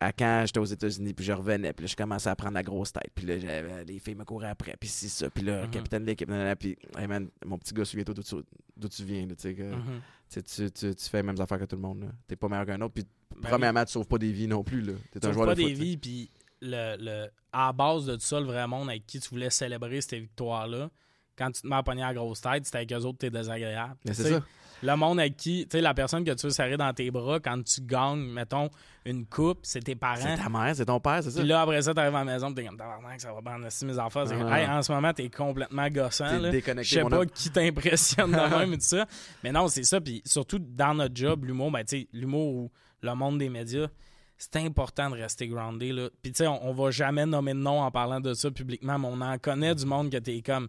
à 0.00 0.12
quand 0.12 0.44
j'étais 0.46 0.60
aux 0.60 0.64
États-Unis, 0.64 1.12
puis 1.14 1.24
je 1.24 1.32
revenais, 1.32 1.72
puis 1.72 1.84
là, 1.84 1.88
je 1.90 1.96
commençais 1.96 2.28
à 2.30 2.36
prendre 2.36 2.54
la 2.54 2.62
grosse 2.62 2.92
tête, 2.92 3.10
puis 3.14 3.26
là, 3.26 3.38
j'avais- 3.38 3.84
les 3.84 3.98
filles 3.98 4.14
me 4.14 4.24
couraient 4.24 4.48
après, 4.50 4.76
puis 4.78 4.88
c'est 4.88 5.08
ça, 5.08 5.28
puis 5.30 5.42
là, 5.42 5.64
Mhm. 5.64 5.70
capitaine 5.70 6.02
de 6.02 6.06
l'équipe, 6.08 6.30
puis, 6.60 6.76
hey 6.96 7.06
man, 7.08 7.28
mon 7.44 7.58
petit 7.58 7.74
gars, 7.74 7.84
souviens-toi 7.84 8.14
d'où 8.14 8.22
tu, 8.22 8.36
d'où 8.76 8.88
tu 8.88 9.02
viens, 9.04 9.26
là, 9.26 9.34
que- 9.34 9.74
Mhm. 9.74 10.00
tu, 10.30 10.42
tu, 10.42 10.70
tu- 10.70 10.94
tu 10.94 11.08
fais 11.08 11.18
les 11.18 11.22
mêmes 11.24 11.40
affaires 11.40 11.58
que 11.58 11.64
tout 11.64 11.76
le 11.76 11.82
monde. 11.82 12.12
T'es 12.28 12.36
pas 12.36 12.48
meilleur 12.48 12.66
qu'un 12.66 12.80
autre, 12.80 12.94
puis 12.94 13.04
Ben 13.40 13.48
premièrement, 13.50 13.84
tu 13.84 13.92
sauves 13.92 14.06
pas 14.06 14.18
des 14.18 14.30
vies 14.32 14.46
non 14.46 14.62
plus, 14.62 14.82
là. 14.82 14.92
T'es 15.12 15.24
un 15.26 15.32
joueur 15.32 15.46
pas 15.46 15.54
de 15.54 15.62
des 15.62 15.72
vies, 15.72 15.96
puis 15.96 16.30
le, 16.60 16.96
le, 17.00 17.28
à 17.52 17.66
la 17.68 17.72
base 17.72 18.06
de 18.06 18.14
tout 18.14 18.20
ça, 18.20 18.38
le 18.38 18.46
vrai 18.46 18.66
monde 18.68 18.88
avec 18.90 19.04
qui 19.06 19.18
tu 19.20 19.28
voulais 19.30 19.50
célébrer 19.50 20.00
cette 20.00 20.14
victoire-là, 20.20 20.90
quand 21.38 21.50
tu 21.52 21.62
te 21.62 21.66
mets 21.66 21.76
à 21.76 21.82
pogner 21.82 22.02
à 22.02 22.08
la 22.08 22.14
grosse 22.14 22.40
tête, 22.40 22.66
c'est 22.66 22.76
avec 22.76 22.92
eux 22.92 22.96
autres 22.96 23.18
que 23.18 23.26
t'es 23.26 23.30
désagréable. 23.30 23.94
Mais 24.04 24.12
c'est 24.14 24.30
ça. 24.32 24.40
Le 24.80 24.94
monde 24.94 25.18
avec 25.18 25.36
qui, 25.36 25.64
tu 25.68 25.76
sais, 25.76 25.80
la 25.80 25.92
personne 25.92 26.22
que 26.22 26.30
tu 26.30 26.46
veux 26.46 26.52
serrer 26.52 26.76
dans 26.76 26.92
tes 26.92 27.10
bras 27.10 27.40
quand 27.40 27.60
tu 27.64 27.80
gagnes, 27.80 28.20
mettons, 28.30 28.70
une 29.04 29.26
coupe, 29.26 29.58
c'est 29.64 29.80
tes 29.80 29.92
C'est 29.92 29.96
parents. 29.98 30.36
ta 30.36 30.48
mère, 30.48 30.76
c'est 30.76 30.84
ton 30.84 31.00
père, 31.00 31.20
c'est 31.20 31.32
ça. 31.32 31.40
Puis 31.40 31.48
là, 31.48 31.62
après 31.62 31.82
ça, 31.82 31.92
t'arrives 31.92 32.14
à 32.14 32.24
la 32.24 32.32
maison, 32.32 32.54
t'es 32.54 32.64
comme, 32.64 32.76
tabarnak, 32.76 33.20
ça 33.20 33.32
va 33.32 33.40
bien, 33.40 33.68
si 33.70 33.84
mes 33.86 33.98
enfants. 33.98 34.24
c'est 34.24 34.34
Ah, 34.34 34.38
comme, 34.38 34.52
Hey, 34.52 34.66
en 34.68 34.80
ce 34.80 34.92
moment, 34.92 35.12
t'es 35.12 35.28
complètement 35.30 35.88
gossant. 35.88 36.28
T'es 36.28 36.38
là. 36.38 36.46
Je 36.46 36.52
déconnecté, 36.52 36.94
sais 36.94 37.02
pas 37.02 37.18
homme. 37.18 37.26
qui 37.26 37.50
t'impressionne 37.50 38.30
de 38.30 38.36
même 38.36 38.72
et 38.74 38.78
tout 38.78 38.84
ça. 38.84 39.04
Mais 39.42 39.50
non, 39.50 39.66
c'est 39.66 39.82
ça. 39.82 40.00
Puis 40.00 40.22
surtout 40.24 40.60
dans 40.60 40.94
notre 40.94 41.16
job, 41.16 41.44
l'humour, 41.44 41.72
ben, 41.72 41.82
tu 41.82 42.02
sais, 42.02 42.08
l'humour 42.12 42.46
ou 42.54 42.70
le 43.02 43.14
monde 43.16 43.38
des 43.38 43.48
médias, 43.48 43.88
c'est 44.36 44.54
important 44.58 45.10
de 45.10 45.16
rester 45.16 45.48
groundé. 45.48 45.90
Là. 45.90 46.08
Puis 46.22 46.30
tu 46.30 46.36
sais, 46.38 46.46
on, 46.46 46.68
on 46.68 46.72
va 46.72 46.92
jamais 46.92 47.26
nommer 47.26 47.52
de 47.54 47.58
nom 47.58 47.80
en 47.82 47.90
parlant 47.90 48.20
de 48.20 48.32
ça 48.32 48.48
publiquement, 48.52 48.96
mais 48.96 49.08
on 49.10 49.20
en 49.20 49.36
connaît 49.38 49.74
du 49.74 49.86
monde 49.86 50.08
que 50.12 50.18
t'es 50.18 50.40
comme. 50.40 50.68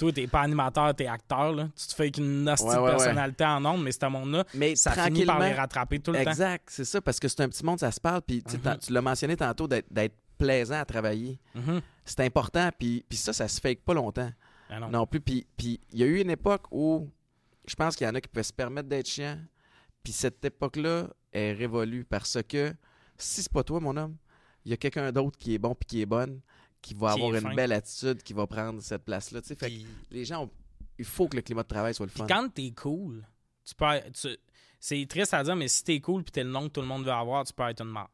Toi, 0.00 0.12
t'es 0.12 0.26
pas 0.26 0.40
animateur, 0.40 0.94
t'es 0.94 1.06
acteur. 1.06 1.52
Là. 1.52 1.68
Tu 1.76 1.86
te 1.86 1.94
fais 1.94 2.10
qu'une 2.10 2.48
hostie 2.48 2.64
Ouais, 2.66 2.74
ouais, 2.76 2.80
ouais. 2.82 2.90
personnalité 2.90 3.44
en 3.44 3.64
ondes, 3.64 3.82
mais 3.84 3.92
ce 3.92 4.06
monde-là, 4.06 4.44
Mais 4.54 4.74
ça 4.74 4.92
finit 4.92 5.24
par 5.26 5.38
les 5.38 5.52
rattraper 5.52 6.00
tout 6.00 6.10
le 6.12 6.24
temps. 6.24 6.30
Exact, 6.30 6.68
c'est 6.70 6.84
ça, 6.84 7.00
parce 7.00 7.20
que 7.20 7.28
c'est 7.28 7.40
un 7.42 7.48
petit 7.48 7.64
monde, 7.64 7.78
ça 7.78 7.92
se 7.92 8.00
parle, 8.00 8.22
puis 8.22 8.42
tu 8.42 8.56
Mhm. 8.56 8.78
tu 8.78 8.92
l'as 8.92 9.02
mentionné 9.02 9.36
tantôt, 9.36 9.68
d'être 9.68 10.14
plaisant 10.38 10.80
à 10.80 10.84
travailler. 10.84 11.38
Mhm. 11.54 11.80
C'est 12.04 12.20
important, 12.20 12.70
puis 12.78 13.04
puis 13.08 13.18
ça, 13.18 13.32
ça 13.32 13.46
se 13.46 13.60
fake 13.60 13.82
pas 13.84 13.92
longtemps 13.94 14.30
Ben 14.70 14.80
non. 14.80 14.88
non 14.90 15.06
plus. 15.06 15.20
Puis 15.20 15.46
il 15.58 15.98
y 15.98 16.02
a 16.02 16.06
eu 16.06 16.20
une 16.20 16.30
époque 16.30 16.62
où 16.70 17.08
je 17.66 17.74
pense 17.74 17.94
qu'il 17.94 18.06
y 18.06 18.10
en 18.10 18.14
a 18.14 18.20
qui 18.22 18.28
pouvaient 18.28 18.42
se 18.42 18.52
permettre 18.52 18.88
d'être 18.88 19.06
chiants, 19.08 19.38
puis 20.02 20.12
cette 20.14 20.42
époque-là 20.44 21.08
est 21.32 21.52
révolue 21.52 22.04
parce 22.04 22.38
que 22.48 22.72
si 23.18 23.42
c'est 23.42 23.52
pas 23.52 23.62
toi, 23.62 23.80
mon 23.80 23.94
homme, 23.98 24.16
il 24.64 24.70
y 24.70 24.74
a 24.74 24.76
quelqu'un 24.78 25.12
d'autre 25.12 25.38
qui 25.38 25.54
est 25.54 25.58
bon 25.58 25.74
puis 25.74 25.86
qui 25.86 26.00
est 26.02 26.06
bonne, 26.06 26.40
qui 26.82 26.94
va 26.94 27.12
avoir 27.12 27.34
une 27.34 27.40
fin. 27.40 27.54
belle 27.54 27.72
attitude, 27.72 28.22
qui 28.22 28.32
va 28.32 28.46
prendre 28.46 28.80
cette 28.82 29.04
place-là. 29.04 29.40
tu 29.42 29.48
sais. 29.48 29.54
Fait 29.54 29.70
que 29.70 29.84
les 30.10 30.24
gens, 30.24 30.44
ont- 30.44 30.50
il 30.98 31.04
faut 31.04 31.28
que 31.28 31.36
le 31.36 31.42
climat 31.42 31.62
de 31.62 31.68
travail 31.68 31.94
soit 31.94 32.06
le 32.06 32.10
Puis 32.12 32.20
fun. 32.20 32.26
quand 32.26 32.48
t'es 32.54 32.70
cool, 32.72 33.24
tu 33.64 33.74
peux 33.74 33.84
tu- 34.12 34.36
c'est 34.78 35.06
triste 35.06 35.34
à 35.34 35.42
dire, 35.44 35.56
mais 35.56 35.68
si 35.68 35.84
t'es 35.84 36.00
cool 36.00 36.22
puis 36.24 36.32
t'es 36.32 36.42
le 36.44 36.50
nom 36.50 36.62
que 36.68 36.72
tout 36.72 36.80
le 36.80 36.86
monde 36.86 37.04
veut 37.04 37.10
avoir, 37.12 37.44
tu 37.44 37.52
peux 37.52 37.68
être 37.68 37.82
une 37.82 37.90
marque. 37.90 38.10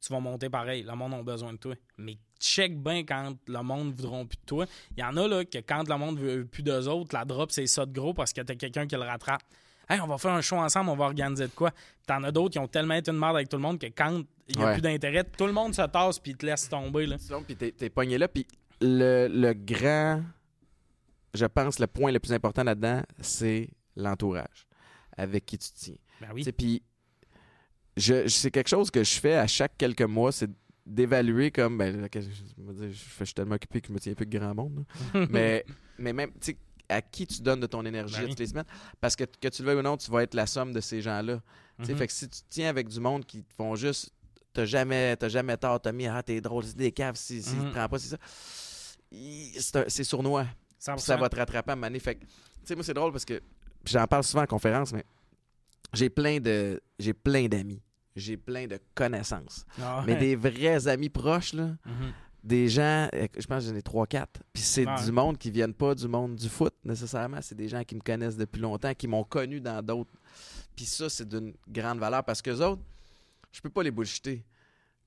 Tu 0.00 0.12
vas 0.12 0.20
monter 0.20 0.48
pareil. 0.50 0.82
Le 0.84 0.94
monde 0.94 1.14
a 1.14 1.22
besoin 1.22 1.52
de 1.54 1.58
toi. 1.58 1.74
Mais 1.98 2.16
check 2.38 2.80
bien 2.80 3.02
quand 3.04 3.34
le 3.48 3.62
monde 3.62 3.88
ne 3.88 3.92
voudront 3.92 4.26
plus 4.26 4.36
de 4.36 4.44
toi. 4.46 4.66
Il 4.96 5.00
y 5.00 5.02
en 5.02 5.16
a 5.16 5.26
là 5.26 5.44
que 5.44 5.58
quand 5.58 5.88
le 5.88 5.96
monde 5.98 6.18
veut 6.20 6.46
plus 6.46 6.62
d'eux 6.62 6.86
autres, 6.86 7.14
la 7.14 7.24
drop, 7.24 7.50
c'est 7.50 7.66
ça 7.66 7.86
de 7.86 7.92
gros 7.92 8.14
parce 8.14 8.32
que 8.32 8.40
t'as 8.42 8.54
quelqu'un 8.54 8.86
qui 8.86 8.94
le 8.94 9.00
rattrape. 9.02 9.42
Hey, 9.88 10.00
on 10.00 10.06
va 10.06 10.18
faire 10.18 10.32
un 10.32 10.40
show 10.40 10.56
ensemble, 10.56 10.90
on 10.90 10.96
va 10.96 11.04
organiser 11.04 11.44
de 11.46 11.52
quoi. 11.52 11.70
T'en 12.06 12.22
as 12.24 12.32
d'autres 12.32 12.52
qui 12.52 12.58
ont 12.58 12.66
tellement 12.68 12.94
été 12.94 13.10
une 13.10 13.18
merde 13.18 13.36
avec 13.36 13.48
tout 13.48 13.56
le 13.56 13.62
monde 13.62 13.78
que 13.78 13.86
quand 13.86 14.22
il 14.48 14.56
n'y 14.56 14.62
a 14.62 14.66
Ouais. 14.66 14.72
plus 14.74 14.82
d'intérêt, 14.82 15.24
tout 15.24 15.46
le 15.46 15.52
monde 15.52 15.74
se 15.74 15.82
tasse 15.82 16.18
puis 16.18 16.34
te 16.34 16.44
laisse 16.46 16.68
tomber. 16.68 17.06
Là. 17.06 17.16
Puis 17.46 17.56
t'es, 17.56 17.70
t'es 17.72 17.88
pogné 17.90 18.18
là. 18.18 18.26
Puis 18.28 18.46
le, 18.80 19.28
le 19.28 19.52
grand, 19.54 20.22
je 21.34 21.46
pense, 21.46 21.78
le 21.78 21.86
point 21.86 22.10
le 22.12 22.18
plus 22.18 22.32
important 22.32 22.64
là-dedans, 22.64 23.02
c'est 23.20 23.68
l'entourage 23.96 24.66
avec 25.16 25.46
qui 25.46 25.56
tu 25.58 25.70
te 25.70 25.78
tiens. 25.78 25.96
Ben 26.20 26.28
oui. 26.34 26.44
Puis 26.56 26.82
je, 27.96 28.26
c'est 28.28 28.50
quelque 28.50 28.68
chose 28.68 28.90
que 28.90 29.02
je 29.04 29.18
fais 29.20 29.34
à 29.34 29.46
chaque 29.46 29.76
quelques 29.78 30.02
mois, 30.02 30.32
c'est 30.32 30.50
d'évaluer 30.84 31.50
comme, 31.50 31.78
ben, 31.78 32.08
que 32.08 32.20
je, 32.20 32.28
je 32.28 32.88
je, 32.92 33.24
suis 33.24 33.34
tellement 33.34 33.54
occupé 33.56 33.80
que 33.80 33.88
je 33.88 33.92
me 33.92 33.98
tiens 33.98 34.14
plus 34.14 34.26
de 34.26 34.38
grand 34.38 34.54
monde. 34.54 34.84
là. 35.14 35.26
mais, 35.30 35.64
mais 35.98 36.12
même, 36.12 36.30
tu 36.32 36.52
sais, 36.52 36.56
à 36.88 37.02
qui 37.02 37.26
tu 37.26 37.42
donnes 37.42 37.60
de 37.60 37.66
ton 37.66 37.84
énergie 37.84 38.20
Ben 38.20 38.28
toutes 38.28 38.38
les 38.38 38.46
semaines. 38.46 38.64
Parce 39.00 39.16
que 39.16 39.24
que 39.24 39.48
tu 39.48 39.62
le 39.62 39.68
veuilles 39.68 39.78
ou 39.78 39.82
non, 39.82 39.96
tu 39.96 40.10
vas 40.10 40.22
être 40.22 40.34
la 40.34 40.46
somme 40.46 40.72
de 40.72 40.80
ces 40.80 41.00
gens-là. 41.02 41.40
Mhm. 41.78 41.96
Fait 41.96 42.06
que 42.06 42.12
si 42.12 42.28
tu 42.28 42.40
tiens 42.48 42.68
avec 42.68 42.88
du 42.88 43.00
monde 43.00 43.24
qui 43.24 43.42
te 43.42 43.54
font 43.54 43.74
juste. 43.76 44.10
T'as 44.52 44.64
jamais, 44.64 45.14
jamais 45.28 45.54
tort, 45.58 45.78
t'as 45.82 45.92
mis, 45.92 46.06
ah, 46.06 46.22
t'es 46.22 46.40
drôle, 46.40 46.64
c'est 46.64 46.78
des 46.78 46.90
caves, 46.90 47.16
si, 47.16 47.42
si 47.42 47.54
te 47.54 47.70
prends 47.72 47.88
pas, 47.90 47.98
c'est 47.98 48.16
ça. 48.16 49.84
C'est 49.88 50.04
sournois. 50.04 50.46
100%. 50.80 50.94
Puis 50.94 51.02
ça 51.02 51.16
va 51.16 51.28
te 51.28 51.36
rattraper 51.36 51.72
à. 51.72 51.98
Fait 52.00 52.14
que, 52.14 52.20
tu 52.24 52.28
sais, 52.64 52.74
moi, 52.74 52.82
c'est 52.82 52.94
drôle 52.94 53.12
parce 53.12 53.24
que 53.26 53.40
j'en 53.84 54.06
parle 54.06 54.24
souvent 54.24 54.44
en 54.44 54.46
conférence, 54.46 54.92
mais 54.92 55.04
j'ai 55.92 56.08
plein 56.08 56.38
de 56.40 56.80
j'ai 56.98 57.12
plein 57.12 57.46
d'amis. 57.48 57.82
J'ai 58.14 58.38
plein 58.38 58.66
de 58.66 58.78
connaissances. 58.94 59.66
Ah 59.78 60.02
Mais 60.06 60.14
ouais. 60.14 60.18
des 60.18 60.36
vrais 60.36 60.88
amis 60.88 61.10
proches, 61.10 61.52
là, 61.52 61.76
Mhm. 61.84 62.12
Des 62.46 62.68
gens, 62.68 63.08
euh, 63.12 63.26
je 63.36 63.46
pense 63.46 63.64
que 63.64 63.70
j'en 63.70 63.76
ai 63.76 63.82
3-4. 63.82 64.26
Puis 64.52 64.62
c'est 64.62 64.86
Ouais. 64.86 65.04
du 65.04 65.10
monde 65.12 65.36
qui 65.36 65.50
viennent 65.50 65.74
pas 65.74 65.94
du 65.94 66.06
monde 66.06 66.36
du 66.36 66.48
foot, 66.48 66.72
nécessairement. 66.84 67.38
C'est 67.42 67.56
des 67.56 67.68
gens 67.68 67.82
qui 67.82 67.96
me 67.96 68.00
connaissent 68.00 68.36
depuis 68.36 68.60
longtemps, 68.60 68.94
qui 68.94 69.08
m'ont 69.08 69.24
connu 69.24 69.60
dans 69.60 69.82
d'autres. 69.84 70.12
Puis 70.76 70.84
ça, 70.84 71.08
c'est 71.08 71.28
d'une 71.28 71.54
grande 71.68 71.98
valeur 71.98 72.22
parce 72.24 72.40
que 72.42 72.50
autres, 72.50 72.82
je 73.50 73.60
peux 73.60 73.70
pas 73.70 73.82
les 73.82 73.90
bullshiter. 73.90 74.44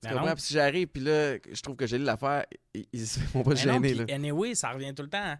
Ben 0.03 0.13
comprends? 0.13 0.33
Puis 0.33 0.43
si 0.43 0.53
j'arrive, 0.53 0.87
puis 0.87 1.01
là, 1.01 1.35
je 1.51 1.61
trouve 1.61 1.75
que 1.75 1.85
j'ai 1.87 1.97
lu 1.97 2.03
l'affaire, 2.05 2.45
ils, 2.73 2.85
ils 2.93 3.05
vont 3.33 3.43
pas 3.43 3.55
se 3.55 3.65
Mais 3.67 3.73
non, 3.73 3.83
gêner. 3.83 3.95
puis 3.95 4.05
là. 4.05 4.15
anyway, 4.15 4.55
ça 4.55 4.71
revient 4.71 4.93
tout 4.93 5.03
le 5.03 5.09
temps. 5.09 5.35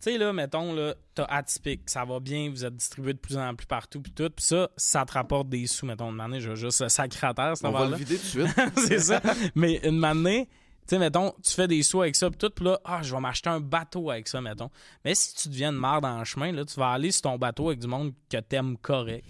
Tu 0.00 0.10
sais, 0.12 0.18
là, 0.18 0.32
mettons, 0.32 0.72
là, 0.74 0.94
t'as 1.14 1.24
atypique, 1.24 1.82
ça 1.88 2.04
va 2.04 2.20
bien, 2.20 2.50
vous 2.50 2.64
êtes 2.64 2.76
distribué 2.76 3.12
de 3.14 3.18
plus 3.18 3.36
en 3.38 3.54
plus 3.54 3.66
partout, 3.66 4.02
puis 4.02 4.12
tout, 4.12 4.28
puis 4.28 4.44
ça, 4.44 4.68
ça 4.76 5.04
te 5.06 5.12
rapporte 5.12 5.48
des 5.48 5.66
sous, 5.66 5.86
mettons, 5.86 6.10
une 6.12 6.20
année, 6.20 6.40
je 6.40 6.50
vais 6.50 6.56
juste 6.56 6.86
sacrer 6.88 7.26
à 7.28 7.32
terre, 7.34 7.54
On 7.62 7.70
va 7.70 7.86
le 7.88 7.96
vider 7.96 8.16
tout 8.18 8.38
de 8.38 8.46
suite. 8.46 8.48
c'est 8.86 8.98
ça. 8.98 9.22
Mais 9.54 9.80
une 9.84 10.04
année, 10.04 10.48
tu 10.86 10.90
sais, 10.90 10.98
mettons, 10.98 11.32
tu 11.42 11.52
fais 11.52 11.66
des 11.66 11.82
sous 11.82 12.02
avec 12.02 12.14
ça, 12.14 12.28
puis 12.30 12.38
tout, 12.38 12.50
puis 12.50 12.64
là, 12.64 12.78
ah, 12.84 13.00
je 13.02 13.14
vais 13.14 13.20
m'acheter 13.20 13.48
un 13.48 13.60
bateau 13.60 14.10
avec 14.10 14.28
ça, 14.28 14.40
mettons. 14.40 14.70
Mais 15.04 15.14
si 15.14 15.34
tu 15.34 15.48
deviens 15.48 15.70
une 15.70 15.78
marde 15.78 16.04
en 16.04 16.24
chemin, 16.24 16.52
là, 16.52 16.64
tu 16.64 16.78
vas 16.78 16.90
aller 16.90 17.10
sur 17.10 17.22
ton 17.22 17.38
bateau 17.38 17.68
avec 17.68 17.80
du 17.80 17.86
monde 17.86 18.12
que 18.30 18.36
t'aimes 18.38 18.76
correct. 18.76 19.24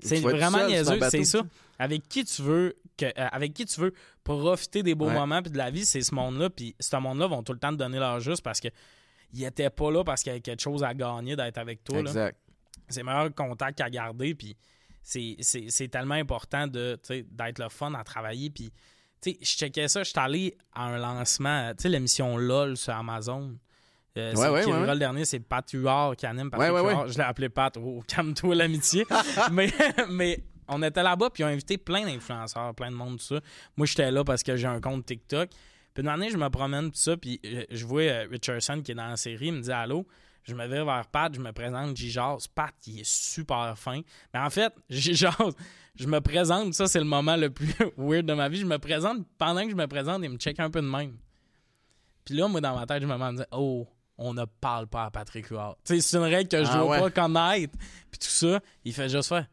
C'est 0.00 0.20
vraiment 0.20 0.58
seul 0.58 0.68
niaiseux, 0.68 0.98
c'est 1.10 1.24
ça. 1.24 1.42
Avec 1.78 2.08
qui 2.08 2.24
tu 2.24 2.42
veux 2.42 2.76
que, 2.96 3.06
euh, 3.06 3.28
avec 3.30 3.54
qui 3.54 3.66
tu 3.66 3.80
veux 3.80 3.94
profiter 4.24 4.82
des 4.82 4.94
beaux 4.94 5.06
Ouais. 5.06 5.14
moments 5.14 5.42
puis 5.42 5.50
de 5.50 5.58
la 5.58 5.70
vie, 5.70 5.84
c'est 5.84 6.00
ce 6.00 6.14
monde-là. 6.14 6.50
Puis 6.50 6.74
ce 6.80 6.96
monde-là 6.96 7.26
vont 7.26 7.42
tout 7.42 7.52
le 7.52 7.58
temps 7.58 7.70
te 7.70 7.76
donner 7.76 7.98
leur 7.98 8.18
juste 8.20 8.42
parce 8.42 8.60
que 8.60 8.68
ils 9.32 9.44
étaient 9.44 9.70
pas 9.70 9.90
là 9.90 10.02
parce 10.02 10.22
qu'il 10.22 10.30
y 10.30 10.32
avait 10.32 10.40
quelque 10.40 10.62
chose 10.62 10.82
à 10.82 10.94
gagner 10.94 11.36
d'être 11.36 11.58
avec 11.58 11.84
toi. 11.84 11.98
Exact. 11.98 12.38
C'est 12.88 13.00
le 13.00 13.06
meilleur 13.06 13.34
contact 13.34 13.80
à 13.80 13.90
garder. 13.90 14.34
Puis 14.34 14.56
c'est, 15.02 15.88
tellement 15.90 16.14
important 16.14 16.66
d'être 16.66 17.58
le 17.58 17.68
fun 17.68 17.94
à 17.94 18.02
travailler. 18.04 18.50
Puis, 18.50 18.72
sais, 19.32 19.38
je 19.40 19.56
checkais 19.56 19.88
ça. 19.88 20.02
Je 20.02 20.10
suis 20.10 20.18
allé 20.18 20.56
à 20.74 20.84
un 20.86 20.98
lancement, 20.98 21.70
tu 21.70 21.82
sais, 21.82 21.88
l'émission 21.88 22.36
LOL 22.36 22.76
sur 22.76 22.94
Amazon. 22.94 23.56
Euh, 24.16 24.32
Ouais, 24.34 24.48
ouais, 24.48 24.64
le 24.94 24.98
dernier, 24.98 25.24
c'est 25.24 25.40
Pat 25.40 25.68
Huard 25.72 26.16
qui 26.16 26.24
anime. 26.26 26.50
Patrick 26.50 26.70
Huard. 26.70 27.08
Je 27.08 27.18
l'ai 27.18 27.24
appelé 27.24 27.48
Pat. 27.48 27.76
Oh, 27.78 28.02
calme-toi 28.08 28.54
l'amitié. 28.54 29.04
mais, 29.52 29.70
mais 30.08 30.42
on 30.68 30.82
était 30.82 31.02
là-bas, 31.02 31.30
puis 31.30 31.42
ils 31.42 31.46
ont 31.46 31.50
invité 31.50 31.76
plein 31.78 32.04
d'influenceurs, 32.04 32.74
plein 32.74 32.90
de 32.90 32.96
monde, 32.96 33.18
tout 33.18 33.24
ça. 33.24 33.40
Moi, 33.76 33.86
j'étais 33.86 34.10
là 34.10 34.24
parce 34.24 34.42
que 34.42 34.56
j'ai 34.56 34.66
un 34.66 34.80
compte 34.80 35.04
TikTok. 35.06 35.50
Puis 35.94 36.02
une 36.02 36.08
année, 36.08 36.30
je 36.30 36.36
me 36.36 36.48
promène, 36.48 36.90
tout 36.90 36.98
ça, 36.98 37.16
puis 37.16 37.40
euh, 37.44 37.64
je 37.70 37.86
vois 37.86 38.02
euh, 38.02 38.26
Richardson 38.30 38.82
qui 38.82 38.92
est 38.92 38.94
dans 38.94 39.08
la 39.08 39.16
série, 39.16 39.46
il 39.46 39.52
me 39.54 39.60
dit 39.60 39.72
Allô. 39.72 40.06
Je 40.46 40.54
me 40.54 40.66
vais 40.66 40.84
vers 40.84 41.06
Pat, 41.08 41.34
je 41.34 41.40
me 41.40 41.50
présente, 41.52 41.96
j'y 41.96 42.10
jase. 42.10 42.46
Pat, 42.46 42.72
il 42.86 43.00
est 43.00 43.04
super 43.04 43.76
fin. 43.76 44.00
Mais 44.32 44.40
en 44.40 44.48
fait, 44.50 44.72
j'y 44.88 45.14
jase. 45.14 45.34
Je 45.96 46.06
me 46.06 46.20
présente, 46.20 46.72
ça, 46.74 46.86
c'est 46.86 46.98
le 47.00 47.04
moment 47.04 47.36
le 47.36 47.50
plus 47.50 47.74
weird 47.96 48.26
de 48.26 48.32
ma 48.34 48.48
vie. 48.48 48.58
Je 48.60 48.66
me 48.66 48.78
présente, 48.78 49.26
pendant 49.38 49.64
que 49.64 49.70
je 49.70 49.74
me 49.76 49.86
présente, 49.86 50.22
il 50.22 50.30
me 50.30 50.36
check 50.36 50.60
un 50.60 50.70
peu 50.70 50.80
de 50.80 50.86
même. 50.86 51.16
Puis 52.24 52.34
là, 52.36 52.46
moi, 52.48 52.60
dans 52.60 52.76
ma 52.78 52.86
tête, 52.86 53.02
je 53.02 53.06
me 53.06 53.12
demande 53.12 53.46
Oh, 53.50 53.86
on 54.18 54.34
ne 54.34 54.44
parle 54.44 54.86
pas 54.86 55.04
à 55.06 55.10
Patrick 55.10 55.46
Huard. 55.46 55.76
Tu 55.84 55.94
sais, 55.96 56.00
c'est 56.00 56.16
une 56.16 56.22
règle 56.24 56.48
que 56.48 56.62
je 56.64 56.70
Ah 56.70 56.78
dois 56.78 56.86
ouais. 56.90 57.00
pas 57.00 57.10
connaître. 57.10 57.76
Puis 58.10 58.18
tout 58.18 58.28
ça, 58.28 58.60
il 58.84 58.92
fait 58.92 59.08
juste 59.08 59.28
faire 59.28 59.46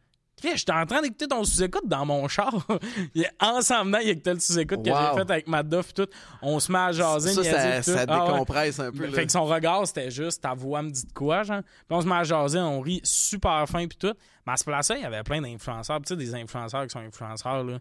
J'étais 0.56 0.72
en 0.72 0.86
train 0.86 1.02
d'écouter 1.02 1.26
ton 1.28 1.42
sous-écoute 1.44 1.86
dans 1.86 2.04
mon 2.06 2.28
char. 2.28 2.54
il 3.14 3.26
ensemble, 3.40 3.98
il 4.02 4.10
écoutait 4.10 4.34
le 4.34 4.40
sous-écoute 4.40 4.82
que 4.84 4.90
j'ai 4.90 5.14
fait 5.16 5.30
avec 5.30 5.48
Matt 5.48 5.68
Duff 5.68 5.90
et 5.90 5.92
tout. 5.92 6.06
On 6.42 6.60
se 6.60 6.70
met 6.70 6.78
à 6.78 6.92
jaser. 6.92 7.32
Ça, 7.32 7.42
ça, 7.44 7.76
tout. 7.78 7.98
ça 7.98 8.04
Ah 8.08 8.24
ouais. 8.26 8.32
décompresse 8.32 8.80
un 8.80 8.92
peu. 8.92 9.06
là. 9.06 9.12
Fait 9.12 9.26
que 9.26 9.32
son 9.32 9.44
regard, 9.44 9.86
c'était 9.86 10.10
juste 10.10 10.42
ta 10.42 10.54
voix 10.54 10.82
me 10.82 10.90
dit 10.90 11.06
de 11.06 11.12
quoi, 11.12 11.42
genre. 11.42 11.62
Puis 11.62 11.96
on 11.96 12.00
se 12.00 12.06
met 12.06 12.14
à 12.16 12.24
jaser, 12.24 12.58
on 12.58 12.80
rit 12.80 13.00
super 13.04 13.66
fin 13.68 13.86
puis 13.86 13.98
tout. 13.98 14.14
Mais 14.46 14.52
à 14.52 14.56
ce 14.56 14.64
place-là, 14.64 14.96
il 14.98 15.02
y 15.02 15.06
avait 15.06 15.22
plein 15.22 15.40
d'influenceurs. 15.40 16.00
Tu 16.02 16.08
sais, 16.08 16.16
des 16.16 16.34
influenceurs 16.34 16.82
qui 16.86 16.90
sont 16.90 16.98
influenceurs 17.00 17.64
là, 17.64 17.78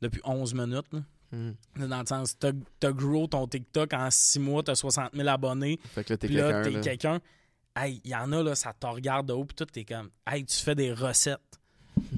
depuis 0.00 0.20
11 0.24 0.54
minutes. 0.54 0.92
là. 0.92 1.00
Hmm. 1.32 1.52
Dans 1.76 2.00
le 2.00 2.06
sens, 2.06 2.36
t'as 2.38 2.90
grow 2.92 3.28
ton 3.28 3.46
TikTok 3.46 3.92
en 3.94 4.08
6 4.10 4.40
mois, 4.40 4.64
t'as 4.64 4.74
60 4.74 5.10
000 5.14 5.28
abonnés. 5.28 5.78
Fait 5.94 6.02
que 6.02 6.12
là, 6.14 6.16
t'es 6.62 6.80
quelqu'un. 6.80 7.20
Hey, 7.76 8.00
il 8.04 8.10
y 8.10 8.16
en 8.16 8.32
a, 8.32 8.42
là, 8.42 8.56
ça 8.56 8.72
te 8.72 8.84
regarde 8.84 9.26
de 9.28 9.32
haut, 9.32 9.44
puis 9.44 9.54
tout, 9.54 9.64
t'es 9.64 9.84
comme, 9.84 10.10
hey, 10.28 10.44
tu 10.44 10.56
fais 10.56 10.74
des 10.74 10.92
recettes 10.92 11.38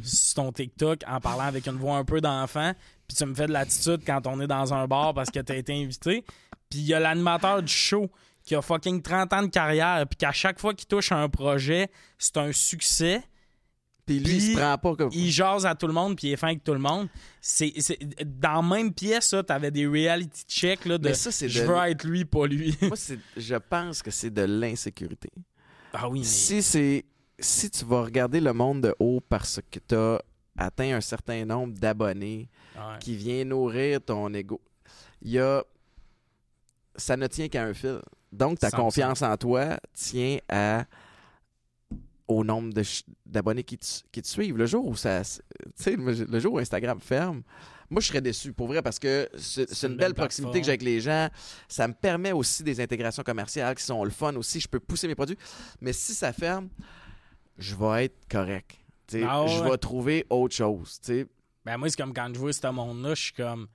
sur 0.02 0.34
ton 0.34 0.52
TikTok 0.52 1.00
en 1.06 1.20
parlant 1.20 1.44
avec 1.44 1.66
une 1.66 1.76
voix 1.76 1.96
un 1.96 2.04
peu 2.04 2.20
d'enfant, 2.20 2.72
puis 3.08 3.16
tu 3.16 3.24
me 3.26 3.34
fais 3.34 3.46
de 3.46 3.52
l'attitude 3.52 4.00
quand 4.06 4.26
on 4.26 4.40
est 4.40 4.46
dans 4.46 4.72
un 4.74 4.86
bar 4.86 5.14
parce 5.14 5.30
que 5.30 5.40
t'as 5.40 5.56
été 5.56 5.72
invité. 5.82 6.24
Puis 6.70 6.78
il 6.80 6.86
y 6.86 6.94
a 6.94 7.00
l'animateur 7.00 7.62
du 7.62 7.72
show 7.72 8.10
qui 8.44 8.54
a 8.54 8.62
fucking 8.62 9.02
30 9.02 9.32
ans 9.34 9.42
de 9.42 9.48
carrière, 9.48 10.04
puis 10.08 10.16
qu'à 10.16 10.32
chaque 10.32 10.58
fois 10.58 10.74
qu'il 10.74 10.86
touche 10.88 11.12
à 11.12 11.16
un 11.18 11.28
projet, 11.28 11.88
c'est 12.18 12.36
un 12.38 12.50
succès. 12.52 13.22
Puis 14.04 14.18
lui, 14.18 14.34
il 14.34 14.52
se 14.54 14.56
prend 14.58 14.76
pas 14.78 14.96
comme. 14.96 15.10
Il 15.12 15.30
jase 15.30 15.64
à 15.64 15.76
tout 15.76 15.86
le 15.86 15.92
monde, 15.92 16.16
puis 16.16 16.26
il 16.28 16.32
est 16.32 16.36
fin 16.36 16.48
avec 16.48 16.64
tout 16.64 16.72
le 16.72 16.80
monde. 16.80 17.08
C'est, 17.40 17.72
c'est- 17.78 18.00
dans 18.24 18.60
la 18.60 18.76
même 18.76 18.92
pièce, 18.92 19.28
ça, 19.28 19.44
t'avais 19.44 19.70
des 19.70 19.86
reality 19.86 20.42
checks 20.48 20.84
là, 20.86 20.98
de 20.98 21.06
Mais 21.08 21.14
ça, 21.14 21.30
c'est 21.30 21.48
je 21.48 21.60
de- 21.62 21.66
veux 21.68 21.76
être 21.88 22.02
lui, 22.04 22.24
pas 22.24 22.46
lui. 22.48 22.76
Moi, 22.82 22.96
c'est- 22.96 23.20
je 23.36 23.54
pense 23.54 24.02
que 24.02 24.10
c'est 24.10 24.30
de 24.30 24.42
l'insécurité. 24.42 25.30
ah 25.92 26.08
oui, 26.08 26.20
mais. 26.20 26.24
Si 26.24 26.62
c'est 26.64 27.04
si 27.44 27.70
tu 27.70 27.84
vas 27.84 28.02
regarder 28.02 28.40
le 28.40 28.52
monde 28.52 28.82
de 28.82 28.94
haut 28.98 29.20
parce 29.28 29.60
que 29.70 29.78
tu 29.78 29.94
as 29.94 30.20
atteint 30.56 30.96
un 30.96 31.00
certain 31.00 31.44
nombre 31.44 31.74
d'abonnés 31.74 32.48
Ouais. 32.74 32.98
qui 33.00 33.16
vient 33.16 33.44
nourrir 33.44 34.00
ton 34.00 34.32
ego, 34.32 34.58
il 35.20 35.32
y 35.32 35.38
a 35.38 35.62
ça 36.96 37.16
ne 37.18 37.26
tient 37.26 37.48
qu'à 37.48 37.64
un 37.64 37.74
fil. 37.74 38.00
Donc 38.32 38.58
ta 38.58 38.68
100%. 38.70 38.76
confiance 38.76 39.22
en 39.22 39.36
toi 39.36 39.78
tient 39.94 40.38
à 40.48 40.84
au 42.28 42.44
nombre 42.44 42.72
d'abonnés 43.26 43.62
qui, 43.62 43.76
te- 43.76 44.02
qui 44.10 44.22
te 44.22 44.26
suivent. 44.28 44.56
Le 44.56 44.64
jour 44.66 44.86
où 44.86 44.94
ça 44.96 45.20
le 45.86 46.38
jour 46.40 46.54
où 46.54 46.58
Instagram 46.58 46.98
ferme, 46.98 47.42
moi 47.90 48.00
je 48.00 48.06
serais 48.08 48.22
déçu 48.22 48.54
pour 48.54 48.68
vrai 48.68 48.80
parce 48.80 48.98
que 48.98 49.28
c'est 49.36 49.68
c'est 49.72 49.86
une, 49.88 49.96
belle 49.96 50.14
proximité 50.14 50.60
que 50.60 50.64
j'ai 50.64 50.70
avec 50.70 50.82
les 50.82 51.00
gens. 51.00 51.28
Ça 51.68 51.86
me 51.88 51.92
permet 51.92 52.32
aussi 52.32 52.62
des 52.62 52.80
intégrations 52.80 53.22
commerciales 53.22 53.74
qui 53.74 53.84
sont 53.84 54.02
le 54.02 54.10
fun 54.10 54.34
aussi. 54.36 54.60
Je 54.60 54.68
peux 54.68 54.80
pousser 54.80 55.08
mes 55.08 55.14
produits. 55.14 55.36
Mais 55.82 55.92
si 55.92 56.14
ça 56.14 56.32
ferme, 56.32 56.68
je 57.58 57.74
vais 57.74 58.04
être 58.06 58.28
correct. 58.30 58.78
Tu 59.06 59.20
sais, 59.20 59.26
Ah 59.28 59.42
ouais. 59.42 59.48
Je 59.48 59.62
vais 59.64 59.76
trouver 59.78 60.26
autre 60.30 60.54
chose. 60.54 60.98
tu 61.00 61.06
sais. 61.06 61.26
Ben 61.64 61.76
moi, 61.76 61.88
c'est 61.88 61.96
comme 61.96 62.12
quand 62.14 62.30
je 62.34 62.38
vois 62.38 62.52
ce 62.52 62.66
monde-là, 62.66 63.14
je 63.14 63.22
suis 63.22 63.32
comme, 63.32 63.68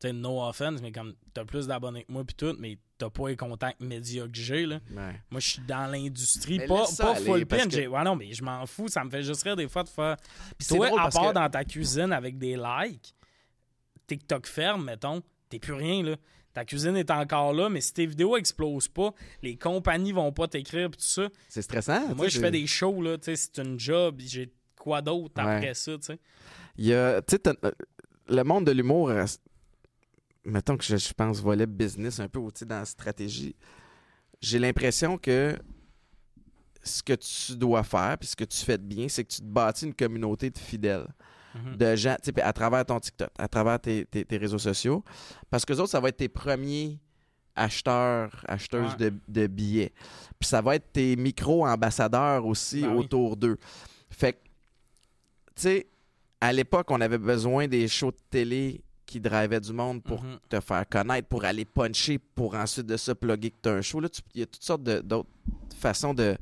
tu 0.00 0.06
sais, 0.08 0.12
no 0.12 0.40
offense, 0.42 0.80
mais 0.82 0.92
comme, 0.92 1.14
t'as 1.32 1.44
plus 1.44 1.66
d'abonnés 1.66 2.04
que 2.04 2.12
moi 2.12 2.22
puis 2.24 2.34
tout, 2.36 2.54
mais 2.58 2.78
t'as 2.96 3.10
pas 3.10 3.28
les 3.28 3.36
contacts 3.36 3.80
médias 3.80 4.24
que 4.28 4.36
j'ai, 4.36 4.66
là. 4.66 4.78
Ouais. 4.92 5.20
Moi, 5.30 5.40
je 5.40 5.48
suis 5.48 5.62
dans 5.62 5.90
l'industrie, 5.90 6.58
pas, 6.60 6.84
pas 6.96 7.14
aller, 7.16 7.24
full 7.24 7.46
pin. 7.46 7.68
que- 7.68 7.86
Ouais, 7.88 8.04
non, 8.04 8.14
mais 8.14 8.32
je 8.32 8.44
m'en 8.44 8.64
fous, 8.66 8.86
ça 8.88 9.02
me 9.04 9.10
fait 9.10 9.22
juste 9.24 9.42
rire 9.42 9.56
des 9.56 9.66
fois 9.68 9.82
de 9.82 9.88
faire... 9.88 10.16
Puis 10.58 10.68
Toi, 10.68 10.86
drôle 10.88 11.00
à 11.00 11.08
part 11.08 11.28
que- 11.30 11.34
dans 11.34 11.50
ta 11.50 11.64
cuisine 11.64 12.12
avec 12.12 12.38
des 12.38 12.56
likes, 12.56 13.14
TikTok 14.06 14.46
ferme, 14.46 14.84
mettons, 14.84 15.22
t'es 15.48 15.58
plus 15.58 15.72
rien, 15.74 16.02
là. 16.02 16.16
Ta 16.54 16.64
cuisine 16.64 16.96
est 16.96 17.10
encore 17.10 17.52
là, 17.52 17.68
mais 17.68 17.80
si 17.80 17.92
tes 17.92 18.06
vidéos 18.06 18.36
explosent 18.36 18.88
pas, 18.88 19.12
les 19.42 19.56
compagnies 19.56 20.12
vont 20.12 20.32
pas 20.32 20.46
t'écrire 20.48 20.88
tout 20.90 20.96
ça. 21.00 21.28
c'est 21.48 21.62
stressant. 21.62 22.14
Moi, 22.14 22.28
je 22.28 22.38
fais 22.38 22.50
des 22.52 22.66
shows, 22.66 23.02
là, 23.02 23.18
tu 23.18 23.24
sais, 23.24 23.36
c'est 23.36 23.58
une 23.62 23.78
job, 23.78 24.20
j'ai 24.24 24.52
quoi 24.78 25.02
d'autre 25.02 25.42
Ouais. 25.44 25.56
après 25.56 25.74
ça, 25.74 25.96
tu 25.98 26.04
sais. 26.04 26.18
Il 26.76 26.86
y 26.86 26.94
a, 26.94 27.20
tu 27.22 27.32
sais, 27.32 27.38
t'as- 27.40 27.54
le 28.28 28.42
monde 28.44 28.64
de 28.66 28.72
l'humour, 28.72 29.10
euh, 29.10 29.24
mettons 30.44 30.76
que 30.76 30.84
je, 30.84 30.96
je 30.96 31.12
pense 31.12 31.40
volet 31.40 31.66
business 31.66 32.20
un 32.20 32.28
peu 32.28 32.38
ou, 32.38 32.50
dans 32.66 32.78
la 32.78 32.84
stratégie, 32.84 33.56
j'ai 34.40 34.58
l'impression 34.58 35.18
que 35.18 35.56
ce 36.82 37.02
que 37.02 37.14
tu 37.14 37.56
dois 37.56 37.82
faire 37.82 38.16
puis 38.18 38.28
ce 38.28 38.36
que 38.36 38.44
tu 38.44 38.58
fais 38.58 38.76
de 38.78 38.82
bien, 38.84 39.08
c'est 39.08 39.24
que 39.24 39.32
tu 39.32 39.40
te 39.40 39.46
bâtis 39.46 39.86
une 39.86 39.94
communauté 39.94 40.50
de 40.50 40.58
fidèles. 40.58 41.06
Mhm. 41.54 41.76
de 41.76 41.96
gens, 41.96 42.16
tu 42.22 42.32
sais, 42.34 42.42
à 42.42 42.52
travers 42.52 42.84
ton 42.84 42.98
TikTok, 43.00 43.30
à 43.38 43.48
travers 43.48 43.78
tes, 43.80 44.04
tes- 44.06 44.24
tes 44.24 44.36
réseaux 44.36 44.58
sociaux. 44.58 45.04
Parce 45.50 45.64
que 45.64 45.72
autres, 45.74 45.86
ça 45.90 46.00
va 46.00 46.08
être 46.08 46.16
tes 46.16 46.28
premiers 46.28 46.98
acheteurs, 47.56 48.44
acheteuses 48.48 48.92
Ouais. 48.98 49.10
de, 49.10 49.14
de 49.28 49.46
billets. 49.46 49.92
Puis 50.40 50.48
ça 50.48 50.60
va 50.60 50.74
être 50.76 50.92
tes 50.92 51.14
micro-ambassadeurs 51.16 52.44
aussi 52.44 52.82
Ben 52.82 52.88
oui. 52.94 53.04
autour 53.04 53.36
d'eux. 53.36 53.56
Fait 54.10 54.32
que, 54.32 54.38
tu 55.54 55.62
sais, 55.62 55.86
à 56.40 56.52
l'époque, 56.52 56.90
on 56.90 57.00
avait 57.00 57.18
besoin 57.18 57.68
des 57.68 57.86
shows 57.88 58.10
de 58.10 58.16
télé 58.30 58.82
qui 59.06 59.20
drivaient 59.20 59.60
du 59.60 59.72
monde 59.72 60.02
pour 60.02 60.22
Mhm. 60.24 60.38
te 60.48 60.58
faire 60.60 60.88
connaître, 60.88 61.28
pour 61.28 61.44
aller 61.44 61.64
puncher, 61.64 62.18
pour 62.18 62.54
ensuite 62.56 62.86
de 62.86 62.96
ça 62.96 63.14
plugger 63.14 63.50
que 63.50 63.56
tu 63.62 63.68
as 63.68 63.72
un 63.74 63.82
show. 63.82 64.00
Là, 64.00 64.08
il 64.34 64.40
y 64.40 64.42
a 64.42 64.46
toutes 64.46 64.62
sortes 64.64 64.82
d'autres 64.82 65.28
façons 65.78 66.12
de, 66.14 66.36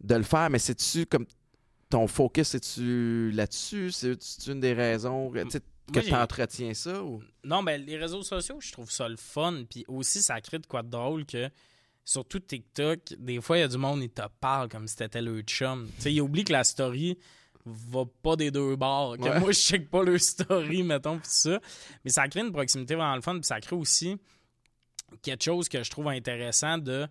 de 0.00 0.14
le 0.14 0.22
faire, 0.22 0.48
mais 0.50 0.58
c'est-tu 0.60 1.06
comme 1.06 1.26
ton 1.92 2.06
focus, 2.06 2.48
c'est-tu 2.48 3.30
là-dessus? 3.32 3.90
C'est 3.92 4.46
une 4.46 4.60
des 4.60 4.72
raisons 4.72 5.30
que, 5.30 6.00
tu 6.00 6.14
entretiens 6.14 6.72
ça? 6.72 7.02
Ou... 7.02 7.22
Non, 7.44 7.62
ben 7.62 7.84
les 7.84 7.98
réseaux 7.98 8.22
sociaux, 8.22 8.58
je 8.60 8.72
trouve 8.72 8.90
ça 8.90 9.08
le 9.08 9.16
fun. 9.16 9.64
Puis 9.68 9.84
aussi, 9.88 10.22
ça 10.22 10.40
crée 10.40 10.58
de 10.58 10.66
quoi 10.66 10.82
de 10.82 10.88
drôle 10.88 11.26
que, 11.26 11.50
surtout 12.02 12.40
TikTok, 12.40 13.00
des 13.18 13.42
fois, 13.42 13.58
il 13.58 13.60
y 13.60 13.64
a 13.64 13.68
du 13.68 13.76
monde, 13.76 14.02
ils 14.02 14.08
te 14.10 14.22
parlent 14.40 14.70
comme 14.70 14.88
si 14.88 14.96
t'étais 14.96 15.20
le 15.20 15.42
chum. 15.42 15.86
Tu 15.96 16.02
sais, 16.02 16.12
ils 16.14 16.22
oublient 16.22 16.44
que 16.44 16.52
la 16.52 16.64
story 16.64 17.18
va 17.66 18.04
pas 18.22 18.36
des 18.36 18.50
deux 18.50 18.74
bords. 18.74 19.18
Que 19.18 19.24
Ouais. 19.24 19.38
moi, 19.38 19.52
je 19.52 19.58
check 19.58 19.90
pas 19.90 20.02
leur 20.02 20.18
story, 20.18 20.82
mettons, 20.82 21.18
pis 21.18 21.24
tout 21.24 21.28
ça. 21.30 21.60
Mais 22.04 22.10
ça 22.10 22.26
crée 22.26 22.40
une 22.40 22.52
proximité 22.52 22.94
vraiment 22.94 23.14
le 23.16 23.22
fun. 23.22 23.34
Puis 23.34 23.44
ça 23.44 23.60
crée 23.60 23.76
aussi 23.76 24.16
quelque 25.20 25.44
chose 25.44 25.68
que 25.68 25.82
je 25.82 25.90
trouve 25.90 26.08
intéressant 26.08 26.78
de 26.78 27.06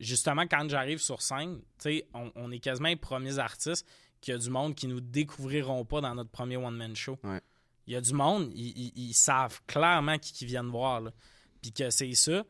justement 0.00 0.42
quand 0.42 0.68
j'arrive 0.68 0.98
sur 0.98 1.22
scène, 1.22 1.60
tu 1.60 1.64
sais, 1.78 2.08
on, 2.14 2.32
on 2.34 2.50
est 2.50 2.58
quasiment 2.58 2.88
les 2.88 2.96
premiers 2.96 3.38
artistes 3.38 3.86
qu'il 4.20 4.32
y 4.32 4.34
a 4.34 4.38
du 4.38 4.50
monde 4.50 4.74
qui 4.74 4.86
nous 4.86 5.00
découvriront 5.00 5.84
pas 5.84 6.00
dans 6.00 6.14
notre 6.14 6.30
premier 6.30 6.56
one-man 6.56 6.96
show. 6.96 7.18
Ouais. 7.22 7.40
Il 7.86 7.92
y 7.94 7.96
a 7.96 8.00
du 8.00 8.12
monde, 8.12 8.50
ils, 8.54 9.14
savent 9.14 9.60
clairement 9.66 10.18
qui, 10.18 10.32
qui 10.32 10.46
viennent 10.46 10.68
voir, 10.68 11.00
là. 11.00 11.12
puis 11.60 11.72
que 11.72 11.90
c'est 11.90 12.14
ça. 12.14 12.44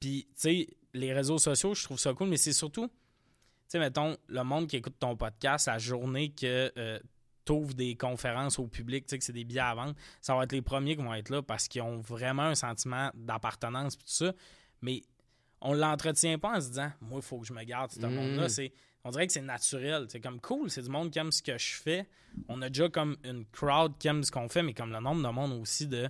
Puis, 0.00 0.26
tu 0.30 0.40
sais, 0.40 0.68
les 0.94 1.12
réseaux 1.12 1.38
sociaux, 1.38 1.74
je 1.74 1.84
trouve 1.84 1.98
ça 1.98 2.14
cool, 2.14 2.28
mais 2.28 2.36
c'est 2.36 2.52
surtout, 2.52 2.86
tu 2.86 2.94
sais, 3.68 3.78
mettons, 3.78 4.16
le 4.28 4.42
monde 4.44 4.66
qui 4.66 4.76
écoute 4.76 4.96
ton 4.98 5.16
podcast, 5.16 5.66
la 5.66 5.78
journée 5.78 6.30
que 6.30 6.72
tu 7.44 7.52
ouvres 7.52 7.74
des 7.74 7.96
conférences 7.96 8.58
au 8.58 8.66
public, 8.66 9.06
tu 9.06 9.10
sais, 9.10 9.18
que 9.18 9.24
c'est 9.24 9.32
des 9.32 9.44
billets 9.44 9.60
à 9.60 9.74
vendre, 9.74 9.94
ça 10.20 10.34
va 10.34 10.44
être 10.44 10.52
les 10.52 10.62
premiers 10.62 10.96
qui 10.96 11.02
vont 11.02 11.14
être 11.14 11.30
là 11.30 11.42
parce 11.42 11.66
qu'ils 11.66 11.82
ont 11.82 11.98
vraiment 12.00 12.42
un 12.42 12.54
sentiment 12.54 13.10
d'appartenance, 13.14 13.96
tout 13.96 14.04
ça. 14.06 14.32
Mais 14.80 15.02
on 15.60 15.72
l'entretient 15.74 16.38
pas 16.38 16.56
en 16.56 16.60
se 16.60 16.68
disant, 16.68 16.90
moi, 17.00 17.18
il 17.20 17.22
faut 17.22 17.38
que 17.38 17.46
je 17.46 17.52
me 17.52 17.62
garde 17.64 17.90
ce 17.90 18.00
Mm. 18.00 18.14
monde-là. 18.14 18.48
C'est, 18.48 18.72
on 19.04 19.10
dirait 19.10 19.26
que 19.26 19.32
c'est 19.32 19.40
naturel. 19.42 20.06
C'est 20.08 20.20
comme 20.20 20.40
cool, 20.40 20.70
c'est 20.70 20.82
du 20.82 20.88
monde 20.90 21.10
qui 21.10 21.18
aime 21.18 21.32
ce 21.32 21.42
que 21.42 21.56
je 21.58 21.74
fais. 21.74 22.06
On 22.48 22.60
a 22.62 22.68
déjà 22.68 22.88
comme 22.88 23.16
une 23.24 23.44
crowd 23.46 23.96
qui 23.98 24.08
aime 24.08 24.22
ce 24.22 24.30
qu'on 24.30 24.48
fait, 24.48 24.62
mais 24.62 24.74
comme 24.74 24.92
le 24.92 25.00
nombre 25.00 25.26
de 25.26 25.32
monde 25.34 25.52
aussi 25.60 25.86
de 25.86 26.08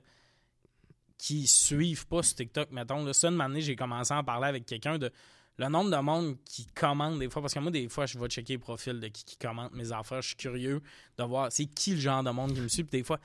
qui 1.16 1.46
suivent 1.46 2.06
pas 2.06 2.22
ce 2.22 2.34
TikTok, 2.34 2.70
mettons. 2.70 3.04
Là, 3.04 3.12
ça, 3.12 3.28
une 3.28 3.40
année, 3.40 3.60
j'ai 3.60 3.74
commencé 3.76 4.12
à 4.14 4.18
en 4.18 4.24
parler 4.24 4.46
avec 4.48 4.66
quelqu'un 4.66 4.98
de 4.98 5.10
le 5.56 5.68
nombre 5.68 5.90
de 5.90 5.96
monde 6.00 6.36
qui 6.44 6.66
commande 6.66 7.18
des 7.18 7.28
fois. 7.28 7.42
Parce 7.42 7.54
que 7.54 7.58
moi, 7.58 7.72
des 7.72 7.88
fois, 7.88 8.06
je 8.06 8.16
vais 8.18 8.28
checker 8.28 8.52
les 8.54 8.58
profils 8.58 8.98
de 9.00 9.08
qui, 9.08 9.24
qui 9.24 9.36
commente 9.36 9.72
mes 9.72 9.90
affaires. 9.90 10.22
Je 10.22 10.28
suis 10.28 10.36
curieux 10.36 10.80
de 11.18 11.24
voir 11.24 11.50
c'est 11.50 11.66
qui 11.66 11.94
le 11.94 12.00
genre 12.00 12.22
de 12.22 12.30
monde 12.30 12.54
qui 12.54 12.60
me 12.60 12.68
suit. 12.68 12.84
Puis 12.84 13.00
des 13.00 13.04
fois, 13.04 13.18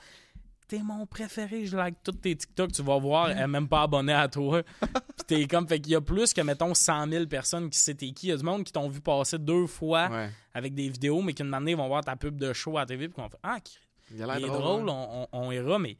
t'es 0.76 0.82
mon 0.82 1.06
préféré, 1.06 1.66
je 1.66 1.76
like 1.76 1.96
tous 2.02 2.12
tes 2.12 2.34
TikTok, 2.36 2.72
tu 2.72 2.82
vas 2.82 2.98
voir, 2.98 3.30
elle 3.30 3.38
est 3.38 3.46
même 3.46 3.68
pas 3.68 3.82
abonnée 3.82 4.12
à 4.12 4.28
toi. 4.28 4.62
Puis 4.80 5.24
t'es 5.26 5.46
comme, 5.46 5.66
fait 5.68 5.80
qu'il 5.80 5.92
y 5.92 5.96
a 5.96 6.00
plus 6.00 6.32
que, 6.32 6.40
mettons, 6.40 6.74
100 6.74 7.08
000 7.08 7.26
personnes 7.26 7.70
qui 7.70 7.82
t'es 7.94 8.12
qui. 8.12 8.26
Il 8.26 8.30
y 8.30 8.32
a 8.32 8.36
du 8.36 8.42
monde 8.44 8.64
qui 8.64 8.72
t'ont 8.72 8.88
vu 8.88 9.00
passer 9.00 9.38
deux 9.38 9.66
fois 9.66 10.08
Ouais. 10.10 10.30
avec 10.52 10.74
des 10.74 10.88
vidéos, 10.88 11.22
mais 11.22 11.32
qu'une 11.34 11.52
année, 11.54 11.72
ils 11.72 11.76
vont 11.76 11.88
voir 11.88 12.04
ta 12.04 12.16
pub 12.16 12.36
de 12.38 12.52
show 12.52 12.76
à 12.76 12.80
la 12.80 12.86
TV, 12.86 13.08
puis 13.08 13.14
qu'on 13.22 13.28
fait 13.28 13.38
Ah, 13.42 13.58
Il 14.10 14.22
a 14.22 14.26
l'air 14.26 14.38
il 14.38 14.44
est 14.44 14.48
drôle, 14.48 14.84
drôle, 14.86 14.90
hein? 14.90 15.06
on, 15.10 15.28
on- 15.32 15.46
on 15.48 15.52
ira, 15.52 15.78
mais 15.78 15.96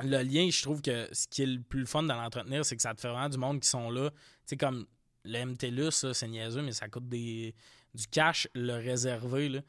le 0.00 0.22
lien, 0.22 0.48
je 0.50 0.62
trouve 0.62 0.82
que 0.82 1.08
ce 1.12 1.26
qui 1.28 1.42
est 1.42 1.46
le 1.46 1.60
plus 1.60 1.86
fun 1.86 2.02
dans 2.02 2.16
l'entretenir, 2.20 2.64
c'est 2.64 2.74
que 2.76 2.82
ça 2.82 2.94
te 2.94 3.00
fait 3.00 3.08
vraiment 3.08 3.28
du 3.28 3.38
monde 3.38 3.60
qui 3.60 3.68
sont 3.68 3.90
là. 3.90 4.10
Tu 4.10 4.16
sais, 4.46 4.56
comme 4.56 4.86
le 5.24 5.44
MTLUS, 5.44 6.12
c'est 6.12 6.26
niaiseux, 6.28 6.62
mais 6.62 6.72
ça 6.72 6.88
coûte 6.88 7.08
des, 7.08 7.54
du 7.94 8.06
cash 8.08 8.48
le 8.54 8.72
réservé, 8.74 9.48
là, 9.48 9.60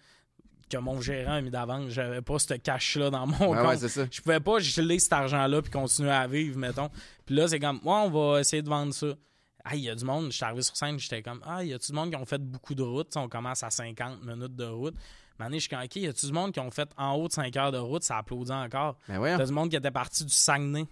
que 0.70 0.78
mon 0.78 1.02
gérant 1.02 1.34
a 1.34 1.42
mis 1.42 1.50
d'avance. 1.52 1.90
J'avais 1.90 2.22
pas 2.22 2.40
ce 2.40 2.54
cash-là 2.56 3.10
dans 3.10 3.26
mon 3.28 3.38
compte. 3.38 3.58
ouais, 3.68 3.78
ça. 3.88 4.06
Je 4.10 4.22
pouvais 4.22 4.40
pas 4.40 4.60
geler 4.60 5.00
cet 5.00 5.14
argent-là 5.14 5.62
puis 5.62 5.72
continuer 5.72 6.12
à 6.12 6.28
vivre, 6.28 6.58
mettons. 6.58 6.90
Puis 7.26 7.36
là, 7.36 7.48
c'est 7.48 7.60
comme, 7.60 7.78
ouais, 7.84 7.84
on 8.06 8.10
va 8.10 8.40
essayer 8.42 8.62
de 8.62 8.70
vendre 8.70 8.94
ça. 8.94 9.08
Ah, 9.66 9.76
il 9.76 9.82
y 9.82 9.90
a 9.90 9.96
du 9.96 10.04
monde. 10.04 10.32
J'étais 10.32 10.46
arrivé 10.46 10.62
sur 10.62 10.76
scène, 10.76 11.00
j'étais 11.00 11.22
comme, 11.22 11.42
ah, 11.46 11.64
il 11.64 11.70
y 11.70 11.74
a-tu 11.74 11.92
du 11.92 11.96
monde 11.96 12.10
qui 12.10 12.16
ont 12.18 12.26
fait 12.26 12.42
beaucoup 12.42 12.76
de 12.76 12.84
route? 12.84 13.08
Tu 13.10 13.14
sais, 13.14 13.20
on 13.20 13.30
commence 13.30 13.64
à 13.64 13.70
50 13.70 14.24
minutes 14.26 14.56
de 14.56 14.66
route. 14.66 14.96
Mané, 15.40 15.58
je 15.58 15.62
suis 15.62 15.70
comme, 15.70 15.82
OK, 15.84 15.96
y 15.96 16.08
a-tu 16.08 16.26
du 16.26 16.32
monde 16.34 16.52
qui 16.52 16.60
ont 16.60 16.70
fait 16.72 16.90
en 16.98 17.14
haut 17.14 17.28
de 17.28 17.34
5 17.34 17.56
heures 17.58 17.72
de 17.72 17.78
route? 17.78 18.04
Ça 18.04 18.18
applaudit 18.18 18.52
encore. 18.52 18.98
Mais 19.08 19.18
ouais, 19.18 19.38
T'as 19.38 19.46
du 19.46 19.54
monde 19.54 19.70
qui 19.70 19.76
était 19.78 19.90
parti 19.92 20.26
du 20.26 20.34
Saguenay. 20.34 20.86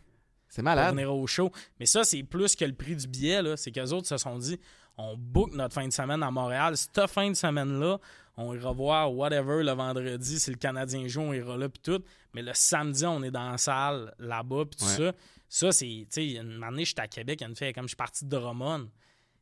C'est 0.48 0.61
pour 0.61 0.65
malade. 0.65 0.93
venir 0.95 1.14
au 1.14 1.27
show. 1.27 1.52
Mais 1.80 1.85
ça, 1.85 2.03
c'est 2.03 2.23
plus 2.23 2.56
que 2.56 2.65
le 2.65 2.73
prix 2.73 2.95
du 2.95 3.07
billet. 3.07 3.41
là. 3.41 3.56
C'est 3.57 3.72
qu'eux 3.72 3.89
autres 3.91 4.07
se 4.07 4.18
sont 4.18 4.38
dit 4.38 4.60
on 5.02 5.18
book 5.18 5.52
notre 5.53 5.73
fin 5.73 5.88
de 5.88 5.94
semaine 5.94 6.22
à 6.23 6.32
Montréal. 6.32 6.76
Cette 6.78 7.07
fin 7.07 7.30
de 7.30 7.36
semaine-là, 7.36 7.98
on 8.38 8.53
ira 8.53 8.72
voir 8.72 9.14
whatever 9.14 9.64
le 9.64 9.72
vendredi. 9.72 10.40
Si 10.40 10.49
le 10.52 10.57
Canadien 10.57 11.07
joue, 11.07 11.22
on 11.22 11.34
ira 11.34 11.57
là, 11.57 11.69
puis 11.69 11.82
tout. 11.82 12.03
Mais 12.34 12.41
le 12.41 12.52
samedi, 12.53 13.06
on 13.06 13.22
est 13.23 13.32
dans 13.32 13.52
la 13.52 13.57
salle 13.57 14.14
là-bas, 14.19 14.64
puis 14.65 14.78
tout 14.80 14.86
Ouais. 14.86 15.11
ça. 15.11 15.14
Ça, 15.49 15.72
c'est. 15.72 15.86
Tu 15.86 16.06
sais, 16.10 16.28
une 16.34 16.64
année, 16.64 16.86
j'étais 16.86 17.02
à 17.02 17.07
Québec, 17.07 17.40
il 17.41 17.44
y 17.44 17.45
a 17.45 17.49
une 17.49 17.56
fille, 17.56 17.73
comme 17.73 17.84
je 17.86 17.90
suis 17.90 17.95
parti 17.98 18.23
de 18.26 18.30
Drummond. 18.30 18.90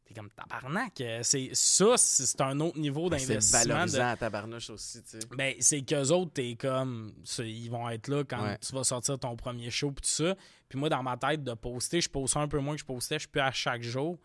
T'es 0.06 0.16
comme 0.16 0.30
tabarnak. 0.32 1.00
euh, 1.02 1.20
C'est, 1.22 1.52
ça, 1.54 1.94
c'est 1.98 2.26
c'est 2.26 2.42
un 2.42 2.60
autre 2.62 2.80
niveau 2.80 3.10
Ben, 3.12 3.20
C'est 3.20 3.28
d'investissement. 3.28 3.62
de- 3.64 3.70
valorisant 3.74 4.08
à 4.08 4.18
tabarnouche 4.18 4.70
aussi, 4.72 5.04
tu 5.04 5.20
sais. 5.20 5.28
ben, 5.38 5.54
c'est 5.60 5.82
qu'eux 5.84 6.08
autres, 6.10 6.32
t'es 6.34 6.56
comme. 6.60 7.14
c'est- 7.24 7.48
Ils 7.48 7.70
vont 7.70 7.88
être 7.90 8.08
là 8.08 8.24
quand 8.24 8.42
Ouais. 8.42 8.58
tu 8.58 8.74
vas 8.74 8.84
sortir 8.84 9.20
ton 9.20 9.36
premier 9.36 9.70
show 9.70 9.92
pis 9.92 10.02
tout 10.02 10.10
ça. 10.10 10.36
Puis 10.68 10.80
moi, 10.80 10.90
dans 10.90 11.04
ma 11.04 11.16
tête, 11.16 11.44
de 11.44 11.54
poster, 11.54 12.02
je 12.02 12.10
poste 12.10 12.38
un 12.38 12.48
peu 12.48 12.58
moins 12.58 12.74
que 12.74 12.82
je 12.82 12.86
postais, 12.86 13.16
je 13.16 13.20
suis 13.20 13.28
plus 13.28 13.42
à 13.42 13.52
chaque 13.52 13.84
jour. 13.84 14.18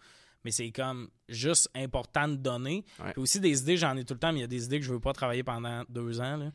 Mais 0.44 0.50
c'est 0.50 0.70
comme 0.70 1.08
juste 1.28 1.70
important 1.74 2.28
de 2.28 2.36
donner. 2.36 2.84
Ouais. 3.02 3.12
Puis 3.12 3.22
aussi 3.22 3.40
des 3.40 3.60
idées, 3.62 3.76
j'en 3.76 3.96
ai 3.96 4.04
tout 4.04 4.14
le 4.14 4.20
temps, 4.20 4.32
mais 4.32 4.40
il 4.40 4.42
y 4.42 4.44
a 4.44 4.48
des 4.48 4.64
idées 4.64 4.78
que 4.78 4.84
je 4.86 4.92
veux 4.92 5.00
pas 5.00 5.12
travailler 5.12 5.42
pendant 5.42 5.82
deux 5.88 6.20
ans. 6.20 6.36
là. 6.36 6.46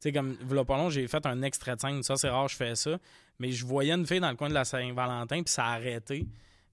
Tu 0.00 0.10
sais, 0.10 0.12
comme, 0.12 0.36
long, 0.50 0.90
j'ai 0.90 1.06
fait 1.08 1.24
un 1.26 1.42
extrait 1.42 1.74
de 1.76 1.80
scène. 1.80 2.02
Ça, 2.02 2.16
c'est 2.16 2.28
rare, 2.28 2.48
je 2.48 2.56
fais 2.56 2.74
ça. 2.74 2.98
Mais 3.38 3.50
je 3.52 3.64
voyais 3.66 3.92
une 3.92 4.06
fille 4.06 4.20
dans 4.20 4.30
le 4.30 4.36
coin 4.36 4.48
de 4.48 4.54
la 4.54 4.64
Saint-Valentin, 4.64 5.42
puis 5.42 5.52
ça 5.52 5.64
a 5.66 5.72
arrêté. 5.74 6.26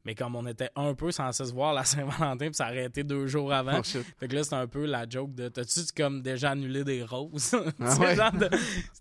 Mais 0.05 0.15
comme 0.15 0.35
on 0.35 0.45
était 0.45 0.69
un 0.75 0.93
peu 0.95 1.11
censé 1.11 1.45
se 1.45 1.53
voir 1.53 1.73
la 1.73 1.83
Saint-Valentin, 1.85 2.47
puis 2.47 2.55
ça 2.55 2.65
a 2.65 2.67
arrêté 2.69 3.03
deux 3.05 3.27
jours 3.27 3.53
avant. 3.53 3.79
Oh. 3.79 3.99
Fait 4.19 4.27
que 4.27 4.35
là, 4.35 4.43
c'est 4.43 4.55
un 4.55 4.67
peu 4.67 4.85
la 4.85 5.07
joke 5.09 5.33
de 5.33 5.47
t'as-tu 5.47 5.79
comme 5.95 6.21
déjà 6.21 6.51
annulé 6.51 6.83
des 6.83 7.03
roses? 7.03 7.51
Tu 7.51 7.57
Ah 7.79 7.97
ouais. 7.99 8.15
genre 8.15 8.31
de- 8.33 8.49
tu 8.49 8.57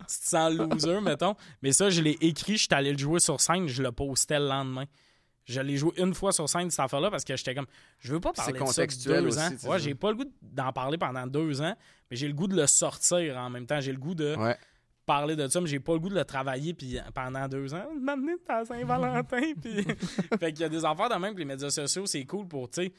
te 0.07 0.29
sens 0.29 0.53
loser, 0.55 1.01
mettons. 1.01 1.35
Mais 1.61 1.73
ça, 1.73 1.91
je 1.91 2.01
l'ai 2.03 2.17
écrit, 2.21 2.53
je 2.57 2.65
suis 2.65 2.69
allé 2.75 2.93
le 2.93 2.99
jouer 2.99 3.19
sur 3.19 3.41
scène, 3.41 3.67
je 3.67 3.83
le 3.83 3.91
postais 3.91 4.39
le 4.39 4.47
lendemain. 4.49 4.85
Je 5.45 5.61
l'ai 5.61 5.77
joué 5.77 5.93
une 5.97 6.15
fois 6.15 6.33
sur 6.33 6.49
scène, 6.49 6.71
cette 6.71 6.81
affaire-là, 6.81 7.11
parce 7.11 7.25
que 7.25 7.37
j'étais 7.37 7.55
comme, 7.55 7.67
je 7.99 8.13
veux 8.13 8.21
pas 8.21 8.33
parler 8.33 8.53
de 8.59 8.65
ça 8.67 8.87
deux 8.87 9.27
aussi, 9.27 9.39
ans. 9.41 9.71
Ouais, 9.71 9.79
j'ai 9.81 9.95
pas 9.95 10.11
le 10.11 10.17
goût 10.17 10.33
d'en 10.41 10.73
parler 10.73 10.99
pendant 10.99 11.27
deux 11.27 11.61
ans, 11.61 11.75
mais 12.11 12.17
j'ai 12.17 12.29
le 12.29 12.35
goût 12.35 12.47
de 12.47 12.55
le 12.57 12.67
sortir 12.69 13.37
en 13.39 13.51
même 13.51 13.67
temps. 13.67 13.81
J'ai 13.81 13.93
le 13.93 13.99
goût 13.99 14.15
de 14.15 14.37
Ouais. 14.37 14.57
parler 15.05 15.35
de 15.35 15.49
ça, 15.49 15.61
mais 15.61 15.67
j'ai 15.67 15.81
pas 15.81 15.95
le 15.95 15.99
goût 15.99 16.09
de 16.11 16.15
le 16.15 16.25
travailler 16.25 16.75
puis 16.75 16.97
pendant 17.13 17.49
deux 17.49 17.75
ans, 17.75 17.89
m'amener 18.01 18.35
à 18.49 18.65
Saint-Valentin. 18.65 19.41
puis... 19.61 19.83
fait 20.39 20.53
qu'il 20.53 20.61
y 20.61 20.65
a 20.65 20.69
des 20.69 20.85
affaires 20.85 21.09
de 21.09 21.17
même 21.17 21.35
que 21.35 21.41
les 21.41 21.45
médias 21.45 21.71
sociaux, 21.71 22.07
c'est 22.07 22.25
cool 22.25 22.47
pour, 22.47 22.71
tu 22.71 22.83
sais, 22.85 22.93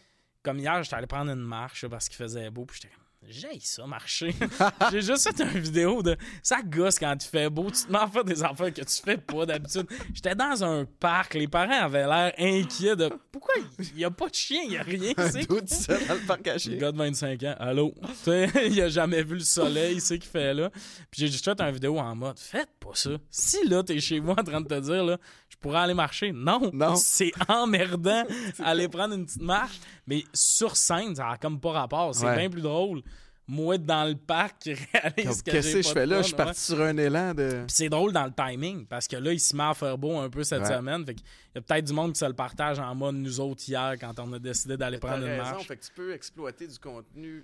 comme 0.43 0.59
hier, 0.59 0.83
j'étais 0.83 0.97
allé 0.97 1.07
prendre 1.07 1.31
une 1.31 1.39
marche 1.39 1.87
parce 1.87 2.09
qu'il 2.09 2.17
faisait 2.17 2.49
beau, 2.49 2.65
puis 2.65 2.77
j'étais 2.81 2.93
comme, 2.93 3.02
j'ai 3.29 3.59
ça 3.59 3.85
marcher. 3.87 4.33
j'ai 4.91 5.01
juste 5.01 5.29
fait 5.35 5.43
une 5.43 5.59
vidéo 5.59 6.03
de 6.03 6.15
ça 6.41 6.61
gosse 6.63 6.99
quand 6.99 7.15
tu 7.17 7.27
fais 7.27 7.49
beau, 7.49 7.69
tu 7.71 7.83
te 7.85 7.91
mets 7.91 7.99
à 7.99 8.07
faire 8.07 8.23
des 8.23 8.43
affaires 8.43 8.73
que 8.73 8.81
tu 8.81 9.01
fais 9.03 9.17
pas 9.17 9.45
d'habitude. 9.45 9.87
J'étais 10.13 10.35
dans 10.35 10.63
un 10.63 10.85
parc, 10.85 11.33
les 11.35 11.47
parents 11.47 11.83
avaient 11.85 12.05
l'air 12.05 12.33
inquiets 12.37 12.95
de 12.95 13.09
pourquoi 13.31 13.55
il 13.79 13.99
y 13.99 14.05
a 14.05 14.11
pas 14.11 14.29
de 14.29 14.35
chien, 14.35 14.61
il 14.65 14.73
y 14.73 14.77
a 14.77 14.83
rien, 14.83 15.13
c'est 15.31 15.45
Tout 15.47 15.61
seul 15.65 16.05
dans 16.07 16.13
le 16.15 16.19
parc 16.27 16.47
à 16.47 16.53
le 16.53 16.59
chier. 16.59 16.77
gars 16.77 16.91
de 16.91 16.97
25 16.97 17.43
ans, 17.43 17.55
allô? 17.59 17.93
Tu 18.23 18.29
sais, 18.31 18.49
il 18.67 18.81
a 18.81 18.89
jamais 18.89 19.23
vu 19.23 19.35
le 19.35 19.39
soleil, 19.41 19.95
il 19.95 20.01
sait 20.01 20.19
qu'il 20.19 20.29
fait 20.29 20.53
là. 20.53 20.69
Puis 21.11 21.21
j'ai 21.21 21.27
juste 21.27 21.43
fait 21.45 21.59
une 21.61 21.71
vidéo 21.71 21.97
en 21.99 22.15
mode, 22.15 22.37
faites 22.39 22.69
pas 22.79 22.91
ça. 22.93 23.11
Si 23.29 23.57
là, 23.67 23.83
t'es 23.83 23.99
chez 23.99 24.19
moi 24.19 24.35
en 24.39 24.43
train 24.43 24.61
de 24.61 24.67
te 24.67 24.79
dire, 24.79 25.03
là, 25.03 25.17
je 25.49 25.57
pourrais 25.57 25.79
aller 25.79 25.93
marcher. 25.93 26.31
Non, 26.33 26.69
Non. 26.73 26.95
c'est 26.95 27.31
emmerdant 27.47 28.23
aller 28.63 28.87
prendre 28.87 29.15
une 29.15 29.25
petite 29.25 29.41
marche. 29.41 29.79
Mais 30.07 30.23
sur 30.34 30.75
scène, 30.75 31.15
ça 31.15 31.30
a 31.30 31.38
comme 31.38 31.59
pas 31.59 31.71
rapport. 31.71 32.13
C'est 32.13 32.25
Ouais. 32.25 32.38
bien 32.38 32.49
plus 32.49 32.61
drôle. 32.61 33.01
Moi, 33.45 33.75
être 33.75 33.85
dans 33.85 34.05
le 34.07 34.15
parc, 34.15 34.59
qui 34.59 34.73
réalise 34.93 35.41
que 35.41 35.51
Qu'est-ce 35.51 35.73
que 35.73 35.81
je 35.81 35.89
fais 35.89 36.05
là? 36.05 36.15
fun, 36.17 36.21
Je 36.21 36.27
suis 36.27 36.34
ouais. 36.35 36.43
parti 36.45 36.61
sur 36.61 36.81
un 36.81 36.97
élan 36.97 37.34
de. 37.34 37.49
Puis 37.67 37.75
c'est 37.75 37.89
drôle 37.89 38.13
dans 38.13 38.25
le 38.25 38.31
timing, 38.31 38.85
parce 38.85 39.05
que 39.07 39.17
là, 39.17 39.34
il 39.34 39.39
se 39.39 39.53
met 39.55 39.63
à 39.63 39.73
faire 39.73 39.97
beau 39.97 40.17
un 40.17 40.30
peu 40.30 40.43
cette 40.45 40.61
Ouais. 40.61 40.67
semaine. 40.77 41.05
Fait 41.05 41.13
qu'il 41.13 41.25
y 41.55 41.57
a 41.57 41.61
peut-être 41.61 41.85
du 41.85 41.91
monde 41.93 42.13
qui 42.13 42.19
se 42.19 42.25
le 42.25 42.34
partage 42.34 42.80
en 42.80 42.95
mode 42.95 43.15
nous 43.15 43.39
autres 43.41 43.61
hier 43.67 43.95
quand 43.99 44.17
on 44.19 44.31
a 44.31 44.39
décidé 44.39 44.77
d'aller 44.77 44.97
prendre 44.97 45.25
une 45.25 45.31
raison, 45.31 45.43
marche. 45.51 45.67
fait 45.67 45.75
que 45.75 45.84
tu 45.85 45.91
peux 45.93 46.13
exploiter 46.13 46.67
du 46.67 46.80
contenu, 46.80 47.43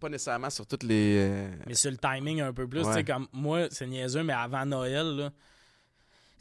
pas 0.00 0.08
nécessairement 0.08 0.50
sur 0.50 0.66
toutes 0.66 0.82
les. 0.82 1.16
euh, 1.18 1.48
Mais 1.68 1.74
sur 1.74 1.92
le 1.92 1.96
timing 1.96 2.40
un 2.40 2.52
peu 2.52 2.66
plus, 2.66 2.80
Ouais. 2.80 2.86
tu 2.88 2.92
sais, 2.94 3.04
comme 3.04 3.28
moi, 3.32 3.68
c'est 3.70 3.86
niaiseux, 3.86 4.24
mais 4.24 4.32
avant 4.32 4.66
Noël, 4.66 5.06
là, 5.16 5.30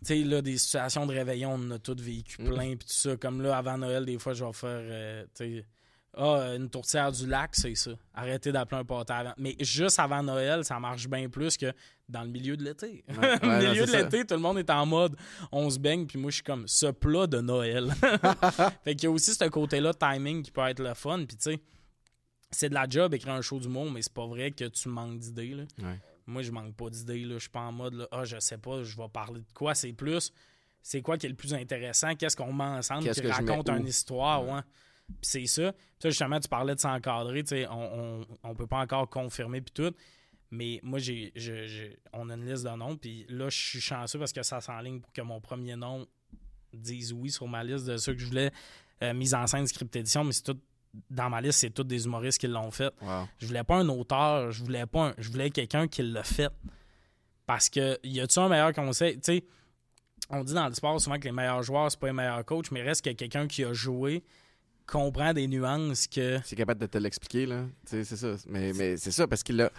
sais, 0.08 0.24
là, 0.24 0.42
des 0.42 0.58
situations 0.58 1.06
de 1.06 1.14
réveillon, 1.14 1.54
on 1.54 1.72
a 1.72 1.80
toutes 1.80 2.02
vécu 2.02 2.42
Mm. 2.42 2.46
plein, 2.46 2.70
puis 2.76 2.88
tout 2.88 2.94
ça. 2.94 3.16
Comme 3.18 3.42
là, 3.42 3.58
avant 3.58 3.78
Noël, 3.78 4.06
des 4.06 4.18
fois, 4.20 4.34
je 4.34 4.44
vais 4.44 4.54
faire, 4.54 4.70
euh, 4.82 5.24
tu 5.36 5.58
sais, 5.60 5.66
ah, 6.18 6.54
une 6.56 6.70
tourtière 6.70 7.12
du 7.12 7.28
lac, 7.28 7.56
c'est 7.56 7.76
ça. 7.76 7.92
Arrêtez 8.14 8.52
d'appeler 8.54 8.80
un 8.82 8.86
pâté 8.86 9.12
avant. 9.12 9.34
Mais 9.38 9.56
juste 9.60 10.00
avant 10.00 10.24
Noël, 10.24 10.64
ça 10.64 10.80
marche 10.80 11.10
bien 11.10 11.28
plus 11.28 11.58
que 11.58 11.74
dans 12.08 12.22
le 12.24 12.30
milieu 12.30 12.56
de 12.56 12.64
l'été. 12.64 13.04
Au 13.10 13.20
ouais, 13.48 13.70
milieu 13.70 13.86
de 13.86 13.92
l'été, 13.92 14.26
tout 14.26 14.36
le 14.36 14.40
monde 14.40 14.58
est 14.60 14.70
en 14.70 14.86
mode 14.86 15.18
on 15.52 15.70
se 15.70 15.78
baigne, 15.78 16.06
puis 16.08 16.18
moi, 16.18 16.32
je 16.32 16.36
suis 16.36 16.44
comme 16.44 16.68
ce 16.68 16.86
plat 16.88 17.28
de 17.28 17.42
Noël. 17.42 17.92
fait 18.86 18.96
qu'il 18.96 19.04
y 19.04 19.08
a 19.08 19.12
aussi 19.12 19.34
ce 19.34 19.44
côté-là, 19.50 19.94
timing, 19.94 20.42
qui 20.42 20.52
peut 20.52 20.62
être 20.68 20.80
le 20.82 20.94
fun, 20.94 21.18
puis 21.26 21.36
tu 21.36 21.52
sais, 21.52 21.60
c'est 22.50 22.70
de 22.70 22.74
la 22.76 22.88
job 22.88 23.14
écrire 23.14 23.34
un 23.34 23.42
show 23.42 23.60
d'humour, 23.60 23.92
mais 23.92 24.02
c'est 24.02 24.14
pas 24.14 24.26
vrai 24.28 24.52
que 24.52 24.66
tu 24.66 24.88
manques 24.88 25.20
d'idées. 25.20 25.54
là. 25.54 25.64
Ouais. 25.80 26.00
Moi, 26.28 26.42
je 26.42 26.52
manque 26.52 26.76
pas 26.76 26.90
d'idées. 26.90 27.24
là. 27.26 27.36
Je 27.36 27.40
suis 27.42 27.50
pas 27.50 27.62
en 27.62 27.72
mode, 27.72 27.94
là, 27.96 28.08
ah, 28.12 28.24
je 28.24 28.40
sais 28.40 28.58
pas, 28.58 28.84
je 28.84 28.98
vais 28.98 29.08
parler 29.10 29.42
de 29.42 29.52
quoi. 29.54 29.76
C'est 29.76 29.94
plus, 29.94 30.32
c'est 30.82 31.02
quoi 31.02 31.18
qui 31.18 31.26
est 31.26 31.30
le 31.30 31.36
plus 31.36 31.54
intéressant? 31.54 32.16
Qu'est-ce 32.16 32.36
qu'on 32.36 32.52
met 32.54 32.64
ensemble 32.64 33.04
Qu'est-ce 33.04 33.22
qui 33.22 33.28
que 33.28 33.32
raconte 33.34 33.70
une 33.70 33.88
histoire? 33.88 34.44
Ouais. 34.46 34.54
Ouais. 34.54 34.62
Puis 35.08 35.18
c'est 35.22 35.46
ça. 35.46 35.72
Puis 35.72 35.82
ça, 36.00 36.10
justement, 36.10 36.40
tu 36.40 36.48
parlais 36.50 36.74
de 36.76 36.80
s'encadrer. 36.80 37.44
tu 37.44 37.50
sais, 37.50 37.68
On, 37.68 38.22
on, 38.22 38.28
on 38.44 38.56
peut 38.56 38.66
pas 38.68 38.80
encore 38.80 39.08
confirmer 39.10 39.62
puis 39.62 39.72
tout. 39.74 39.94
Mais 40.52 40.80
moi, 40.84 41.00
j'ai, 41.00 41.32
je- 41.36 41.68
je- 41.68 41.92
on 42.14 42.30
a 42.30 42.36
une 42.36 42.46
liste 42.50 42.64
de 42.64 42.70
noms. 42.70 42.98
Puis 42.98 43.26
là, 43.30 43.50
je 43.50 43.58
suis 43.60 43.82
chanceux 43.82 44.18
parce 44.20 44.32
que 44.34 44.42
ça 44.44 44.62
s'enligne 44.62 45.02
pour 45.02 45.12
que 45.12 45.22
mon 45.22 45.40
premier 45.42 45.76
nom 45.76 46.08
dise 46.74 47.14
oui 47.14 47.30
sur 47.32 47.48
ma 47.48 47.64
liste 47.64 47.86
de 47.86 47.98
ceux 47.98 48.14
que 48.14 48.20
je 48.20 48.26
voulais 48.26 48.52
euh, 49.04 49.14
mise 49.14 49.34
en 49.34 49.46
scène, 49.48 49.66
script 49.68 49.96
édition. 49.96 50.24
Mais 50.24 50.32
c'est 50.34 50.44
tout, 50.44 50.60
dans 51.10 51.30
ma 51.30 51.42
liste, 51.42 51.60
c'est 51.60 51.70
tous 51.70 51.84
des 51.84 52.06
humoristes 52.06 52.40
qui 52.40 52.48
l'ont 52.48 52.72
fait. 52.72 52.94
Wow. 53.02 53.28
Je 53.40 53.48
voulais 53.48 53.64
pas 53.64 53.78
un 53.78 53.90
auteur, 53.90 54.52
je 54.52 54.64
voulais 54.64 54.86
pas 54.86 55.08
un- 55.10 55.14
je 55.18 55.30
voulais 55.30 55.50
quelqu'un 55.50 55.88
qui 55.88 56.02
l'a 56.04 56.24
fait. 56.24 56.52
Parce 57.46 57.70
que 57.70 58.00
y 58.04 58.20
a-tu 58.20 58.40
un 58.40 58.50
meilleur 58.50 58.74
conseil, 58.74 59.16
tu 59.16 59.22
sais, 59.24 59.44
on 60.30 60.44
dit 60.44 60.54
dans 60.54 60.68
le 60.68 60.74
sport 60.74 61.00
souvent 61.00 61.18
que 61.20 61.26
les 61.26 61.32
meilleurs 61.32 61.62
joueurs 61.62 61.92
c'est 61.92 62.00
pas 62.00 62.08
les 62.08 62.14
meilleurs 62.14 62.44
coachs, 62.44 62.72
mais 62.72 62.82
reste 62.82 63.06
que 63.06 63.12
quelqu'un 63.12 63.48
qui 63.48 63.64
a 63.64 63.72
joué 63.74 64.24
comprend 64.88 65.34
des 65.34 65.48
nuances 65.48 66.08
que 66.08 66.40
C'est 66.44 66.56
capable 66.56 66.82
de 66.82 66.86
te 66.88 66.98
l'expliquer, 66.98 67.46
là. 67.46 67.66
C'est 67.86 68.04
ça. 68.04 68.36
Mais, 68.48 68.72
mais 68.74 68.98
c'est 68.98 69.12
ça, 69.12 69.28
parce 69.28 69.44
qu'il 69.44 69.58
l'a. 69.58 69.72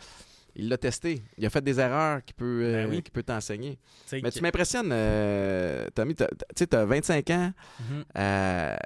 Il 0.59 0.69
l'a 0.71 0.79
testé. 0.79 1.23
Il 1.37 1.45
a 1.45 1.51
fait 1.51 1.61
des 1.63 1.79
erreurs 1.79 2.25
qu'il 2.25 2.35
peut, 2.35 2.63
euh, 2.65 2.85
Ben 2.85 2.91
oui. 2.91 3.03
qu'il 3.03 3.13
peut 3.13 3.23
t'enseigner. 3.23 3.79
Mais 4.11 4.23
que- 4.23 4.29
tu 4.31 4.41
m'impressionnes, 4.41 4.89
euh, 4.91 5.87
Tommy. 5.95 6.15
sais, 6.57 6.67
tu 6.67 6.77
as 6.77 6.85
25 6.87 7.29
ans, 7.31 7.53
Mhm. 7.79 8.05
euh, 8.17 8.77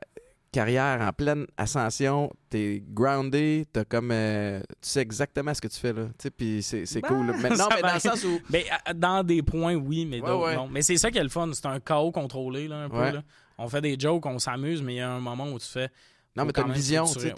carrière 0.52 1.01
en 1.01 1.12
pleine 1.12 1.47
ascension, 1.56 2.31
tu 2.51 2.59
es 2.59 2.82
groundé, 2.86 3.66
t'as 3.72 3.85
comme, 3.85 4.10
euh, 4.12 4.60
tu 4.60 4.89
sais 4.90 5.01
exactement 5.01 5.55
ce 5.55 5.60
que 5.60 5.68
tu 5.68 5.78
fais. 5.78 5.93
là. 5.93 6.05
Tu 6.06 6.12
sais, 6.24 6.31
Puis 6.31 6.62
c'est 6.62 6.86
c'est 6.86 7.01
Ben, 7.01 7.09
cool. 7.09 7.27
là. 7.28 7.35
Mais, 7.40 7.51
non, 7.51 7.68
mais 7.74 7.82
dans 7.82 7.94
le 7.94 8.01
sens 8.01 8.24
où. 8.24 8.40
Ben, 8.51 8.62
dans 8.94 9.22
des 9.22 9.43
points, 9.43 9.74
oui, 9.74 10.06
mais 10.06 10.20
Ouais, 10.20 10.27
d'autres, 10.28 10.47
ouais. 10.47 10.56
non. 10.56 10.68
Mais 10.68 10.82
c'est 10.82 10.97
ça 10.97 11.10
qui 11.10 11.18
est 11.18 11.22
le 11.22 11.28
fun. 11.28 11.51
C'est 11.52 11.66
un 11.66 11.78
chaos 11.81 12.10
contrôlé, 12.12 12.68
là, 12.68 12.85
un 12.85 12.89
peu. 12.89 12.98
Ouais. 12.98 13.12
là. 13.12 13.22
On 13.59 13.68
fait 13.68 13.81
des 13.81 13.97
jokes, 13.98 14.24
on 14.27 14.39
s'amuse, 14.39 14.82
mais 14.82 14.94
il 14.94 14.98
y 14.98 15.01
a 15.01 15.10
un 15.10 15.20
moment 15.20 15.51
où 15.51 15.59
tu 15.59 15.66
fais. 15.66 15.89
Non, 16.35 16.44
mais 16.44 16.52
t'as 16.52 16.64
une 16.66 16.72
vision. 16.72 17.05
tu 17.05 17.20
sais. 17.20 17.35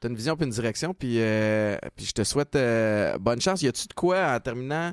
T'as 0.00 0.08
une 0.10 0.16
vision 0.16 0.36
puis 0.36 0.44
une 0.44 0.50
direction. 0.52 0.92
Puis, 0.92 1.16
euh, 1.18 1.76
puis 1.96 2.04
je 2.04 2.12
te 2.12 2.24
souhaite 2.24 2.56
euh, 2.56 3.16
bonne 3.18 3.40
chance. 3.40 3.62
Y 3.62 3.68
a-tu 3.68 3.86
de 3.88 3.94
quoi 3.94 4.34
en 4.34 4.40
terminant 4.40 4.92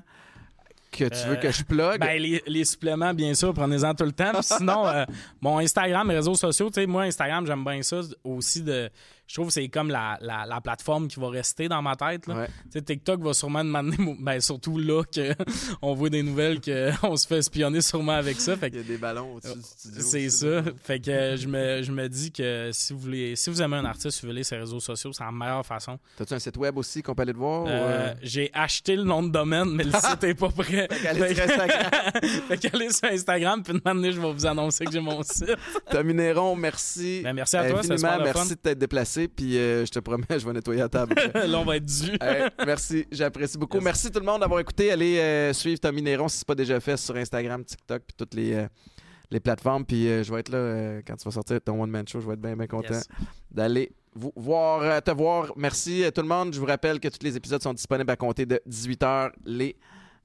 que 0.91 1.05
tu 1.05 1.27
veux 1.27 1.33
Euh, 1.33 1.35
que 1.37 1.51
je 1.51 1.63
plug? 1.63 1.99
Ben, 1.99 2.21
les, 2.21 2.43
les 2.45 2.65
suppléments, 2.65 3.13
bien 3.13 3.33
sûr, 3.33 3.53
prenez-en 3.53 3.93
tout 3.95 4.03
le 4.05 4.11
temps. 4.11 4.31
Puis 4.33 4.43
sinon, 4.43 4.85
euh, 4.87 5.05
mon 5.39 5.57
Instagram, 5.59 6.07
mes 6.07 6.15
réseaux 6.15 6.35
sociaux, 6.35 6.69
tu 6.69 6.75
sais, 6.81 6.85
moi, 6.85 7.03
Instagram, 7.03 7.45
j'aime 7.47 7.63
bien 7.63 7.81
ça 7.81 8.01
aussi. 8.23 8.61
de 8.61 8.89
Je 9.31 9.35
trouve 9.35 9.47
que 9.47 9.53
c'est 9.53 9.69
comme 9.69 9.89
la, 9.89 10.17
la, 10.19 10.45
la 10.45 10.59
plateforme 10.59 11.07
qui 11.07 11.17
va 11.17 11.29
rester 11.29 11.69
dans 11.69 11.81
ma 11.81 11.95
tête. 11.95 12.27
là. 12.27 12.47
Ouais. 12.73 12.81
TikTok 12.81 13.21
va 13.21 13.33
sûrement 13.33 13.63
demander, 13.63 13.95
ben, 14.19 14.41
surtout 14.41 14.77
là, 14.77 15.03
qu'on 15.79 15.93
voit 15.93 16.09
des 16.09 16.21
nouvelles 16.21 16.59
qu'on 16.59 17.15
se 17.15 17.25
fait 17.27 17.37
espionner 17.37 17.79
sûrement 17.79 18.11
avec 18.11 18.41
ça. 18.41 18.57
Fait 18.57 18.69
que 18.69 18.75
Il 18.75 18.81
y 18.81 18.83
a 18.83 18.87
des 18.87 18.97
ballons 18.97 19.35
au-dessus 19.35 19.55
du 19.55 19.63
studio. 19.63 20.01
c'est 20.01 20.29
ça. 20.29 20.63
Fait 20.83 20.99
que 20.99 21.09
euh, 21.11 21.37
je 21.37 21.47
me, 21.47 21.81
je 21.81 21.93
me 21.93 22.09
dis 22.09 22.33
que 22.33 22.71
si 22.73 22.91
vous 22.91 22.99
voulez, 22.99 23.37
si 23.37 23.49
vous 23.49 23.61
aimez 23.61 23.77
un 23.77 23.85
artiste, 23.85 24.17
suivez-les 24.17 24.43
ses 24.43 24.57
réseaux 24.57 24.81
sociaux, 24.81 25.13
c'est 25.13 25.23
la 25.23 25.31
meilleure 25.31 25.65
façon. 25.65 25.97
T'as-tu 26.17 26.33
un 26.33 26.39
site 26.39 26.57
web 26.57 26.77
aussi 26.77 27.01
qu'on 27.01 27.15
peut 27.15 27.21
aller 27.21 27.31
te 27.31 27.37
voir? 27.37 27.67
Euh, 27.67 27.69
euh, 27.69 28.13
J'ai 28.21 28.49
acheté 28.53 28.97
le 28.97 29.03
nom 29.03 29.23
de 29.23 29.29
domaine, 29.29 29.69
mais 29.71 29.85
le 29.85 29.91
site 29.97 30.23
est 30.25 30.33
pas 30.35 30.49
prêt. 30.49 30.89
Fait 30.91 31.03
qu'allez 31.03 31.33
sur 31.35 31.43
Instagram. 31.45 31.91
fait 32.49 32.57
qu'allez 32.57 32.91
sur 32.91 33.07
Instagram, 33.09 33.63
puis 33.63 33.73
de 33.75 33.79
donné, 33.79 34.11
je 34.11 34.19
vais 34.19 34.33
vous 34.33 34.45
annoncer 34.45 34.83
que 34.83 34.91
j'ai 34.91 34.99
mon 34.99 35.23
site. 35.23 35.55
Tommy 35.89 36.13
Néron, 36.13 36.53
merci. 36.57 37.21
Ben, 37.23 37.31
merci 37.33 37.55
à 37.55 37.69
toi, 37.69 37.79
c'est 37.81 37.93
infiniment. 37.93 38.17
Merci 38.23 38.49
de 38.49 38.55
t'être 38.55 38.77
déplacé. 38.79 39.20
Puis 39.27 39.57
euh, 39.57 39.85
je 39.85 39.91
te 39.91 39.99
promets, 39.99 40.25
je 40.29 40.45
vais 40.45 40.53
nettoyer 40.53 40.79
la 40.81 40.89
table. 40.89 41.15
Là, 41.33 41.59
on 41.59 41.65
va 41.65 41.77
être 41.77 41.85
dû. 41.85 42.11
Hey, 42.21 42.49
merci, 42.65 43.05
j'apprécie 43.11 43.57
beaucoup. 43.57 43.79
Merci 43.79 44.11
tout 44.11 44.19
le 44.19 44.25
monde 44.25 44.41
d'avoir 44.41 44.59
écouté. 44.59 44.91
Allez 44.91 45.17
euh, 45.19 45.53
suivre 45.53 45.79
Tommy 45.79 46.01
Néron 46.01 46.27
si 46.27 46.37
ce 46.37 46.41
n'est 46.41 46.45
pas 46.47 46.55
déjà 46.55 46.79
fait 46.79 46.97
sur 46.97 47.15
Instagram, 47.15 47.63
TikTok, 47.63 48.03
puis 48.07 48.15
toutes 48.17 48.33
les, 48.33 48.53
euh, 48.53 48.67
les 49.29 49.39
plateformes. 49.39 49.85
Puis 49.85 50.03
je 50.23 50.31
vais 50.33 50.39
être 50.41 50.49
là 50.49 51.01
quand 51.05 51.15
tu 51.15 51.25
vas 51.25 51.31
sortir 51.31 51.59
ton 51.61 51.81
one-man 51.81 52.07
show. 52.07 52.19
Je 52.21 52.27
vais 52.27 52.33
être 52.33 52.41
bien, 52.41 52.55
bien 52.55 52.67
content 52.67 52.93
Yes. 52.93 53.07
d'aller 53.49 53.91
vous 54.13 54.33
voir, 54.35 55.01
te 55.01 55.11
voir. 55.11 55.51
Merci 55.55 56.03
tout 56.13 56.21
le 56.21 56.27
monde. 56.27 56.53
Je 56.53 56.59
vous 56.59 56.65
rappelle 56.65 56.99
que 56.99 57.07
tous 57.07 57.23
les 57.23 57.35
épisodes 57.37 57.61
sont 57.63 57.73
disponibles 57.73 58.11
à 58.11 58.15
compter 58.15 58.45
de 58.45 58.61
18h 58.69 59.31
les 59.45 59.75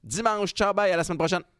dimanches. 0.03 0.53
Ciao, 0.53 0.73
bye, 0.73 0.91
à 0.91 0.97
la 0.97 1.03
semaine 1.03 1.17
prochaine. 1.17 1.56